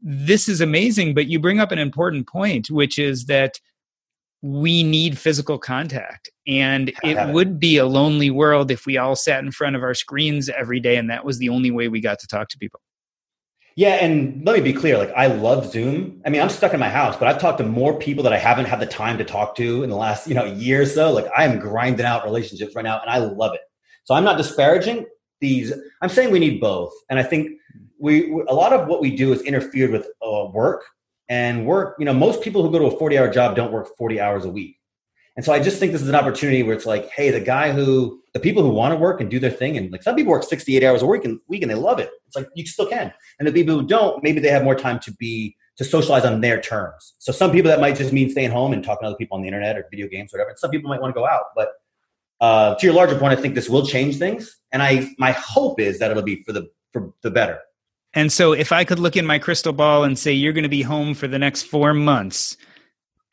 This 0.00 0.48
is 0.48 0.60
amazing 0.60 1.14
but 1.14 1.28
you 1.28 1.38
bring 1.38 1.60
up 1.60 1.70
an 1.70 1.78
important 1.78 2.26
point 2.26 2.72
which 2.72 2.98
is 2.98 3.26
that 3.26 3.60
we 4.42 4.82
need 4.82 5.18
physical 5.18 5.58
contact. 5.58 6.30
And 6.46 6.92
it 7.02 7.32
would 7.32 7.60
be 7.60 7.76
a 7.76 7.86
lonely 7.86 8.30
world 8.30 8.70
if 8.70 8.86
we 8.86 8.96
all 8.96 9.14
sat 9.14 9.44
in 9.44 9.52
front 9.52 9.76
of 9.76 9.82
our 9.82 9.94
screens 9.94 10.48
every 10.48 10.80
day 10.80 10.96
and 10.96 11.10
that 11.10 11.24
was 11.24 11.38
the 11.38 11.50
only 11.50 11.70
way 11.70 11.88
we 11.88 12.00
got 12.00 12.18
to 12.20 12.26
talk 12.26 12.48
to 12.48 12.58
people. 12.58 12.80
Yeah, 13.76 13.94
and 13.94 14.44
let 14.44 14.56
me 14.56 14.60
be 14.60 14.72
clear, 14.72 14.98
like 14.98 15.12
I 15.12 15.28
love 15.28 15.70
Zoom. 15.70 16.20
I 16.26 16.30
mean, 16.30 16.42
I'm 16.42 16.50
stuck 16.50 16.74
in 16.74 16.80
my 16.80 16.90
house, 16.90 17.16
but 17.16 17.28
I've 17.28 17.40
talked 17.40 17.58
to 17.58 17.64
more 17.64 17.98
people 17.98 18.24
that 18.24 18.32
I 18.32 18.38
haven't 18.38 18.64
had 18.64 18.80
the 18.80 18.86
time 18.86 19.16
to 19.18 19.24
talk 19.24 19.54
to 19.56 19.84
in 19.84 19.90
the 19.90 19.96
last, 19.96 20.26
you 20.26 20.34
know, 20.34 20.44
year 20.44 20.82
or 20.82 20.86
so. 20.86 21.12
Like 21.12 21.26
I 21.36 21.44
am 21.44 21.58
grinding 21.58 22.04
out 22.04 22.24
relationships 22.24 22.74
right 22.74 22.84
now 22.84 23.00
and 23.00 23.08
I 23.08 23.18
love 23.18 23.54
it. 23.54 23.60
So 24.04 24.14
I'm 24.14 24.24
not 24.24 24.38
disparaging 24.38 25.06
these. 25.40 25.72
I'm 26.02 26.08
saying 26.08 26.30
we 26.30 26.40
need 26.40 26.60
both. 26.60 26.92
And 27.08 27.18
I 27.18 27.22
think 27.22 27.52
we 27.98 28.32
a 28.48 28.54
lot 28.54 28.72
of 28.72 28.88
what 28.88 29.00
we 29.00 29.14
do 29.14 29.32
is 29.32 29.42
interfered 29.42 29.92
with 29.92 30.06
uh, 30.22 30.48
work 30.52 30.84
and 31.30 31.64
work 31.64 31.96
you 31.98 32.04
know 32.04 32.12
most 32.12 32.42
people 32.42 32.62
who 32.62 32.70
go 32.70 32.78
to 32.78 32.94
a 32.94 32.98
40 32.98 33.16
hour 33.16 33.30
job 33.30 33.56
don't 33.56 33.72
work 33.72 33.88
40 33.96 34.20
hours 34.20 34.44
a 34.44 34.50
week. 34.50 34.76
And 35.36 35.44
so 35.44 35.54
i 35.54 35.60
just 35.60 35.78
think 35.78 35.92
this 35.92 36.02
is 36.02 36.08
an 36.08 36.14
opportunity 36.14 36.62
where 36.62 36.74
it's 36.74 36.84
like 36.84 37.08
hey 37.10 37.30
the 37.30 37.40
guy 37.40 37.72
who 37.72 38.20
the 38.34 38.40
people 38.40 38.62
who 38.62 38.70
want 38.70 38.92
to 38.92 38.96
work 38.96 39.20
and 39.20 39.30
do 39.30 39.38
their 39.38 39.50
thing 39.50 39.76
and 39.76 39.90
like 39.90 40.02
some 40.02 40.14
people 40.14 40.30
work 40.30 40.44
68 40.44 40.84
hours 40.84 41.02
a 41.02 41.06
week 41.06 41.24
and 41.24 41.40
week 41.48 41.62
and 41.62 41.70
they 41.70 41.74
love 41.74 41.98
it. 41.98 42.10
It's 42.26 42.36
like 42.36 42.48
you 42.54 42.64
still 42.66 42.86
can. 42.86 43.12
And 43.38 43.48
the 43.48 43.52
people 43.52 43.78
who 43.78 43.86
don't 43.86 44.22
maybe 44.22 44.40
they 44.40 44.50
have 44.50 44.64
more 44.64 44.74
time 44.74 44.98
to 45.00 45.12
be 45.14 45.56
to 45.76 45.84
socialize 45.84 46.24
on 46.24 46.40
their 46.40 46.60
terms. 46.60 47.14
So 47.18 47.32
some 47.32 47.50
people 47.52 47.70
that 47.70 47.80
might 47.80 47.96
just 47.96 48.12
mean 48.12 48.28
staying 48.30 48.50
home 48.50 48.72
and 48.72 48.84
talking 48.84 49.04
to 49.04 49.08
other 49.08 49.16
people 49.16 49.36
on 49.36 49.42
the 49.42 49.48
internet 49.48 49.76
or 49.76 49.86
video 49.90 50.08
games 50.08 50.32
or 50.32 50.38
whatever 50.38 50.50
and 50.50 50.58
some 50.58 50.70
people 50.70 50.90
might 50.90 51.00
want 51.00 51.14
to 51.14 51.18
go 51.18 51.26
out. 51.26 51.46
But 51.56 51.70
uh, 52.40 52.74
to 52.74 52.86
your 52.86 52.94
larger 52.94 53.18
point 53.18 53.38
i 53.38 53.40
think 53.40 53.54
this 53.54 53.68
will 53.68 53.86
change 53.86 54.18
things. 54.18 54.58
And 54.72 54.82
i 54.82 55.08
my 55.18 55.32
hope 55.32 55.80
is 55.80 55.98
that 56.00 56.10
it'll 56.10 56.22
be 56.22 56.42
for 56.44 56.52
the 56.52 56.68
for 56.92 57.12
the 57.22 57.30
better 57.30 57.60
and 58.14 58.32
so 58.32 58.52
if 58.52 58.72
I 58.72 58.84
could 58.84 58.98
look 58.98 59.16
in 59.16 59.26
my 59.26 59.38
crystal 59.38 59.72
ball 59.72 60.04
and 60.04 60.18
say 60.18 60.32
you're 60.32 60.52
going 60.52 60.64
to 60.64 60.68
be 60.68 60.82
home 60.82 61.14
for 61.14 61.28
the 61.28 61.38
next 61.38 61.62
4 61.62 61.94
months 61.94 62.56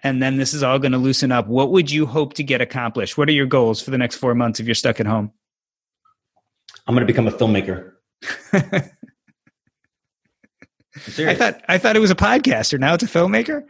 and 0.04 0.22
then 0.22 0.38
this 0.38 0.54
is 0.54 0.62
all 0.62 0.78
going 0.78 0.92
to 0.92 0.98
loosen 0.98 1.32
up, 1.32 1.48
what 1.48 1.72
would 1.72 1.90
you 1.90 2.06
hope 2.06 2.34
to 2.36 2.44
get 2.44 2.62
accomplished? 2.62 3.18
What 3.18 3.28
are 3.28 3.34
your 3.34 3.48
goals 3.48 3.82
for 3.82 3.92
the 3.92 3.98
next 3.98 4.18
4 4.18 4.36
months 4.36 4.60
if 4.60 4.68
you're 4.68 4.76
stuck 4.76 5.00
at 5.00 5.08
home? 5.08 5.32
I'm 6.86 6.94
going 6.94 7.06
to 7.06 7.12
become 7.12 7.28
a 7.28 7.32
filmmaker. 7.32 7.94
I 11.20 11.36
thought 11.36 11.62
I 11.68 11.78
thought 11.78 11.96
it 11.96 12.00
was 12.00 12.12
a 12.12 12.16
podcaster. 12.16 12.80
Now 12.80 12.94
it's 12.94 13.04
a 13.04 13.08
filmmaker. 13.08 13.64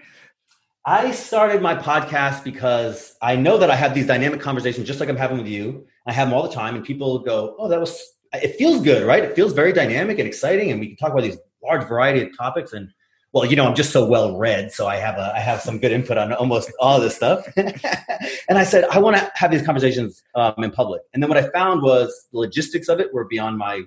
I 0.86 1.12
started 1.12 1.62
my 1.62 1.76
podcast 1.76 2.44
because 2.46 3.14
I 3.22 3.36
know 3.36 3.58
that 3.58 3.70
I 3.70 3.76
have 3.76 3.94
these 3.94 4.08
dynamic 4.08 4.40
conversations, 4.40 4.88
just 4.88 5.02
like 5.02 5.10
I'm 5.10 5.18
having 5.18 5.38
with 5.38 5.48
you. 5.48 5.86
I 6.06 6.14
have 6.14 6.30
them 6.30 6.34
all 6.34 6.48
the 6.48 6.54
time, 6.54 6.76
and 6.76 6.86
people 6.86 7.20
go, 7.20 7.56
"Oh, 7.60 7.68
that 7.68 7.80
was 7.80 8.02
it 8.34 8.56
feels 8.58 8.82
good, 8.82 9.06
right? 9.06 9.24
It 9.24 9.36
feels 9.36 9.54
very 9.54 9.74
dynamic 9.74 10.20
and 10.20 10.28
exciting, 10.28 10.72
and 10.72 10.80
we 10.80 10.88
can 10.88 10.98
talk 10.98 11.12
about 11.12 11.24
these 11.24 11.38
large 11.64 11.88
variety 11.88 12.22
of 12.22 12.36
topics. 12.38 12.74
And 12.74 12.90
well, 13.34 13.46
you 13.46 13.56
know, 13.56 13.66
I'm 13.66 13.76
just 13.76 13.92
so 13.92 14.06
well 14.06 14.38
read, 14.38 14.72
so 14.72 14.88
I 14.88 14.98
have 14.98 15.16
a 15.16 15.34
I 15.36 15.40
have 15.40 15.62
some 15.62 15.80
good 15.80 15.92
input 15.92 16.18
on 16.18 16.34
almost 16.34 16.72
all 16.80 17.00
this 17.00 17.16
stuff. 17.16 17.46
and 17.58 18.58
I 18.58 18.64
said 18.64 18.86
I 18.86 19.00
want 19.00 19.18
to 19.18 19.32
have 19.36 19.52
these 19.52 19.62
conversations 19.62 20.24
um, 20.36 20.56
in 20.58 20.72
public. 20.72 21.02
And 21.14 21.22
then 21.22 21.30
what 21.30 21.38
I 21.38 21.50
found 21.50 21.82
was 21.82 22.28
the 22.32 22.40
logistics 22.40 22.88
of 22.88 23.00
it 23.00 23.14
were 23.14 23.26
beyond 23.26 23.58
my 23.58 23.84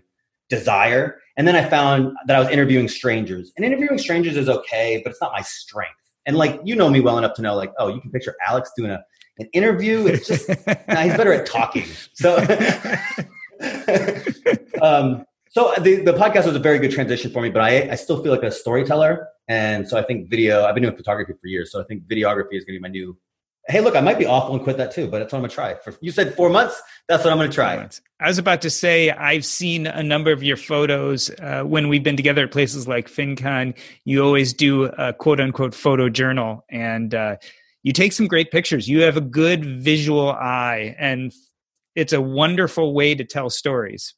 desire. 0.49 1.21
And 1.37 1.47
then 1.47 1.57
I 1.57 1.69
found 1.69 2.13
that 2.27 2.37
I 2.37 2.41
was 2.41 2.49
interviewing 2.49 2.89
strangers, 2.89 3.53
and 3.57 3.65
interviewing 3.65 3.99
strangers 3.99 4.37
is 4.37 4.49
okay, 4.49 5.01
but 5.03 5.11
it's 5.11 5.21
not 5.21 5.33
my 5.33 5.43
strength. 5.43 5.95
And 6.27 6.37
like 6.37 6.61
you 6.65 6.77
know 6.77 6.91
me 6.91 7.01
well 7.01 7.19
enough 7.19 7.35
to 7.35 7.43
know, 7.43 7.55
like, 7.55 7.73
oh, 7.79 7.89
you 7.89 8.01
can 8.01 8.11
picture 8.11 8.35
Alex 8.47 8.71
doing 8.77 8.91
a 8.91 9.03
an 9.39 9.49
interview. 9.53 10.07
It's 10.07 10.29
just 10.29 10.49
nah, 10.89 11.01
he's 11.03 11.17
better 11.17 11.33
at 11.33 11.47
talking. 11.47 11.87
So. 12.13 12.37
um, 14.83 15.25
so 15.51 15.75
the, 15.81 15.97
the 15.97 16.13
podcast 16.13 16.47
was 16.47 16.55
a 16.55 16.61
very 16.61 16.79
good 16.79 16.93
transition 16.93 17.31
for 17.31 17.43
me, 17.43 17.51
but 17.51 17.63
I, 17.63 17.91
I 17.91 17.95
still 17.97 18.23
feel 18.23 18.33
like 18.33 18.45
a 18.45 18.51
storyteller. 18.51 19.29
And 19.49 19.89
so 19.89 19.99
I 19.99 20.03
think 20.03 20.31
video, 20.31 20.65
I've 20.65 20.75
been 20.75 20.83
doing 20.83 20.97
photography 20.97 21.33
for 21.33 21.47
years. 21.49 21.73
So 21.73 21.81
I 21.81 21.85
think 21.85 22.05
videography 22.05 22.53
is 22.53 22.65
going 22.65 22.75
to 22.75 22.79
be 22.79 22.81
my 22.81 22.89
new, 22.89 23.19
hey, 23.67 23.81
look, 23.81 23.97
I 23.97 24.01
might 24.01 24.19
be 24.19 24.27
awful 24.27 24.55
and 24.55 24.63
quit 24.63 24.77
that 24.77 24.93
too, 24.93 25.09
but 25.09 25.19
that's 25.19 25.33
what 25.33 25.39
I'm 25.39 25.43
going 25.43 25.51
to 25.51 25.55
try. 25.55 25.75
For, 25.75 25.93
you 26.01 26.13
said 26.13 26.35
four 26.35 26.51
months. 26.51 26.81
That's 27.09 27.25
what 27.25 27.33
I'm 27.33 27.39
going 27.39 27.51
to 27.51 27.55
try. 27.55 27.89
I 28.21 28.29
was 28.29 28.39
about 28.39 28.63
to 28.63 28.71
say, 28.71 29.11
I've 29.11 29.45
seen 29.45 29.89
a 29.89 30.03
number 30.05 30.31
of 30.31 30.43
your 30.43 30.57
photos 30.57 31.31
uh, 31.41 31.63
when 31.65 31.89
we've 31.89 32.05
been 32.05 32.17
together 32.17 32.45
at 32.45 32.53
places 32.53 32.87
like 32.87 33.09
FinCon. 33.09 33.77
You 34.05 34.23
always 34.25 34.53
do 34.53 34.85
a 34.85 35.13
quote 35.13 35.41
unquote 35.41 35.75
photo 35.75 36.09
journal 36.09 36.65
and, 36.71 37.15
uh, 37.15 37.37
you 37.83 37.93
take 37.93 38.13
some 38.13 38.27
great 38.27 38.51
pictures. 38.51 38.89
You 38.89 39.03
have 39.03 39.17
a 39.17 39.23
good 39.23 39.65
visual 39.65 40.31
eye, 40.31 40.95
and 40.99 41.33
it's 41.95 42.13
a 42.13 42.21
wonderful 42.21 42.95
way 42.95 43.15
to 43.15 43.25
tell 43.25 43.51
stories. 43.51 44.15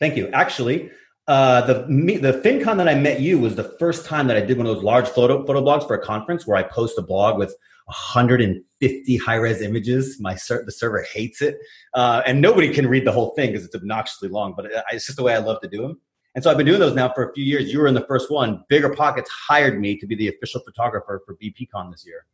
Thank 0.00 0.16
you. 0.16 0.28
Actually, 0.28 0.90
uh, 1.26 1.62
the 1.62 1.86
me, 1.88 2.16
the 2.16 2.34
FinCon 2.34 2.76
that 2.76 2.88
I 2.88 2.94
met 2.94 3.20
you 3.20 3.38
was 3.38 3.56
the 3.56 3.74
first 3.78 4.06
time 4.06 4.26
that 4.28 4.36
I 4.36 4.40
did 4.40 4.58
one 4.58 4.66
of 4.66 4.74
those 4.74 4.84
large 4.84 5.08
photo 5.08 5.44
photo 5.44 5.62
blogs 5.62 5.86
for 5.86 5.94
a 5.94 6.02
conference 6.02 6.46
where 6.46 6.56
I 6.56 6.62
post 6.62 6.98
a 6.98 7.02
blog 7.02 7.38
with 7.38 7.54
150 7.86 9.16
high 9.16 9.34
res 9.34 9.60
images. 9.60 10.18
My 10.20 10.34
ser- 10.36 10.64
the 10.64 10.72
server 10.72 11.04
hates 11.12 11.42
it, 11.42 11.58
uh, 11.94 12.22
and 12.26 12.40
nobody 12.40 12.72
can 12.72 12.86
read 12.86 13.04
the 13.04 13.12
whole 13.12 13.34
thing 13.34 13.52
because 13.52 13.64
it's 13.64 13.74
obnoxiously 13.74 14.28
long. 14.28 14.54
But 14.56 14.66
it's 14.92 15.06
just 15.06 15.16
the 15.16 15.24
way 15.24 15.34
I 15.34 15.38
love 15.38 15.60
to 15.62 15.68
do 15.68 15.82
them. 15.82 16.00
And 16.34 16.44
so 16.44 16.50
I've 16.50 16.58
been 16.58 16.66
doing 16.66 16.80
those 16.80 16.94
now 16.94 17.10
for 17.14 17.30
a 17.30 17.32
few 17.32 17.44
years. 17.44 17.72
You 17.72 17.80
were 17.80 17.86
in 17.86 17.94
the 17.94 18.04
first 18.06 18.30
one. 18.30 18.62
BiggerPockets 18.70 19.26
hired 19.48 19.80
me 19.80 19.96
to 19.96 20.06
be 20.06 20.14
the 20.14 20.28
official 20.28 20.60
photographer 20.60 21.22
for 21.24 21.34
BPCon 21.36 21.90
this 21.90 22.04
year. 22.06 22.26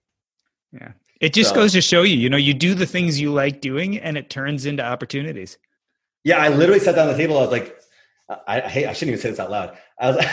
Yeah. 0.73 0.93
It 1.21 1.35
just 1.35 1.51
so, 1.51 1.57
goes 1.57 1.73
to 1.73 1.81
show 1.81 2.03
you, 2.03 2.17
you 2.17 2.29
know, 2.29 2.37
you 2.37 2.55
do 2.55 2.75
the 2.75 2.87
things 2.87 3.21
you 3.21 3.33
like 3.33 3.61
doing 3.61 3.99
and 3.99 4.17
it 4.17 4.29
turns 4.29 4.67
into 4.67 4.85
opportunities. 4.85 5.57
Yeah, 6.25 6.39
I 6.39 6.49
literally 6.49 6.81
sat 6.81 6.97
down 6.97 7.09
at 7.09 7.13
the 7.13 7.19
table. 7.19 7.39
I 7.39 7.43
was 7.43 7.51
like, 7.51 7.77
I, 8.29 8.61
I, 8.61 8.65
I 8.65 8.93
shouldn't 8.93 9.03
even 9.03 9.19
say 9.19 9.31
this 9.31 9.39
out 9.39 9.51
loud. 9.51 9.77
I 9.99 10.11
was, 10.11 10.19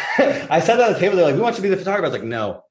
I 0.50 0.60
sat 0.60 0.78
down 0.78 0.90
at 0.90 0.94
the 0.94 1.00
table. 1.00 1.16
They're 1.16 1.26
like, 1.26 1.36
"We 1.36 1.42
want 1.42 1.56
you 1.56 1.64
to 1.64 1.64
be 1.64 1.70
the 1.70 1.78
photographer." 1.78 2.06
I 2.06 2.10
was 2.10 2.20
like, 2.20 2.28
"No." 2.28 2.52
And 2.52 2.62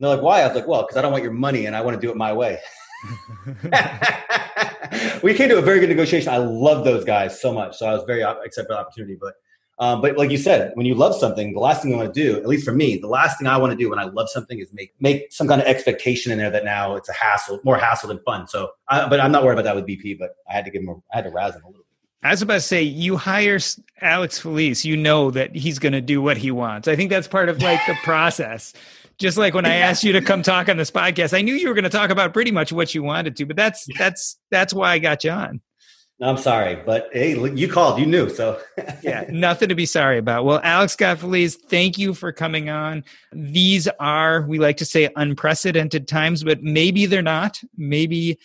they're 0.00 0.10
like, 0.10 0.22
"Why?" 0.22 0.42
I 0.42 0.46
was 0.46 0.56
like, 0.56 0.66
"Well, 0.66 0.82
because 0.82 0.96
I 0.96 1.02
don't 1.02 1.12
want 1.12 1.24
your 1.24 1.32
money 1.32 1.66
and 1.66 1.76
I 1.76 1.80
want 1.80 2.00
to 2.00 2.00
do 2.00 2.10
it 2.10 2.16
my 2.16 2.32
way." 2.32 2.58
we 5.22 5.34
came 5.34 5.48
to 5.48 5.58
a 5.58 5.62
very 5.62 5.80
good 5.80 5.88
negotiation. 5.88 6.32
I 6.32 6.38
love 6.38 6.84
those 6.84 7.04
guys 7.04 7.40
so 7.40 7.52
much, 7.52 7.76
so 7.76 7.86
I 7.86 7.94
was 7.94 8.04
very 8.04 8.22
uh, 8.22 8.34
excited 8.44 8.68
for 8.68 8.74
the 8.74 8.80
opportunity. 8.80 9.16
But 9.20 9.34
um, 9.82 10.00
but 10.00 10.16
like 10.16 10.30
you 10.30 10.38
said, 10.38 10.70
when 10.74 10.86
you 10.86 10.94
love 10.94 11.12
something, 11.12 11.52
the 11.52 11.58
last 11.58 11.82
thing 11.82 11.90
you 11.90 11.96
want 11.96 12.14
to 12.14 12.22
do, 12.22 12.36
at 12.36 12.46
least 12.46 12.64
for 12.64 12.70
me, 12.70 12.98
the 12.98 13.08
last 13.08 13.36
thing 13.36 13.48
I 13.48 13.56
want 13.56 13.72
to 13.72 13.76
do 13.76 13.90
when 13.90 13.98
I 13.98 14.04
love 14.04 14.30
something 14.30 14.60
is 14.60 14.72
make 14.72 14.94
make 15.00 15.32
some 15.32 15.48
kind 15.48 15.60
of 15.60 15.66
expectation 15.66 16.30
in 16.30 16.38
there 16.38 16.50
that 16.50 16.64
now 16.64 16.94
it's 16.94 17.08
a 17.08 17.12
hassle, 17.12 17.58
more 17.64 17.76
hassle 17.76 18.08
than 18.08 18.20
fun. 18.20 18.46
So, 18.46 18.70
I, 18.86 19.08
but 19.08 19.18
I'm 19.18 19.32
not 19.32 19.42
worried 19.42 19.58
about 19.58 19.64
that 19.64 19.74
with 19.74 19.84
BP. 19.84 20.20
But 20.20 20.36
I 20.48 20.52
had 20.52 20.64
to 20.66 20.70
give 20.70 20.82
him, 20.82 20.90
a, 20.90 20.94
I 21.12 21.16
had 21.16 21.24
to 21.24 21.30
razz 21.30 21.56
him 21.56 21.64
a 21.64 21.66
little 21.66 21.82
bit. 21.82 21.86
I 22.22 22.30
was 22.30 22.42
about 22.42 22.54
to 22.54 22.60
say, 22.60 22.80
you 22.80 23.16
hire 23.16 23.58
Alex 24.00 24.38
Felice, 24.38 24.84
you 24.84 24.96
know 24.96 25.32
that 25.32 25.56
he's 25.56 25.80
going 25.80 25.94
to 25.94 26.00
do 26.00 26.22
what 26.22 26.36
he 26.36 26.52
wants. 26.52 26.86
I 26.86 26.94
think 26.94 27.10
that's 27.10 27.26
part 27.26 27.48
of 27.48 27.60
like 27.60 27.84
the 27.88 27.94
process. 28.04 28.74
Just 29.18 29.36
like 29.36 29.52
when 29.52 29.66
I 29.66 29.74
asked 29.74 30.04
you 30.04 30.12
to 30.12 30.20
come 30.20 30.44
talk 30.44 30.68
on 30.68 30.76
this 30.76 30.92
podcast, 30.92 31.36
I 31.36 31.42
knew 31.42 31.54
you 31.54 31.66
were 31.66 31.74
going 31.74 31.82
to 31.82 31.90
talk 31.90 32.10
about 32.10 32.32
pretty 32.32 32.52
much 32.52 32.72
what 32.72 32.94
you 32.94 33.02
wanted 33.02 33.34
to, 33.34 33.46
but 33.46 33.56
that's 33.56 33.84
that's 33.98 34.38
that's 34.52 34.72
why 34.72 34.92
I 34.92 35.00
got 35.00 35.24
you 35.24 35.32
on. 35.32 35.60
I'm 36.22 36.36
sorry, 36.36 36.76
but 36.76 37.08
hey, 37.12 37.36
you 37.52 37.68
called, 37.68 37.98
you 37.98 38.06
knew, 38.06 38.30
so 38.30 38.60
yeah, 39.02 39.24
nothing 39.28 39.68
to 39.68 39.74
be 39.74 39.86
sorry 39.86 40.18
about. 40.18 40.44
Well, 40.44 40.60
Alex 40.62 40.94
Felice, 40.94 41.56
thank 41.56 41.98
you 41.98 42.14
for 42.14 42.32
coming 42.32 42.70
on. 42.70 43.02
These 43.32 43.88
are, 43.98 44.42
we 44.42 44.60
like 44.60 44.76
to 44.76 44.84
say, 44.84 45.10
unprecedented 45.16 46.06
times, 46.06 46.44
but 46.44 46.62
maybe 46.62 47.06
they're 47.06 47.22
not. 47.22 47.60
Maybe 47.76 48.38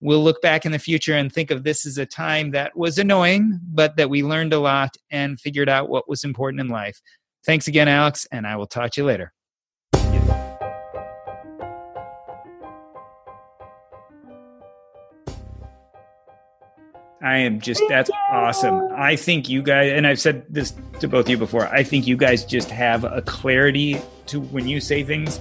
we'll 0.00 0.22
look 0.22 0.42
back 0.42 0.66
in 0.66 0.72
the 0.72 0.78
future 0.78 1.14
and 1.14 1.32
think 1.32 1.50
of 1.50 1.64
this 1.64 1.86
as 1.86 1.96
a 1.96 2.04
time 2.04 2.50
that 2.50 2.76
was 2.76 2.98
annoying, 2.98 3.58
but 3.72 3.96
that 3.96 4.10
we 4.10 4.22
learned 4.22 4.52
a 4.52 4.58
lot 4.58 4.94
and 5.10 5.40
figured 5.40 5.70
out 5.70 5.88
what 5.88 6.08
was 6.08 6.24
important 6.24 6.60
in 6.60 6.68
life. 6.68 7.00
Thanks 7.46 7.66
again, 7.66 7.88
Alex, 7.88 8.26
and 8.30 8.46
I 8.46 8.56
will 8.56 8.66
talk 8.66 8.90
to 8.92 9.00
you 9.00 9.06
later. 9.06 9.32
I 17.22 17.38
am 17.38 17.60
just 17.60 17.82
that's 17.88 18.10
awesome. 18.30 18.88
I 18.96 19.16
think 19.16 19.48
you 19.48 19.62
guys 19.62 19.92
and 19.92 20.06
I've 20.06 20.20
said 20.20 20.44
this 20.48 20.74
to 21.00 21.08
both 21.08 21.26
of 21.26 21.30
you 21.30 21.38
before. 21.38 21.68
I 21.68 21.82
think 21.82 22.06
you 22.06 22.16
guys 22.16 22.44
just 22.44 22.70
have 22.70 23.04
a 23.04 23.22
clarity 23.22 24.00
to 24.26 24.40
when 24.40 24.66
you 24.66 24.80
say 24.80 25.04
things. 25.04 25.38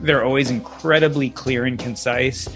They're 0.00 0.24
always 0.24 0.50
incredibly 0.50 1.30
clear 1.30 1.64
and 1.64 1.78
concise 1.78 2.48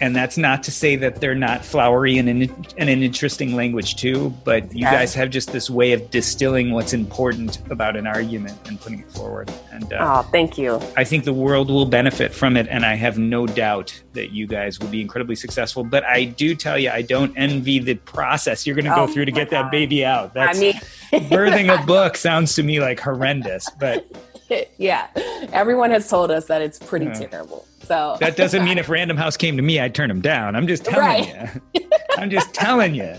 and 0.00 0.16
that's 0.16 0.38
not 0.38 0.62
to 0.62 0.70
say 0.70 0.96
that 0.96 1.20
they're 1.20 1.34
not 1.34 1.64
flowery 1.64 2.16
and 2.18 2.28
an, 2.28 2.42
and 2.78 2.88
an 2.88 3.02
interesting 3.02 3.54
language 3.54 3.96
too 3.96 4.30
but 4.44 4.64
you 4.74 4.80
yeah. 4.80 4.92
guys 4.92 5.14
have 5.14 5.30
just 5.30 5.52
this 5.52 5.68
way 5.68 5.92
of 5.92 6.10
distilling 6.10 6.72
what's 6.72 6.92
important 6.92 7.58
about 7.70 7.96
an 7.96 8.06
argument 8.06 8.58
and 8.66 8.80
putting 8.80 9.00
it 9.00 9.10
forward 9.12 9.52
and 9.72 9.92
uh, 9.92 9.98
oh 10.00 10.22
thank 10.30 10.56
you 10.58 10.80
i 10.96 11.04
think 11.04 11.24
the 11.24 11.32
world 11.32 11.70
will 11.70 11.86
benefit 11.86 12.32
from 12.32 12.56
it 12.56 12.66
and 12.68 12.84
i 12.84 12.94
have 12.94 13.18
no 13.18 13.46
doubt 13.46 14.02
that 14.12 14.30
you 14.30 14.46
guys 14.46 14.80
will 14.80 14.88
be 14.88 15.00
incredibly 15.00 15.36
successful 15.36 15.84
but 15.84 16.04
i 16.04 16.24
do 16.24 16.54
tell 16.54 16.78
you 16.78 16.90
i 16.90 17.02
don't 17.02 17.36
envy 17.36 17.78
the 17.78 17.94
process 17.94 18.66
you're 18.66 18.76
going 18.76 18.84
to 18.84 18.92
oh, 18.92 19.06
go 19.06 19.12
through 19.12 19.24
to 19.24 19.32
get 19.32 19.50
God. 19.50 19.64
that 19.64 19.70
baby 19.70 20.04
out 20.04 20.34
that's 20.34 20.58
I 20.58 20.60
mean- 20.60 20.74
birthing 21.28 21.76
a 21.76 21.84
book 21.86 22.16
sounds 22.16 22.54
to 22.54 22.62
me 22.62 22.80
like 22.80 23.00
horrendous 23.00 23.68
but 23.78 24.06
yeah 24.78 25.08
everyone 25.52 25.90
has 25.90 26.08
told 26.08 26.30
us 26.30 26.46
that 26.46 26.62
it's 26.62 26.78
pretty 26.78 27.06
uh, 27.06 27.14
terrible 27.14 27.66
so 27.90 28.16
that 28.20 28.36
doesn't 28.36 28.64
mean 28.64 28.78
if 28.78 28.88
Random 28.88 29.16
House 29.16 29.36
came 29.36 29.56
to 29.56 29.64
me, 29.64 29.80
I'd 29.80 29.96
turn 29.96 30.06
them 30.06 30.20
down. 30.20 30.54
I'm 30.54 30.68
just 30.68 30.84
telling 30.84 31.00
right. 31.00 31.50
you. 31.74 31.90
I'm 32.16 32.30
just 32.30 32.54
telling 32.54 32.94
you. 32.94 33.16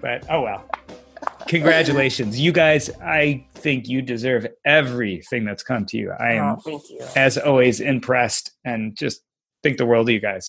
But 0.00 0.24
oh 0.30 0.42
well. 0.42 0.64
Congratulations, 1.48 2.38
you 2.38 2.52
guys. 2.52 2.90
I 3.02 3.44
think 3.54 3.88
you 3.88 4.00
deserve 4.00 4.46
everything 4.64 5.44
that's 5.44 5.64
come 5.64 5.84
to 5.86 5.96
you. 5.96 6.12
I 6.12 6.34
am, 6.34 6.44
oh, 6.44 6.56
thank 6.60 6.90
you. 6.90 7.00
as 7.16 7.38
always, 7.38 7.80
impressed 7.80 8.52
and 8.64 8.96
just 8.96 9.22
think 9.64 9.78
the 9.78 9.86
world 9.86 10.08
of 10.08 10.12
you 10.12 10.20
guys. 10.20 10.48